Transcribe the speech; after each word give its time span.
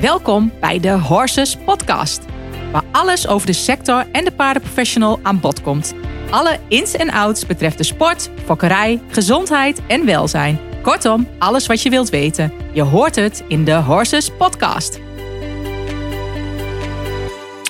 Welkom 0.00 0.52
bij 0.60 0.80
de 0.80 0.90
Horses 0.90 1.56
Podcast, 1.56 2.24
waar 2.72 2.84
alles 2.92 3.26
over 3.26 3.46
de 3.46 3.52
sector 3.52 4.06
en 4.12 4.24
de 4.24 4.32
paardenprofessional 4.32 5.18
aan 5.22 5.40
bod 5.40 5.62
komt. 5.62 5.94
Alle 6.30 6.58
ins 6.68 6.94
en 6.94 7.10
outs 7.10 7.46
betreft 7.46 7.78
de 7.78 7.84
sport, 7.84 8.30
fokkerij, 8.44 9.00
gezondheid 9.08 9.82
en 9.86 10.04
welzijn. 10.04 10.58
Kortom, 10.82 11.28
alles 11.38 11.66
wat 11.66 11.82
je 11.82 11.90
wilt 11.90 12.08
weten. 12.08 12.52
Je 12.72 12.82
hoort 12.82 13.16
het 13.16 13.44
in 13.48 13.64
de 13.64 13.74
Horses 13.74 14.30
Podcast. 14.30 15.00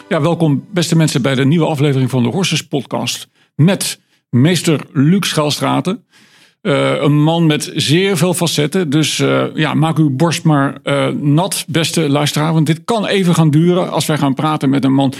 Ja, 0.08 0.20
welkom 0.20 0.66
beste 0.72 0.96
mensen 0.96 1.22
bij 1.22 1.34
de 1.34 1.44
nieuwe 1.44 1.66
aflevering 1.66 2.10
van 2.10 2.22
de 2.22 2.28
Horses 2.28 2.66
Podcast 2.66 3.28
met 3.54 4.00
meester 4.28 4.80
Luc 4.92 5.28
Schelstraten. 5.28 6.04
Uh, 6.62 7.02
een 7.02 7.22
man 7.22 7.46
met 7.46 7.72
zeer 7.74 8.16
veel 8.16 8.34
facetten. 8.34 8.90
Dus 8.90 9.18
uh, 9.18 9.44
ja, 9.54 9.74
maak 9.74 9.98
uw 9.98 10.10
borst 10.10 10.44
maar 10.44 10.78
uh, 10.84 11.06
nat, 11.08 11.64
beste 11.68 12.08
luisteraar. 12.08 12.52
Want 12.52 12.66
dit 12.66 12.84
kan 12.84 13.06
even 13.06 13.34
gaan 13.34 13.50
duren 13.50 13.90
als 13.90 14.06
wij 14.06 14.18
gaan 14.18 14.34
praten 14.34 14.70
met 14.70 14.84
een 14.84 14.92
man 14.92 15.12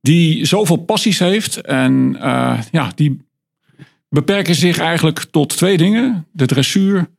die 0.00 0.44
zoveel 0.44 0.76
passies 0.76 1.18
heeft. 1.18 1.60
En 1.60 2.16
ja, 2.70 2.92
die 2.94 3.26
beperken 4.08 4.54
zich 4.54 4.78
eigenlijk 4.78 5.24
tot 5.30 5.56
twee 5.56 5.76
dingen: 5.76 6.26
de 6.32 6.46
dressuur 6.46 7.10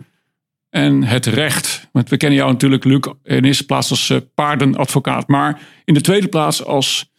en 0.70 1.04
het 1.04 1.26
recht. 1.26 1.88
Want 1.92 2.10
we 2.10 2.18
kennen 2.18 2.38
jou 2.38 2.52
natuurlijk, 2.52 2.84
Luc, 2.84 3.00
in 3.24 3.44
eerste 3.44 3.66
plaats 3.66 3.90
als 3.90 4.14
paardenadvocaat. 4.36 5.28
Maar 5.28 5.60
in 5.86 5.94
de 5.94 6.02
tweede 6.02 6.28
plaats 6.28 6.64
als 6.64 7.12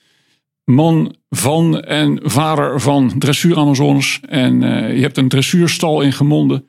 man 0.67 1.17
van 1.29 1.81
en 1.81 2.21
vader 2.23 2.81
van 2.81 3.13
dressuur 3.19 3.57
Amazones. 3.57 4.21
En 4.29 4.63
uh, 4.63 4.95
je 4.95 5.01
hebt 5.01 5.17
een 5.17 5.29
dressuurstal 5.29 6.01
in 6.01 6.13
Gemonden. 6.13 6.69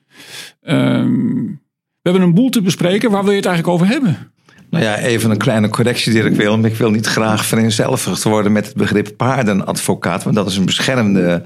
Um, 0.62 1.62
we 2.02 2.10
hebben 2.10 2.22
een 2.22 2.34
boel 2.34 2.50
te 2.50 2.62
bespreken. 2.62 3.12
Waar 3.12 3.24
wil 3.24 3.32
je 3.32 3.38
het 3.38 3.46
eigenlijk 3.46 3.76
over 3.76 3.94
hebben? 3.94 4.32
Nou 4.70 4.84
ja, 4.84 4.98
even 4.98 5.32
een 5.32 5.38
kleine 5.38 5.70
correctie 5.70 6.14
die 6.14 6.24
ik 6.24 6.36
wil. 6.36 6.66
Ik 6.66 6.76
wil 6.76 6.92
niet 6.92 7.06
graag 7.06 7.46
vereenzelvigd 7.46 8.24
worden 8.24 8.52
met 8.52 8.66
het 8.66 8.76
begrip 8.76 9.14
paardenadvocaat. 9.18 10.24
Want 10.24 10.36
dat 10.36 10.50
is 10.50 10.58
een 10.58 10.66
beschermde 10.66 11.44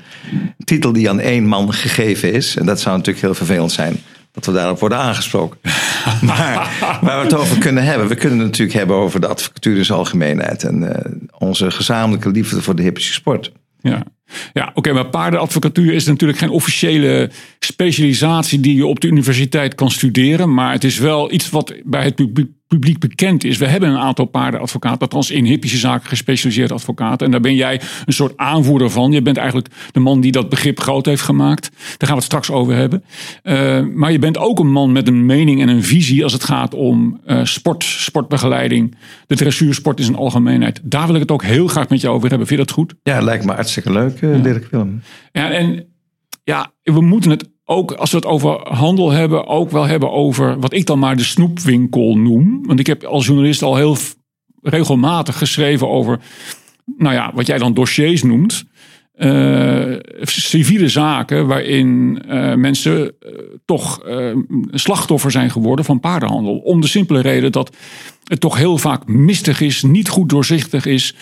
titel 0.64 0.94
die 0.94 1.10
aan 1.10 1.20
één 1.20 1.46
man 1.46 1.74
gegeven 1.74 2.34
is. 2.34 2.56
En 2.56 2.66
dat 2.66 2.80
zou 2.80 2.98
natuurlijk 2.98 3.26
heel 3.26 3.36
vervelend 3.36 3.72
zijn 3.72 3.96
dat 4.32 4.46
we 4.46 4.52
daarop 4.52 4.80
worden 4.80 4.98
aangesproken. 4.98 5.60
maar 6.22 6.78
waar 7.02 7.18
we 7.18 7.24
het 7.24 7.34
over 7.34 7.58
kunnen 7.58 7.84
hebben, 7.84 8.08
we 8.08 8.16
kunnen 8.16 8.40
het 8.40 8.48
natuurlijk 8.48 8.78
hebben 8.78 8.96
over 8.96 9.22
de 9.22 9.28
advocatuur 9.28 9.78
in 9.78 9.86
zijn 9.86 9.98
algemeenheid 9.98 10.64
en 10.64 10.82
uh, 10.82 10.90
onze 11.38 11.72
gezamenlijke 11.72 12.30
liefde 12.30 12.62
voor 12.62 12.76
de 12.76 12.82
hippische 12.82 13.14
sport. 13.14 13.52
Ja, 13.82 14.04
ja 14.54 14.72
oké, 14.74 14.94
maar 14.94 15.10
paardenadvocatuur 15.10 15.94
is 15.94 16.06
natuurlijk 16.06 16.40
geen 16.40 16.50
officiële 16.50 17.30
specialisatie 17.60 18.60
die 18.60 18.76
je 18.76 18.86
op 18.86 19.00
de 19.00 19.08
universiteit 19.08 19.76
kan 19.76 19.92
studeren. 19.92 20.54
Maar 20.54 20.72
het 20.72 20.84
is 20.84 20.98
wel 20.98 21.32
iets 21.32 21.50
wat 21.50 21.74
bij 21.84 22.04
het 22.04 22.16
publiek 22.16 22.52
publiek 22.78 23.00
bekend 23.00 23.44
is. 23.44 23.58
We 23.58 23.68
hebben 23.68 23.90
een 23.90 23.98
aantal 23.98 24.26
paardenadvocaten, 24.26 25.00
althans 25.00 25.32
in 25.32 25.46
hippische 25.46 25.78
zaken 25.78 26.08
gespecialiseerde 26.08 26.74
advocaten. 26.74 27.26
En 27.26 27.32
daar 27.32 27.42
ben 27.42 27.56
jij 27.56 27.82
een 28.06 28.14
soort 28.14 28.38
aanvoerder 28.38 28.90
van. 28.90 29.12
Je 29.12 29.22
bent 29.22 29.38
eigenlijk 29.38 29.68
de 29.92 30.00
man 30.00 30.22
die 30.22 30.32
dat 30.32 30.50
begrip 30.50 30.80
groot 30.80 31.06
heeft 31.06 31.22
gemaakt. 31.22 31.70
Daar 31.72 31.96
gaan 31.98 32.08
we 32.08 32.16
het 32.16 32.24
straks 32.24 32.52
over 32.52 32.76
hebben. 32.76 33.04
Uh, 33.44 33.86
maar 33.96 34.12
je 34.12 34.20
bent 34.20 34.38
ook 34.38 34.60
een 34.60 34.72
man 34.72 34.92
met 34.92 35.08
een 35.08 35.26
mening 35.26 35.62
en 35.62 35.68
een 35.68 35.84
visie 35.84 36.24
als 36.24 36.34
het 36.34 36.44
gaat 36.44 36.74
om 36.74 37.20
uh, 37.28 37.44
sport, 37.44 37.84
sportbegeleiding, 37.84 38.96
de 39.28 39.36
dressuursport 39.36 39.98
in 39.98 40.06
zijn 40.06 40.18
algemeenheid. 40.18 40.80
Daar 40.84 41.06
wil 41.06 41.16
ik 41.16 41.22
het 41.22 41.32
ook 41.32 41.44
heel 41.44 41.68
graag 41.68 41.90
met 41.90 42.02
jou 42.02 42.16
over 42.16 42.30
hebben. 42.30 42.48
Vind 42.48 42.60
je 42.60 42.66
dat 42.66 42.76
goed? 42.76 42.94
Ja, 43.04 43.22
lijkt 43.22 43.46
me 43.46 43.52
hartstikke 43.52 43.92
leuk, 43.92 44.22
uh, 44.22 44.44
Dirk 44.44 44.68
Willem. 44.72 45.02
Ja, 45.32 45.52
en 45.52 45.86
ja, 46.44 46.72
we 46.84 47.02
moeten 47.02 47.32
het 47.32 47.50
ook 47.72 47.92
als 47.92 48.12
we 48.12 48.18
het 48.18 48.26
over 48.26 48.60
handel 48.74 49.12
hebben, 49.12 49.48
ook 49.48 49.72
wel 49.72 49.88
hebben 49.88 50.12
over 50.12 50.60
wat 50.60 50.74
ik 50.74 50.86
dan 50.86 51.00
maar 51.00 51.16
de 51.16 51.24
snoepwinkel 51.24 52.18
noem. 52.18 52.66
Want 52.66 52.80
ik 52.80 52.88
heb 52.88 53.04
als 53.04 53.26
journalist 53.26 53.62
al 53.62 53.76
heel 53.76 53.98
regelmatig 54.62 55.38
geschreven 55.38 55.90
over, 55.90 56.20
nou 56.98 57.14
ja, 57.14 57.32
wat 57.34 57.48
jij 57.48 57.58
dan 57.58 57.74
dossiers 57.74 58.24
noemt. 58.24 58.64
Uh, 59.16 59.98
civiele 60.22 60.90
zaken 60.90 61.48
waarin 61.48 62.22
uh, 62.28 62.54
mensen 62.54 63.02
uh, 63.02 63.32
toch 63.66 64.02
slachtoffer 64.72 65.32
zijn 65.32 65.52
geworden 65.52 65.86
van 65.86 66.00
paardenhandel. 66.00 66.58
Om 66.58 66.82
de 66.82 66.88
simpele 66.88 67.20
reden 67.20 67.52
dat 67.52 67.76
het 68.24 68.40
toch 68.40 68.58
heel 68.58 68.78
vaak 68.78 69.08
mistig 69.08 69.62
is, 69.62 69.84
niet 69.84 70.10
goed 70.10 70.30
doorzichtig 70.30 70.86
is 70.86 71.16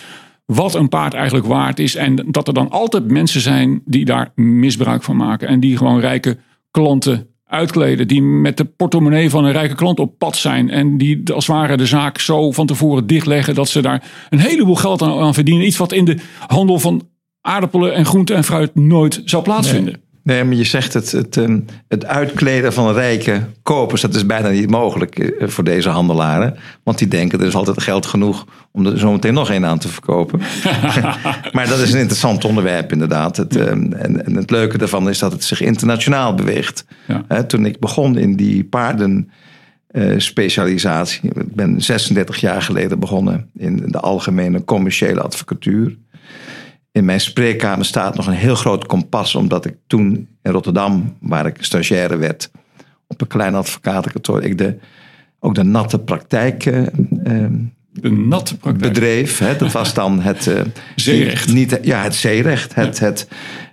wat 0.46 0.74
een 0.74 0.88
paard 0.88 1.14
eigenlijk 1.14 1.46
waard 1.46 1.78
is. 1.78 1.94
En 1.94 2.26
dat 2.26 2.48
er 2.48 2.54
dan 2.54 2.70
altijd 2.70 3.10
mensen 3.10 3.40
zijn 3.40 3.82
die 3.84 4.04
daar 4.04 4.32
misbruik 4.34 5.02
van 5.02 5.16
maken. 5.16 5.48
En 5.48 5.60
die 5.60 5.76
gewoon 5.76 6.00
rijke 6.00 6.38
klanten 6.70 7.28
uitkleden. 7.44 8.08
Die 8.08 8.22
met 8.22 8.56
de 8.56 8.64
portemonnee 8.64 9.30
van 9.30 9.44
een 9.44 9.52
rijke 9.52 9.74
klant 9.74 9.98
op 9.98 10.18
pad 10.18 10.36
zijn. 10.36 10.70
En 10.70 10.98
die 10.98 11.32
als 11.32 11.46
het 11.46 11.56
ware 11.56 11.76
de 11.76 11.86
zaak 11.86 12.18
zo 12.18 12.52
van 12.52 12.66
tevoren 12.66 13.06
dichtleggen 13.06 13.54
dat 13.54 13.68
ze 13.68 13.82
daar 13.82 14.04
een 14.30 14.38
heleboel 14.38 14.74
geld 14.74 15.02
aan, 15.02 15.34
verdienen. 15.34 15.66
Iets 15.66 15.76
wat 15.76 15.92
in 15.92 16.04
de 16.04 16.16
handel 16.46 16.78
van 16.78 17.08
aardappelen 17.40 17.94
en 17.94 18.04
groenten 18.04 18.36
en 18.36 18.44
fruit 18.44 18.74
nooit 18.74 19.22
zou 19.24 19.42
plaatsvinden. 19.42 20.00
Nee, 20.22 20.44
maar 20.44 20.54
je 20.54 20.64
zegt 20.64 20.94
het, 20.94 21.12
het, 21.12 21.36
ehm, 21.36 21.60
het 21.88 22.06
uitkleden 22.06 22.72
van 22.72 22.92
rijke 22.92 23.42
kopers, 23.62 24.00
dat 24.00 24.14
is 24.14 24.26
bijna 24.26 24.48
niet 24.48 24.70
mogelijk 24.70 25.18
eh, 25.18 25.48
voor 25.48 25.64
deze 25.64 25.88
handelaren. 25.88 26.56
Want 26.82 26.98
die 26.98 27.08
denken 27.08 27.40
er 27.40 27.46
is 27.46 27.54
altijd 27.54 27.82
geld 27.82 28.06
genoeg 28.06 28.46
om 28.72 28.86
er 28.86 28.98
zometeen 28.98 29.34
nog 29.34 29.50
één 29.50 29.66
aan 29.66 29.78
te 29.78 29.88
verkopen. 29.88 30.40
maar 31.52 31.68
dat 31.68 31.78
is 31.78 31.92
een 31.92 32.00
interessant 32.00 32.44
onderwerp 32.44 32.92
inderdaad. 32.92 33.36
Het, 33.36 33.56
ehm, 33.56 33.92
en, 33.92 34.26
en, 34.26 34.34
het 34.34 34.50
leuke 34.50 34.78
daarvan 34.78 35.08
is 35.08 35.18
dat 35.18 35.32
het 35.32 35.44
zich 35.44 35.60
internationaal 35.60 36.34
beweegt. 36.34 36.84
Ja. 37.28 37.44
Toen 37.44 37.66
ik 37.66 37.78
begon 37.78 38.18
in 38.18 38.36
die 38.36 38.64
paarden 38.64 39.30
uh, 39.92 40.18
specialisatie, 40.18 41.30
ik 41.34 41.54
ben 41.54 41.82
36 41.82 42.36
jaar 42.36 42.62
geleden 42.62 42.98
begonnen 42.98 43.50
in 43.56 43.82
de 43.86 44.00
algemene 44.00 44.64
commerciële 44.64 45.20
advocatuur 45.20 45.96
in 46.92 47.04
mijn 47.04 47.20
spreekkamer 47.20 47.84
staat 47.84 48.16
nog 48.16 48.26
een 48.26 48.32
heel 48.32 48.54
groot 48.54 48.86
kompas, 48.86 49.34
omdat 49.34 49.64
ik 49.64 49.76
toen 49.86 50.28
in 50.42 50.52
Rotterdam, 50.52 51.16
waar 51.20 51.46
ik 51.46 51.56
stagiaire 51.60 52.16
werd, 52.16 52.50
op 53.06 53.20
een 53.20 53.26
klein 53.26 53.54
advocatenkantoor, 53.54 54.42
ik 54.42 54.58
de, 54.58 54.76
ook 55.40 55.54
de 55.54 55.62
natte 55.62 55.98
praktijk. 55.98 56.66
Uh, 56.66 56.84
de 57.92 58.10
natte 58.10 58.56
praktijk. 58.56 58.92
Bedreef. 58.92 59.38
Hè, 59.38 59.56
dat 59.56 59.72
was 59.72 59.94
dan 59.94 60.20
het. 60.20 60.46
Uh, 60.46 60.60
zeerecht. 60.96 61.52
Niet, 61.52 61.78
ja, 61.82 62.02
het 62.02 62.14
zeerecht. 62.14 62.74
Het, 62.74 62.98
ja. 62.98 63.04
het, 63.04 63.28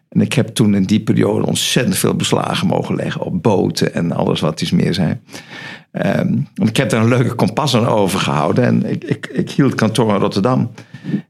en 0.10 0.22
ik 0.22 0.34
heb 0.34 0.48
toen 0.48 0.76
in 0.76 0.84
die 0.84 1.00
periode 1.00 1.46
ontzettend 1.46 1.98
veel 1.98 2.16
beslagen 2.16 2.68
mogen 2.68 2.96
leggen 2.96 3.22
op 3.22 3.44
boten 3.44 3.94
en 3.94 4.12
alles 4.12 4.40
wat 4.40 4.62
iets 4.62 4.72
meer 4.72 4.94
zijn. 4.94 5.22
Um, 5.92 6.48
ik 6.56 6.78
heb 6.78 6.90
daar 6.90 7.02
een 7.02 7.08
leuke 7.08 7.34
kompas 7.34 7.76
aan 7.76 7.88
overgehouden 7.88 8.64
en 8.64 8.86
ik, 8.86 9.04
ik, 9.04 9.28
ik 9.28 9.52
hield 9.52 9.76
kantoor 9.76 10.14
in 10.14 10.20
Rotterdam. 10.20 10.72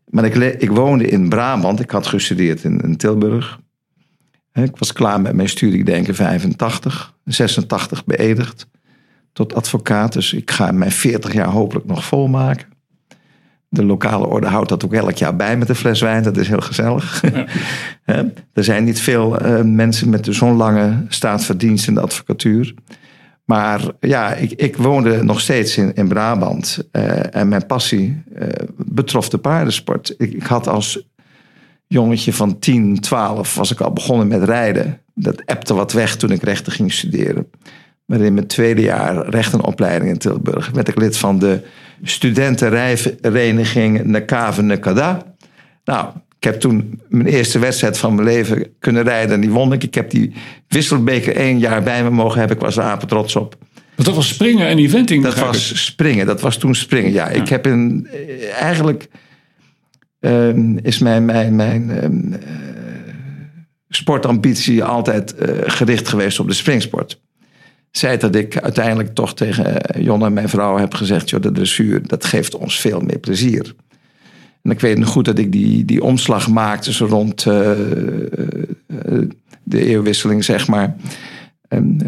Maar 0.09 0.25
ik, 0.25 0.35
ik 0.61 0.71
woonde 0.71 1.07
in 1.07 1.29
Brabant. 1.29 1.79
Ik 1.79 1.91
had 1.91 2.07
gestudeerd 2.07 2.63
in, 2.63 2.79
in 2.79 2.97
Tilburg. 2.97 3.59
Ik 4.53 4.77
was 4.77 4.93
klaar 4.93 5.21
met 5.21 5.33
mijn 5.33 5.49
studie, 5.49 5.79
ik 5.79 5.85
denk 5.85 6.07
in 6.07 6.15
85, 6.15 7.13
86 7.23 8.05
beëdigd 8.05 8.67
tot 9.33 9.53
advocaat. 9.53 10.13
Dus 10.13 10.33
ik 10.33 10.51
ga 10.51 10.71
mijn 10.71 10.91
40 10.91 11.33
jaar 11.33 11.47
hopelijk 11.47 11.85
nog 11.85 12.03
volmaken. 12.05 12.67
De 13.69 13.85
lokale 13.85 14.25
orde 14.25 14.47
houdt 14.47 14.69
dat 14.69 14.85
ook 14.85 14.93
elk 14.93 15.17
jaar 15.17 15.35
bij 15.35 15.57
met 15.57 15.69
een 15.69 15.75
fles 15.75 16.01
wijn. 16.01 16.23
Dat 16.23 16.37
is 16.37 16.47
heel 16.47 16.61
gezellig. 16.61 17.23
Ja. 17.31 17.45
er 18.53 18.63
zijn 18.63 18.83
niet 18.83 18.99
veel 18.99 19.45
uh, 19.45 19.61
mensen 19.61 20.09
met 20.09 20.27
zo'n 20.29 20.55
lange 20.55 21.05
staatsverdienst 21.07 21.87
in 21.87 21.93
de 21.93 22.01
advocatuur. 22.01 22.73
Maar 23.47 23.81
ja, 23.99 24.33
ik, 24.33 24.51
ik 24.51 24.77
woonde 24.77 25.23
nog 25.23 25.39
steeds 25.39 25.77
in, 25.77 25.93
in 25.93 26.07
Brabant. 26.07 26.89
Uh, 26.91 27.35
en 27.35 27.47
mijn 27.47 27.65
passie 27.65 28.23
uh, 28.35 28.47
betrof 28.75 29.29
de 29.29 29.37
paardensport. 29.37 30.13
Ik, 30.17 30.33
ik, 30.33 30.43
had 30.43 30.67
als 30.67 31.07
jongetje 31.87 32.33
van 32.33 32.59
10, 32.59 32.99
12 32.99 33.55
was 33.55 33.71
ik 33.71 33.81
al 33.81 33.93
begonnen 33.93 34.27
met 34.27 34.43
rijden. 34.43 35.01
Dat 35.13 35.41
ebte 35.45 35.73
wat 35.73 35.91
weg 35.91 36.15
toen 36.15 36.31
ik 36.31 36.43
rechten 36.43 36.71
ging 36.71 36.93
studeren. 36.93 37.47
Maar 38.05 38.21
in 38.21 38.33
mijn 38.33 38.47
tweede 38.47 38.81
jaar 38.81 39.29
rechtenopleiding 39.29 40.11
in 40.11 40.17
Tilburg 40.17 40.69
werd 40.73 40.87
ik 40.87 40.99
lid 40.99 41.17
van 41.17 41.39
de 41.39 41.61
studentenrijvereniging 42.03 44.03
Nekave 44.03 44.61
Nekada. 44.61 45.35
Nou, 45.83 46.07
heb 46.47 46.59
toen 46.59 47.01
mijn 47.07 47.27
eerste 47.27 47.59
wedstrijd 47.59 47.97
van 47.97 48.15
mijn 48.15 48.27
leven 48.27 48.67
kunnen 48.79 49.03
rijden 49.03 49.35
en 49.35 49.41
die 49.41 49.49
won 49.49 49.73
ik. 49.73 49.83
Ik 49.83 49.93
heb 49.93 50.09
die 50.09 50.33
wisselbeker 50.67 51.35
één 51.35 51.59
jaar 51.59 51.83
bij 51.83 52.03
me 52.03 52.09
mogen 52.09 52.39
hebben. 52.39 52.57
Ik 52.57 52.63
was 52.63 52.77
er 52.77 52.83
apen 52.83 53.07
trots 53.07 53.35
op. 53.35 53.55
dat 53.95 54.15
was 54.15 54.27
springen 54.27 54.67
en 54.67 54.77
eventing? 54.77 55.23
Dat 55.23 55.39
was 55.39 55.71
ik. 55.71 55.77
springen, 55.77 56.25
dat 56.25 56.41
was 56.41 56.57
toen 56.57 56.75
springen. 56.75 57.11
Ja, 57.11 57.29
ja. 57.29 57.41
ik 57.41 57.49
heb 57.49 57.67
in, 57.67 58.07
eigenlijk 58.59 59.07
um, 60.19 60.79
is 60.81 60.99
mijn, 60.99 61.25
mijn, 61.25 61.55
mijn 61.55 62.03
um, 62.03 62.33
uh, 62.33 62.39
sportambitie 63.89 64.83
altijd 64.83 65.35
uh, 65.39 65.47
gericht 65.65 66.07
geweest 66.07 66.39
op 66.39 66.47
de 66.47 66.53
springsport. 66.53 67.21
Zij 67.91 68.17
dat 68.17 68.35
ik 68.35 68.57
uiteindelijk 68.57 69.15
toch 69.15 69.35
tegen 69.35 69.75
Jon 69.99 70.25
en 70.25 70.33
mijn 70.33 70.49
vrouw 70.49 70.77
heb 70.77 70.93
gezegd: 70.93 71.29
joh, 71.29 71.41
de 71.41 71.51
dressuur, 71.51 72.07
dat 72.07 72.25
geeft 72.25 72.55
ons 72.55 72.79
veel 72.79 72.99
meer 72.99 73.19
plezier. 73.19 73.75
En 74.63 74.71
ik 74.71 74.79
weet 74.79 74.97
nog 74.97 75.09
goed 75.09 75.25
dat 75.25 75.37
ik 75.37 75.51
die, 75.51 75.85
die 75.85 76.03
omslag 76.03 76.49
maakte 76.49 76.93
zo 76.93 77.05
rond 77.05 77.45
uh, 77.45 77.53
de 79.63 79.85
eeuwwisseling, 79.85 80.43
zeg 80.43 80.67
maar. 80.67 80.95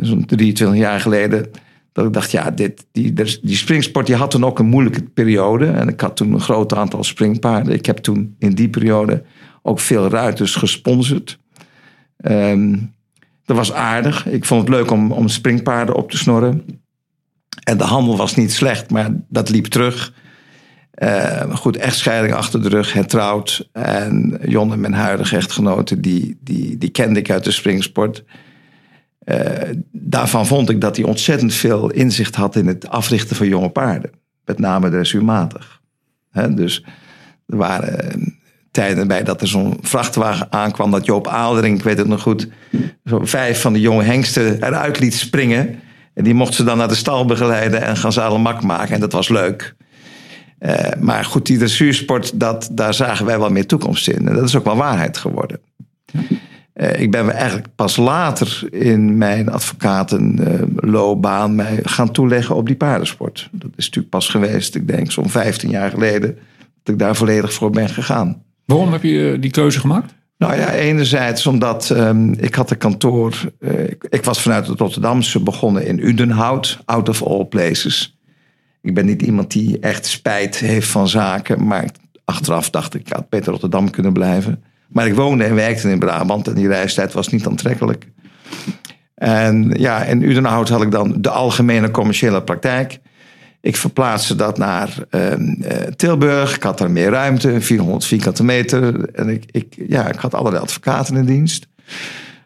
Zo'n 0.01 0.25
23 0.25 0.77
jaar 0.77 0.99
geleden. 0.99 1.45
Dat 1.91 2.05
ik 2.05 2.13
dacht, 2.13 2.31
ja, 2.31 2.51
dit, 2.51 2.85
die, 2.91 3.13
die 3.41 3.55
springsport 3.55 4.05
die 4.05 4.15
had 4.15 4.31
toen 4.31 4.45
ook 4.45 4.59
een 4.59 4.65
moeilijke 4.65 5.03
periode. 5.03 5.65
En 5.65 5.87
ik 5.87 6.01
had 6.01 6.15
toen 6.15 6.33
een 6.33 6.39
groot 6.39 6.73
aantal 6.73 7.03
springpaarden. 7.03 7.73
Ik 7.73 7.85
heb 7.85 7.97
toen 7.97 8.35
in 8.39 8.51
die 8.51 8.69
periode 8.69 9.23
ook 9.61 9.79
veel 9.79 10.09
ruiters 10.09 10.55
gesponsord. 10.55 11.39
Ehm, 12.17 12.77
dat 13.45 13.57
was 13.57 13.73
aardig. 13.73 14.27
Ik 14.27 14.45
vond 14.45 14.61
het 14.61 14.69
leuk 14.69 14.91
om, 14.91 15.11
om 15.11 15.27
springpaarden 15.27 15.95
op 15.95 16.11
te 16.11 16.17
snorren. 16.17 16.63
En 17.63 17.77
de 17.77 17.83
handel 17.83 18.17
was 18.17 18.35
niet 18.35 18.51
slecht, 18.51 18.89
maar 18.89 19.09
dat 19.29 19.49
liep 19.49 19.65
terug. 19.65 20.13
Uh, 21.03 21.55
goed, 21.55 21.77
echtscheiding 21.77 22.33
achter 22.33 22.61
de 22.61 22.69
rug, 22.69 22.93
hertrouwd. 22.93 23.69
En 23.71 24.39
Jon 24.45 24.71
en 24.71 24.79
mijn 24.79 24.93
huidige 24.93 25.35
echtgenote, 25.35 25.99
die, 25.99 26.37
die, 26.41 26.77
die 26.77 26.89
kende 26.89 27.19
ik 27.19 27.29
uit 27.29 27.43
de 27.43 27.51
springsport. 27.51 28.23
Uh, 29.25 29.35
daarvan 29.91 30.47
vond 30.47 30.69
ik 30.69 30.81
dat 30.81 30.95
hij 30.95 31.05
ontzettend 31.05 31.53
veel 31.53 31.89
inzicht 31.89 32.35
had 32.35 32.55
in 32.55 32.67
het 32.67 32.89
africhten 32.89 33.35
van 33.35 33.47
jonge 33.47 33.69
paarden. 33.69 34.11
Met 34.45 34.59
name 34.59 34.89
dressuurmatig. 34.89 35.81
He, 36.31 36.53
dus 36.53 36.85
er 37.47 37.57
waren 37.57 37.99
eh, 37.99 38.21
tijden 38.71 39.07
bij 39.07 39.23
dat 39.23 39.41
er 39.41 39.47
zo'n 39.47 39.77
vrachtwagen 39.81 40.51
aankwam. 40.51 40.91
Dat 40.91 41.05
Joop 41.05 41.27
Aaldering, 41.27 41.77
ik 41.77 41.83
weet 41.83 41.97
het 41.97 42.07
nog 42.07 42.21
goed, 42.21 42.47
zo 43.05 43.25
vijf 43.25 43.61
van 43.61 43.73
de 43.73 43.79
jonge 43.79 44.03
hengsten 44.03 44.63
eruit 44.63 44.99
liet 44.99 45.13
springen. 45.13 45.79
En 46.13 46.23
die 46.23 46.33
mochten 46.33 46.55
ze 46.55 46.63
dan 46.63 46.77
naar 46.77 46.87
de 46.87 46.95
stal 46.95 47.25
begeleiden 47.25 47.81
en 47.81 47.97
gaan 47.97 48.13
zadelmak 48.13 48.63
maken. 48.63 48.93
En 48.93 48.99
dat 48.99 49.11
was 49.11 49.29
leuk. 49.29 49.75
Uh, 50.59 50.75
maar 50.99 51.25
goed, 51.25 51.45
die 51.45 51.57
dressuursport, 51.57 52.39
dat, 52.39 52.69
daar 52.71 52.93
zagen 52.93 53.25
wij 53.25 53.39
wel 53.39 53.49
meer 53.49 53.65
toekomst 53.65 54.07
in. 54.07 54.27
En 54.27 54.35
dat 54.35 54.43
is 54.43 54.55
ook 54.55 54.65
wel 54.65 54.75
waarheid 54.75 55.17
geworden. 55.17 55.59
Uh, 56.13 56.99
ik 56.99 57.11
ben 57.11 57.31
eigenlijk 57.31 57.67
pas 57.75 57.97
later 57.97 58.67
in 58.71 59.17
mijn 59.17 59.49
advocatenloopbaan 59.49 61.49
uh, 61.49 61.55
mij 61.55 61.79
gaan 61.83 62.11
toeleggen 62.11 62.55
op 62.55 62.67
die 62.67 62.75
paardensport. 62.75 63.49
Dat 63.51 63.71
is 63.75 63.85
natuurlijk 63.85 64.09
pas 64.09 64.29
geweest, 64.29 64.75
ik 64.75 64.87
denk 64.87 65.11
zo'n 65.11 65.29
15 65.29 65.69
jaar 65.69 65.89
geleden, 65.89 66.37
dat 66.83 66.93
ik 66.93 66.99
daar 66.99 67.15
volledig 67.15 67.53
voor 67.53 67.69
ben 67.69 67.89
gegaan. 67.89 68.43
Waarom 68.65 68.91
heb 68.91 69.03
je 69.03 69.37
die 69.39 69.51
keuze 69.51 69.79
gemaakt? 69.79 70.13
Nou 70.37 70.55
ja, 70.55 70.73
enerzijds 70.73 71.47
omdat 71.47 71.89
um, 71.89 72.33
ik 72.33 72.55
had 72.55 72.71
een 72.71 72.77
kantoor. 72.77 73.51
Uh, 73.59 73.79
ik, 73.79 74.05
ik, 74.09 74.23
was 74.23 74.41
vanuit 74.41 74.67
het 74.67 74.79
Rotterdamse 74.79 75.39
begonnen 75.39 75.85
in 75.85 76.07
Udenhout, 76.07 76.79
out 76.85 77.09
of 77.09 77.23
all 77.23 77.45
places. 77.45 78.18
Ik 78.81 78.93
ben 78.93 79.05
niet 79.05 79.21
iemand 79.21 79.51
die 79.51 79.79
echt 79.79 80.05
spijt 80.05 80.57
heeft 80.57 80.87
van 80.87 81.07
zaken, 81.07 81.67
maar 81.67 81.89
achteraf 82.25 82.69
dacht 82.69 82.93
ik, 82.93 83.01
ik 83.01 83.13
had 83.13 83.29
beter 83.29 83.51
Rotterdam 83.51 83.89
kunnen 83.89 84.13
blijven. 84.13 84.63
Maar 84.87 85.07
ik 85.07 85.15
woonde 85.15 85.43
en 85.43 85.55
werkte 85.55 85.89
in 85.89 85.99
Brabant 85.99 86.47
en 86.47 86.53
die 86.53 86.67
reistijd 86.67 87.13
was 87.13 87.27
niet 87.27 87.47
aantrekkelijk. 87.47 88.07
En 89.15 89.73
ja, 89.77 90.03
in 90.03 90.21
Udenhout 90.21 90.69
had 90.69 90.81
ik 90.81 90.91
dan 90.91 91.21
de 91.21 91.29
algemene 91.29 91.91
commerciële 91.91 92.43
praktijk. 92.43 92.99
Ik 93.61 93.75
verplaatste 93.75 94.35
dat 94.35 94.57
naar 94.57 94.95
uh, 95.11 95.33
Tilburg. 95.95 96.55
Ik 96.55 96.63
had 96.63 96.77
daar 96.77 96.91
meer 96.91 97.09
ruimte, 97.09 97.61
400 97.61 98.05
vierkante 98.05 98.43
meter. 98.43 99.09
En 99.09 99.29
ik, 99.29 99.43
ik, 99.51 99.75
ja, 99.87 100.07
ik 100.07 100.19
had 100.19 100.33
allerlei 100.33 100.63
advocaten 100.63 101.15
in 101.15 101.25
dienst. 101.25 101.67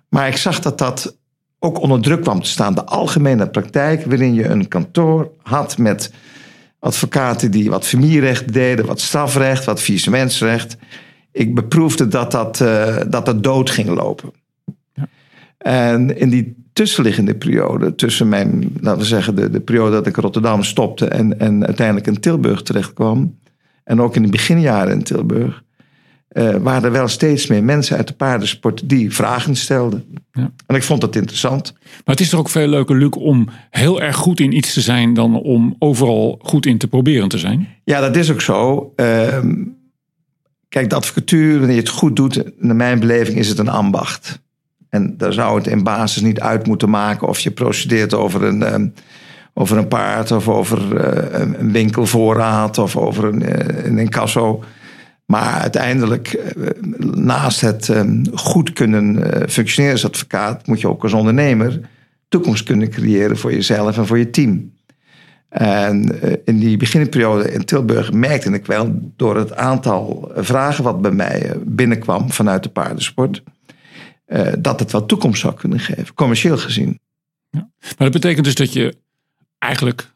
Maar 0.09 0.27
ik 0.27 0.37
zag 0.37 0.59
dat 0.59 0.77
dat 0.77 1.17
ook 1.63 1.79
onder 1.79 2.01
druk 2.01 2.21
kwam 2.21 2.41
te 2.41 2.49
staan. 2.49 2.75
De 2.75 2.85
algemene 2.85 3.49
praktijk, 3.49 4.05
waarin 4.05 4.33
je 4.33 4.47
een 4.47 4.67
kantoor 4.67 5.31
had 5.41 5.77
met 5.77 6.11
advocaten 6.79 7.51
die 7.51 7.69
wat 7.69 7.87
familierecht 7.87 8.53
deden, 8.53 8.85
wat 8.85 9.01
strafrecht, 9.01 9.65
wat 9.65 9.81
faillissementsrecht. 9.81 10.77
Ik 11.31 11.55
beproefde 11.55 12.07
dat 12.07 12.31
dat, 12.31 12.59
uh, 12.59 12.97
dat, 13.07 13.25
dat 13.25 13.43
dood 13.43 13.69
ging 13.69 13.89
lopen. 13.89 14.31
Ja. 14.93 15.07
En 15.57 16.17
in 16.17 16.29
die 16.29 16.55
tussenliggende 16.73 17.35
periode, 17.35 17.95
tussen 17.95 18.29
mijn, 18.29 18.75
laten 18.81 18.99
we 18.99 19.05
zeggen, 19.05 19.35
de, 19.35 19.49
de 19.49 19.59
periode 19.59 19.91
dat 19.91 20.07
ik 20.07 20.15
Rotterdam 20.15 20.63
stopte 20.63 21.07
en, 21.07 21.39
en 21.39 21.65
uiteindelijk 21.65 22.07
in 22.07 22.19
Tilburg 22.19 22.61
terechtkwam, 22.61 23.37
en 23.83 24.01
ook 24.01 24.15
in 24.15 24.21
de 24.21 24.29
beginjaren 24.29 24.93
in 24.93 25.03
Tilburg, 25.03 25.63
uh, 26.33 26.55
waren 26.55 26.83
er 26.83 26.91
wel 26.91 27.07
steeds 27.07 27.47
meer 27.47 27.63
mensen 27.63 27.97
uit 27.97 28.07
de 28.07 28.13
paardensport 28.13 28.89
die 28.89 29.13
vragen 29.13 29.55
stelden. 29.55 30.03
Ja. 30.31 30.51
En 30.67 30.75
ik 30.75 30.83
vond 30.83 31.01
dat 31.01 31.15
interessant. 31.15 31.73
Maar 31.73 32.15
het 32.15 32.19
is 32.19 32.29
toch 32.29 32.39
ook 32.39 32.49
veel 32.49 32.67
leuker, 32.67 32.95
Luc, 32.95 33.09
om 33.09 33.49
heel 33.69 34.01
erg 34.01 34.15
goed 34.15 34.39
in 34.39 34.55
iets 34.55 34.73
te 34.73 34.81
zijn 34.81 35.13
dan 35.13 35.41
om 35.41 35.75
overal 35.79 36.39
goed 36.41 36.65
in 36.65 36.77
te 36.77 36.87
proberen 36.87 37.29
te 37.29 37.37
zijn? 37.37 37.67
Ja, 37.83 37.99
dat 37.99 38.15
is 38.15 38.31
ook 38.31 38.41
zo. 38.41 38.93
Uh, 38.95 39.37
kijk, 40.69 40.89
de 40.89 40.95
advocatuur, 40.95 41.57
wanneer 41.57 41.75
je 41.75 41.81
het 41.81 41.89
goed 41.89 42.15
doet, 42.15 42.43
naar 42.57 42.75
mijn 42.75 42.99
beleving 42.99 43.37
is 43.37 43.49
het 43.49 43.59
een 43.59 43.69
ambacht. 43.69 44.41
En 44.89 45.17
daar 45.17 45.33
zou 45.33 45.57
het 45.57 45.67
in 45.67 45.83
basis 45.83 46.21
niet 46.21 46.39
uit 46.39 46.67
moeten 46.67 46.89
maken 46.89 47.27
of 47.27 47.39
je 47.39 47.51
procedeert 47.51 48.13
over 48.13 48.43
een, 48.43 48.73
um, 48.73 48.93
over 49.53 49.77
een 49.77 49.87
paard 49.87 50.31
of 50.31 50.49
over 50.49 50.79
uh, 50.79 51.39
een 51.57 51.71
winkelvoorraad 51.71 52.77
of 52.77 52.97
over 52.97 53.25
een, 53.25 53.41
uh, 53.41 53.85
een 53.85 53.97
incasso. 53.97 54.63
Maar 55.25 55.61
uiteindelijk, 55.61 56.53
uh, 56.57 56.67
naast 57.15 57.61
het 57.61 57.87
um, 57.87 58.23
goed 58.33 58.73
kunnen 58.73 59.15
functioneren 59.49 59.95
als 59.95 60.05
advocaat, 60.05 60.67
moet 60.67 60.81
je 60.81 60.87
ook 60.87 61.03
als 61.03 61.13
ondernemer 61.13 61.89
toekomst 62.27 62.63
kunnen 62.63 62.89
creëren 62.89 63.37
voor 63.37 63.53
jezelf 63.53 63.97
en 63.97 64.07
voor 64.07 64.17
je 64.17 64.29
team. 64.29 64.73
En 65.49 66.19
in 66.45 66.59
die 66.59 66.77
beginperiode 66.77 67.51
in 67.51 67.65
Tilburg 67.65 68.11
merkte 68.11 68.51
ik 68.51 68.65
wel 68.65 69.11
door 69.15 69.35
het 69.37 69.55
aantal 69.55 70.31
vragen 70.35 70.83
wat 70.83 71.01
bij 71.01 71.11
mij 71.11 71.53
binnenkwam 71.65 72.31
vanuit 72.31 72.63
de 72.63 72.69
paardensport 72.69 73.43
dat 74.59 74.79
het 74.79 74.91
wel 74.91 75.05
toekomst 75.05 75.41
zou 75.41 75.53
kunnen 75.53 75.79
geven, 75.79 76.13
commercieel 76.13 76.57
gezien. 76.57 76.99
Ja. 77.49 77.69
Maar 77.81 78.11
dat 78.11 78.11
betekent 78.11 78.45
dus 78.45 78.55
dat 78.55 78.73
je 78.73 78.95
eigenlijk 79.57 80.11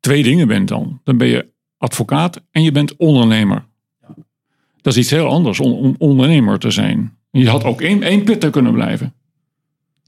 twee 0.00 0.22
dingen 0.22 0.48
bent 0.48 0.68
dan. 0.68 1.00
Dan 1.04 1.18
ben 1.18 1.28
je 1.28 1.48
advocaat 1.76 2.42
en 2.50 2.62
je 2.62 2.72
bent 2.72 2.96
ondernemer. 2.96 3.66
Dat 4.88 4.96
is 4.96 5.02
iets 5.02 5.12
heel 5.12 5.28
anders 5.28 5.60
om 5.60 5.94
ondernemer 5.98 6.58
te 6.58 6.70
zijn. 6.70 7.16
Je 7.30 7.48
had 7.48 7.64
ook 7.64 7.80
één, 7.80 8.02
één 8.02 8.24
pitter 8.24 8.50
kunnen 8.50 8.72
blijven. 8.72 9.14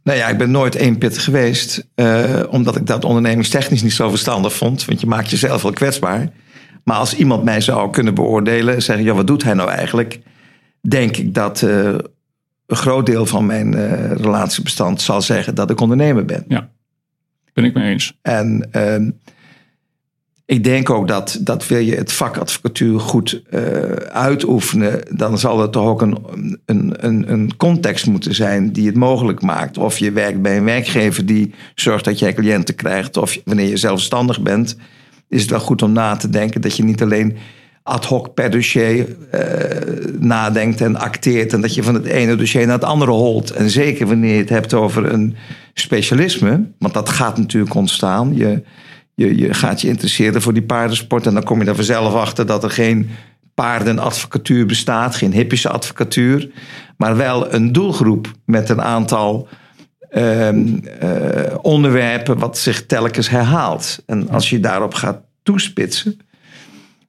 Nou 0.03 0.19
ja, 0.19 0.29
ik 0.29 0.39
ben 0.39 0.51
nooit 0.51 0.77
één 0.77 0.99
pit 0.99 1.19
geweest. 1.19 1.89
Uh, 1.95 2.43
omdat 2.51 2.77
ik 2.77 2.87
dat 2.87 3.05
ondernemingstechnisch 3.05 3.83
niet 3.83 3.93
zo 3.93 4.09
verstandig 4.09 4.55
vond. 4.55 4.85
Want 4.85 5.01
je 5.01 5.07
maakt 5.07 5.31
jezelf 5.31 5.63
wel 5.63 5.73
kwetsbaar. 5.73 6.33
Maar 6.85 6.97
als 6.97 7.15
iemand 7.17 7.45
mij 7.45 7.61
zou 7.61 7.91
kunnen 7.91 8.15
beoordelen. 8.15 8.83
Zeggen, 8.83 9.05
ja, 9.05 9.15
wat 9.15 9.27
doet 9.27 9.43
hij 9.43 9.55
nou 9.55 9.71
eigenlijk? 9.71 10.21
Denk 10.81 11.17
ik 11.17 11.35
dat 11.35 11.63
uh, 11.63 11.95
een 12.67 12.77
groot 12.77 13.07
deel 13.07 13.27
van 13.27 13.47
mijn 13.47 13.75
uh, 13.75 14.13
relatiebestand 14.13 15.03
zal 15.03 15.23
zeggen 15.23 15.55
dat 15.55 15.71
ik 15.71 15.81
ondernemer 15.81 16.25
ben. 16.25 16.45
Ja, 16.49 16.71
ben 17.53 17.65
ik 17.65 17.75
mee 17.75 17.93
eens. 17.93 18.19
En 18.23 18.69
uh, 18.77 19.11
ik 20.51 20.65
denk 20.65 20.91
ook 20.91 21.09
dat, 21.09 21.39
dat 21.41 21.67
wil 21.67 21.79
je 21.79 21.95
het 21.95 22.13
vak 22.13 22.37
advocatuur 22.37 23.01
goed 23.01 23.43
uh, 23.51 23.61
uitoefenen, 24.13 25.01
dan 25.11 25.39
zal 25.39 25.63
er 25.63 25.71
toch 25.71 25.87
ook 25.87 26.03
een, 26.03 26.17
een, 26.67 26.95
een, 27.07 27.33
een 27.33 27.57
context 27.57 28.07
moeten 28.07 28.35
zijn 28.35 28.73
die 28.73 28.87
het 28.87 28.97
mogelijk 28.97 29.43
maakt. 29.43 29.79
Of 29.79 29.99
je 29.99 30.13
werkt 30.13 30.43
bij 30.43 30.57
een 30.57 30.65
werkgever 30.65 31.27
die 31.27 31.55
zorgt 31.75 32.05
dat 32.05 32.19
jij 32.19 32.35
cliënten 32.35 32.75
krijgt, 32.75 33.17
of 33.17 33.39
wanneer 33.45 33.69
je 33.69 33.77
zelfstandig 33.77 34.41
bent, 34.41 34.77
is 35.29 35.41
het 35.41 35.51
wel 35.51 35.61
goed 35.61 35.83
om 35.83 35.93
na 35.93 36.17
te 36.17 36.31
denken 36.31 36.61
dat 36.61 36.77
je 36.77 36.85
niet 36.85 37.03
alleen 37.03 37.37
ad 37.83 38.05
hoc 38.05 38.35
per 38.35 38.51
dossier 38.51 39.07
uh, 39.35 39.41
nadenkt 40.19 40.81
en 40.81 40.97
acteert. 40.97 41.53
En 41.53 41.61
dat 41.61 41.75
je 41.75 41.83
van 41.83 41.95
het 41.95 42.07
ene 42.07 42.37
dossier 42.37 42.67
naar 42.67 42.75
het 42.75 42.85
andere 42.85 43.11
holt. 43.11 43.51
En 43.51 43.71
zeker 43.71 44.07
wanneer 44.07 44.35
je 44.35 44.41
het 44.41 44.49
hebt 44.49 44.75
over 44.75 45.13
een 45.13 45.37
specialisme. 45.75 46.65
Want 46.79 46.95
dat 46.95 47.09
gaat 47.09 47.39
natuurlijk 47.39 47.75
ontstaan. 47.75 48.37
Je, 48.37 48.63
je, 49.21 49.37
je 49.37 49.55
gaat 49.55 49.81
je 49.81 49.89
interesseren 49.89 50.43
voor 50.43 50.53
die 50.53 50.63
paardensport. 50.63 51.27
En 51.27 51.35
dan 51.35 51.43
kom 51.43 51.61
je 51.61 51.69
er 51.69 51.75
vanzelf 51.75 52.15
achter 52.15 52.47
dat 52.47 52.65
er 52.65 52.71
geen 52.71 53.11
paardenadvocatuur 53.55 54.67
bestaat. 54.67 55.17
Geen 55.17 55.33
hippische 55.33 55.69
advocatuur. 55.69 56.51
Maar 56.97 57.17
wel 57.17 57.55
een 57.55 57.73
doelgroep 57.73 58.33
met 58.45 58.69
een 58.69 58.83
aantal... 58.83 59.49
Uh, 60.13 60.49
uh, 60.49 60.79
onderwerpen 61.63 62.39
wat 62.39 62.59
zich 62.59 62.87
telkens 62.87 63.29
herhaalt. 63.29 64.03
En 64.07 64.29
als 64.29 64.51
je 64.51 64.61
daarop 64.61 64.95
gaat 64.95 65.21
toespitsen, 65.43 66.19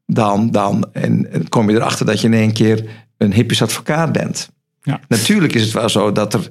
dan, 0.05 0.51
dan 0.51 0.89
en 0.93 1.49
kom 1.49 1.69
je 1.69 1.75
erachter 1.75 2.05
dat 2.05 2.21
je 2.21 2.27
in 2.27 2.33
één 2.33 2.53
keer 2.53 2.83
een 3.17 3.33
hippisch 3.33 3.61
advocaat 3.61 4.11
bent. 4.11 4.49
Ja. 4.81 4.99
Natuurlijk 5.07 5.53
is 5.53 5.61
het 5.61 5.71
wel 5.71 5.89
zo 5.89 6.11
dat 6.11 6.33
er 6.33 6.49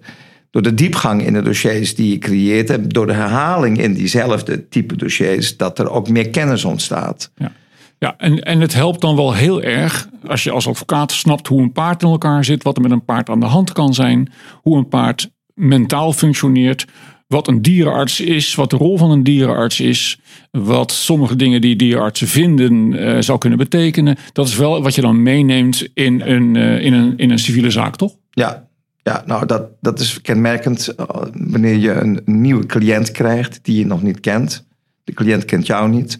door 0.50 0.62
de 0.62 0.74
diepgang 0.74 1.22
in 1.26 1.32
de 1.32 1.42
dossiers 1.42 1.94
die 1.94 2.10
je 2.10 2.18
creëert, 2.18 2.70
en 2.70 2.88
door 2.88 3.06
de 3.06 3.12
herhaling 3.12 3.78
in 3.78 3.94
diezelfde 3.94 4.68
type 4.68 4.96
dossiers, 4.96 5.56
dat 5.56 5.78
er 5.78 5.90
ook 5.90 6.08
meer 6.08 6.30
kennis 6.30 6.64
ontstaat. 6.64 7.30
Ja. 7.36 7.52
Ja, 7.98 8.14
en, 8.18 8.42
en 8.42 8.60
het 8.60 8.74
helpt 8.74 9.00
dan 9.00 9.16
wel 9.16 9.34
heel 9.34 9.62
erg 9.62 10.08
als 10.26 10.44
je 10.44 10.50
als 10.50 10.68
advocaat 10.68 11.12
snapt 11.12 11.46
hoe 11.46 11.62
een 11.62 11.72
paard 11.72 12.02
in 12.02 12.08
elkaar 12.08 12.44
zit, 12.44 12.62
wat 12.62 12.76
er 12.76 12.82
met 12.82 12.90
een 12.90 13.04
paard 13.04 13.28
aan 13.28 13.40
de 13.40 13.46
hand 13.46 13.72
kan 13.72 13.94
zijn, 13.94 14.32
hoe 14.62 14.76
een 14.76 14.88
paard 14.88 15.30
mentaal 15.54 16.12
functioneert, 16.12 16.86
wat 17.26 17.48
een 17.48 17.62
dierenarts 17.62 18.20
is, 18.20 18.54
wat 18.54 18.70
de 18.70 18.76
rol 18.76 18.98
van 18.98 19.10
een 19.10 19.22
dierenarts 19.22 19.80
is, 19.80 20.20
wat 20.50 20.92
sommige 20.92 21.36
dingen 21.36 21.60
die 21.60 21.76
dierenartsen 21.76 22.28
vinden 22.28 22.92
uh, 22.92 23.16
zou 23.20 23.38
kunnen 23.38 23.58
betekenen. 23.58 24.16
Dat 24.32 24.46
is 24.46 24.56
wel 24.56 24.82
wat 24.82 24.94
je 24.94 25.00
dan 25.00 25.22
meeneemt 25.22 25.88
in 25.94 26.20
een, 26.20 26.54
uh, 26.54 26.84
in 26.84 26.92
een, 26.92 27.18
in 27.18 27.30
een 27.30 27.38
civiele 27.38 27.70
zaak, 27.70 27.96
toch? 27.96 28.16
Ja, 28.30 28.68
ja 29.02 29.22
nou 29.26 29.46
dat, 29.46 29.68
dat 29.80 30.00
is 30.00 30.20
kenmerkend 30.20 30.94
uh, 31.00 31.06
wanneer 31.32 31.76
je 31.76 31.92
een 31.92 32.20
nieuwe 32.24 32.66
cliënt 32.66 33.10
krijgt 33.10 33.58
die 33.62 33.78
je 33.78 33.86
nog 33.86 34.02
niet 34.02 34.20
kent. 34.20 34.66
De 35.04 35.12
cliënt 35.12 35.44
kent 35.44 35.66
jou 35.66 35.90
niet. 35.90 36.18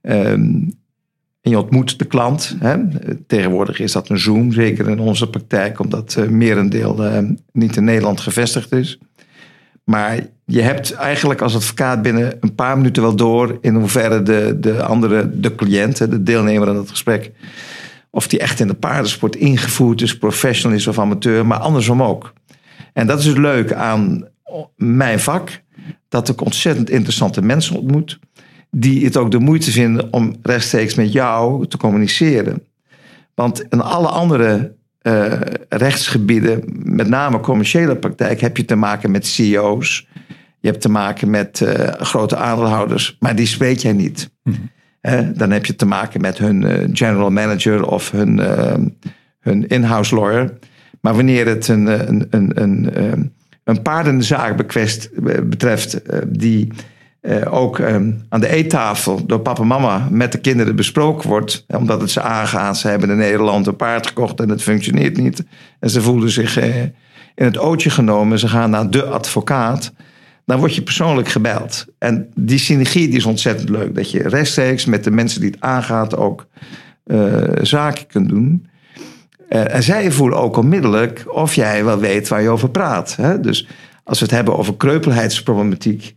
Ehm, 0.00 0.54
en 1.40 1.52
je 1.52 1.58
ontmoet 1.58 1.98
de 1.98 2.04
klant. 2.04 2.56
Hè. 2.58 2.76
Tegenwoordig 3.26 3.80
is 3.80 3.92
dat 3.92 4.08
een 4.08 4.18
Zoom, 4.18 4.52
zeker 4.52 4.88
in 4.88 4.98
onze 4.98 5.30
praktijk, 5.30 5.80
omdat 5.80 6.16
uh, 6.18 6.28
merendeel 6.28 7.04
uh, 7.04 7.18
niet 7.52 7.76
in 7.76 7.84
Nederland 7.84 8.20
gevestigd 8.20 8.72
is. 8.72 8.98
Maar 9.84 10.26
je 10.44 10.60
hebt 10.60 10.92
eigenlijk 10.92 11.40
als 11.40 11.54
advocaat 11.54 12.02
binnen 12.02 12.36
een 12.40 12.54
paar 12.54 12.76
minuten 12.76 13.02
wel 13.02 13.16
door 13.16 13.58
in 13.60 13.74
hoeverre 13.74 14.22
de, 14.22 14.56
de 14.60 14.82
andere, 14.82 15.40
de 15.40 15.54
cliënt, 15.54 15.96
de 15.96 16.22
deelnemer 16.22 16.68
aan 16.68 16.76
het 16.76 16.90
gesprek, 16.90 17.32
of 18.16 18.28
die 18.28 18.38
echt 18.38 18.60
in 18.60 18.66
de 18.66 18.74
paardensport 18.74 19.36
ingevoerd 19.36 20.02
is, 20.02 20.18
professional 20.18 20.76
is 20.76 20.86
of 20.86 20.98
amateur, 20.98 21.46
maar 21.46 21.58
andersom 21.58 22.02
ook. 22.02 22.32
En 22.92 23.06
dat 23.06 23.18
is 23.18 23.26
het 23.26 23.38
leuke 23.38 23.74
aan 23.74 24.28
mijn 24.76 25.20
vak, 25.20 25.62
dat 26.08 26.28
ik 26.28 26.40
ontzettend 26.40 26.90
interessante 26.90 27.42
mensen 27.42 27.76
ontmoet, 27.76 28.18
die 28.70 29.04
het 29.04 29.16
ook 29.16 29.30
de 29.30 29.38
moeite 29.38 29.70
vinden 29.70 30.12
om 30.12 30.36
rechtstreeks 30.42 30.94
met 30.94 31.12
jou 31.12 31.66
te 31.66 31.76
communiceren. 31.76 32.62
Want 33.34 33.62
in 33.68 33.80
alle 33.80 34.08
andere 34.08 34.74
uh, 35.02 35.32
rechtsgebieden, 35.68 36.62
met 36.82 37.08
name 37.08 37.40
commerciële 37.40 37.96
praktijk, 37.96 38.40
heb 38.40 38.56
je 38.56 38.64
te 38.64 38.76
maken 38.76 39.10
met 39.10 39.26
CEO's. 39.26 40.08
Je 40.60 40.68
hebt 40.68 40.80
te 40.80 40.88
maken 40.88 41.30
met 41.30 41.60
uh, 41.60 41.88
grote 41.88 42.36
aandeelhouders, 42.36 43.16
maar 43.20 43.36
die 43.36 43.46
spreek 43.46 43.78
jij 43.78 43.92
niet. 43.92 44.30
Mm-hmm. 44.42 44.70
Dan 45.34 45.50
heb 45.50 45.66
je 45.66 45.76
te 45.76 45.86
maken 45.86 46.20
met 46.20 46.38
hun 46.38 46.62
uh, 46.62 46.88
general 46.92 47.30
manager 47.30 47.86
of 47.86 48.10
hun, 48.10 48.40
hun 49.40 49.66
in-house 49.66 50.14
lawyer. 50.14 50.58
Maar 51.00 51.14
wanneer 51.14 51.46
het 51.46 51.68
een, 51.68 51.86
een, 52.08 52.26
een, 52.30 52.62
een, 52.62 53.32
een 53.64 53.82
paardenzaak 53.82 54.56
betreft 55.48 56.00
die 56.26 56.72
uh, 57.22 57.54
ook 57.54 57.78
um, 57.78 58.24
aan 58.28 58.40
de 58.40 58.48
eettafel 58.48 59.26
door 59.26 59.40
papa 59.40 59.60
en 59.60 59.66
mama 59.66 60.08
met 60.10 60.32
de 60.32 60.38
kinderen 60.38 60.76
besproken 60.76 61.28
wordt. 61.28 61.64
Omdat 61.68 62.00
het 62.00 62.10
ze 62.10 62.20
aangaat. 62.20 62.78
Ze 62.78 62.88
hebben 62.88 63.10
in 63.10 63.16
Nederland 63.16 63.66
een 63.66 63.76
paard 63.76 64.06
gekocht 64.06 64.40
en 64.40 64.48
het 64.48 64.62
functioneert 64.62 65.16
niet. 65.16 65.44
En 65.80 65.90
ze 65.90 66.02
voelen 66.02 66.30
zich 66.30 66.58
in 66.58 67.44
het 67.44 67.58
ootje 67.58 67.90
genomen. 67.90 68.38
Ze 68.38 68.48
gaan 68.48 68.70
naar 68.70 68.90
de 68.90 69.04
advocaat. 69.04 69.92
Dan 70.46 70.58
word 70.58 70.74
je 70.74 70.82
persoonlijk 70.82 71.28
gebeld. 71.28 71.86
En 71.98 72.30
die 72.34 72.58
synergie 72.58 73.08
die 73.08 73.16
is 73.16 73.24
ontzettend 73.24 73.68
leuk. 73.68 73.94
Dat 73.94 74.10
je 74.10 74.28
rechtstreeks 74.28 74.84
met 74.84 75.04
de 75.04 75.10
mensen 75.10 75.40
die 75.40 75.50
het 75.50 75.60
aangaat 75.60 76.16
ook 76.16 76.46
uh, 77.06 77.42
zaken 77.62 78.06
kunt 78.06 78.28
doen. 78.28 78.66
en 79.48 79.82
zij 79.82 80.10
voelen 80.10 80.38
ook 80.38 80.56
onmiddellijk 80.56 81.24
of 81.26 81.54
jij 81.54 81.84
wel 81.84 81.98
weet 81.98 82.28
waar 82.28 82.42
je 82.42 82.48
over 82.48 82.70
praat. 82.70 83.16
Hè? 83.16 83.40
Dus 83.40 83.68
als 84.04 84.18
we 84.18 84.24
het 84.24 84.34
hebben 84.34 84.58
over 84.58 84.76
kreupelheidsproblematiek 84.76 86.14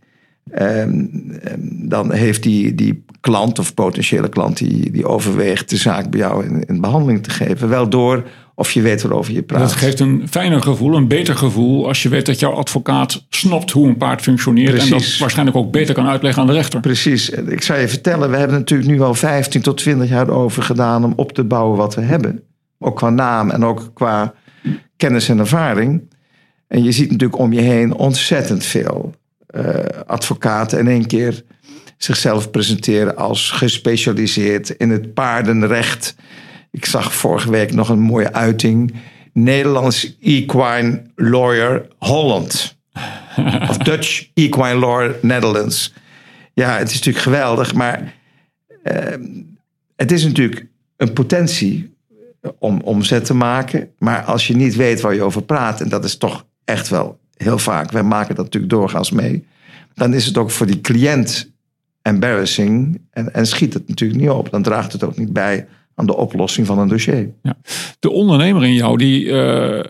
Ehm, 0.50 1.06
ehm, 1.42 1.60
dan 1.88 2.12
heeft 2.12 2.42
die, 2.42 2.74
die 2.74 3.04
klant 3.20 3.58
of 3.58 3.74
potentiële 3.74 4.28
klant 4.28 4.56
die, 4.56 4.90
die 4.90 5.06
overweegt 5.06 5.70
de 5.70 5.76
zaak 5.76 6.10
bij 6.10 6.20
jou 6.20 6.44
in, 6.44 6.64
in 6.64 6.80
behandeling 6.80 7.22
te 7.22 7.30
geven, 7.30 7.68
wel 7.68 7.88
door 7.88 8.28
of 8.60 8.72
je 8.72 8.82
weet 8.82 9.02
waarover 9.02 9.32
je 9.32 9.42
praat. 9.42 9.60
Dat 9.60 9.72
geeft 9.72 10.00
een 10.00 10.26
fijner 10.30 10.62
gevoel, 10.62 10.96
een 10.96 11.08
beter 11.08 11.36
gevoel 11.36 11.86
als 11.86 12.02
je 12.02 12.08
weet 12.08 12.26
dat 12.26 12.40
jouw 12.40 12.52
advocaat 12.52 13.26
snapt 13.28 13.70
hoe 13.70 13.88
een 13.88 13.96
paard 13.96 14.20
functioneert 14.20 14.70
Precies. 14.70 14.90
en 14.90 14.98
dat 14.98 15.18
waarschijnlijk 15.18 15.56
ook 15.56 15.70
beter 15.72 15.94
kan 15.94 16.06
uitleggen 16.06 16.42
aan 16.42 16.48
de 16.48 16.54
rechter. 16.54 16.80
Precies. 16.80 17.30
Ik 17.30 17.62
zou 17.62 17.80
je 17.80 17.88
vertellen, 17.88 18.30
we 18.30 18.36
hebben 18.36 18.56
natuurlijk 18.56 18.90
nu 18.90 19.00
al 19.00 19.14
15 19.14 19.62
tot 19.62 19.76
20 19.76 20.08
jaar 20.08 20.28
over 20.28 20.62
gedaan 20.62 21.04
om 21.04 21.12
op 21.16 21.32
te 21.32 21.44
bouwen 21.44 21.76
wat 21.76 21.94
we 21.94 22.00
hebben. 22.00 22.42
Ook 22.78 22.96
qua 22.96 23.10
naam 23.10 23.50
en 23.50 23.64
ook 23.64 23.90
qua 23.94 24.34
kennis 24.96 25.28
en 25.28 25.38
ervaring. 25.38 26.02
En 26.68 26.82
je 26.82 26.92
ziet 26.92 27.10
natuurlijk 27.10 27.38
om 27.38 27.52
je 27.52 27.60
heen 27.60 27.94
ontzettend 27.94 28.64
veel 28.64 29.14
uh, 29.56 29.64
advocaten 30.06 30.78
in 30.78 30.88
één 30.88 31.06
keer 31.06 31.42
zichzelf 31.96 32.50
presenteren 32.50 33.16
als 33.16 33.50
gespecialiseerd 33.50 34.70
in 34.70 34.90
het 34.90 35.14
paardenrecht. 35.14 36.14
Ik 36.70 36.84
zag 36.84 37.14
vorige 37.14 37.50
week 37.50 37.72
nog 37.72 37.88
een 37.88 38.00
mooie 38.00 38.32
uiting. 38.32 38.94
Nederlands 39.32 40.16
Equine 40.20 41.02
Lawyer 41.14 41.88
Holland. 41.98 42.78
of 43.68 43.76
Dutch 43.88 44.28
Equine 44.34 44.74
Lawyer 44.74 45.16
Netherlands. 45.22 45.94
Ja, 46.52 46.78
het 46.78 46.88
is 46.88 46.94
natuurlijk 46.94 47.24
geweldig, 47.24 47.74
maar 47.74 48.14
uh, 48.84 48.94
het 49.96 50.12
is 50.12 50.24
natuurlijk 50.24 50.66
een 50.96 51.12
potentie 51.12 51.94
om 52.58 52.80
omzet 52.80 53.24
te 53.24 53.34
maken. 53.34 53.90
Maar 53.98 54.22
als 54.22 54.46
je 54.46 54.56
niet 54.56 54.76
weet 54.76 55.00
waar 55.00 55.14
je 55.14 55.22
over 55.22 55.42
praat, 55.42 55.80
en 55.80 55.88
dat 55.88 56.04
is 56.04 56.16
toch 56.16 56.46
echt 56.64 56.88
wel 56.88 57.18
heel 57.36 57.58
vaak, 57.58 57.90
wij 57.90 58.02
maken 58.02 58.34
dat 58.34 58.44
natuurlijk 58.44 58.72
doorgaans 58.72 59.10
mee, 59.10 59.46
dan 59.94 60.14
is 60.14 60.26
het 60.26 60.38
ook 60.38 60.50
voor 60.50 60.66
die 60.66 60.80
cliënt 60.80 61.52
embarrassing 62.02 63.00
en, 63.10 63.34
en 63.34 63.46
schiet 63.46 63.74
het 63.74 63.88
natuurlijk 63.88 64.20
niet 64.20 64.30
op. 64.30 64.50
Dan 64.50 64.62
draagt 64.62 64.92
het 64.92 65.04
ook 65.04 65.16
niet 65.16 65.32
bij 65.32 65.66
aan 66.00 66.06
de 66.06 66.16
oplossing 66.16 66.66
van 66.66 66.78
een 66.78 66.88
dossier. 66.88 67.30
Ja. 67.42 67.56
De 67.98 68.10
ondernemer 68.10 68.64
in 68.64 68.74
jou, 68.74 68.96
die 68.96 69.24
uh, 69.24 69.80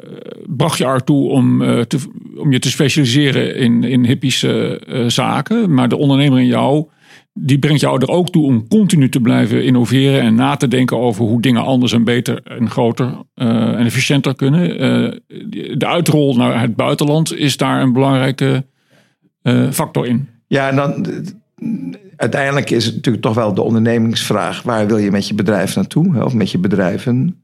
bracht 0.46 0.78
je 0.78 0.84
ertoe 0.84 1.30
om, 1.30 1.62
uh, 1.62 1.80
te, 1.80 1.98
om 2.36 2.52
je 2.52 2.58
te 2.58 2.70
specialiseren 2.70 3.56
in, 3.56 3.84
in 3.84 4.04
hippische 4.04 4.82
uh, 4.88 5.08
zaken. 5.08 5.74
Maar 5.74 5.88
de 5.88 5.96
ondernemer 5.96 6.38
in 6.38 6.46
jou, 6.46 6.86
die 7.32 7.58
brengt 7.58 7.80
jou 7.80 8.00
er 8.00 8.08
ook 8.08 8.30
toe 8.30 8.44
om 8.44 8.68
continu 8.68 9.08
te 9.08 9.20
blijven 9.20 9.64
innoveren 9.64 10.20
en 10.20 10.34
na 10.34 10.56
te 10.56 10.68
denken 10.68 10.98
over 10.98 11.24
hoe 11.24 11.40
dingen 11.40 11.64
anders 11.64 11.92
en 11.92 12.04
beter 12.04 12.42
en 12.44 12.70
groter 12.70 13.14
en 13.34 13.84
efficiënter 13.84 14.34
kunnen. 14.34 14.68
de 15.78 15.86
uitrol 15.86 16.36
naar 16.36 16.60
het 16.60 16.76
buitenland 16.76 17.36
is 17.36 17.56
daar 17.56 17.82
een 17.82 17.92
belangrijke 17.92 18.64
factor 19.70 20.06
in. 20.06 20.28
Ja, 20.46 20.68
en 20.68 20.76
dan 20.76 21.06
uiteindelijk 22.20 22.70
is 22.70 22.84
het 22.84 22.94
natuurlijk 22.94 23.24
toch 23.24 23.34
wel 23.34 23.54
de 23.54 23.62
ondernemingsvraag: 23.62 24.62
waar 24.62 24.86
wil 24.86 24.98
je 24.98 25.10
met 25.10 25.28
je 25.28 25.34
bedrijf 25.34 25.74
naartoe? 25.74 26.24
Of 26.24 26.34
met 26.34 26.50
je 26.50 26.58
bedrijven? 26.58 27.42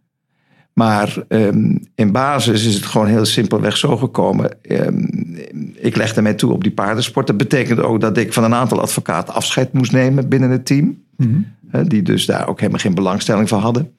Maar 0.72 1.16
um, 1.28 1.86
in 1.94 2.12
basis 2.12 2.66
is 2.66 2.74
het 2.74 2.86
gewoon 2.86 3.06
heel 3.06 3.24
simpelweg 3.24 3.76
zo 3.76 3.96
gekomen. 3.96 4.56
Um, 4.62 5.08
ik 5.74 5.96
legde 5.96 6.22
mij 6.22 6.34
toe 6.34 6.52
op 6.52 6.62
die 6.62 6.72
paardensport. 6.72 7.26
Dat 7.26 7.36
betekent 7.36 7.80
ook 7.80 8.00
dat 8.00 8.16
ik 8.16 8.32
van 8.32 8.44
een 8.44 8.54
aantal 8.54 8.80
advocaten 8.80 9.34
afscheid 9.34 9.72
moest 9.72 9.92
nemen 9.92 10.28
binnen 10.28 10.50
het 10.50 10.66
team. 10.66 11.02
Mm 11.16 11.46
-hmm. 11.70 11.88
Die 11.88 12.02
dus 12.02 12.26
daar 12.26 12.48
ook 12.48 12.60
helemaal 12.60 12.80
geen 12.80 12.94
belangstelling 12.94 13.48
voor 13.48 13.58
hadden. 13.58 13.92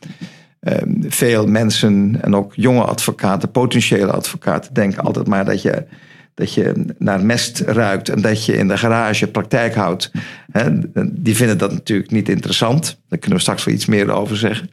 Um, 0.60 0.98
veel 1.08 1.48
mensen 1.48 2.18
en 2.22 2.36
ook 2.36 2.54
jonge 2.56 2.84
advocaten, 2.84 3.52
potentiële 3.52 4.12
advocaten, 4.12 4.74
denken 4.74 5.04
altijd 5.04 5.28
maar 5.28 5.46
dat 5.46 5.62
je 5.62 5.86
dat 6.38 6.54
je 6.54 6.86
naar 6.98 7.26
mest 7.26 7.60
ruikt 7.60 8.10
en 8.10 8.22
dat 8.22 8.46
je 8.46 8.58
in 8.58 8.68
de 8.68 8.78
garage 8.78 9.28
praktijk 9.28 9.76
houdt. 9.76 10.12
Hè, 10.52 10.70
die 11.12 11.36
vinden 11.36 11.58
dat 11.58 11.72
natuurlijk 11.72 12.12
niet 12.12 12.30
interessant. 12.30 13.00
Daar 13.10 13.20
kunnen 13.20 13.38
we 13.38 13.44
straks 13.44 13.64
wel 13.64 13.74
iets 13.74 13.86
meer 13.86 14.12
over 14.12 14.38
zeggen. 14.38 14.70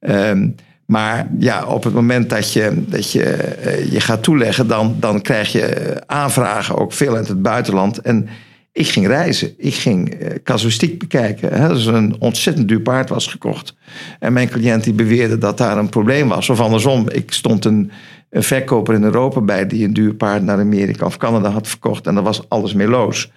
Um, 0.00 0.54
maar 0.86 1.28
ja, 1.38 1.64
op 1.64 1.84
het 1.84 1.94
moment 1.94 2.30
dat 2.30 2.52
je 2.52 2.84
dat 2.88 3.12
je, 3.12 3.56
uh, 3.64 3.92
je 3.92 4.00
gaat 4.00 4.22
toeleggen, 4.22 4.66
dan, 4.66 4.96
dan 5.00 5.22
krijg 5.22 5.52
je 5.52 5.96
aanvragen 6.06 6.76
ook 6.76 6.92
veel 6.92 7.16
uit 7.16 7.28
het 7.28 7.42
buitenland. 7.42 7.98
En 7.98 8.28
ik 8.72 8.88
ging 8.88 9.06
reizen. 9.06 9.54
Ik 9.58 9.74
ging 9.74 10.22
uh, 10.22 10.28
casuïstiek 10.44 10.98
bekijken. 10.98 11.52
Hè, 11.52 11.68
dat 11.68 11.76
is 11.76 11.86
een 11.86 12.16
ontzettend 12.18 12.68
duur 12.68 12.80
paard 12.80 13.08
was 13.08 13.26
gekocht. 13.26 13.74
En 14.18 14.32
mijn 14.32 14.48
cliënt 14.48 14.84
die 14.84 14.92
beweerde 14.92 15.38
dat 15.38 15.58
daar 15.58 15.78
een 15.78 15.88
probleem 15.88 16.28
was. 16.28 16.50
Of 16.50 16.60
andersom, 16.60 17.08
ik 17.10 17.32
stond 17.32 17.64
een 17.64 17.90
een 18.36 18.42
verkoper 18.42 18.94
in 18.94 19.02
Europa 19.02 19.40
bij 19.40 19.66
die 19.66 19.84
een 19.84 19.92
duur 19.92 20.14
paard 20.14 20.42
naar 20.42 20.58
Amerika 20.58 21.06
of 21.06 21.16
Canada 21.16 21.50
had 21.50 21.68
verkocht 21.68 22.06
en 22.06 22.14
daar 22.14 22.24
was 22.24 22.48
alles 22.48 22.74
mee 22.74 22.88
los. 22.88 23.30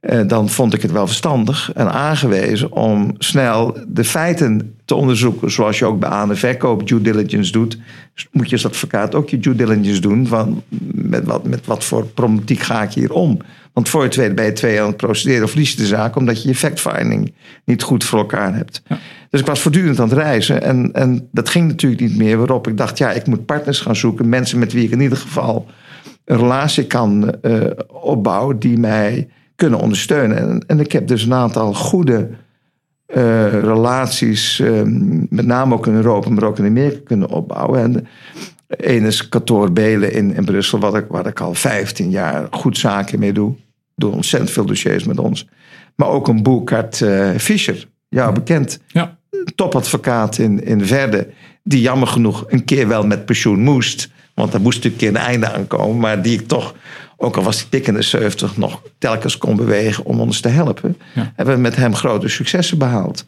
Eh, 0.00 0.20
dan 0.26 0.48
vond 0.48 0.74
ik 0.74 0.82
het 0.82 0.92
wel 0.92 1.06
verstandig 1.06 1.72
en 1.74 1.92
aangewezen 1.92 2.72
om 2.72 3.14
snel 3.18 3.78
de 3.88 4.04
feiten 4.04 4.74
te 4.84 4.94
onderzoeken. 4.94 5.50
Zoals 5.50 5.78
je 5.78 5.84
ook 5.84 6.00
bij 6.00 6.08
aan 6.08 6.28
de 6.28 6.36
verkoop 6.36 6.88
due 6.88 7.00
diligence 7.00 7.52
doet, 7.52 7.78
moet 8.30 8.48
je 8.48 8.52
als 8.52 8.66
advocaat 8.66 9.14
ook 9.14 9.28
je 9.28 9.38
due 9.38 9.54
diligence 9.54 10.00
doen. 10.00 10.26
Van 10.26 10.62
met, 10.92 11.24
wat, 11.24 11.46
met 11.46 11.66
wat 11.66 11.84
voor 11.84 12.06
problematiek 12.06 12.60
ga 12.60 12.82
ik 12.82 12.92
hier 12.92 13.12
om? 13.12 13.38
Want 13.80 13.92
voor 13.92 14.02
je 14.02 14.08
tweede 14.08 14.34
ben 14.34 14.44
je 14.44 14.52
twee 14.52 14.80
aan 14.80 14.86
het 14.86 14.96
procederen 14.96 15.44
of 15.44 15.50
verlies 15.50 15.70
je 15.70 15.76
de 15.76 15.86
zaak 15.86 16.16
omdat 16.16 16.42
je 16.42 16.48
je 16.48 16.54
fact-finding 16.54 17.34
niet 17.64 17.82
goed 17.82 18.04
voor 18.04 18.18
elkaar 18.18 18.54
hebt. 18.54 18.82
Dus 19.30 19.40
ik 19.40 19.46
was 19.46 19.60
voortdurend 19.60 20.00
aan 20.00 20.08
het 20.08 20.18
reizen 20.18 20.62
en, 20.62 20.92
en 20.92 21.28
dat 21.32 21.48
ging 21.48 21.68
natuurlijk 21.68 22.00
niet 22.00 22.16
meer. 22.16 22.36
Waarop 22.36 22.68
ik 22.68 22.76
dacht, 22.76 22.98
ja, 22.98 23.10
ik 23.10 23.26
moet 23.26 23.46
partners 23.46 23.80
gaan 23.80 23.96
zoeken. 23.96 24.28
Mensen 24.28 24.58
met 24.58 24.72
wie 24.72 24.84
ik 24.84 24.90
in 24.90 25.00
ieder 25.00 25.18
geval 25.18 25.66
een 26.24 26.36
relatie 26.36 26.86
kan 26.86 27.34
uh, 27.42 27.64
opbouwen 27.86 28.58
die 28.58 28.78
mij 28.78 29.28
kunnen 29.56 29.80
ondersteunen. 29.80 30.38
En, 30.38 30.64
en 30.66 30.80
ik 30.80 30.92
heb 30.92 31.06
dus 31.06 31.24
een 31.24 31.34
aantal 31.34 31.74
goede 31.74 32.28
uh, 33.16 33.52
relaties, 33.52 34.60
uh, 34.60 34.82
met 35.28 35.46
name 35.46 35.74
ook 35.74 35.86
in 35.86 35.94
Europa, 35.94 36.30
maar 36.30 36.44
ook 36.44 36.58
in 36.58 36.66
Amerika 36.66 37.00
kunnen 37.04 37.28
opbouwen. 37.28 37.80
En 37.80 38.06
een 38.66 39.04
is 39.04 39.28
kantoor 39.28 39.72
Belen 39.72 40.12
in, 40.12 40.34
in 40.34 40.44
Brussel, 40.44 40.78
wat 40.78 40.94
ik, 40.94 41.04
waar 41.08 41.26
ik 41.26 41.40
al 41.40 41.54
15 41.54 42.10
jaar 42.10 42.46
goed 42.50 42.78
zaken 42.78 43.18
mee 43.18 43.32
doe. 43.32 43.54
Doe 44.00 44.12
ontzettend 44.12 44.50
veel 44.52 44.64
dossiers 44.64 45.04
met 45.04 45.18
ons. 45.18 45.46
Maar 45.96 46.08
ook 46.08 46.28
een 46.28 46.42
Boekart 46.42 47.00
uh, 47.00 47.30
Fischer, 47.36 47.86
jou 48.08 48.32
bekend. 48.32 48.80
Ja. 48.86 49.18
Topadvocaat 49.54 50.38
in, 50.38 50.64
in 50.64 50.86
Verde, 50.86 51.28
die 51.62 51.80
jammer 51.80 52.08
genoeg 52.08 52.44
een 52.48 52.64
keer 52.64 52.88
wel 52.88 53.06
met 53.06 53.24
pensioen 53.24 53.60
moest. 53.62 54.08
Want 54.34 54.52
daar 54.52 54.60
moest 54.60 54.76
natuurlijk 54.84 55.02
een 55.02 55.12
keer 55.12 55.20
een 55.22 55.26
einde 55.28 55.52
aankomen. 55.52 55.98
Maar 55.98 56.22
die 56.22 56.40
ik 56.40 56.48
toch 56.48 56.74
ook 57.16 57.36
al 57.36 57.42
was 57.42 57.56
hij 57.60 57.66
dik 57.70 57.86
in 57.86 57.94
de 57.94 58.02
70, 58.02 58.56
nog 58.56 58.82
telkens 58.98 59.38
kon 59.38 59.56
bewegen 59.56 60.04
om 60.04 60.20
ons 60.20 60.40
te 60.40 60.48
helpen, 60.48 60.96
Ja. 61.14 61.32
hebben 61.36 61.54
we 61.54 61.60
met 61.60 61.76
hem 61.76 61.94
grote 61.94 62.28
successen 62.28 62.78
behaald. 62.78 63.26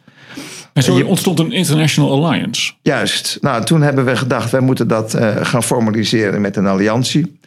En 0.73 0.83
zo 0.83 0.97
je- 0.97 1.05
ontstond 1.05 1.39
een 1.39 1.51
International 1.51 2.11
Alliance. 2.25 2.73
Juist. 2.81 3.37
Nou, 3.41 3.63
toen 3.63 3.81
hebben 3.81 4.05
we 4.05 4.15
gedacht, 4.15 4.51
wij 4.51 4.59
moeten 4.61 4.87
dat 4.87 5.13
eh, 5.13 5.35
gaan 5.41 5.63
formaliseren 5.63 6.41
met 6.41 6.55
een 6.55 6.67
alliantie. 6.67 7.39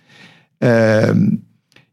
Ehm, 0.59 1.29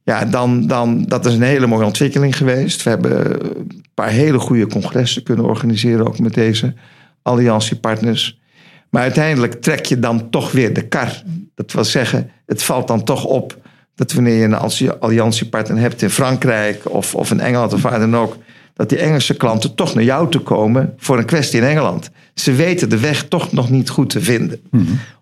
ja, 0.04 0.26
dan, 0.26 0.68
dan, 0.68 1.04
dat 1.04 1.26
is 1.26 1.34
een 1.34 1.42
hele 1.42 1.68
mooie 1.68 1.86
ontwikkeling 1.86 2.38
geweest. 2.38 2.84
We 2.84 2.90
hebben 2.90 3.42
een 3.44 3.86
paar 3.94 4.10
hele 4.10 4.40
goede 4.40 4.68
congressen 4.68 5.24
kunnen 5.24 5.46
organiseren, 5.46 6.08
ook 6.08 6.20
met 6.20 6.34
deze 6.34 6.74
alliantiepartners. 7.22 8.42
Maar 8.90 9.02
uiteindelijk 9.02 9.62
trek 9.62 9.86
je 9.86 10.00
dan 10.00 10.30
toch 10.30 10.52
weer 10.52 10.74
de 10.74 10.88
kar. 10.88 11.24
Dat 11.56 11.72
wil 11.72 11.84
zeggen, 11.84 12.32
het 12.46 12.64
valt 12.64 12.88
dan 12.88 13.04
toch 13.04 13.26
op 13.26 13.62
dat 13.96 14.14
wanneer 14.14 14.36
je 14.36 14.44
een 14.44 14.54
alli- 14.54 14.90
alliantiepartner 15.00 15.78
hebt 15.78 16.02
in 16.02 16.10
Frankrijk 16.10 16.90
of, 16.90 17.16
of 17.16 17.32
in 17.32 17.40
Engeland 17.40 17.74
of 17.74 17.82
waar 17.82 18.00
dan 18.00 18.18
ook, 18.18 18.38
dat 18.74 18.90
die 18.90 18.98
Engelse 18.98 19.34
klanten 19.34 19.76
toch 19.76 19.94
naar 19.94 20.04
jou 20.04 20.32
toe 20.32 20.42
komen 20.42 20.94
voor 20.98 21.18
een 21.18 21.26
kwestie 21.26 21.60
in 21.60 21.68
Engeland. 21.68 22.10
Ze 22.34 22.54
weten 22.54 22.90
de 22.90 23.00
weg 23.00 23.28
toch 23.28 23.52
nog 23.52 23.70
niet 23.70 23.90
goed 23.90 24.10
te 24.10 24.22
vinden. 24.22 24.62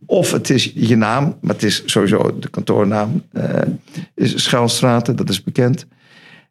Of 0.06 0.32
het 0.32 0.50
is 0.50 0.72
je 0.76 0.96
naam, 0.96 1.38
maar 1.42 1.54
het 1.54 1.64
is 1.64 1.84
sowieso 1.86 2.40
de 2.40 2.50
kantoornaam, 2.50 3.24
eh 3.32 3.62
is 4.16 4.44
Schuilstraten, 4.44 5.16
dat 5.16 5.30
is 5.30 5.44
bekend. 5.44 5.86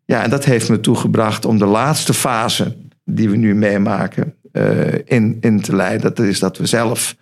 Ja, 0.04 0.22
en 0.22 0.30
dat 0.30 0.44
heeft 0.44 0.68
me 0.68 0.80
toegebracht 0.80 1.44
om 1.44 1.58
de 1.58 1.66
laatste 1.66 2.14
fase 2.14 2.76
die 3.04 3.30
we 3.30 3.36
nu 3.36 3.54
meemaken 3.54 4.34
eh, 4.52 4.94
in, 5.04 5.36
in 5.40 5.60
te 5.60 5.76
leiden. 5.76 6.00
Dat 6.00 6.18
is 6.18 6.38
dat 6.38 6.58
we 6.58 6.66
zelf 6.66 7.16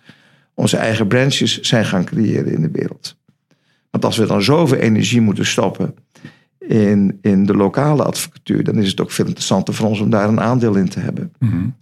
onze 0.53 0.77
eigen 0.77 1.07
branches 1.07 1.59
zijn 1.59 1.85
gaan 1.85 2.05
creëren 2.05 2.53
in 2.53 2.61
de 2.61 2.69
wereld. 2.71 3.17
Want 3.91 4.05
als 4.05 4.17
we 4.17 4.25
dan 4.25 4.41
zoveel 4.41 4.77
energie 4.77 5.21
moeten 5.21 5.45
stoppen 5.45 5.95
in, 6.69 7.17
in 7.21 7.45
de 7.45 7.55
lokale 7.55 8.03
advocatuur, 8.03 8.63
dan 8.63 8.77
is 8.77 8.89
het 8.89 9.01
ook 9.01 9.11
veel 9.11 9.25
interessanter 9.25 9.73
voor 9.73 9.87
ons 9.87 9.99
om 9.99 10.09
daar 10.09 10.27
een 10.27 10.39
aandeel 10.39 10.75
in 10.75 10.89
te 10.89 10.99
hebben. 10.99 11.31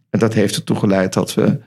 En 0.09 0.19
dat 0.19 0.33
heeft 0.33 0.55
ertoe 0.55 0.75
geleid 0.75 1.13
dat 1.13 1.33
we 1.33 1.59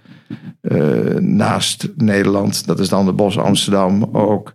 eh, 0.61 1.15
naast 1.15 1.89
Nederland, 1.97 2.67
dat 2.67 2.81
is 2.81 2.89
dan 2.89 3.05
de 3.05 3.13
Bos 3.13 3.39
Amsterdam, 3.39 4.05
ook 4.13 4.55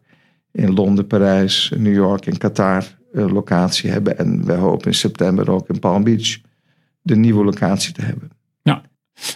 in 0.51 0.74
Londen, 0.74 1.07
Parijs, 1.07 1.72
New 1.77 1.93
York 1.93 2.25
en 2.25 2.38
Qatar 2.38 2.84
een 3.12 3.31
locatie 3.31 3.89
hebben. 3.89 4.17
En 4.17 4.45
we 4.45 4.53
hopen 4.53 4.88
in 4.88 4.93
september 4.93 5.51
ook 5.51 5.69
in 5.69 5.79
Palm 5.79 6.03
Beach 6.03 6.38
de 7.01 7.15
nieuwe 7.15 7.43
locatie 7.43 7.93
te 7.93 8.01
hebben. 8.01 8.29
Ja. 8.62 8.81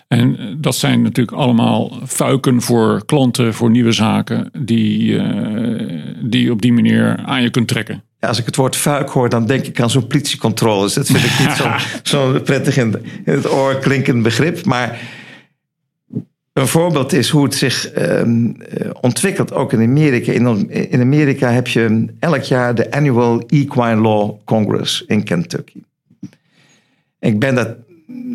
En 0.07 0.38
eh, 0.38 0.55
dat 0.57 0.75
zijn 0.75 1.01
natuurlijk 1.01 1.38
allemaal 1.38 1.91
fuiken 2.05 2.62
voor 2.62 3.05
klanten, 3.05 3.53
voor 3.53 3.69
nieuwe 3.69 3.91
zaken, 3.91 4.51
die, 4.65 5.17
eh, 5.17 6.15
die 6.24 6.43
je 6.43 6.51
op 6.51 6.62
die 6.62 6.74
manier 6.74 7.17
aan 7.17 7.41
je 7.41 7.50
kunt 7.50 7.67
trekken. 7.67 8.03
Ja, 8.19 8.27
als 8.27 8.39
ik 8.39 8.45
het 8.45 8.55
woord 8.55 8.75
fuik 8.75 9.09
hoor, 9.09 9.29
dan 9.29 9.45
denk 9.45 9.65
ik 9.65 9.81
aan 9.81 9.89
zo'n 9.89 10.07
politiecontroles. 10.07 10.93
Dat 10.93 11.07
vind 11.07 11.23
ik 11.23 11.39
niet 11.39 11.57
zo'n 11.61 11.73
zo 12.03 12.39
prettig 12.39 12.77
in, 12.77 12.95
in 13.25 13.33
het 13.33 13.51
oor 13.51 13.75
klinkend 13.75 14.23
begrip. 14.23 14.65
Maar 14.65 14.99
een 16.53 16.67
voorbeeld 16.67 17.13
is 17.13 17.29
hoe 17.29 17.43
het 17.43 17.55
zich 17.55 17.91
ehm, 17.91 18.51
eh, 18.51 18.89
ontwikkelt, 19.01 19.53
ook 19.53 19.73
in 19.73 19.81
Amerika. 19.81 20.31
In, 20.31 20.69
in 20.69 21.01
Amerika 21.01 21.51
heb 21.51 21.67
je 21.67 22.05
elk 22.19 22.43
jaar 22.43 22.75
de 22.75 22.91
Annual 22.91 23.43
Equine 23.47 24.01
Law 24.01 24.38
Congress 24.45 25.03
in 25.07 25.23
Kentucky. 25.23 25.81
Ik 27.19 27.39
ben 27.39 27.55
daar 27.55 27.75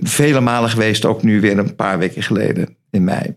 vele 0.02 0.40
malen 0.40 0.70
geweest, 0.70 1.04
ook 1.04 1.22
nu 1.22 1.40
weer 1.40 1.58
een 1.58 1.74
paar 1.74 1.98
weken 1.98 2.22
geleden 2.22 2.76
in 2.90 3.04
mei. 3.04 3.36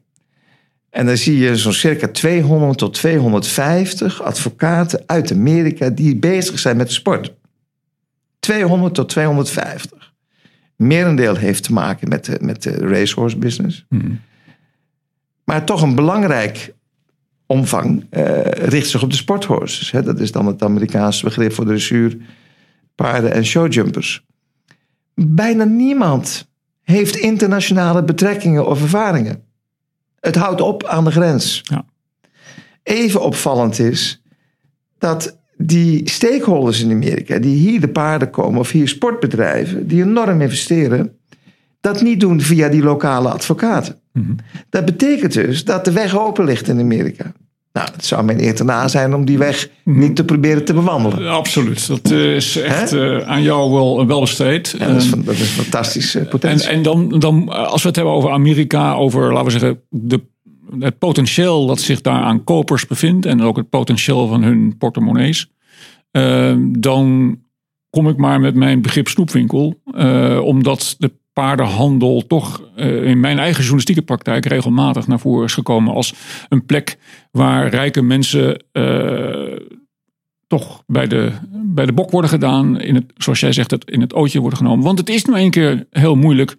En 0.89 1.05
dan 1.05 1.17
zie 1.17 1.37
je 1.37 1.55
zo'n 1.55 1.73
circa 1.73 2.07
200 2.07 2.77
tot 2.77 2.93
250 2.93 4.21
advocaten 4.21 5.03
uit 5.05 5.31
Amerika 5.31 5.89
die 5.89 6.15
bezig 6.15 6.59
zijn 6.59 6.77
met 6.77 6.91
sport. 6.91 7.33
200 8.39 8.93
tot 8.93 9.09
250. 9.09 10.13
Merendeel 10.75 11.35
heeft 11.35 11.63
te 11.63 11.73
maken 11.73 12.09
met 12.09 12.25
de, 12.25 12.37
met 12.41 12.63
de 12.63 12.71
racehorse 12.71 13.37
business. 13.37 13.85
Maar 15.43 15.65
toch 15.65 15.81
een 15.81 15.95
belangrijk 15.95 16.73
omvang 17.45 18.05
eh, 18.09 18.41
richt 18.41 18.89
zich 18.89 19.03
op 19.03 19.09
de 19.09 19.15
sporthorses. 19.15 19.91
Hè? 19.91 20.03
Dat 20.03 20.19
is 20.19 20.31
dan 20.31 20.45
het 20.45 20.63
Amerikaanse 20.63 21.23
begrip 21.23 21.53
voor 21.53 21.65
dressuur, 21.65 22.17
paarden 22.95 23.31
en 23.31 23.45
showjumpers. 23.45 24.25
Bijna 25.15 25.63
niemand 25.63 26.47
heeft 26.83 27.15
internationale 27.15 28.03
betrekkingen 28.03 28.67
of 28.67 28.81
ervaringen. 28.81 29.46
Het 30.27 30.35
houdt 30.35 30.61
op 30.61 30.85
aan 30.85 31.03
de 31.03 31.11
grens. 31.11 31.61
Ja. 31.63 31.85
Even 32.83 33.21
opvallend 33.21 33.79
is 33.79 34.21
dat 34.97 35.39
die 35.57 36.09
stakeholders 36.09 36.81
in 36.81 36.91
Amerika, 36.91 37.39
die 37.39 37.55
hier 37.55 37.79
de 37.79 37.89
paarden 37.89 38.29
komen, 38.29 38.59
of 38.59 38.71
hier 38.71 38.87
sportbedrijven, 38.87 39.87
die 39.87 40.03
enorm 40.03 40.41
investeren, 40.41 41.17
dat 41.79 42.01
niet 42.01 42.19
doen 42.19 42.41
via 42.41 42.69
die 42.69 42.83
lokale 42.83 43.29
advocaten. 43.29 43.99
Dat 44.69 44.85
betekent 44.85 45.33
dus 45.33 45.65
dat 45.65 45.85
de 45.85 45.91
weg 45.91 46.17
open 46.17 46.45
ligt 46.45 46.67
in 46.67 46.79
Amerika. 46.79 47.31
Nou, 47.77 47.89
het 47.95 48.05
zou 48.05 48.23
mijn 48.23 48.43
eer 48.43 48.55
te 48.55 48.63
na 48.63 48.87
zijn 48.87 49.13
om 49.13 49.25
die 49.25 49.37
weg 49.37 49.69
niet 49.83 50.15
te 50.15 50.23
proberen 50.25 50.65
te 50.65 50.73
bewandelen. 50.73 51.29
Absoluut. 51.31 51.87
Dat 51.87 52.11
eh, 52.11 52.35
is 52.35 52.57
echt 52.57 52.93
eh, 52.93 53.17
aan 53.17 53.41
jou 53.41 53.71
wel, 53.71 54.07
wel 54.07 54.19
besteed. 54.19 54.75
Ja, 54.79 54.87
dat, 54.87 55.01
is, 55.01 55.11
Eh, 55.11 55.19
dat 55.25 55.33
is 55.33 55.49
fantastische 55.49 56.19
En, 56.19 56.27
potentie. 56.27 56.69
en 56.69 56.81
dan, 56.81 57.09
dan, 57.19 57.51
eh, 57.53 57.67
als 57.67 57.81
we 57.81 57.87
het 57.87 57.95
hebben 57.95 58.13
over 58.13 58.29
Amerika, 58.31 58.93
over, 58.93 59.33
laten 59.33 59.45
we 59.45 59.51
zeggen, 59.59 59.81
de, 59.89 60.21
het 60.79 60.97
potentieel 60.97 61.65
dat 61.65 61.79
zich 61.79 62.01
daar 62.01 62.21
aan 62.21 62.43
kopers 62.43 62.87
bevindt 62.87 63.25
en 63.25 63.41
ook 63.41 63.57
het 63.57 63.69
potentieel 63.69 64.27
van 64.27 64.43
hun 64.43 64.75
portemonnees, 64.77 65.51
eh, 66.11 66.55
dan 66.69 67.37
kom 67.89 68.09
ik 68.09 68.17
maar 68.17 68.39
met 68.39 68.55
mijn 68.55 68.81
begrip 68.81 69.07
snoepwinkel, 69.07 69.81
eh, 69.95 70.39
omdat 70.43 70.95
de 70.97 71.11
paardenhandel 71.37 72.27
toch 72.27 72.61
eh, 72.75 73.03
in 73.03 73.19
mijn 73.19 73.39
eigen 73.39 73.59
journalistieke 73.59 74.01
praktijk 74.01 74.45
regelmatig 74.45 75.07
naar 75.07 75.19
voren 75.19 75.45
is 75.45 75.53
gekomen 75.53 75.93
als 75.93 76.13
een 76.49 76.65
plek 76.65 76.97
waar 77.31 77.67
rijke 77.67 78.01
mensen 78.01 78.63
eh, 78.71 79.59
toch 80.47 80.83
bij 80.87 81.07
de, 81.07 81.31
bij 81.51 81.85
de 81.85 81.93
bok 81.93 82.11
worden 82.11 82.29
gedaan. 82.29 82.79
In 82.79 82.95
het, 82.95 83.05
zoals 83.15 83.39
jij 83.39 83.51
zegt, 83.51 83.71
het 83.71 83.89
in 83.89 84.01
het 84.01 84.13
ootje 84.13 84.39
worden 84.39 84.57
genomen. 84.57 84.85
Want 84.85 84.99
het 84.99 85.09
is 85.09 85.25
nou 85.25 85.39
een 85.39 85.51
keer 85.51 85.85
heel 85.89 86.15
moeilijk 86.15 86.55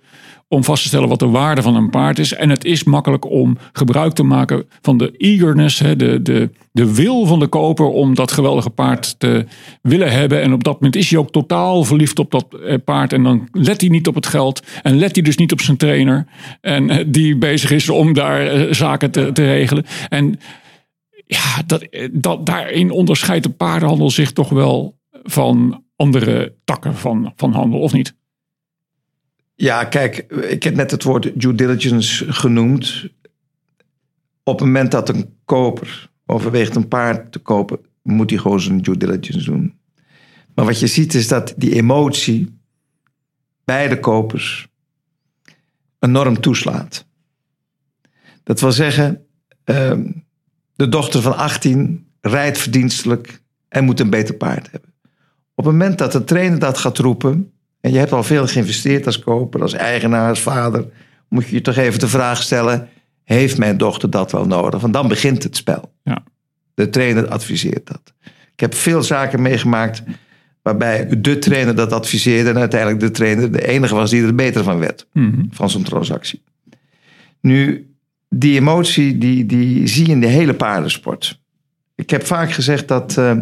om 0.49 0.65
vast 0.65 0.83
te 0.83 0.89
stellen 0.89 1.09
wat 1.09 1.19
de 1.19 1.29
waarde 1.29 1.63
van 1.63 1.77
een 1.77 1.91
paard 1.91 2.19
is. 2.19 2.35
En 2.35 2.51
het 2.51 2.65
is 2.65 2.85
makkelijk 2.85 3.31
om 3.31 3.59
gebruik 3.73 4.13
te 4.13 4.23
maken 4.23 4.67
van 4.81 4.99
de 4.99 5.15
eagerness, 5.17 5.79
hè, 5.79 5.97
de, 5.97 6.23
de, 6.23 6.51
de 6.73 6.95
wil 6.95 7.27
van 7.27 7.39
de 7.39 7.47
koper 7.47 7.87
om 7.87 8.15
dat 8.15 8.33
geweldige 8.33 8.71
paard 8.71 9.19
te 9.19 9.47
willen 9.83 10.13
hebben. 10.13 10.43
En 10.43 10.53
op 10.53 10.65
dat 10.65 10.75
moment 10.75 10.97
is 10.97 11.11
hij 11.11 11.19
ook 11.19 11.31
totaal 11.31 11.85
verliefd 11.85 12.19
op 12.19 12.31
dat 12.31 12.47
eh, 12.55 12.75
paard. 12.85 13.13
En 13.13 13.23
dan 13.23 13.49
let 13.53 13.81
hij 13.81 13.91
niet 13.91 14.09
op 14.09 14.15
het 14.15 14.27
geld. 14.27 14.63
En 14.83 14.99
let 14.99 15.15
hij 15.15 15.25
dus 15.25 15.37
niet 15.37 15.53
op 15.53 15.61
zijn 15.61 15.77
trainer. 15.77 16.27
En 16.61 16.91
eh, 16.91 17.05
die 17.07 17.37
bezig 17.37 17.71
is 17.71 17.89
om 17.89 18.13
daar 18.13 18.47
eh, 18.47 18.73
zaken 18.73 19.11
te, 19.11 19.33
te 19.33 19.45
regelen. 19.45 19.85
En 20.09 20.39
ja, 21.27 21.63
dat, 21.67 21.89
dat, 22.13 22.47
daarin 22.47 22.91
onderscheidt 22.91 23.45
de 23.45 23.51
paardenhandel 23.51 24.11
zich 24.11 24.33
toch 24.33 24.49
wel 24.49 24.99
van 25.23 25.85
andere 25.97 26.55
takken 26.65 26.95
van, 26.95 27.33
van 27.37 27.53
handel, 27.53 27.81
of 27.81 27.93
niet? 27.93 28.17
Ja, 29.61 29.85
kijk, 29.85 30.17
ik 30.33 30.63
heb 30.63 30.75
net 30.75 30.91
het 30.91 31.03
woord 31.03 31.41
due 31.41 31.55
diligence 31.55 32.33
genoemd. 32.33 33.09
Op 34.43 34.59
het 34.59 34.67
moment 34.67 34.91
dat 34.91 35.09
een 35.09 35.35
koper 35.45 36.11
overweegt 36.27 36.77
een 36.77 36.89
paard 36.89 37.33
te 37.33 37.39
kopen, 37.39 37.79
moet 38.03 38.31
hij 38.31 38.39
gewoon 38.39 38.61
zijn 38.61 38.83
due 38.83 38.97
diligence 38.97 39.51
doen. 39.51 39.79
Maar 40.55 40.65
wat 40.65 40.81
je 40.81 40.87
ziet 40.87 41.15
is 41.15 41.29
dat 41.29 41.55
die 41.57 41.75
emotie 41.75 42.59
bij 43.65 43.89
de 43.89 44.01
kopers 44.01 44.69
enorm 45.99 46.41
toeslaat. 46.41 47.07
Dat 48.43 48.61
wil 48.61 48.73
zeggen, 48.73 49.27
ehm, 49.65 50.13
de 50.77 50.89
dochter 50.89 51.23
van 51.23 51.37
18 51.37 52.07
rijdt 52.21 52.59
verdienstelijk 52.59 53.43
en 53.69 53.85
moet 53.85 54.01
een 54.01 54.11
beter 54.11 54.35
paard 54.35 54.71
hebben. 54.71 54.95
Op 55.55 55.65
het 55.65 55.73
moment 55.73 55.99
dat 55.99 56.13
de 56.13 56.25
trainer 56.25 56.59
dat 56.59 56.79
gaat 56.79 56.99
roepen, 56.99 57.53
en 57.81 57.93
je 57.93 57.99
hebt 57.99 58.13
al 58.13 58.23
veel 58.23 58.47
geïnvesteerd 58.47 59.07
als 59.07 59.19
koper, 59.19 59.63
als 59.63 59.73
eigenaar, 59.73 60.29
als 60.29 60.41
vader, 60.41 60.87
moet 61.29 61.47
je 61.47 61.55
je 61.55 61.61
toch 61.61 61.77
even 61.77 62.01
de 62.01 62.09
vraag 62.09 62.43
stellen: 62.43 62.89
heeft 63.25 63.59
mijn 63.59 63.77
dochter 63.77 64.11
dat 64.11 64.33
wel 64.33 64.47
nodig? 64.47 64.81
Want 64.81 64.93
dan 64.93 65.09
begint 65.09 65.43
het 65.43 65.57
spel. 65.57 65.93
Ja. 66.03 66.23
De 66.75 66.91
trainer 66.91 67.29
adviseert 67.29 67.87
dat. 67.87 68.15
Ik 68.53 68.61
heb 68.61 68.75
veel 68.75 69.03
zaken 69.03 69.43
meegemaakt 69.43 70.03
waarbij 70.63 71.21
de 71.21 71.39
trainer 71.39 71.75
dat 71.75 71.93
adviseerde 71.93 72.51
en 72.51 72.59
uiteindelijk 72.59 73.01
de 73.01 73.11
trainer 73.11 73.53
de 73.53 73.67
enige 73.67 73.95
was 73.95 74.11
die 74.11 74.23
er 74.23 74.35
beter 74.35 74.65
van 74.65 74.79
werd 74.79 75.07
van 75.51 75.71
zo'n 75.71 75.83
transactie. 75.83 76.43
Nu, 77.41 77.91
die 78.29 78.57
emotie 78.57 79.19
die, 79.19 79.47
die 79.47 79.87
zie 79.87 80.07
je 80.07 80.13
in 80.13 80.21
de 80.21 80.27
hele 80.27 80.55
paardensport. 80.55 81.41
Ik 81.95 82.11
heb 82.11 82.27
vaak 82.27 82.53
gezegd 82.53 82.89
dat. 82.89 83.17
eh, 83.19 83.37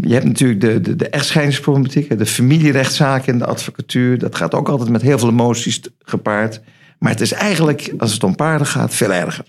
je 0.00 0.12
hebt 0.12 0.24
natuurlijk 0.24 0.60
de, 0.60 0.80
de, 0.80 0.96
de 0.96 1.08
echtscheidingsproblematiek, 1.08 2.18
de 2.18 2.26
familierechtszaken 2.26 3.32
in 3.32 3.38
de 3.38 3.46
advocatuur. 3.46 4.18
Dat 4.18 4.36
gaat 4.36 4.54
ook 4.54 4.68
altijd 4.68 4.90
met 4.90 5.02
heel 5.02 5.18
veel 5.18 5.28
emoties 5.28 5.80
gepaard. 5.98 6.60
Maar 6.98 7.10
het 7.10 7.20
is 7.20 7.32
eigenlijk, 7.32 7.94
als 7.98 8.12
het 8.12 8.24
om 8.24 8.36
paarden 8.36 8.66
gaat, 8.66 8.94
veel 8.94 9.12
erger. 9.12 9.44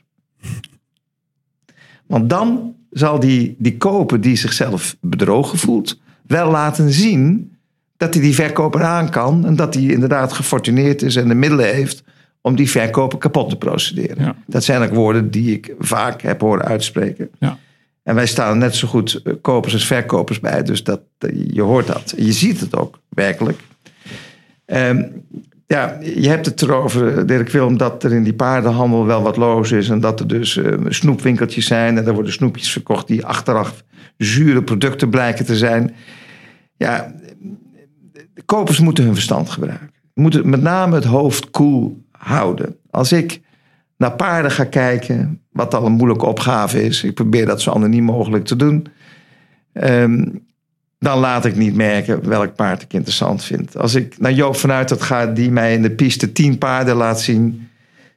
Want 2.05 2.29
dan 2.29 2.75
zal 2.89 3.19
die, 3.19 3.55
die 3.57 3.77
koper 3.77 4.21
die 4.21 4.35
zichzelf 4.35 4.95
bedrogen 5.01 5.57
voelt, 5.57 5.99
wel 6.27 6.51
laten 6.51 6.91
zien 6.91 7.55
dat 7.97 8.13
hij 8.13 8.23
die 8.23 8.35
verkoper 8.35 8.83
aan 8.83 9.09
kan. 9.09 9.45
En 9.45 9.55
dat 9.55 9.73
hij 9.73 9.83
inderdaad 9.83 10.33
gefortuneerd 10.33 11.01
is 11.01 11.15
en 11.15 11.27
de 11.27 11.35
middelen 11.35 11.73
heeft 11.73 12.03
om 12.41 12.55
die 12.55 12.69
verkoper 12.69 13.17
kapot 13.17 13.49
te 13.49 13.57
procederen. 13.57 14.23
Ja. 14.23 14.35
Dat 14.45 14.63
zijn 14.63 14.81
ook 14.81 14.93
woorden 14.93 15.31
die 15.31 15.53
ik 15.53 15.73
vaak 15.79 16.21
heb 16.21 16.41
horen 16.41 16.65
uitspreken. 16.65 17.29
Ja. 17.39 17.57
En 18.09 18.15
wij 18.15 18.27
staan 18.27 18.57
net 18.57 18.75
zo 18.75 18.87
goed 18.87 19.21
eh, 19.23 19.33
kopers 19.41 19.73
als 19.73 19.85
verkopers 19.85 20.39
bij. 20.39 20.63
Dus 20.63 20.83
dat, 20.83 21.01
eh, 21.17 21.29
je 21.51 21.61
hoort 21.61 21.87
dat. 21.87 22.13
Je 22.17 22.31
ziet 22.31 22.59
het 22.59 22.75
ook, 22.75 22.99
werkelijk. 23.09 23.59
Ehm, 24.65 25.03
ja, 25.67 25.97
je 26.01 26.29
hebt 26.29 26.45
het 26.45 26.61
erover, 26.61 27.27
Dirk 27.27 27.49
Willem, 27.49 27.77
dat 27.77 28.03
er 28.03 28.13
in 28.13 28.23
die 28.23 28.33
paardenhandel 28.33 29.05
wel 29.05 29.21
wat 29.21 29.37
los 29.37 29.71
is. 29.71 29.89
En 29.89 29.99
dat 29.99 30.19
er 30.19 30.27
dus 30.27 30.57
eh, 30.57 30.73
snoepwinkeltjes 30.87 31.65
zijn. 31.65 31.97
En 31.97 32.05
er 32.05 32.13
worden 32.13 32.31
snoepjes 32.31 32.71
verkocht 32.71 33.07
die 33.07 33.25
achteraf 33.25 33.83
zure 34.17 34.63
producten 34.63 35.09
blijken 35.09 35.45
te 35.45 35.57
zijn. 35.57 35.95
Ja, 36.77 37.15
de 38.33 38.41
kopers 38.45 38.79
moeten 38.79 39.03
hun 39.03 39.13
verstand 39.13 39.49
gebruiken. 39.49 39.91
Moeten 40.13 40.49
met 40.49 40.61
name 40.61 40.95
het 40.95 41.05
hoofd 41.05 41.49
koel 41.49 42.05
houden. 42.11 42.75
Als 42.89 43.11
ik 43.11 43.41
naar 43.97 44.15
paarden 44.15 44.51
ga 44.51 44.63
kijken, 44.63 45.41
wat 45.59 45.73
al 45.73 45.85
een 45.85 45.91
moeilijke 45.91 46.25
opgave 46.25 46.83
is. 46.83 47.03
Ik 47.03 47.13
probeer 47.13 47.45
dat 47.45 47.61
zo 47.61 47.71
anoniem 47.71 48.03
mogelijk 48.03 48.45
te 48.45 48.55
doen. 48.55 48.87
Ehm, 49.73 50.25
dan 50.99 51.19
laat 51.19 51.45
ik 51.45 51.55
niet 51.55 51.75
merken 51.75 52.29
welk 52.29 52.55
paard 52.55 52.81
ik 52.81 52.93
interessant 52.93 53.43
vind. 53.43 53.77
Als 53.77 53.95
ik 53.95 54.19
naar 54.19 54.31
Joop 54.31 54.55
vanuit 54.55 54.89
dat 54.89 55.01
ga, 55.01 55.25
die 55.25 55.51
mij 55.51 55.73
in 55.73 55.81
de 55.81 55.91
piste 55.91 56.31
tien 56.31 56.57
paarden 56.57 56.95
laat 56.95 57.21
zien. 57.21 57.69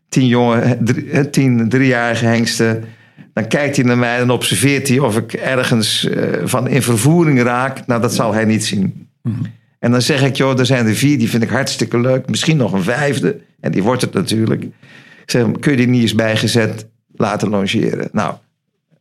Tien 0.08 0.26
jonge, 0.26 0.78
drie, 0.80 1.30
tien 1.30 1.68
driejarige 1.68 2.24
hengsten. 2.24 2.84
Dan 3.32 3.46
kijkt 3.46 3.76
hij 3.76 3.84
naar 3.84 3.98
mij 3.98 4.18
en 4.18 4.30
observeert 4.30 4.88
hij 4.88 4.98
of 4.98 5.16
ik 5.16 5.32
ergens 5.32 6.04
uh, 6.04 6.24
van 6.44 6.68
in 6.68 6.82
vervoering 6.82 7.42
raak. 7.42 7.86
Nou, 7.86 8.00
dat 8.00 8.14
zal 8.14 8.34
hij 8.34 8.44
niet 8.44 8.64
zien. 8.64 9.08
Mm-hmm. 9.22 9.46
En 9.78 9.90
dan 9.90 10.02
zeg 10.02 10.22
ik, 10.22 10.36
joh, 10.36 10.58
er 10.58 10.66
zijn 10.66 10.86
er 10.86 10.94
vier, 10.94 11.18
die 11.18 11.30
vind 11.30 11.42
ik 11.42 11.50
hartstikke 11.50 12.00
leuk. 12.00 12.28
Misschien 12.28 12.56
nog 12.56 12.72
een 12.72 12.82
vijfde. 12.82 13.40
En 13.60 13.72
die 13.72 13.82
wordt 13.82 14.02
het 14.02 14.12
natuurlijk. 14.12 14.62
Ik 14.62 15.30
zeg, 15.30 15.46
kun 15.60 15.70
je 15.70 15.76
die 15.76 15.88
niet 15.88 16.02
eens 16.02 16.14
bijgezet 16.14 16.86
laten 17.22 17.48
longeren? 17.48 18.08
Nou, 18.12 18.34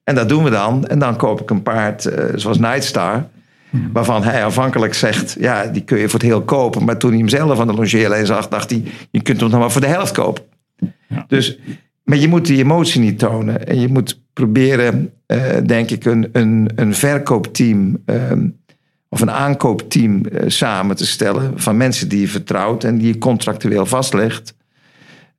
en 0.03 0.15
dat 0.15 0.29
doen 0.29 0.43
we 0.43 0.49
dan. 0.49 0.87
En 0.87 0.99
dan 0.99 1.15
koop 1.15 1.41
ik 1.41 1.49
een 1.49 1.63
paard 1.63 2.05
uh, 2.05 2.13
zoals 2.35 2.59
Nightstar. 2.59 3.27
Waarvan 3.93 4.23
hij 4.23 4.45
afhankelijk 4.45 4.93
zegt, 4.93 5.35
ja, 5.39 5.65
die 5.65 5.83
kun 5.83 5.97
je 5.97 6.09
voor 6.09 6.19
het 6.19 6.27
heel 6.27 6.41
kopen. 6.41 6.85
Maar 6.85 6.97
toen 6.97 7.09
hij 7.09 7.19
hem 7.19 7.29
zelf 7.29 7.59
aan 7.59 7.67
de 7.67 7.73
longeerlijn 7.73 8.25
zag, 8.25 8.47
dacht 8.47 8.69
hij, 8.69 8.83
je 9.11 9.21
kunt 9.21 9.39
hem 9.39 9.49
nog 9.49 9.59
maar 9.59 9.71
voor 9.71 9.81
de 9.81 9.87
helft 9.87 10.11
kopen. 10.11 10.43
Ja. 11.07 11.25
Dus, 11.27 11.59
maar 12.03 12.17
je 12.17 12.27
moet 12.27 12.45
die 12.45 12.57
emotie 12.57 13.01
niet 13.01 13.19
tonen. 13.19 13.67
En 13.67 13.79
je 13.79 13.87
moet 13.87 14.21
proberen, 14.33 15.13
uh, 15.27 15.43
denk 15.65 15.89
ik, 15.89 16.05
een, 16.05 16.29
een, 16.31 16.69
een 16.75 16.95
verkoopteam 16.95 17.97
um, 18.05 18.59
of 19.09 19.21
een 19.21 19.31
aankoopteam 19.31 20.21
uh, 20.31 20.41
samen 20.47 20.95
te 20.95 21.05
stellen. 21.05 21.59
Van 21.59 21.77
mensen 21.77 22.09
die 22.09 22.19
je 22.19 22.27
vertrouwt 22.27 22.83
en 22.83 22.97
die 22.97 23.07
je 23.07 23.17
contractueel 23.17 23.85
vastlegt. 23.85 24.53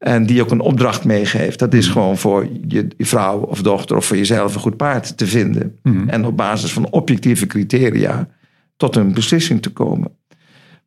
En 0.02 0.26
die 0.26 0.42
ook 0.42 0.50
een 0.50 0.60
opdracht 0.60 1.04
meegeeft. 1.04 1.58
Dat 1.58 1.74
is 1.74 1.88
gewoon 1.88 2.18
voor 2.18 2.48
je 2.68 2.86
vrouw 2.98 3.38
of 3.38 3.62
dochter 3.62 3.96
of 3.96 4.04
voor 4.04 4.16
jezelf 4.16 4.54
een 4.54 4.60
goed 4.60 4.76
paard 4.76 5.16
te 5.16 5.26
vinden. 5.26 5.78
Mhm. 5.82 6.08
En 6.08 6.24
op 6.24 6.36
basis 6.36 6.72
van 6.72 6.90
objectieve 6.90 7.46
criteria 7.46 8.28
tot 8.76 8.96
een 8.96 9.12
beslissing 9.12 9.62
te 9.62 9.70
komen. 9.70 10.16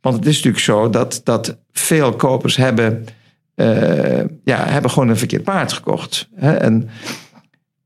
Want 0.01 0.15
het 0.15 0.25
is 0.25 0.35
natuurlijk 0.35 0.63
zo 0.63 0.89
dat, 0.89 1.21
dat 1.23 1.57
veel 1.71 2.15
kopers 2.15 2.55
hebben, 2.55 3.05
uh, 3.55 4.23
ja, 4.43 4.65
hebben 4.67 4.91
gewoon 4.91 5.09
een 5.09 5.17
verkeerd 5.17 5.43
paard 5.43 5.73
gekocht. 5.73 6.29
Hè? 6.35 6.53
En 6.53 6.89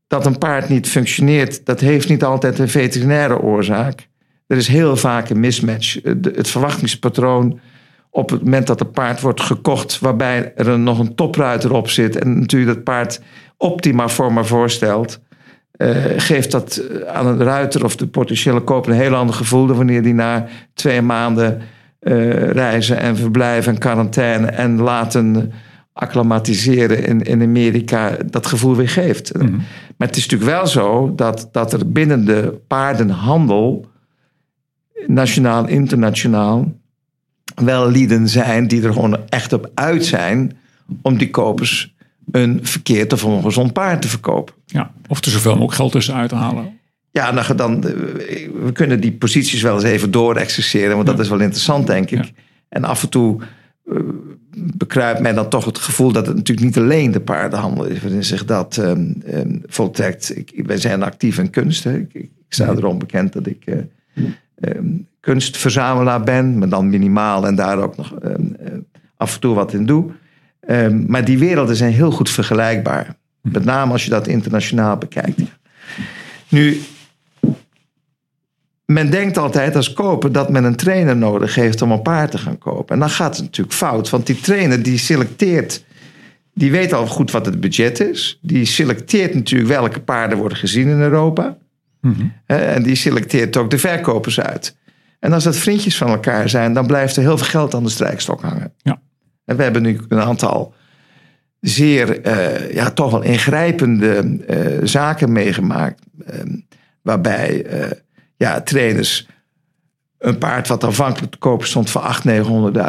dat 0.06 0.26
een 0.26 0.38
paard 0.38 0.68
niet 0.68 0.88
functioneert, 0.88 1.66
dat 1.66 1.80
heeft 1.80 2.08
niet 2.08 2.24
altijd 2.24 2.58
een 2.58 2.68
veterinaire 2.68 3.40
oorzaak. 3.40 4.08
Er 4.46 4.56
is 4.56 4.68
heel 4.68 4.96
vaak 4.96 5.28
een 5.28 5.40
mismatch. 5.40 5.98
Het 6.22 6.48
verwachtingspatroon 6.48 7.60
op 8.10 8.30
het 8.30 8.44
moment 8.44 8.66
dat 8.66 8.78
het 8.78 8.92
paard 8.92 9.20
wordt 9.20 9.40
gekocht, 9.40 9.98
waarbij 9.98 10.52
er 10.56 10.78
nog 10.78 10.98
een 10.98 11.14
topruiter 11.14 11.72
op 11.72 11.88
zit 11.88 12.16
en 12.16 12.38
natuurlijk 12.38 12.74
dat 12.74 12.84
paard 12.84 13.20
optima 13.56 14.08
forma 14.08 14.44
voorstelt, 14.44 15.20
uh, 15.76 15.96
geeft 16.16 16.50
dat 16.50 16.82
aan 17.06 17.26
een 17.26 17.42
ruiter 17.42 17.84
of 17.84 17.96
de 17.96 18.06
potentiële 18.06 18.60
koper 18.60 18.92
een 18.92 18.98
heel 18.98 19.14
ander 19.14 19.34
gevoel 19.34 19.66
dan 19.66 19.76
wanneer 19.76 20.02
die 20.02 20.14
na 20.14 20.46
twee 20.74 21.02
maanden 21.02 21.60
uh, 22.00 22.50
reizen 22.50 22.98
en 22.98 23.16
verblijven 23.16 23.72
en 23.72 23.78
quarantaine 23.78 24.46
en 24.46 24.80
laten 24.80 25.52
acclimatiseren 25.92 27.04
in, 27.06 27.22
in 27.22 27.42
Amerika 27.42 28.16
dat 28.30 28.46
gevoel 28.46 28.76
weer 28.76 28.88
geeft. 28.88 29.36
Mhm. 29.36 29.52
Maar 29.96 30.08
het 30.08 30.16
is 30.16 30.26
natuurlijk 30.28 30.50
wel 30.50 30.66
zo 30.66 31.14
dat, 31.14 31.48
dat 31.52 31.72
er 31.72 31.92
binnen 31.92 32.24
de 32.24 32.60
paardenhandel, 32.66 33.86
nationaal, 35.06 35.68
internationaal, 35.68 36.72
wel 37.54 37.90
lieden 37.90 38.28
zijn 38.28 38.68
die 38.68 38.82
er 38.82 38.92
gewoon 38.92 39.18
echt 39.28 39.52
op 39.52 39.70
uit 39.74 40.04
zijn 40.04 40.56
om 41.02 41.18
die 41.18 41.30
kopers 41.30 41.94
een 42.30 42.58
verkeerd 42.62 43.12
of 43.12 43.24
ongezond 43.24 43.72
paard 43.72 44.02
te 44.02 44.08
verkopen. 44.08 44.54
Ja, 44.66 44.92
of 45.06 45.24
er 45.24 45.30
zoveel 45.30 45.52
mogelijk 45.52 45.74
geld 45.74 45.92
tussen 45.92 46.14
uit 46.14 46.28
te 46.28 46.34
halen. 46.34 46.78
Ja, 47.10 47.30
nou, 47.30 47.54
dan, 47.54 47.80
we 47.80 48.70
kunnen 48.72 49.00
die 49.00 49.12
posities 49.12 49.62
wel 49.62 49.74
eens 49.74 49.84
even 49.84 50.10
doorexerceren, 50.10 50.94
want 50.94 51.06
dat 51.06 51.18
is 51.18 51.28
wel 51.28 51.40
interessant, 51.40 51.86
denk 51.86 52.10
ik. 52.10 52.24
Ja. 52.24 52.30
En 52.68 52.84
af 52.84 53.02
en 53.02 53.08
toe 53.08 53.40
uh, 53.86 53.98
bekruipt 54.54 55.20
mij 55.20 55.32
dan 55.32 55.48
toch 55.48 55.64
het 55.64 55.78
gevoel 55.78 56.12
dat 56.12 56.26
het 56.26 56.36
natuurlijk 56.36 56.66
niet 56.66 56.78
alleen 56.78 57.10
de 57.10 57.20
paardenhandel 57.20 57.84
is 57.84 58.00
waarin 58.00 58.24
zich 58.24 58.44
dat 58.44 58.76
um, 58.76 59.22
um, 59.34 59.62
voltrekt. 59.66 60.36
Ik, 60.36 60.62
wij 60.66 60.76
zijn 60.76 61.02
actief 61.02 61.38
in 61.38 61.50
kunst. 61.50 61.84
Hè. 61.84 61.96
Ik, 61.96 62.14
ik, 62.14 62.30
sta 62.48 62.68
erom 62.68 62.98
bekend 62.98 63.32
dat 63.32 63.46
ik 63.46 63.64
uh, 63.64 63.76
um, 64.60 65.06
kunstverzamelaar 65.20 66.22
ben, 66.22 66.58
maar 66.58 66.68
dan 66.68 66.88
minimaal 66.88 67.46
en 67.46 67.54
daar 67.54 67.78
ook 67.78 67.96
nog 67.96 68.14
uh, 68.24 68.34
af 69.16 69.34
en 69.34 69.40
toe 69.40 69.54
wat 69.54 69.72
in 69.72 69.86
doe. 69.86 70.10
Um, 70.68 71.04
maar 71.08 71.24
die 71.24 71.38
werelden 71.38 71.76
zijn 71.76 71.92
heel 71.92 72.10
goed 72.10 72.30
vergelijkbaar. 72.30 73.16
Met 73.40 73.64
name 73.64 73.92
als 73.92 74.04
je 74.04 74.10
dat 74.10 74.26
internationaal 74.26 74.96
bekijkt. 74.96 75.40
Nu, 76.48 76.80
men 78.84 79.10
denkt 79.10 79.38
altijd 79.38 79.76
als 79.76 79.92
koper 79.92 80.32
dat 80.32 80.50
men 80.50 80.64
een 80.64 80.76
trainer 80.76 81.16
nodig 81.16 81.54
heeft 81.54 81.82
om 81.82 81.90
een 81.90 82.02
paard 82.02 82.30
te 82.30 82.38
gaan 82.38 82.58
kopen. 82.58 82.94
En 82.94 83.00
dan 83.00 83.10
gaat 83.10 83.36
het 83.36 83.44
natuurlijk 83.44 83.76
fout, 83.76 84.10
want 84.10 84.26
die 84.26 84.40
trainer 84.40 84.82
die 84.82 84.98
selecteert, 84.98 85.84
die 86.54 86.70
weet 86.70 86.92
al 86.92 87.06
goed 87.06 87.30
wat 87.30 87.46
het 87.46 87.60
budget 87.60 88.00
is. 88.00 88.38
Die 88.42 88.64
selecteert 88.64 89.34
natuurlijk 89.34 89.70
welke 89.70 90.00
paarden 90.00 90.38
worden 90.38 90.58
gezien 90.58 90.88
in 90.88 91.00
Europa. 91.00 91.56
Mm-hmm. 92.00 92.32
En 92.46 92.82
die 92.82 92.94
selecteert 92.94 93.56
ook 93.56 93.70
de 93.70 93.78
verkopers 93.78 94.40
uit. 94.40 94.76
En 95.20 95.32
als 95.32 95.44
dat 95.44 95.56
vriendjes 95.56 95.96
van 95.96 96.08
elkaar 96.08 96.48
zijn, 96.48 96.72
dan 96.72 96.86
blijft 96.86 97.16
er 97.16 97.22
heel 97.22 97.38
veel 97.38 97.46
geld 97.46 97.74
aan 97.74 97.84
de 97.84 97.90
strijkstok 97.90 98.42
hangen. 98.42 98.72
Ja. 98.76 99.00
En 99.44 99.56
we 99.56 99.62
hebben 99.62 99.82
nu 99.82 100.00
een 100.08 100.20
aantal 100.20 100.74
zeer, 101.60 102.26
uh, 102.26 102.72
ja, 102.72 102.90
toch 102.90 103.10
wel 103.10 103.22
ingrijpende 103.22 104.38
uh, 104.48 104.86
zaken 104.86 105.32
meegemaakt. 105.32 106.02
Uh, 106.30 106.56
waarbij 107.02 107.66
ja, 108.36 108.60
trainers 108.60 109.28
een 110.20 110.38
paard 110.38 110.68
wat 110.68 110.84
aanvankelijk 110.84 111.32
te 111.32 111.38
kopen 111.38 111.66
stond 111.66 111.90
voor 111.90 112.02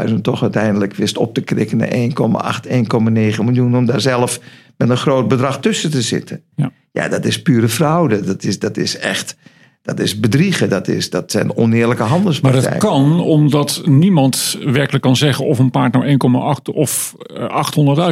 800.000, 0.08 0.10
900.000, 0.10 0.14
toch 0.22 0.42
uiteindelijk 0.42 0.96
wist 0.96 1.18
op 1.18 1.34
te 1.34 1.42
krikken 1.42 1.78
naar 1.78 1.92
1,8, 1.92 2.68
1,9 2.68 2.74
miljoen. 3.44 3.76
Om 3.76 3.86
daar 3.86 4.02
zelf 4.02 4.40
met 4.78 4.90
een 4.90 4.98
groot 4.98 5.28
bedrag 5.28 5.60
tussen 5.60 5.92
te 5.92 6.02
zitten. 6.02 6.44
Ja, 6.56 6.72
ja 6.92 7.08
dat 7.08 7.26
is 7.26 7.42
pure 7.42 7.70
fraude. 7.70 8.22
Dat 8.22 8.44
is, 8.44 8.60
dat 8.60 8.78
is 8.78 8.98
echt. 8.98 9.36
Dat 9.84 10.00
is 10.00 10.20
bedriegen, 10.20 10.70
dat, 10.70 10.88
is, 10.88 11.10
dat 11.10 11.32
zijn 11.32 11.56
oneerlijke 11.56 12.04
handelspraktijken. 12.04 12.72
Maar 12.72 12.80
dat 12.80 12.90
kan 12.90 13.20
omdat 13.20 13.82
niemand 13.86 14.58
werkelijk 14.64 15.04
kan 15.04 15.16
zeggen 15.16 15.46
of 15.46 15.60
een 15.60 15.72
paard 15.72 15.94
nou 15.94 16.18
1,8 16.70 16.74
of 16.74 17.16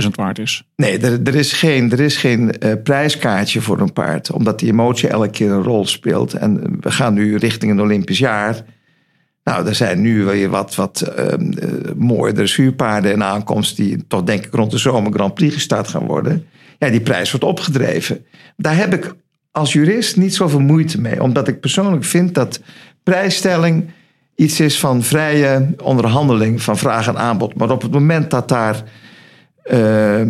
800.000 0.03 0.09
waard 0.11 0.39
is. 0.39 0.63
Nee, 0.75 0.97
er, 0.97 1.19
er 1.23 1.35
is 1.35 1.53
geen, 1.53 1.91
er 1.91 1.99
is 1.99 2.17
geen 2.17 2.55
uh, 2.59 2.73
prijskaartje 2.83 3.61
voor 3.61 3.79
een 3.79 3.93
paard, 3.93 4.31
omdat 4.31 4.59
die 4.59 4.71
emotie 4.71 5.09
elke 5.09 5.29
keer 5.29 5.51
een 5.51 5.63
rol 5.63 5.85
speelt. 5.85 6.33
En 6.33 6.77
we 6.79 6.91
gaan 6.91 7.13
nu 7.13 7.37
richting 7.37 7.71
een 7.71 7.81
Olympisch 7.81 8.19
jaar. 8.19 8.65
Nou, 9.43 9.67
er 9.67 9.75
zijn 9.75 10.01
nu 10.01 10.23
weer 10.23 10.49
wat, 10.49 10.75
wat 10.75 11.13
uh, 11.17 11.25
uh, 11.25 11.69
mooie 11.95 12.33
dressuurpaarden 12.33 13.11
in 13.11 13.23
aankomst, 13.23 13.75
die 13.75 14.07
toch 14.07 14.23
denk 14.23 14.45
ik 14.45 14.53
rond 14.53 14.71
de 14.71 14.77
zomer 14.77 15.11
Grand 15.11 15.33
Prix 15.33 15.53
gestart 15.53 15.87
gaan 15.87 16.05
worden. 16.05 16.45
Ja, 16.79 16.89
die 16.89 17.01
prijs 17.01 17.31
wordt 17.31 17.45
opgedreven. 17.45 18.25
Daar 18.57 18.75
heb 18.75 18.93
ik 18.93 19.13
als 19.51 19.73
jurist 19.73 20.17
niet 20.17 20.35
zoveel 20.35 20.59
moeite 20.59 21.01
mee. 21.01 21.23
Omdat 21.23 21.47
ik 21.47 21.59
persoonlijk 21.59 22.03
vind 22.03 22.35
dat 22.35 22.61
prijsstelling 23.03 23.89
iets 24.35 24.59
is 24.59 24.79
van 24.79 25.03
vrije 25.03 25.73
onderhandeling 25.83 26.61
van 26.61 26.77
vraag 26.77 27.07
en 27.07 27.17
aanbod. 27.17 27.55
Maar 27.55 27.69
op 27.69 27.81
het 27.81 27.91
moment 27.91 28.31
dat 28.31 28.47
daar 28.47 28.83
uh, 29.71 30.21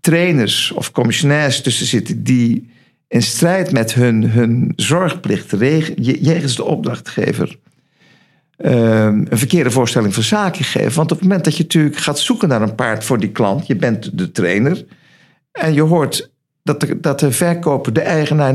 trainers 0.00 0.72
of 0.72 0.90
commissionairs 0.90 1.62
tussen 1.62 1.86
zitten 1.86 2.22
die 2.22 2.70
in 3.08 3.22
strijd 3.22 3.72
met 3.72 3.94
hun, 3.94 4.30
hun 4.30 4.72
zorgplicht 4.76 5.54
jegens 5.96 6.56
de 6.56 6.64
opdrachtgever 6.64 7.58
uh, 8.58 9.04
een 9.04 9.28
verkeerde 9.30 9.70
voorstelling 9.70 10.14
van 10.14 10.22
zaken 10.22 10.64
geven. 10.64 10.96
Want 10.96 11.12
op 11.12 11.18
het 11.18 11.26
moment 11.26 11.44
dat 11.44 11.56
je 11.56 11.62
natuurlijk 11.62 11.96
gaat 11.96 12.18
zoeken 12.18 12.48
naar 12.48 12.62
een 12.62 12.74
paard 12.74 13.04
voor 13.04 13.18
die 13.18 13.30
klant, 13.30 13.66
je 13.66 13.76
bent 13.76 14.18
de 14.18 14.32
trainer 14.32 14.84
en 15.52 15.74
je 15.74 15.82
hoort 15.82 16.30
dat 16.66 16.80
de, 16.80 17.00
dat 17.00 17.20
de 17.20 17.32
verkoper, 17.32 17.92
de 17.92 18.00
eigenaar 18.00 18.54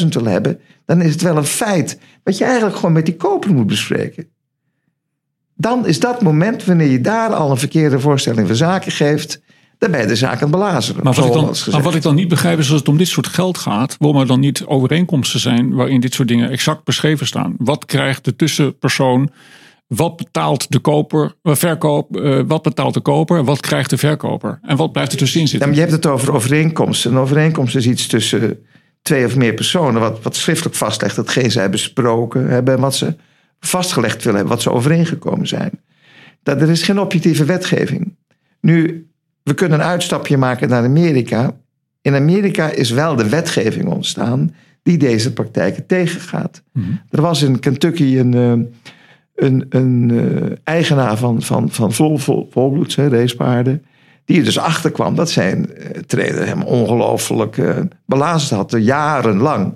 900.000 0.00 0.08
wil 0.08 0.24
hebben, 0.24 0.60
dan 0.84 1.00
is 1.00 1.12
het 1.12 1.22
wel 1.22 1.36
een 1.36 1.44
feit. 1.44 1.98
Wat 2.24 2.38
je 2.38 2.44
eigenlijk 2.44 2.76
gewoon 2.76 2.92
met 2.92 3.06
die 3.06 3.16
koper 3.16 3.54
moet 3.54 3.66
bespreken. 3.66 4.28
Dan 5.54 5.86
is 5.86 6.00
dat 6.00 6.22
moment 6.22 6.64
wanneer 6.64 6.90
je 6.90 7.00
daar 7.00 7.34
al 7.34 7.50
een 7.50 7.56
verkeerde 7.56 8.00
voorstelling 8.00 8.46
van 8.46 8.56
zaken 8.56 8.92
geeft. 8.92 9.40
Dan 9.78 9.90
ben 9.90 10.00
je 10.00 10.06
de 10.06 10.16
zaak 10.16 10.34
aan 10.34 10.38
het 10.38 10.50
belazeren. 10.50 11.04
Maar 11.04 11.14
wat, 11.14 11.26
ik 11.26 11.32
dan, 11.32 11.54
maar 11.70 11.82
wat 11.82 11.94
ik 11.94 12.02
dan 12.02 12.14
niet 12.14 12.28
begrijp 12.28 12.58
is 12.58 12.70
als 12.70 12.78
het 12.78 12.88
om 12.88 12.96
dit 12.96 13.08
soort 13.08 13.26
geld 13.26 13.58
gaat, 13.58 13.96
waarom 13.98 14.20
er 14.20 14.26
dan 14.26 14.40
niet 14.40 14.64
overeenkomsten 14.64 15.40
zijn 15.40 15.74
waarin 15.74 16.00
dit 16.00 16.14
soort 16.14 16.28
dingen 16.28 16.50
exact 16.50 16.84
beschreven 16.84 17.26
staan. 17.26 17.54
Wat 17.58 17.84
krijgt 17.84 18.24
de 18.24 18.36
tussenpersoon? 18.36 19.30
Wat 19.88 20.16
betaalt 20.16 20.72
de 20.72 20.78
koper, 20.78 21.34
eh, 21.42 21.54
verkoop, 21.54 22.16
eh, 22.16 22.40
wat 22.46 22.62
betaalt 22.62 22.94
de 22.94 23.00
koper? 23.00 23.44
Wat 23.44 23.60
krijgt 23.60 23.90
de 23.90 23.98
verkoper? 23.98 24.58
En 24.62 24.76
wat 24.76 24.92
blijft 24.92 25.12
er 25.12 25.18
tussenin 25.18 25.44
Ja, 25.44 25.50
zitten? 25.50 25.68
maar 25.68 25.78
je 25.78 25.84
hebt 25.84 25.96
het 25.96 26.06
over 26.06 26.32
overeenkomsten. 26.34 27.10
Een 27.10 27.18
overeenkomst 27.18 27.76
is 27.76 27.86
iets 27.86 28.06
tussen 28.06 28.58
twee 29.02 29.24
of 29.24 29.36
meer 29.36 29.54
personen, 29.54 30.00
wat, 30.00 30.22
wat 30.22 30.36
schriftelijk 30.36 30.76
vastlegt 30.76 31.16
datgene 31.16 31.50
zij 31.50 31.70
besproken 31.70 32.48
hebben 32.48 32.74
en 32.74 32.80
wat 32.80 32.94
ze 32.96 33.14
vastgelegd 33.60 34.16
willen 34.16 34.34
hebben, 34.34 34.54
wat 34.54 34.62
ze 34.62 34.70
overeengekomen 34.72 35.46
zijn. 35.46 35.70
Dat, 36.42 36.60
er 36.60 36.70
is 36.70 36.82
geen 36.82 37.00
objectieve 37.00 37.44
wetgeving. 37.44 38.16
Nu, 38.60 39.08
we 39.42 39.54
kunnen 39.54 39.80
een 39.80 39.86
uitstapje 39.86 40.36
maken 40.36 40.68
naar 40.68 40.84
Amerika. 40.84 41.56
In 42.02 42.14
Amerika 42.14 42.70
is 42.70 42.90
wel 42.90 43.16
de 43.16 43.28
wetgeving 43.28 43.88
ontstaan 43.88 44.54
die 44.82 44.98
deze 44.98 45.32
praktijken 45.32 45.86
tegengaat. 45.86 46.62
Er 47.10 47.22
was 47.22 47.42
in 47.42 47.58
Kentucky 47.58 48.18
een, 48.18 48.34
eh, 48.34 48.52
een, 49.38 49.66
een 49.68 50.10
eh, 50.10 50.56
eigenaar 50.64 51.16
van, 51.16 51.42
van, 51.42 51.70
van 51.70 51.92
vol, 51.92 52.18
vol, 52.18 52.48
volbloeds, 52.50 52.96
hè, 52.96 53.08
racepaarden. 53.08 53.84
Die 54.24 54.38
er 54.38 54.44
dus 54.44 54.58
achter 54.58 54.90
kwam 54.90 55.14
dat 55.14 55.30
zijn 55.30 55.74
eh, 55.74 56.00
trainer 56.06 56.46
hem 56.46 56.62
ongelooflijk 56.62 57.58
eh 57.58 57.76
belazerd 58.06 58.50
had, 58.50 58.84
jarenlang. 58.84 59.72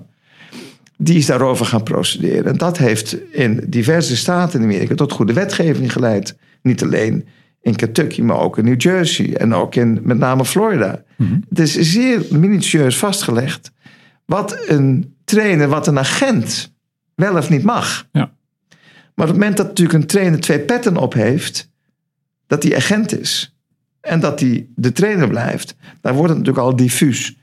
Die 0.97 1.17
is 1.17 1.25
daarover 1.25 1.65
gaan 1.65 1.83
procederen. 1.83 2.45
En 2.45 2.57
dat 2.57 2.77
heeft 2.77 3.17
in 3.31 3.63
diverse 3.67 4.15
staten 4.15 4.59
in 4.59 4.65
Amerika 4.65 4.95
tot 4.95 5.11
goede 5.11 5.33
wetgeving 5.33 5.91
geleid. 5.91 6.37
Niet 6.61 6.83
alleen 6.83 7.25
in 7.61 7.75
Kentucky, 7.75 8.21
maar 8.21 8.39
ook 8.39 8.57
in 8.57 8.65
New 8.65 8.81
Jersey 8.81 9.35
en 9.35 9.53
ook 9.53 9.75
in 9.75 9.99
met 10.03 10.17
name 10.17 10.45
Florida. 10.45 11.03
Het 11.49 11.59
is 11.59 11.73
zeer 11.79 12.21
minutieus 12.29 12.97
vastgelegd 12.97 13.71
wat 14.25 14.57
een 14.67 15.15
trainer, 15.23 15.67
wat 15.67 15.87
een 15.87 15.99
agent 15.99 16.73
wel 17.15 17.37
of 17.37 17.49
niet 17.49 17.63
mag. 17.63 18.07
Ja. 18.11 18.31
Maar 19.15 19.27
op 19.27 19.31
het 19.31 19.41
moment 19.41 19.57
dat 19.57 19.67
natuurlijk 19.67 19.99
een 19.99 20.07
trainer 20.07 20.39
twee 20.39 20.59
petten 20.59 20.97
op 20.97 21.13
heeft, 21.13 21.71
dat 22.47 22.63
hij 22.63 22.75
agent 22.75 23.19
is 23.19 23.57
en 24.01 24.19
dat 24.19 24.39
hij 24.39 24.67
de 24.75 24.91
trainer 24.91 25.27
blijft, 25.27 25.75
dan 26.01 26.13
wordt 26.13 26.29
het 26.29 26.37
natuurlijk 26.37 26.65
al 26.65 26.75
diffuus. 26.75 27.37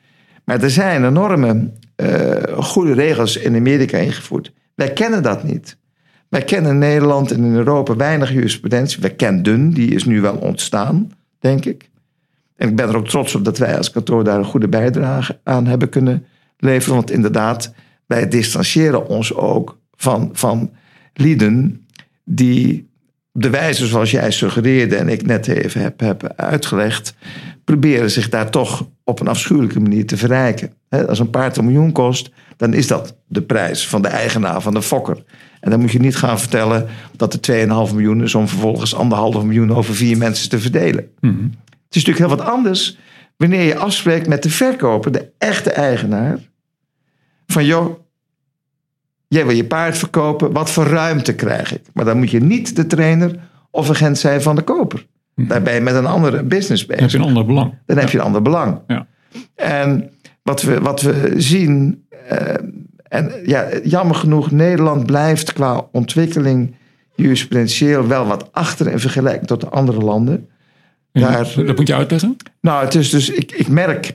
Maar 0.44 0.62
er 0.62 0.70
zijn 0.70 1.04
enorme 1.04 1.70
eh, 1.96 2.58
goede 2.58 2.92
regels 2.92 3.36
in 3.36 3.56
Amerika 3.56 3.98
ingevoerd. 3.98 4.52
Wij 4.74 4.92
kennen 4.92 5.22
dat 5.22 5.44
niet. 5.44 5.76
Wij 6.28 6.42
kennen 6.42 6.70
in 6.70 6.78
Nederland 6.78 7.30
en 7.30 7.44
in 7.44 7.54
Europa 7.54 7.96
weinig 7.96 8.32
jurisprudentie. 8.32 9.00
Wij 9.00 9.14
kenden, 9.14 9.70
die 9.70 9.90
is 9.90 10.04
nu 10.04 10.20
wel 10.20 10.36
ontstaan, 10.36 11.10
denk 11.38 11.64
ik. 11.64 11.90
En 12.56 12.68
ik 12.68 12.76
ben 12.76 12.88
er 12.88 12.96
ook 12.96 13.08
trots 13.08 13.34
op 13.34 13.44
dat 13.44 13.58
wij 13.58 13.76
als 13.76 13.90
kantoor 13.90 14.24
daar 14.24 14.38
een 14.38 14.44
goede 14.44 14.68
bijdrage 14.68 15.38
aan 15.44 15.66
hebben 15.66 15.88
kunnen 15.88 16.26
leveren. 16.58 16.94
Want 16.94 17.10
inderdaad, 17.10 17.74
wij 18.06 18.28
distancieren 18.28 19.06
ons 19.06 19.34
ook 19.34 19.78
van, 19.96 20.30
van 20.32 20.70
lieden 21.20 21.86
die 22.24 22.88
op 23.32 23.42
de 23.42 23.50
wijze 23.50 23.86
zoals 23.86 24.10
jij 24.10 24.30
suggereerde 24.30 24.96
en 24.96 25.08
ik 25.08 25.26
net 25.26 25.48
even 25.48 25.80
heb, 25.80 26.00
heb 26.00 26.32
uitgelegd, 26.36 27.14
proberen 27.64 28.10
zich 28.10 28.28
daar 28.28 28.50
toch 28.50 28.88
op 29.04 29.20
een 29.20 29.28
afschuwelijke 29.28 29.80
manier 29.80 30.06
te 30.06 30.16
verrijken. 30.16 30.72
Als 30.88 31.18
een 31.18 31.30
paard 31.30 31.56
een 31.56 31.64
miljoen 31.64 31.92
kost, 31.92 32.30
dan 32.56 32.74
is 32.74 32.86
dat 32.86 33.16
de 33.26 33.42
prijs 33.42 33.86
van 33.86 34.02
de 34.02 34.08
eigenaar, 34.08 34.60
van 34.60 34.74
de 34.74 34.82
fokker. 34.82 35.24
En 35.60 35.70
dan 35.70 35.80
moet 35.80 35.92
je 35.92 36.00
niet 36.00 36.16
gaan 36.16 36.38
vertellen 36.40 36.88
dat 37.16 37.46
er 37.46 37.66
2,5 37.88 37.94
miljoen 37.94 38.22
is 38.22 38.34
om 38.34 38.48
vervolgens 38.48 38.94
anderhalf 38.94 39.42
miljoen 39.42 39.74
over 39.74 39.94
vier 39.94 40.16
mensen 40.16 40.48
te 40.48 40.58
verdelen. 40.58 41.10
Het 41.20 41.98
is 41.98 42.04
natuurlijk 42.04 42.18
heel 42.18 42.36
wat 42.36 42.54
anders 42.54 42.98
wanneer 43.36 43.62
je 43.62 43.76
afspreekt 43.76 44.28
met 44.28 44.42
de 44.42 44.50
verkoper, 44.50 45.12
de 45.12 45.32
echte 45.38 45.70
eigenaar, 45.70 46.38
van 47.46 47.64
joh, 47.64 47.98
jij 49.34 49.46
wil 49.46 49.56
je 49.56 49.64
paard 49.64 49.98
verkopen, 49.98 50.52
wat 50.52 50.70
voor 50.70 50.84
ruimte 50.86 51.34
krijg 51.34 51.74
ik? 51.74 51.82
Maar 51.92 52.04
dan 52.04 52.18
moet 52.18 52.30
je 52.30 52.40
niet 52.40 52.76
de 52.76 52.86
trainer 52.86 53.38
of 53.70 53.90
agent 53.90 54.18
zijn 54.18 54.42
van 54.42 54.56
de 54.56 54.62
koper. 54.62 55.06
Daar 55.34 55.62
ben 55.62 55.74
je 55.74 55.80
met 55.80 55.94
een 55.94 56.06
andere 56.06 56.42
business 56.42 56.86
Dan 56.86 56.96
heb 56.96 57.04
bezig. 57.04 57.12
je 57.20 57.26
een 57.26 57.28
ander 57.34 57.46
belang. 57.46 57.74
Dan 57.86 57.96
heb 57.98 58.08
je 58.10 58.18
een 58.18 58.24
ander 58.24 58.42
belang. 58.42 58.78
Ja. 58.86 59.06
En 59.54 60.10
wat 60.42 60.62
we, 60.62 60.80
wat 60.80 61.00
we 61.02 61.34
zien, 61.36 62.04
eh, 62.28 62.54
en 63.08 63.32
ja, 63.44 63.66
jammer 63.82 64.14
genoeg, 64.16 64.50
Nederland 64.50 65.06
blijft 65.06 65.52
qua 65.52 65.86
ontwikkeling 65.92 66.74
jurisprudentieel 67.14 68.06
wel 68.06 68.26
wat 68.26 68.48
achter 68.52 68.86
in 68.88 68.98
vergelijking 68.98 69.46
tot 69.46 69.60
de 69.60 69.68
andere 69.68 69.98
landen. 70.00 70.48
Ja, 71.12 71.30
Daar- 71.30 71.64
dat 71.66 71.76
moet 71.76 71.86
je 71.88 71.94
uitleggen. 71.94 72.36
Nou, 72.60 72.84
het 72.84 72.94
is 72.94 73.10
dus, 73.10 73.30
ik, 73.30 73.52
ik 73.52 73.68
merk 73.68 74.14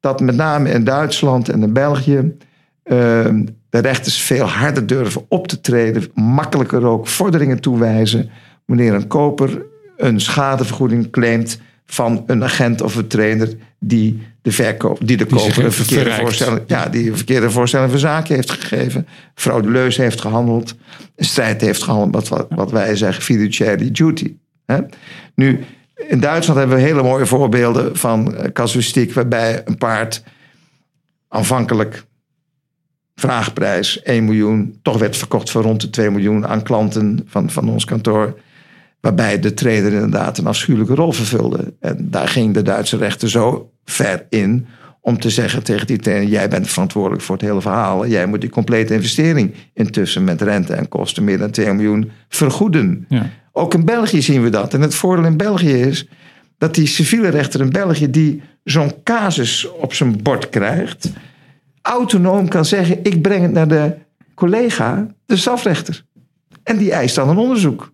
dat 0.00 0.20
met 0.20 0.36
name 0.36 0.70
in 0.70 0.84
Duitsland 0.84 1.48
en 1.48 1.62
in 1.62 1.72
België 1.72 2.36
eh, 2.82 3.26
de 3.74 3.80
rechters 3.80 4.20
veel 4.20 4.46
harder 4.46 4.86
durven 4.86 5.24
op 5.28 5.48
te 5.48 5.60
treden, 5.60 6.10
makkelijker 6.14 6.86
ook 6.86 7.08
vorderingen 7.08 7.60
toewijzen 7.60 8.30
wanneer 8.64 8.94
een 8.94 9.06
koper 9.06 9.66
een 9.96 10.20
schadevergoeding 10.20 11.10
claimt 11.10 11.60
van 11.86 12.24
een 12.26 12.44
agent 12.44 12.80
of 12.80 12.94
een 12.94 13.06
trainer 13.06 13.48
die 13.78 14.22
de, 14.42 14.52
verkoop, 14.52 14.98
die 15.02 15.16
de 15.16 15.26
Die 15.26 15.36
koper 15.36 15.64
een 15.64 15.72
verkeerde 15.72 16.12
voorstelling, 16.12 16.60
ja, 16.66 16.86
die 16.88 17.10
een 17.10 17.16
verkeerde 17.16 17.50
voorstelling 17.50 17.90
van 17.90 17.98
zaken 17.98 18.34
heeft 18.34 18.50
gegeven, 18.50 19.06
fraudeleus 19.34 19.96
heeft 19.96 20.20
gehandeld, 20.20 20.74
een 21.16 21.24
strijd 21.24 21.60
heeft 21.60 21.82
gehandeld, 21.82 22.28
wat, 22.28 22.46
wat, 22.48 22.70
wij 22.70 22.96
zeggen 22.96 23.22
fiduciary 23.22 23.90
duty. 23.90 24.36
Hè? 24.66 24.78
Nu, 25.34 25.64
in 26.08 26.20
Duitsland 26.20 26.58
hebben 26.58 26.76
we 26.76 26.82
hele 26.82 27.02
mooie 27.02 27.26
voorbeelden 27.26 27.96
van 27.96 28.36
eh, 28.36 28.52
casuïstiek 28.52 29.12
waarbij 29.12 29.62
een 29.64 29.78
paard 29.78 30.22
aanvankelijk 31.28 32.04
vraagprijs 33.14 34.02
1 34.02 34.24
miljoen 34.24 34.78
toch 34.82 34.98
werd 34.98 35.16
verkocht 35.16 35.50
voor 35.50 35.62
rond 35.62 35.80
de 35.80 35.90
2 35.90 36.10
miljoen 36.10 36.46
aan 36.46 36.62
klanten 36.62 37.20
van, 37.26 37.50
van 37.50 37.68
ons 37.68 37.84
kantoor. 37.84 38.38
Waarbij 39.00 39.40
de 39.40 39.54
trader 39.54 39.92
inderdaad 39.92 40.38
een 40.38 40.46
afschuwelijke 40.46 40.94
rol 40.94 41.12
vervulde. 41.12 41.74
En 41.80 42.10
daar 42.10 42.28
ging 42.28 42.54
de 42.54 42.62
Duitse 42.62 42.96
rechter 42.96 43.30
zo 43.30 43.70
ver 43.84 44.26
in 44.28 44.66
om 45.00 45.18
te 45.18 45.30
zeggen 45.30 45.62
tegen 45.62 45.86
die 45.86 45.98
trainer: 45.98 46.28
jij 46.28 46.48
bent 46.48 46.68
verantwoordelijk 46.68 47.22
voor 47.22 47.36
het 47.36 47.44
hele 47.44 47.60
verhaal. 47.60 48.06
Jij 48.06 48.26
moet 48.26 48.40
die 48.40 48.50
complete 48.50 48.94
investering 48.94 49.54
intussen 49.74 50.24
met 50.24 50.42
rente 50.42 50.72
en 50.72 50.88
kosten 50.88 51.24
meer 51.24 51.38
dan 51.38 51.50
2 51.50 51.72
miljoen 51.72 52.10
vergoeden. 52.28 53.06
Ja. 53.08 53.30
Ook 53.52 53.74
in 53.74 53.84
België 53.84 54.22
zien 54.22 54.42
we 54.42 54.50
dat. 54.50 54.74
En 54.74 54.80
het 54.80 54.94
voordeel 54.94 55.24
in 55.24 55.36
België 55.36 55.72
is 55.72 56.08
dat 56.58 56.74
die 56.74 56.86
civiele 56.86 57.28
rechter 57.28 57.60
in 57.60 57.70
België 57.70 58.10
die 58.10 58.42
zo'n 58.64 58.92
casus 59.02 59.68
op 59.70 59.94
zijn 59.94 60.22
bord 60.22 60.48
krijgt, 60.48 61.10
autonoom 61.86 62.48
kan 62.48 62.64
zeggen: 62.64 62.98
ik 63.02 63.22
breng 63.22 63.42
het 63.42 63.52
naar 63.52 63.68
de 63.68 63.94
collega, 64.34 65.06
de 65.26 65.36
strafrechter. 65.36 66.04
En 66.62 66.76
die 66.76 66.92
eist 66.92 67.14
dan 67.14 67.28
een 67.28 67.36
onderzoek. 67.36 67.92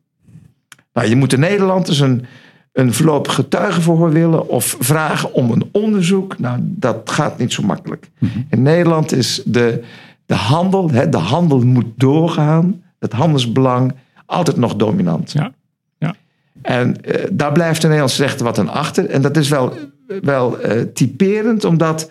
Nou, 0.92 1.08
je 1.08 1.16
moet 1.16 1.32
in 1.32 1.40
Nederland 1.40 1.86
dus 1.86 2.00
een, 2.00 2.24
een 2.72 2.94
voorlopig 2.94 3.34
getuigenverhoor 3.34 4.10
willen 4.10 4.48
of 4.48 4.76
vragen 4.78 5.32
om 5.32 5.50
een 5.50 5.68
onderzoek. 5.72 6.38
Nou, 6.38 6.58
dat 6.60 7.10
gaat 7.10 7.38
niet 7.38 7.52
zo 7.52 7.62
makkelijk. 7.62 8.10
In 8.50 8.62
Nederland 8.62 9.12
is 9.12 9.42
de, 9.44 9.84
de 10.26 10.34
handel, 10.34 10.90
hè, 10.90 11.08
de 11.08 11.16
handel 11.18 11.60
moet 11.60 11.92
doorgaan, 11.96 12.82
het 12.98 13.12
handelsbelang, 13.12 13.94
altijd 14.26 14.56
nog 14.56 14.76
dominant. 14.76 15.32
Ja. 15.32 15.52
Ja. 15.98 16.14
En 16.62 17.02
eh, 17.02 17.26
daar 17.32 17.52
blijft 17.52 17.80
de 17.80 17.86
Nederlandse 17.86 18.22
rechter 18.22 18.44
wat 18.44 18.58
aan 18.58 18.68
achter. 18.68 19.06
En 19.06 19.22
dat 19.22 19.36
is 19.36 19.48
wel, 19.48 19.72
wel 20.22 20.60
eh, 20.60 20.82
typerend, 20.82 21.64
omdat 21.64 22.10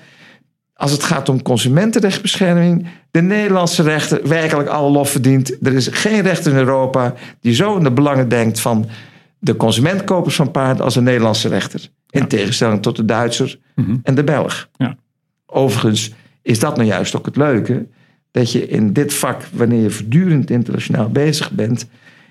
als 0.79 0.91
het 0.91 1.03
gaat 1.03 1.29
om 1.29 1.41
consumentenrechtbescherming, 1.41 2.87
de 3.11 3.21
Nederlandse 3.21 3.83
rechter 3.83 4.27
werkelijk 4.27 4.69
alle 4.69 4.91
lof 4.91 5.09
verdient. 5.09 5.65
Er 5.65 5.73
is 5.73 5.87
geen 5.87 6.21
rechter 6.21 6.51
in 6.51 6.57
Europa 6.57 7.13
die 7.41 7.53
zo 7.53 7.77
in 7.77 7.83
de 7.83 7.91
belangen 7.91 8.29
denkt 8.29 8.59
van 8.59 8.89
de 9.39 9.55
consumentkopers 9.55 10.35
van 10.35 10.51
paarden 10.51 10.83
als 10.83 10.93
de 10.93 11.01
Nederlandse 11.01 11.47
rechter. 11.47 11.89
In 12.09 12.27
tegenstelling 12.27 12.81
tot 12.81 12.95
de 12.95 13.05
Duitser 13.05 13.59
en 14.03 14.15
de 14.15 14.23
Belg. 14.23 14.69
Ja. 14.77 14.95
Overigens 15.45 16.11
is 16.41 16.59
dat 16.59 16.75
nou 16.75 16.87
juist 16.87 17.15
ook 17.15 17.25
het 17.25 17.35
leuke. 17.35 17.87
Dat 18.31 18.51
je 18.51 18.67
in 18.67 18.93
dit 18.93 19.13
vak, 19.13 19.41
wanneer 19.51 19.81
je 19.81 19.89
voortdurend 19.89 20.49
internationaal 20.49 21.09
bezig 21.09 21.51
bent, 21.51 21.87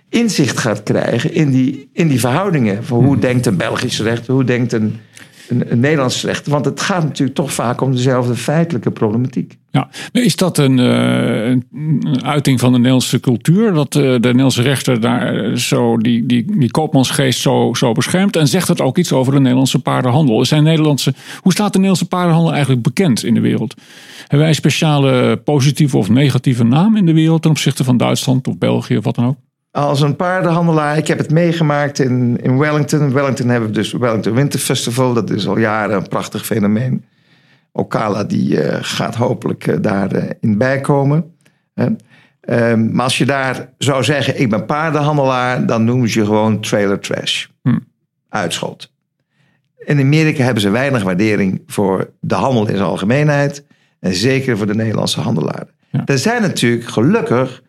inzicht 0.08 0.58
gaat 0.58 0.82
krijgen 0.82 1.34
in 1.34 1.50
die, 1.50 1.90
in 1.92 2.08
die 2.08 2.20
verhoudingen. 2.20 2.84
Van 2.84 3.04
hoe 3.04 3.18
denkt 3.18 3.46
een 3.46 3.56
Belgische 3.56 4.02
rechter, 4.02 4.34
hoe 4.34 4.44
denkt 4.44 4.72
een, 4.72 5.00
een, 5.48 5.72
een 5.72 5.80
Nederlandse 5.80 6.26
rechter. 6.26 6.52
Want 6.52 6.64
het 6.64 6.80
gaat 6.80 7.02
natuurlijk 7.02 7.36
toch 7.36 7.52
vaak 7.52 7.80
om 7.80 7.92
dezelfde 7.92 8.34
feitelijke 8.34 8.90
problematiek. 8.90 9.56
Ja, 9.70 9.88
is 10.12 10.36
dat 10.36 10.58
een, 10.58 10.78
uh, 10.78 11.46
een, 11.46 12.18
uiting 12.22 12.60
van 12.60 12.70
de 12.70 12.76
Nederlandse 12.76 13.20
cultuur? 13.20 13.72
Dat 13.72 13.94
uh, 13.94 14.02
de 14.02 14.18
Nederlandse 14.18 14.62
rechter 14.62 15.00
daar 15.00 15.58
zo 15.58 15.96
die, 15.96 16.26
die, 16.26 16.58
die 16.58 16.70
koopmansgeest 16.70 17.40
zo, 17.40 17.74
zo 17.74 17.92
beschermt? 17.92 18.36
En 18.36 18.48
zegt 18.48 18.66
dat 18.66 18.80
ook 18.80 18.98
iets 18.98 19.12
over 19.12 19.32
de 19.32 19.40
Nederlandse 19.40 19.78
paardenhandel? 19.78 20.44
Zijn 20.44 20.62
Nederlandse, 20.62 21.14
hoe 21.40 21.52
staat 21.52 21.72
de 21.72 21.78
Nederlandse 21.78 22.08
paardenhandel 22.08 22.52
eigenlijk 22.52 22.82
bekend 22.82 23.24
in 23.24 23.34
de 23.34 23.40
wereld? 23.40 23.74
Hebben 24.18 24.38
wij 24.38 24.48
een 24.48 24.54
speciale 24.54 25.36
positieve 25.36 25.96
of 25.96 26.08
negatieve 26.08 26.64
naam 26.64 26.96
in 26.96 27.06
de 27.06 27.14
wereld 27.14 27.42
ten 27.42 27.50
opzichte 27.50 27.84
van 27.84 27.96
Duitsland 27.96 28.48
of 28.48 28.58
België 28.58 28.96
of 28.96 29.04
wat 29.04 29.14
dan 29.14 29.26
ook? 29.26 29.36
Als 29.70 30.00
een 30.00 30.16
paardenhandelaar, 30.16 30.96
ik 30.96 31.06
heb 31.06 31.18
het 31.18 31.30
meegemaakt 31.30 31.98
in, 31.98 32.38
in 32.42 32.58
Wellington. 32.58 33.00
In 33.00 33.12
Wellington 33.12 33.48
hebben 33.48 33.68
we 33.68 33.74
dus 33.74 33.92
Wellington 33.92 34.34
Winter 34.34 34.60
Festival. 34.60 35.12
Dat 35.12 35.30
is 35.30 35.46
al 35.48 35.58
jaren 35.58 35.96
een 35.96 36.08
prachtig 36.08 36.46
fenomeen. 36.46 37.04
Ocala 37.72 38.24
die 38.24 38.64
uh, 38.64 38.76
gaat 38.80 39.14
hopelijk 39.14 39.66
uh, 39.66 39.76
daarin 39.80 40.36
uh, 40.40 40.56
bijkomen. 40.56 41.32
Um, 41.74 42.92
maar 42.92 43.04
als 43.04 43.18
je 43.18 43.26
daar 43.26 43.72
zou 43.78 44.04
zeggen, 44.04 44.40
ik 44.40 44.50
ben 44.50 44.66
paardenhandelaar, 44.66 45.66
dan 45.66 45.84
noemen 45.84 46.08
ze 46.08 46.18
je 46.18 46.24
gewoon 46.24 46.60
trailer 46.60 47.00
trash. 47.00 47.46
Hm. 47.62 47.78
Uitschot. 48.28 48.92
In 49.78 50.00
Amerika 50.00 50.42
hebben 50.42 50.62
ze 50.62 50.70
weinig 50.70 51.02
waardering 51.02 51.62
voor 51.66 52.10
de 52.20 52.34
handel 52.34 52.68
in 52.68 52.76
zijn 52.76 52.88
algemeenheid. 52.88 53.64
En 54.00 54.14
zeker 54.14 54.56
voor 54.56 54.66
de 54.66 54.74
Nederlandse 54.74 55.20
handelaren. 55.20 55.68
Ja. 55.90 56.02
Er 56.04 56.18
zijn 56.18 56.42
natuurlijk 56.42 56.88
gelukkig 56.88 57.62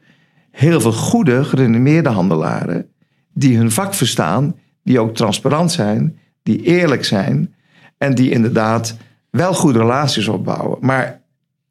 heel 0.60 0.82
veel 0.82 0.92
goede, 0.92 1.44
gerenommeerde 1.44 2.10
handelaren. 2.10 2.88
die 3.34 3.58
hun 3.58 3.72
vak 3.72 3.94
verstaan, 3.94 4.56
die 4.84 5.00
ook 5.00 5.16
transparant 5.16 5.72
zijn, 5.72 6.20
die 6.44 6.62
eerlijk 6.62 7.06
zijn. 7.06 7.54
en 7.98 8.16
die 8.16 8.32
inderdaad 8.32 8.98
wel 9.30 9.54
goede 9.54 9.80
relaties 9.80 10.28
opbouwen. 10.28 10.78
Maar 10.82 11.22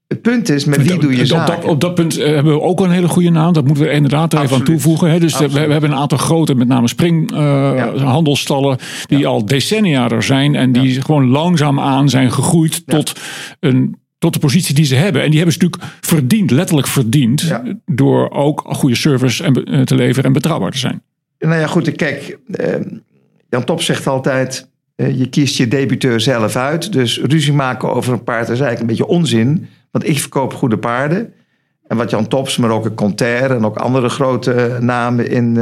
het 0.06 0.22
punt 0.22 0.48
is, 0.48 0.64
met 0.64 0.82
wie 0.82 0.98
doe 0.98 1.16
je 1.16 1.26
zaken? 1.26 1.54
Op 1.54 1.62
dat, 1.62 1.70
op 1.70 1.80
dat 1.80 1.94
punt 1.94 2.18
eh, 2.18 2.34
hebben 2.34 2.52
we 2.52 2.60
ook 2.60 2.80
een 2.80 2.90
hele 2.90 3.08
goede 3.08 3.30
naam. 3.30 3.52
Dat 3.52 3.64
moeten 3.64 3.84
we 3.84 3.90
inderdaad 3.90 4.32
er 4.32 4.40
even 4.40 4.56
aan 4.56 4.64
toevoegen. 4.64 5.10
Hè. 5.10 5.18
Dus 5.18 5.38
we, 5.38 5.48
we, 5.48 5.58
hebben 5.58 5.90
een 5.90 5.96
aantal 5.96 6.18
grote, 6.18 6.54
met 6.54 6.68
name 6.68 6.88
springhandelstallen... 6.88 8.78
Uh, 8.80 8.86
ja. 8.98 9.06
die 9.06 9.18
ja. 9.18 9.28
al 9.28 9.44
decennia 9.44 10.08
er 10.08 10.22
zijn... 10.22 10.54
en 10.54 10.72
die 10.72 10.94
ja. 10.94 11.00
gewoon 11.00 11.28
langzaamaan 11.28 12.08
zijn 12.08 12.32
gegroeid 12.32 12.86
tot 12.86 13.12
een 13.60 13.96
tot 14.18 14.32
de 14.32 14.38
positie 14.38 14.74
die 14.74 14.84
ze 14.84 14.94
hebben. 14.94 15.22
En 15.22 15.28
die 15.28 15.36
hebben 15.36 15.56
ze 15.56 15.64
natuurlijk 15.64 15.92
verdiend, 16.00 16.50
letterlijk 16.50 16.86
verdiend, 16.86 17.40
ja. 17.40 17.62
door 17.86 18.30
ook 18.30 18.64
goede 18.66 18.94
service 18.94 19.44
en, 19.44 19.64
eh, 19.64 19.82
te 19.82 19.94
leveren 19.94 20.24
en 20.24 20.32
betrouwbaar 20.32 20.70
te 20.70 20.78
zijn. 20.78 21.02
Nou 21.38 21.60
ja, 21.60 21.66
goed, 21.66 21.92
kijk, 21.92 22.38
eh, 22.50 22.74
Jan 23.48 23.64
Top 23.64 23.82
zegt 23.82 24.06
altijd, 24.06 24.68
eh, 24.94 25.18
je 25.18 25.28
kiest 25.28 25.56
je 25.56 25.68
debuteur 25.68 26.20
zelf 26.20 26.56
uit. 26.56 26.92
Dus 26.92 27.20
ruzie 27.20 27.52
maken 27.52 27.92
over 27.92 28.12
een 28.12 28.24
paard 28.24 28.48
is 28.48 28.48
eigenlijk 28.48 28.80
een 28.80 28.86
beetje 28.86 29.06
onzin. 29.06 29.68
Want 29.90 30.08
ik 30.08 30.18
verkoop 30.18 30.54
goede 30.54 30.78
paarden. 30.78 31.32
En 31.86 31.96
wat 31.96 32.10
Jan 32.10 32.28
Tops, 32.28 32.56
maar 32.56 32.70
ook 32.70 32.84
een 32.84 32.94
Conter 32.94 33.50
en 33.50 33.64
ook 33.64 33.76
andere 33.76 34.08
grote 34.08 34.76
namen 34.80 35.30
in 35.30 35.54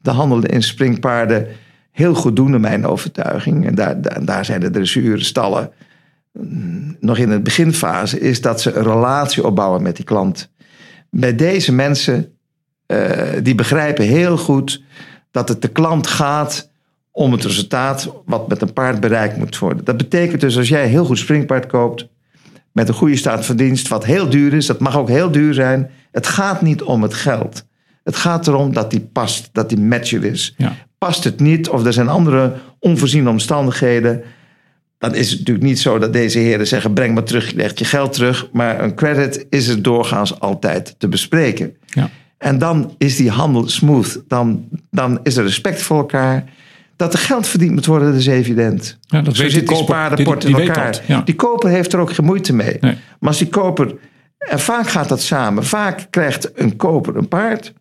de 0.00 0.10
handel 0.10 0.44
in 0.44 0.62
springpaarden 0.62 1.46
heel 1.90 2.14
goed 2.14 2.36
doen, 2.36 2.50
naar 2.50 2.60
mijn 2.60 2.86
overtuiging. 2.86 3.66
En 3.66 3.74
daar, 3.74 4.00
daar, 4.00 4.24
daar 4.24 4.44
zijn 4.44 4.60
de 4.60 4.70
dressuurstallen 4.70 5.70
nog 7.00 7.18
in 7.18 7.28
de 7.28 7.40
beginfase, 7.40 8.20
is 8.20 8.40
dat 8.40 8.60
ze 8.60 8.72
een 8.72 8.82
relatie 8.82 9.46
opbouwen 9.46 9.82
met 9.82 9.96
die 9.96 10.04
klant. 10.04 10.50
Bij 11.10 11.34
deze 11.34 11.72
mensen, 11.72 12.32
uh, 12.86 13.08
die 13.42 13.54
begrijpen 13.54 14.04
heel 14.04 14.36
goed 14.36 14.82
dat 15.30 15.48
het 15.48 15.62
de 15.62 15.68
klant 15.68 16.06
gaat 16.06 16.70
om 17.10 17.32
het 17.32 17.44
resultaat 17.44 18.12
wat 18.24 18.48
met 18.48 18.62
een 18.62 18.72
paard 18.72 19.00
bereikt 19.00 19.36
moet 19.36 19.58
worden. 19.58 19.84
Dat 19.84 19.96
betekent 19.96 20.40
dus 20.40 20.56
als 20.56 20.68
jij 20.68 20.82
een 20.84 20.90
heel 20.90 21.04
goed 21.04 21.18
springpaard 21.18 21.66
koopt, 21.66 22.08
met 22.72 22.88
een 22.88 22.94
goede 22.94 23.16
staat 23.16 23.46
van 23.46 23.56
dienst, 23.56 23.88
wat 23.88 24.04
heel 24.04 24.28
duur 24.28 24.52
is, 24.52 24.66
dat 24.66 24.80
mag 24.80 24.96
ook 24.96 25.08
heel 25.08 25.30
duur 25.30 25.54
zijn. 25.54 25.90
Het 26.10 26.26
gaat 26.26 26.62
niet 26.62 26.82
om 26.82 27.02
het 27.02 27.14
geld. 27.14 27.66
Het 28.04 28.16
gaat 28.16 28.46
erom 28.46 28.72
dat 28.72 28.90
die 28.90 29.00
past, 29.00 29.48
dat 29.52 29.68
die 29.68 29.78
matcher 29.78 30.24
is. 30.24 30.54
Ja. 30.56 30.72
Past 30.98 31.24
het 31.24 31.40
niet 31.40 31.68
of 31.68 31.84
er 31.84 31.92
zijn 31.92 32.08
andere 32.08 32.54
onvoorziene 32.78 33.28
omstandigheden 33.28 34.22
dan 35.04 35.14
is 35.14 35.30
het 35.30 35.38
natuurlijk 35.38 35.66
niet 35.66 35.80
zo 35.80 35.98
dat 35.98 36.12
deze 36.12 36.38
heren 36.38 36.66
zeggen: 36.66 36.92
breng 36.92 37.14
maar 37.14 37.22
terug, 37.22 37.50
je 37.50 37.56
legt 37.56 37.78
je 37.78 37.84
geld 37.84 38.12
terug. 38.12 38.48
Maar 38.52 38.80
een 38.82 38.94
credit 38.94 39.46
is 39.50 39.68
er 39.68 39.82
doorgaans 39.82 40.40
altijd 40.40 40.94
te 40.98 41.08
bespreken. 41.08 41.76
Ja. 41.86 42.10
En 42.38 42.58
dan 42.58 42.94
is 42.98 43.16
die 43.16 43.30
handel 43.30 43.68
smooth. 43.68 44.22
Dan, 44.28 44.68
dan 44.90 45.20
is 45.22 45.36
er 45.36 45.44
respect 45.44 45.82
voor 45.82 45.96
elkaar. 45.98 46.44
Dat 46.96 47.12
er 47.12 47.18
geld 47.18 47.46
verdiend 47.46 47.72
moet 47.72 47.86
worden, 47.86 48.10
dat 48.10 48.20
is 48.20 48.26
evident. 48.26 48.98
Ja, 49.00 49.22
dat 49.22 49.36
Zo 49.36 49.48
zit 49.48 49.68
die 49.68 49.76
spaarrapport 49.76 50.44
in 50.44 50.54
elkaar. 50.54 51.00
ja. 51.06 51.22
Die 51.24 51.34
koper 51.34 51.70
heeft 51.70 51.92
er 51.92 51.98
ook 51.98 52.12
geen 52.12 52.26
moeite 52.26 52.52
mee. 52.52 52.76
Nee. 52.80 52.96
Maar 53.20 53.28
als 53.28 53.38
die 53.38 53.48
koper... 53.48 53.94
En 54.38 54.60
vaak 54.60 54.88
gaat 54.88 55.08
dat 55.08 55.22
samen. 55.22 55.64
Vaak 55.64 56.06
krijgt 56.10 56.50
een 56.54 56.76
koper 56.76 57.16
een 57.16 57.28
paard. 57.28 57.72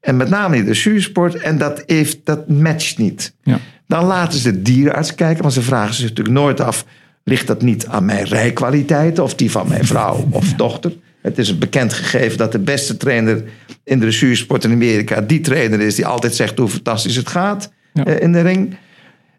En 0.00 0.16
met 0.16 0.28
name 0.28 0.64
de 0.64 0.74
zuursport. 0.74 1.34
En 1.34 1.58
dat, 1.58 1.82
heeft, 1.86 2.18
dat 2.24 2.48
matcht 2.48 2.98
niet. 2.98 3.34
Ja. 3.42 3.58
Dan 3.86 4.04
laten 4.04 4.38
ze 4.38 4.50
de 4.50 4.62
dierenarts 4.62 5.14
kijken, 5.14 5.42
want 5.42 5.54
ze 5.54 5.62
vragen 5.62 5.94
zich 5.94 6.08
natuurlijk 6.08 6.36
nooit 6.36 6.60
af: 6.60 6.84
ligt 7.24 7.46
dat 7.46 7.62
niet 7.62 7.86
aan 7.86 8.04
mijn 8.04 8.24
rijkwaliteiten 8.24 9.24
of 9.24 9.34
die 9.34 9.50
van 9.50 9.68
mijn 9.68 9.84
vrouw 9.84 10.28
of 10.30 10.52
dochter? 10.52 10.92
Het 11.22 11.38
is 11.38 11.48
een 11.48 11.58
bekend 11.58 11.92
gegeven 11.92 12.38
dat 12.38 12.52
de 12.52 12.58
beste 12.58 12.96
trainer 12.96 13.42
in 13.84 13.98
de 13.98 14.04
dressuursport 14.04 14.64
in 14.64 14.72
Amerika 14.72 15.20
die 15.20 15.40
trainer 15.40 15.80
is 15.80 15.94
die 15.94 16.06
altijd 16.06 16.34
zegt 16.34 16.58
hoe 16.58 16.68
fantastisch 16.68 17.16
het 17.16 17.28
gaat 17.28 17.72
eh, 17.92 18.20
in 18.20 18.32
de 18.32 18.40
ring. 18.40 18.76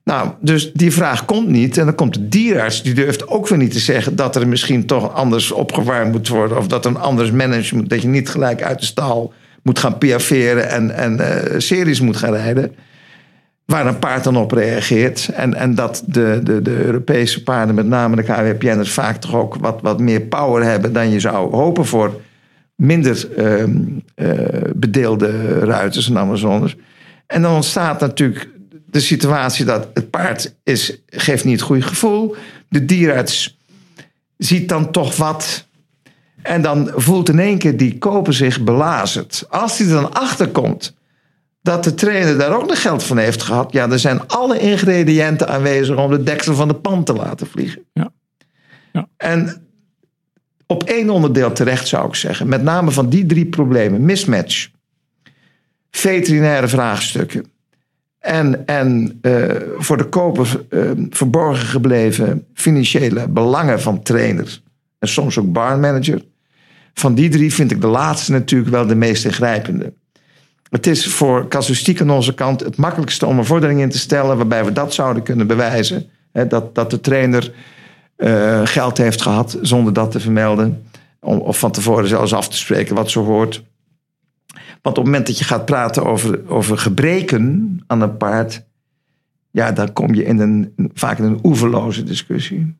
Nou, 0.03 0.29
dus 0.41 0.71
die 0.73 0.91
vraag 0.91 1.25
komt 1.25 1.47
niet. 1.47 1.77
En 1.77 1.85
dan 1.85 1.95
komt 1.95 2.13
de 2.13 2.27
dierenarts, 2.27 2.83
die 2.83 2.93
durft 2.93 3.27
ook 3.27 3.47
weer 3.47 3.57
niet 3.57 3.71
te 3.71 3.79
zeggen 3.79 4.15
dat 4.15 4.35
er 4.35 4.47
misschien 4.47 4.85
toch 4.85 5.13
anders 5.13 5.51
opgewarmd 5.51 6.11
moet 6.11 6.27
worden. 6.27 6.57
Of 6.57 6.67
dat 6.67 6.85
er 6.85 6.91
een 6.91 6.97
anders 6.97 7.31
management, 7.31 7.89
dat 7.89 8.01
je 8.01 8.07
niet 8.07 8.29
gelijk 8.29 8.63
uit 8.63 8.79
de 8.79 8.85
stal 8.85 9.33
moet 9.63 9.79
gaan 9.79 9.97
piaferen 9.97 10.69
en, 10.69 10.95
en 10.95 11.19
uh, 11.19 11.59
series 11.59 12.01
moet 12.01 12.17
gaan 12.17 12.33
rijden 12.33 12.75
waar 13.69 13.87
een 13.87 13.99
paard 13.99 14.23
dan 14.23 14.37
op 14.37 14.51
reageert. 14.51 15.29
En, 15.33 15.53
en 15.53 15.75
dat 15.75 16.03
de, 16.05 16.39
de, 16.43 16.61
de 16.61 16.83
Europese 16.83 17.43
paarden, 17.43 17.75
met 17.75 17.87
name 17.87 18.15
de 18.15 18.23
KWPN'ers, 18.23 18.91
vaak 18.91 19.17
toch 19.17 19.35
ook 19.35 19.55
wat, 19.55 19.81
wat 19.81 19.99
meer 19.99 20.21
power 20.21 20.63
hebben 20.63 20.93
dan 20.93 21.09
je 21.09 21.19
zou 21.19 21.55
hopen 21.55 21.85
voor 21.85 22.21
minder 22.75 23.27
uh, 23.37 23.63
uh, 24.15 24.37
bedeelde 24.75 25.59
ruiters 25.59 26.09
en 26.09 26.17
Amazoners. 26.17 26.75
En 27.27 27.41
dan 27.41 27.55
ontstaat 27.55 27.99
natuurlijk 27.99 28.49
de 28.85 28.99
situatie 28.99 29.65
dat 29.65 29.87
het 29.93 30.09
paard 30.09 30.55
is, 30.63 31.01
geeft 31.07 31.43
niet 31.43 31.53
het 31.53 31.67
goede 31.67 31.81
gevoel. 31.81 32.35
De 32.69 32.85
dierarts 32.85 33.57
ziet 34.37 34.69
dan 34.69 34.91
toch 34.91 35.15
wat. 35.15 35.67
En 36.41 36.61
dan 36.61 36.91
voelt 36.95 37.29
in 37.29 37.39
één 37.39 37.57
keer 37.57 37.77
die 37.77 37.97
koper 37.97 38.33
zich 38.33 38.63
belazerd. 38.63 39.45
Als 39.49 39.77
hij 39.77 39.87
er 39.87 39.93
dan 39.93 40.13
achterkomt 40.13 40.97
dat 41.61 41.83
de 41.83 41.93
trainer 41.93 42.37
daar 42.37 42.55
ook 42.55 42.67
nog 42.67 42.81
geld 42.81 43.03
van 43.03 43.17
heeft 43.17 43.41
gehad. 43.41 43.71
Ja, 43.71 43.89
er 43.89 43.99
zijn 43.99 44.27
alle 44.27 44.59
ingrediënten 44.59 45.47
aanwezig 45.47 45.97
om 45.97 46.11
de 46.11 46.23
deksel 46.23 46.55
van 46.55 46.67
de 46.67 46.73
pan 46.73 47.03
te 47.03 47.13
laten 47.13 47.47
vliegen. 47.47 47.81
Ja. 47.93 48.11
ja. 48.93 49.07
En 49.17 49.67
op 50.65 50.83
één 50.83 51.09
onderdeel 51.09 51.51
terecht 51.51 51.87
zou 51.87 52.07
ik 52.07 52.15
zeggen. 52.15 52.47
Met 52.47 52.63
name 52.63 52.91
van 52.91 53.09
die 53.09 53.25
drie 53.25 53.45
problemen. 53.45 54.05
Mismatch. 54.05 54.69
Veterinaire 55.91 56.67
vraagstukken. 56.67 57.45
En, 58.19 58.65
en 58.65 59.19
uh, 59.21 59.45
voor 59.77 59.97
de 59.97 60.05
koper 60.09 60.65
uh, 60.69 60.91
verborgen 61.09 61.65
gebleven 61.65 62.45
financiële 62.53 63.27
belangen 63.27 63.81
van 63.81 64.01
trainers. 64.01 64.63
En 64.99 65.07
soms 65.07 65.37
ook 65.37 65.51
barmanager. 65.51 66.21
Van 66.93 67.15
die 67.15 67.29
drie 67.29 67.53
vind 67.53 67.71
ik 67.71 67.81
de 67.81 67.87
laatste 67.87 68.31
natuurlijk 68.31 68.71
wel 68.71 68.87
de 68.87 68.95
meest 68.95 69.25
ingrijpende. 69.25 69.93
Het 70.69 70.87
is 70.87 71.07
voor 71.07 71.47
casuïstiek 71.47 72.01
aan 72.01 72.09
onze 72.09 72.33
kant 72.33 72.59
het 72.59 72.77
makkelijkste 72.77 73.25
om 73.25 73.37
een 73.37 73.45
vordering 73.45 73.81
in 73.81 73.89
te 73.89 73.97
stellen 73.97 74.37
waarbij 74.37 74.65
we 74.65 74.71
dat 74.71 74.93
zouden 74.93 75.23
kunnen 75.23 75.47
bewijzen. 75.47 76.09
Hè, 76.31 76.47
dat, 76.47 76.75
dat 76.75 76.89
de 76.89 76.99
trainer 76.99 77.51
uh, 78.17 78.61
geld 78.63 78.97
heeft 78.97 79.21
gehad 79.21 79.57
zonder 79.61 79.93
dat 79.93 80.11
te 80.11 80.19
vermelden. 80.19 80.83
Of 81.19 81.59
van 81.59 81.71
tevoren 81.71 82.07
zelfs 82.07 82.33
af 82.33 82.49
te 82.49 82.57
spreken 82.57 82.95
wat 82.95 83.09
zo 83.11 83.23
hoort. 83.23 83.63
Want 84.81 84.97
op 84.97 85.03
het 85.03 85.05
moment 85.05 85.27
dat 85.27 85.37
je 85.37 85.43
gaat 85.43 85.65
praten 85.65 86.05
over, 86.05 86.49
over 86.49 86.77
gebreken 86.77 87.77
aan 87.87 88.01
een 88.01 88.17
paard. 88.17 88.63
Ja, 89.51 89.71
dan 89.71 89.93
kom 89.93 90.13
je 90.13 90.23
in 90.23 90.39
een, 90.39 90.73
vaak 90.93 91.17
in 91.17 91.23
een 91.23 91.39
oeverloze 91.43 92.03
discussie. 92.03 92.75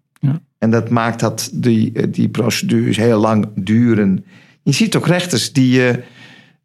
En 0.58 0.72
dat 0.72 0.90
maakt 0.90 1.20
dat 1.20 1.50
die, 1.54 2.10
die 2.10 2.30
procedures 2.30 2.98
heel 2.98 3.20
lang 3.20 3.48
duren. 3.56 4.26
Je 4.64 4.72
ziet 4.72 4.96
ook 4.96 5.08
rechters 5.08 5.54
die 5.54 5.72
je. 5.72 5.94
Uh, 5.98 6.04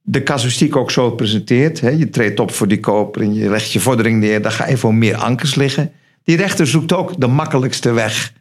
de 0.06 0.22
casuïstiek 0.22 0.76
ook 0.76 0.90
zo 0.90 1.10
presenteert. 1.10 1.80
Hè? 1.80 1.88
Je 1.88 2.10
treedt 2.10 2.40
op 2.40 2.50
voor 2.50 2.68
die 2.68 2.80
koper 2.80 3.22
en 3.22 3.34
je 3.34 3.50
legt 3.50 3.72
je 3.72 3.80
vordering 3.80 4.20
neer. 4.20 4.42
Dan 4.42 4.52
ga 4.52 4.68
je 4.68 4.76
voor 4.76 4.94
meer 4.94 5.16
ankers 5.16 5.54
liggen. 5.54 5.92
Die 6.24 6.36
rechter 6.36 6.66
zoekt 6.66 6.92
ook 6.92 7.20
de 7.20 7.26
makkelijkste 7.26 7.92
weg. 7.92 8.32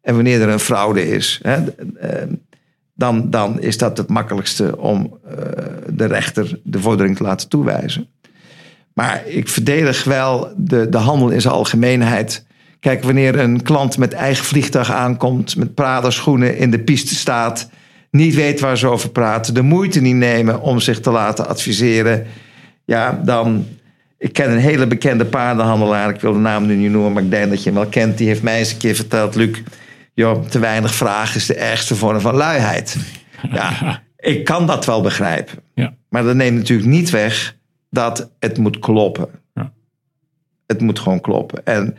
En 0.00 0.14
wanneer 0.14 0.40
er 0.40 0.48
een 0.48 0.58
fraude 0.58 1.08
is, 1.08 1.40
hè, 1.42 1.64
eh, 1.64 2.26
dan, 2.94 3.30
dan 3.30 3.60
is 3.60 3.78
dat 3.78 3.98
het 3.98 4.08
makkelijkste 4.08 4.78
om 4.78 5.18
eh, 5.24 5.34
de 5.88 6.04
rechter 6.04 6.60
de 6.64 6.80
vordering 6.80 7.16
te 7.16 7.22
laten 7.22 7.48
toewijzen. 7.48 8.08
Maar 8.92 9.26
ik 9.26 9.48
verdedig 9.48 10.04
wel 10.04 10.52
de, 10.56 10.88
de 10.88 10.96
handel 10.96 11.28
in 11.28 11.40
zijn 11.40 11.54
algemeenheid. 11.54 12.44
Kijk, 12.82 13.02
wanneer 13.02 13.38
een 13.38 13.62
klant 13.62 13.98
met 13.98 14.12
eigen 14.12 14.44
vliegtuig 14.44 14.90
aankomt, 14.90 15.56
met 15.56 15.74
Prada 15.74 16.10
schoenen 16.10 16.56
in 16.56 16.70
de 16.70 16.78
piste 16.78 17.14
staat 17.14 17.70
niet 18.10 18.34
weten 18.34 18.64
waar 18.64 18.78
ze 18.78 18.86
over 18.86 19.10
praten, 19.10 19.54
de 19.54 19.62
moeite 19.62 20.00
niet 20.00 20.14
nemen 20.14 20.60
om 20.60 20.80
zich 20.80 21.00
te 21.00 21.10
laten 21.10 21.48
adviseren, 21.48 22.26
ja, 22.84 23.20
dan. 23.24 23.66
Ik 24.18 24.32
ken 24.32 24.50
een 24.50 24.58
hele 24.58 24.86
bekende 24.86 25.24
paardenhandelaar, 25.24 26.14
ik 26.14 26.20
wil 26.20 26.32
de 26.32 26.38
naam 26.38 26.66
nu 26.66 26.74
niet 26.74 26.90
noemen, 26.90 27.12
maar 27.12 27.22
ik 27.22 27.30
denk 27.30 27.50
dat 27.50 27.62
je 27.62 27.70
hem 27.70 27.78
wel 27.78 27.88
kent. 27.88 28.18
Die 28.18 28.26
heeft 28.26 28.42
mij 28.42 28.58
eens 28.58 28.72
een 28.72 28.78
keer 28.78 28.94
verteld, 28.94 29.34
Luc, 29.34 29.62
joh, 30.14 30.44
te 30.44 30.58
weinig 30.58 30.94
vragen 30.94 31.36
is 31.36 31.46
de 31.46 31.54
ergste 31.54 31.94
vorm 31.94 32.20
van 32.20 32.34
luiheid. 32.34 32.96
Ja, 33.52 34.00
ik 34.16 34.44
kan 34.44 34.66
dat 34.66 34.84
wel 34.84 35.00
begrijpen. 35.00 35.58
Ja. 35.74 35.94
Maar 36.08 36.22
dat 36.22 36.34
neemt 36.34 36.56
natuurlijk 36.56 36.88
niet 36.88 37.10
weg 37.10 37.56
dat 37.90 38.30
het 38.38 38.58
moet 38.58 38.78
kloppen. 38.78 39.28
Ja. 39.54 39.72
Het 40.66 40.80
moet 40.80 40.98
gewoon 40.98 41.20
kloppen. 41.20 41.66
En 41.66 41.96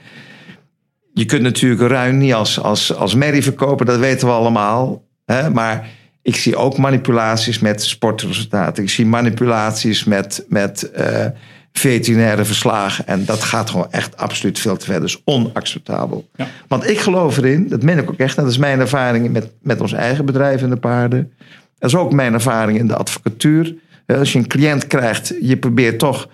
je 1.14 1.26
kunt 1.26 1.42
natuurlijk 1.42 1.82
ruim 1.82 2.18
niet 2.18 2.34
als, 2.34 2.60
als, 2.60 2.96
als 2.96 3.16
merrie 3.16 3.44
verkopen, 3.44 3.86
dat 3.86 4.00
weten 4.00 4.28
we 4.28 4.34
allemaal. 4.34 5.04
Hè? 5.26 5.50
Maar 5.50 5.88
ik 6.22 6.36
zie 6.36 6.56
ook 6.56 6.78
manipulaties 6.78 7.60
met 7.60 7.84
sportresultaten. 7.84 8.84
Ik 8.84 8.90
zie 8.90 9.06
manipulaties 9.06 10.04
met, 10.04 10.46
met 10.48 10.92
uh, 10.98 11.26
veterinaire 11.72 12.46
verslagen. 12.46 13.08
En 13.08 13.26
dat 13.26 13.44
gaat 13.44 13.70
gewoon 13.70 13.92
echt 13.92 14.18
absoluut 14.18 14.60
veel 14.60 14.78
te 14.78 14.86
ver. 14.86 15.00
Dus 15.00 15.22
onacceptabel. 15.24 16.30
Ja. 16.36 16.48
Want 16.68 16.90
ik 16.90 17.00
geloof 17.00 17.38
erin, 17.38 17.68
dat 17.68 17.84
meen 17.84 17.98
ik 17.98 18.10
ook 18.10 18.18
echt. 18.18 18.36
Dat 18.36 18.48
is 18.48 18.58
mijn 18.58 18.80
ervaring 18.80 19.32
met, 19.32 19.52
met 19.62 19.82
ons 19.82 19.94
eigen 19.94 20.26
bedrijf 20.26 20.62
in 20.62 20.70
de 20.70 20.78
paarden. 20.78 21.32
Dat 21.80 21.90
is 21.90 21.98
ook 21.98 22.14
mijn 22.14 22.34
ervaring 22.34 22.80
in 22.80 22.88
de 22.88 22.96
advocatuur. 22.96 23.76
Als 24.08 24.34
je 24.34 24.40
een 24.40 24.48
cliënt 24.48 24.88
krijgt, 24.88 25.34
je 25.42 25.58
probeert 25.58 26.00
toch. 26.00 26.28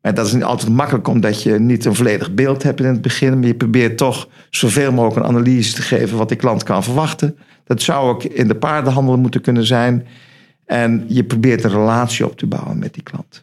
En 0.00 0.14
dat 0.14 0.26
is 0.26 0.32
niet 0.32 0.42
altijd 0.42 0.72
makkelijk, 0.72 1.08
omdat 1.08 1.42
je 1.42 1.58
niet 1.58 1.84
een 1.84 1.94
volledig 1.94 2.34
beeld 2.34 2.62
hebt 2.62 2.80
in 2.80 2.86
het 2.86 3.02
begin. 3.02 3.38
Maar 3.38 3.46
je 3.46 3.54
probeert 3.54 3.96
toch 3.96 4.28
zoveel 4.50 4.92
mogelijk 4.92 5.26
een 5.26 5.32
analyse 5.36 5.74
te 5.74 5.82
geven 5.82 6.18
wat 6.18 6.28
die 6.28 6.36
klant 6.36 6.62
kan 6.62 6.84
verwachten. 6.84 7.38
Dat 7.64 7.82
zou 7.82 8.08
ook 8.08 8.24
in 8.24 8.48
de 8.48 8.54
paardenhandel 8.54 9.18
moeten 9.18 9.40
kunnen 9.40 9.66
zijn. 9.66 10.06
En 10.64 11.04
je 11.08 11.24
probeert 11.24 11.64
een 11.64 11.70
relatie 11.70 12.26
op 12.26 12.36
te 12.36 12.46
bouwen 12.46 12.78
met 12.78 12.94
die 12.94 13.02
klant. 13.02 13.42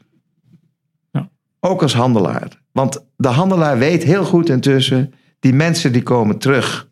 Ja. 1.11 1.29
Ook 1.59 1.81
als 1.81 1.93
handelaar. 1.93 2.61
Want 2.71 3.03
de 3.15 3.27
handelaar 3.27 3.77
weet 3.77 4.03
heel 4.03 4.23
goed 4.23 4.49
intussen, 4.49 5.13
die 5.39 5.53
mensen 5.53 5.91
die 5.91 6.03
komen 6.03 6.37
terug. 6.37 6.87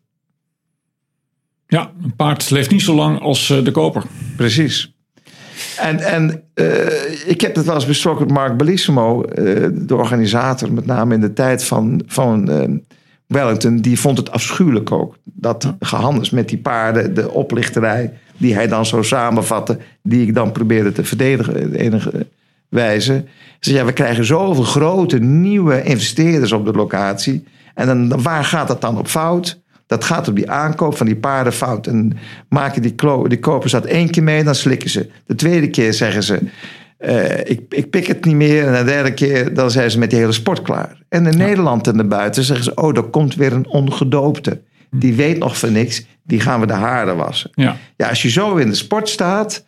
Ja, 1.66 1.92
een 2.02 2.16
paard 2.16 2.50
leeft 2.50 2.70
niet 2.70 2.82
zo 2.82 2.94
lang 2.94 3.20
als 3.20 3.50
uh, 3.50 3.64
de 3.64 3.70
koper. 3.70 4.02
Precies. 4.36 4.95
En, 5.78 5.98
en 5.98 6.42
uh, 6.54 7.28
ik 7.28 7.40
heb 7.40 7.54
het 7.54 7.64
wel 7.64 7.74
eens 7.74 7.86
besproken 7.86 8.26
met 8.26 8.34
Mark 8.34 8.56
Bellissimo, 8.56 9.22
uh, 9.22 9.68
de 9.72 9.96
organisator, 9.96 10.72
met 10.72 10.86
name 10.86 11.14
in 11.14 11.20
de 11.20 11.32
tijd 11.32 11.64
van, 11.64 12.02
van 12.06 12.50
uh, 12.50 12.78
Wellington. 13.26 13.76
Die 13.76 14.00
vond 14.00 14.18
het 14.18 14.30
afschuwelijk 14.30 14.92
ook. 14.92 15.16
Dat 15.24 15.74
gehandels 15.80 16.30
met 16.30 16.48
die 16.48 16.58
paarden, 16.58 17.14
de 17.14 17.30
oplichterij, 17.30 18.12
die 18.36 18.54
hij 18.54 18.68
dan 18.68 18.86
zo 18.86 19.02
samenvatte, 19.02 19.78
die 20.02 20.26
ik 20.26 20.34
dan 20.34 20.52
probeerde 20.52 20.92
te 20.92 21.04
verdedigen 21.04 21.56
in 21.56 21.74
enige 21.74 22.26
wijze. 22.68 23.24
Zei, 23.60 23.76
ja, 23.76 23.84
we 23.84 23.92
krijgen 23.92 24.24
zoveel 24.24 24.64
grote 24.64 25.18
nieuwe 25.18 25.82
investeerders 25.82 26.52
op 26.52 26.64
de 26.64 26.72
locatie. 26.72 27.44
En 27.74 27.86
dan, 27.86 28.22
waar 28.22 28.44
gaat 28.44 28.68
dat 28.68 28.80
dan 28.80 28.98
op 28.98 29.08
fout? 29.08 29.60
Dat 29.86 30.04
gaat 30.04 30.28
op 30.28 30.36
die 30.36 30.50
aankoop 30.50 30.96
van 30.96 31.06
die 31.06 31.16
paarden 31.16 31.52
fout. 31.52 31.86
En 31.86 32.18
maken 32.48 32.82
die, 32.82 32.94
die 33.28 33.38
kopers 33.38 33.72
dat 33.72 33.84
één 33.84 34.10
keer 34.10 34.22
mee, 34.22 34.44
dan 34.44 34.54
slikken 34.54 34.90
ze. 34.90 35.10
De 35.26 35.34
tweede 35.34 35.70
keer 35.70 35.94
zeggen 35.94 36.22
ze: 36.22 36.40
uh, 37.00 37.38
ik, 37.38 37.60
ik 37.68 37.90
pik 37.90 38.06
het 38.06 38.24
niet 38.24 38.34
meer. 38.34 38.66
En 38.66 38.84
de 38.84 38.90
derde 38.90 39.14
keer 39.14 39.54
dan 39.54 39.70
zijn 39.70 39.90
ze 39.90 39.98
met 39.98 40.10
die 40.10 40.18
hele 40.18 40.32
sport 40.32 40.62
klaar. 40.62 41.02
En 41.08 41.26
in 41.26 41.38
ja. 41.38 41.38
Nederland 41.38 41.86
en 41.86 42.08
buiten 42.08 42.44
zeggen 42.44 42.64
ze: 42.64 42.74
Oh, 42.74 42.96
er 42.96 43.02
komt 43.02 43.34
weer 43.34 43.52
een 43.52 43.66
ongedoopte. 43.66 44.62
Die 44.90 45.14
weet 45.14 45.38
nog 45.38 45.58
van 45.58 45.72
niks. 45.72 46.06
Die 46.22 46.40
gaan 46.40 46.60
we 46.60 46.66
de 46.66 46.72
haren 46.72 47.16
wassen. 47.16 47.50
Ja. 47.54 47.76
ja, 47.96 48.08
als 48.08 48.22
je 48.22 48.30
zo 48.30 48.56
in 48.56 48.68
de 48.68 48.74
sport 48.74 49.08
staat. 49.08 49.64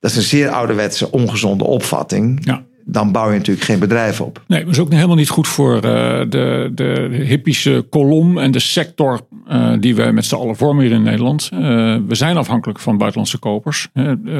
Dat 0.00 0.10
is 0.10 0.16
een 0.16 0.22
zeer 0.22 0.48
ouderwetse, 0.48 1.10
ongezonde 1.10 1.64
opvatting. 1.64 2.44
Ja 2.44 2.62
dan 2.90 3.12
bouw 3.12 3.30
je 3.30 3.36
natuurlijk 3.36 3.66
geen 3.66 3.78
bedrijf 3.78 4.20
op. 4.20 4.42
Nee, 4.46 4.64
dat 4.64 4.72
is 4.72 4.78
ook 4.78 4.92
helemaal 4.92 5.16
niet 5.16 5.28
goed 5.28 5.48
voor 5.48 5.74
uh, 5.74 5.80
de, 6.28 6.70
de 6.74 7.08
hippische 7.26 7.86
kolom 7.90 8.38
en 8.38 8.50
de 8.50 8.58
sector 8.58 9.20
uh, 9.48 9.72
die 9.80 9.94
we 9.94 10.02
met 10.12 10.24
z'n 10.24 10.34
allen 10.34 10.56
vormen 10.56 10.84
hier 10.84 10.94
in 10.94 11.02
Nederland. 11.02 11.50
Uh, 11.52 11.60
we 12.06 12.14
zijn 12.14 12.36
afhankelijk 12.36 12.78
van 12.78 12.96
buitenlandse 12.96 13.38
kopers, 13.38 13.88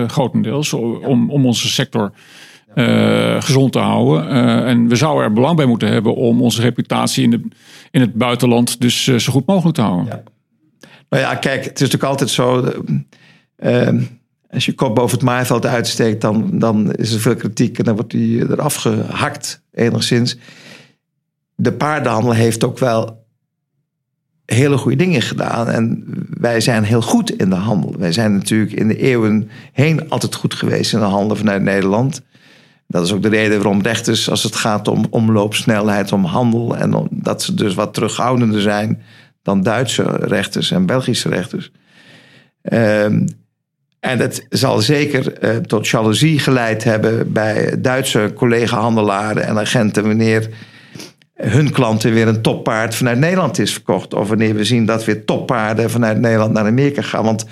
grotendeels, 0.07 0.73
om, 0.73 1.31
om 1.31 1.47
onze 1.47 1.69
sector 1.69 2.13
gezond 3.39 3.73
te 3.73 3.79
houden. 3.79 4.29
en 4.65 4.89
we 4.89 4.97
zouden 4.97 5.25
er 5.25 5.33
belang 5.33 5.57
bij 5.57 5.67
moeten 5.67 5.89
hebben 5.89 6.15
om 6.15 6.43
onze 6.43 6.61
reputatie 6.61 7.25
in, 7.25 7.31
de, 7.31 7.41
in 7.91 8.01
het 8.01 8.15
buitenland 8.15 8.81
dus 8.81 9.05
zo 9.05 9.33
goed 9.33 9.47
mogelijk 9.47 9.77
te 9.77 9.83
houden. 9.83 10.07
Ja. 10.07 10.23
Nou 11.09 11.23
ja, 11.23 11.35
kijk, 11.35 11.65
het 11.65 11.81
is 11.81 11.81
natuurlijk 11.81 12.11
altijd 12.11 12.31
zo. 12.31 12.65
Als 14.51 14.67
je 14.67 14.75
kop 14.75 14.95
boven 14.95 15.17
het 15.17 15.27
maaiveld 15.27 15.67
uitsteekt, 15.67 16.21
dan, 16.21 16.59
dan 16.59 16.93
is 16.93 17.13
er 17.13 17.21
veel 17.21 17.37
kritiek 17.37 17.79
en 17.79 17.85
dan 17.85 17.95
wordt 17.95 18.11
die 18.11 18.51
eraf 18.51 18.75
gehakt, 18.75 19.63
enigszins. 19.73 20.37
De 21.55 21.73
paardenhandel 21.73 22.33
heeft 22.33 22.65
ook 22.65 22.79
wel 22.79 23.27
hele 24.45 24.77
goede 24.77 24.97
dingen 24.97 25.23
gedaan. 25.23 25.69
En 25.69 26.05
wij 26.31 26.61
zijn 26.61 26.85
heel 26.85 27.03
goed 27.03 27.31
in 27.31 27.51
de 27.51 27.57
handel. 27.57 27.95
Wij 27.99 28.13
zijn 28.13 28.35
natuurlijk 28.35 28.73
in 28.73 28.89
de 28.89 28.97
eeuwen 28.97 29.51
heen 29.73 30.11
altijd 30.11 30.35
goed 30.35 30.55
geweest 30.55 30.93
in 30.93 30.99
de 30.99 31.05
handel 31.05 31.37
vanuit 31.37 31.63
Nederland. 31.63 32.23
Dat 32.87 33.05
is 33.05 33.13
ook 33.13 33.23
de 33.23 33.29
reden 33.29 33.57
waarom 33.57 33.83
rechters, 33.83 34.31
als 34.31 34.43
het 34.43 34.57
gaat 34.57 34.89
om 34.89 35.07
omloopsnelheid, 35.11 36.13
om 36.13 36.25
handel, 36.25 36.77
en 36.77 37.09
dat 37.11 37.43
ze 37.43 37.55
dus 37.55 37.75
wat 37.75 37.95
terughoudender 37.95 38.61
zijn 38.61 39.03
dan 39.43 39.63
Duitse 39.63 40.03
rechters 40.03 40.71
en 40.71 40.87
Belgische 40.87 41.29
rechters. 41.29 41.73
Um, 42.63 43.27
en 44.01 44.19
dat 44.19 44.47
zal 44.49 44.81
zeker 44.81 45.45
uh, 45.45 45.57
tot 45.57 45.89
jaloezie 45.89 46.39
geleid 46.39 46.85
hebben 46.85 47.33
bij 47.33 47.81
Duitse 47.81 48.33
collega-handelaren 48.35 49.45
en 49.45 49.59
agenten 49.59 50.07
wanneer 50.07 50.49
hun 51.35 51.71
klanten 51.71 52.13
weer 52.13 52.29
een 52.29 52.43
toppaard 52.43 52.95
vanuit 52.95 53.19
Nederland 53.19 53.59
is 53.59 53.73
verkocht. 53.73 54.15
Of 54.15 54.29
wanneer 54.29 54.55
we 54.55 54.65
zien 54.65 54.87
dat 54.87 55.05
weer 55.05 55.25
toppaarden 55.25 55.91
vanuit 55.91 56.21
Nederland 56.21 56.53
naar 56.53 56.67
Amerika 56.67 57.03
gaan. 57.03 57.25
Want 57.25 57.45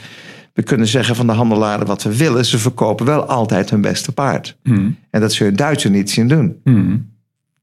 we 0.53 0.63
kunnen 0.63 0.87
zeggen 0.87 1.17
van 1.17 1.27
de 1.27 1.33
handelaren 1.33 1.87
wat 1.87 2.03
we 2.03 2.17
willen. 2.17 2.45
Ze 2.45 2.59
verkopen 2.59 3.07
wel 3.07 3.25
altijd 3.25 3.71
hun 3.71 3.81
beste 3.81 4.13
paard. 4.13 4.57
Mm. 4.63 4.97
En 5.11 5.21
dat 5.21 5.33
zul 5.33 5.47
je 5.47 5.53
Duitsers 5.53 5.93
niet 5.93 6.11
zien 6.11 6.29
doen. 6.29 6.61
Mm. 6.65 7.11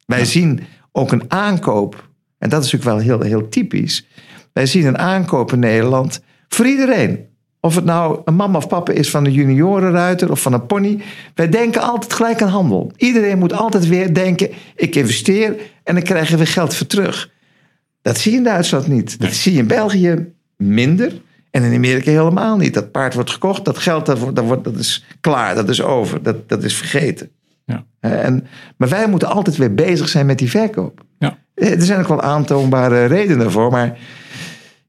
Wij 0.05 0.19
ja. 0.19 0.25
zien 0.25 0.63
ook 0.91 1.11
een 1.11 1.23
aankoop. 1.27 2.09
En 2.37 2.49
dat 2.49 2.63
is 2.63 2.71
natuurlijk 2.71 3.05
wel 3.05 3.17
heel, 3.17 3.27
heel 3.27 3.49
typisch. 3.49 4.07
Wij 4.53 4.65
zien 4.65 4.85
een 4.85 4.97
aankoop 4.97 5.53
in 5.53 5.59
Nederland 5.59 6.21
voor 6.47 6.65
iedereen. 6.65 7.25
Of 7.65 7.75
het 7.75 7.85
nou 7.85 8.21
een 8.25 8.35
mama 8.35 8.57
of 8.57 8.67
papa 8.67 8.91
is 8.91 9.09
van 9.09 9.25
een 9.25 9.31
juniorenruiter 9.31 10.31
of 10.31 10.41
van 10.41 10.53
een 10.53 10.65
pony. 10.65 11.01
Wij 11.35 11.49
denken 11.49 11.81
altijd 11.81 12.13
gelijk 12.13 12.41
aan 12.41 12.49
handel. 12.49 12.91
Iedereen 12.95 13.37
moet 13.37 13.53
altijd 13.53 13.87
weer 13.87 14.13
denken: 14.13 14.49
ik 14.75 14.95
investeer 14.95 15.55
en 15.83 15.93
dan 15.95 16.03
krijgen 16.03 16.37
we 16.37 16.45
geld 16.45 16.75
voor 16.75 16.87
terug. 16.87 17.31
Dat 18.01 18.17
zie 18.17 18.31
je 18.31 18.37
in 18.37 18.43
Duitsland 18.43 18.87
niet. 18.87 19.19
Dat 19.19 19.33
zie 19.33 19.53
je 19.53 19.59
in 19.59 19.67
België 19.67 20.33
minder. 20.57 21.21
En 21.51 21.63
in 21.63 21.75
Amerika 21.75 22.11
helemaal 22.11 22.57
niet. 22.57 22.73
Dat 22.73 22.91
paard 22.91 23.13
wordt 23.13 23.31
gekocht, 23.31 23.65
dat 23.65 23.77
geld 23.77 24.05
dat, 24.05 24.19
wordt, 24.19 24.35
dat, 24.35 24.45
wordt, 24.45 24.63
dat 24.63 24.75
is 24.75 25.05
klaar, 25.21 25.55
dat 25.55 25.69
is 25.69 25.81
over, 25.81 26.23
dat, 26.23 26.49
dat 26.49 26.63
is 26.63 26.75
vergeten. 26.75 27.29
Ja. 27.65 27.85
En, 27.99 28.47
maar 28.77 28.89
wij 28.89 29.07
moeten 29.07 29.29
altijd 29.29 29.57
weer 29.57 29.73
bezig 29.73 30.09
zijn 30.09 30.25
met 30.25 30.37
die 30.37 30.49
verkoop. 30.49 31.03
Ja. 31.19 31.37
Er 31.53 31.81
zijn 31.81 31.99
ook 31.99 32.07
wel 32.07 32.21
aantoonbare 32.21 33.05
redenen 33.05 33.51
voor, 33.51 33.71
maar 33.71 33.97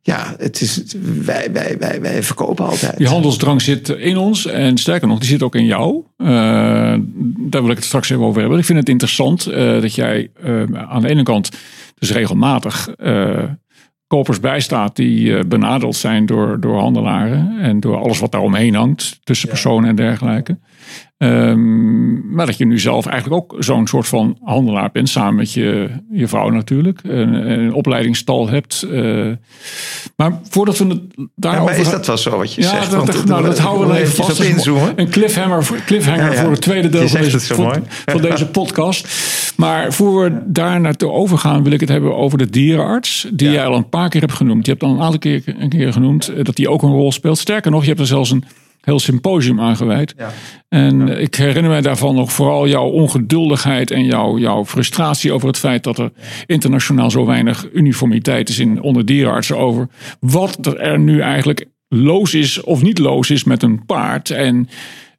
ja, 0.07 0.34
het 0.38 0.61
is, 0.61 0.82
wij, 1.24 1.52
wij, 1.52 1.76
wij, 1.78 2.00
wij 2.00 2.22
verkopen 2.22 2.64
altijd. 2.64 2.96
Die 2.96 3.09
handelsdrang 3.09 3.62
zit 3.62 3.88
in 3.88 4.16
ons 4.16 4.46
en 4.46 4.78
sterker 4.78 5.09
nog, 5.09 5.18
die 5.18 5.28
zit 5.28 5.42
ook 5.42 5.55
in 5.55 5.64
jou. 5.64 6.02
Uh, 6.18 6.28
daar 7.38 7.62
wil 7.62 7.70
ik 7.70 7.76
het 7.76 7.84
straks 7.84 8.11
even 8.11 8.24
over 8.24 8.40
hebben. 8.40 8.59
Ik 8.59 8.64
vind 8.64 8.78
het 8.78 8.88
interessant 8.88 9.48
uh, 9.48 9.55
dat 9.80 9.94
jij 9.94 10.30
uh, 10.44 10.62
aan 10.88 11.02
de 11.02 11.09
ene 11.09 11.22
kant 11.22 11.50
dus 11.98 12.12
regelmatig 12.12 12.88
kopers 14.07 14.40
bijstaat 14.40 14.96
die 14.96 15.46
benadeeld 15.46 15.96
zijn 15.96 16.26
door, 16.26 16.61
door 16.61 16.78
handelaren 16.78 17.59
en 17.61 17.80
door 17.80 17.96
alles 17.96 18.18
wat 18.18 18.32
daar 18.32 18.40
omheen 18.40 18.74
hangt, 18.74 19.18
tussen 19.22 19.48
ja. 19.48 19.55
personen 19.55 19.88
en 19.88 19.96
dergelijke. 19.96 20.59
Um, 21.18 22.35
maar 22.35 22.47
dat 22.47 22.57
je 22.57 22.66
nu 22.66 22.78
zelf 22.78 23.07
eigenlijk 23.07 23.43
ook 23.43 23.57
zo'n 23.62 23.87
soort 23.87 24.07
van 24.07 24.39
handelaar 24.43 24.91
bent, 24.93 25.09
samen 25.09 25.35
met 25.35 25.53
je, 25.53 25.91
je 26.11 26.28
vrouw 26.28 26.51
natuurlijk. 26.51 27.01
Een, 27.03 27.51
een 27.51 27.72
opleidingsstal 27.72 28.49
hebt. 28.49 28.87
Uh, 28.91 29.32
maar 30.16 30.41
voordat 30.49 30.78
we 30.78 30.87
het 30.87 31.01
daarover... 31.35 31.74
Ja, 31.74 31.78
maar 31.78 31.87
is 31.87 31.91
dat 31.91 32.07
wel 32.07 32.16
zo 32.16 32.37
wat 32.37 32.55
je 32.55 32.61
ja, 32.62 32.68
zegt? 32.68 32.91
Dat, 32.91 33.07
dat, 33.07 33.24
nou, 33.24 33.45
dat 33.45 33.59
houden 33.59 33.89
we 33.89 33.99
even 33.99 34.24
vast. 34.24 34.41
Inzoomen. 34.41 34.93
Een 34.97 35.11
cliffhanger, 35.11 35.82
cliffhanger 35.87 36.24
ja, 36.24 36.32
ja. 36.32 36.41
voor 36.41 36.51
het 36.51 36.61
tweede 36.61 36.89
deel 36.89 37.09
van 37.09 37.20
deze, 37.20 37.41
van, 37.41 37.85
van 38.05 38.20
deze 38.20 38.47
podcast. 38.47 39.09
Maar 39.57 39.93
voor 39.93 40.22
we 40.22 40.43
daar 40.47 40.80
naartoe 40.80 41.11
overgaan, 41.11 41.62
wil 41.62 41.72
ik 41.72 41.80
het 41.80 41.89
hebben 41.89 42.16
over 42.16 42.39
de 42.39 42.51
dierenarts. 42.51 43.28
Die 43.32 43.51
jij 43.51 43.66
al 43.66 43.76
een 43.76 43.89
paar 43.89 44.09
keer 44.09 44.20
hebt 44.20 44.32
genoemd. 44.32 44.66
Je 44.66 44.72
hebt 44.72 44.85
al 44.85 44.91
een 44.91 45.01
aantal 45.01 45.18
keer, 45.18 45.43
een 45.59 45.68
keer 45.68 45.93
genoemd 45.93 46.32
dat 46.43 46.57
die 46.57 46.68
ook 46.68 46.82
een 46.82 46.93
rol 46.93 47.12
speelt. 47.12 47.39
Sterker 47.39 47.70
nog, 47.70 47.82
je 47.82 47.89
hebt 47.89 48.01
er 48.01 48.07
zelfs 48.07 48.30
een 48.30 48.45
heel 48.85 48.99
symposium 48.99 49.61
aangeweid. 49.61 50.14
Ja. 50.16 50.32
En 50.68 51.07
ja. 51.07 51.14
ik 51.14 51.35
herinner 51.35 51.70
mij 51.70 51.80
daarvan 51.80 52.14
nog 52.14 52.32
vooral 52.32 52.68
jouw 52.68 52.89
ongeduldigheid 52.89 53.91
en 53.91 54.05
jouw, 54.05 54.39
jouw 54.39 54.64
frustratie 54.64 55.32
over 55.32 55.49
het 55.49 55.59
feit 55.59 55.85
dat 55.85 55.99
er 55.99 56.12
internationaal 56.47 57.11
zo 57.11 57.26
weinig 57.26 57.68
uniformiteit 57.72 58.49
is 58.49 58.59
in 58.59 58.80
onder 58.80 59.05
dierenartsen 59.05 59.59
over 59.59 59.89
wat 60.20 60.76
er 60.78 60.99
nu 60.99 61.20
eigenlijk 61.20 61.66
loos 61.89 62.35
is 62.35 62.61
of 62.61 62.82
niet 62.82 62.99
loos 62.99 63.30
is 63.30 63.45
met 63.45 63.62
een 63.62 63.85
paard. 63.87 64.30
En, 64.30 64.68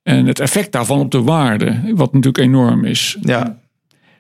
en 0.04 0.26
het 0.26 0.40
effect 0.40 0.72
daarvan 0.72 1.00
op 1.00 1.12
de 1.12 1.22
waarde, 1.22 1.94
wat 1.96 2.14
natuurlijk 2.14 2.46
enorm 2.46 2.86
is. 2.86 3.18
Ja, 3.22 3.60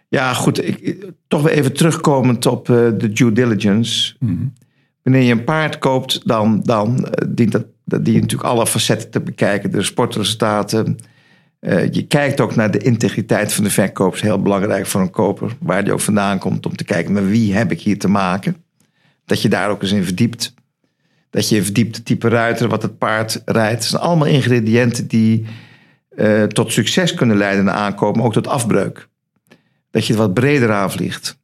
ja 0.10 0.34
goed. 0.34 0.68
Ik, 0.68 1.06
toch 1.28 1.41
weer 1.41 1.54
even 1.54 1.74
terugkomend 1.74 2.46
op 2.46 2.70
uh, 2.70 2.76
de 2.98 3.12
due 3.14 3.32
diligence. 3.32 4.16
Wanneer 5.04 5.22
je 5.22 5.32
een 5.32 5.43
paard 5.43 5.78
koopt, 5.78 6.28
dan, 6.28 6.62
dan 6.64 7.06
eh, 7.06 7.28
dient 7.30 7.52
dat 7.52 7.66
die 7.86 8.14
natuurlijk 8.22 8.50
alle 8.50 8.68
facetten 8.68 9.10
te 9.10 9.20
bekijken. 9.20 9.72
De 9.72 9.84
sportresultaten. 9.84 10.98
Uh, 11.60 11.92
je 11.92 12.08
kijkt 12.08 12.40
ook 12.40 12.56
naar 12.56 12.72
de 12.72 12.78
integriteit 12.78 13.54
van 13.54 13.64
de 13.64 13.70
verkoop. 13.70 14.14
Is 14.14 14.22
heel 14.22 14.42
belangrijk 14.42 14.86
voor 14.86 15.02
een 15.02 15.10
koper. 15.10 15.56
Waar 15.60 15.84
die 15.84 15.94
ook 15.94 16.00
vandaan 16.00 16.40
komt. 16.40 16.66
Om 16.66 16.76
te 16.76 16.84
kijken 16.84 17.14
met 17.14 17.28
wie 17.28 17.54
heb 17.54 17.72
ik 17.72 17.82
hier 17.82 18.00
te 18.00 18.08
maken. 18.08 18.56
Dat 19.26 19.42
je 19.42 19.50
daar 19.50 19.70
ook 19.70 19.82
eens 19.82 19.92
in 19.92 20.04
verdiept. 20.04 20.54
Dat 21.30 21.50
je 21.50 21.64
verdiept 21.64 21.96
het 21.96 22.06
type 22.06 22.30
ruiter 22.30 22.68
wat 22.68 22.82
het 22.82 22.98
paard 22.98 23.42
rijdt. 23.46 23.82
Het 23.82 23.84
zijn 23.84 24.02
allemaal 24.02 24.28
ingrediënten 24.28 25.08
die 25.08 25.46
uh, 26.16 26.44
tot 26.44 26.72
succes 26.72 27.14
kunnen 27.14 27.38
leiden 27.38 27.66
na 27.66 27.72
aankoop. 27.72 28.22
Ook 28.22 28.34
tot 28.34 28.48
afbreuk. 28.48 29.08
Dat 29.92 30.06
je 30.06 30.14
het 30.14 30.22
wat 30.22 30.34
breder 30.34 30.72
aanvliegt. 30.72 31.38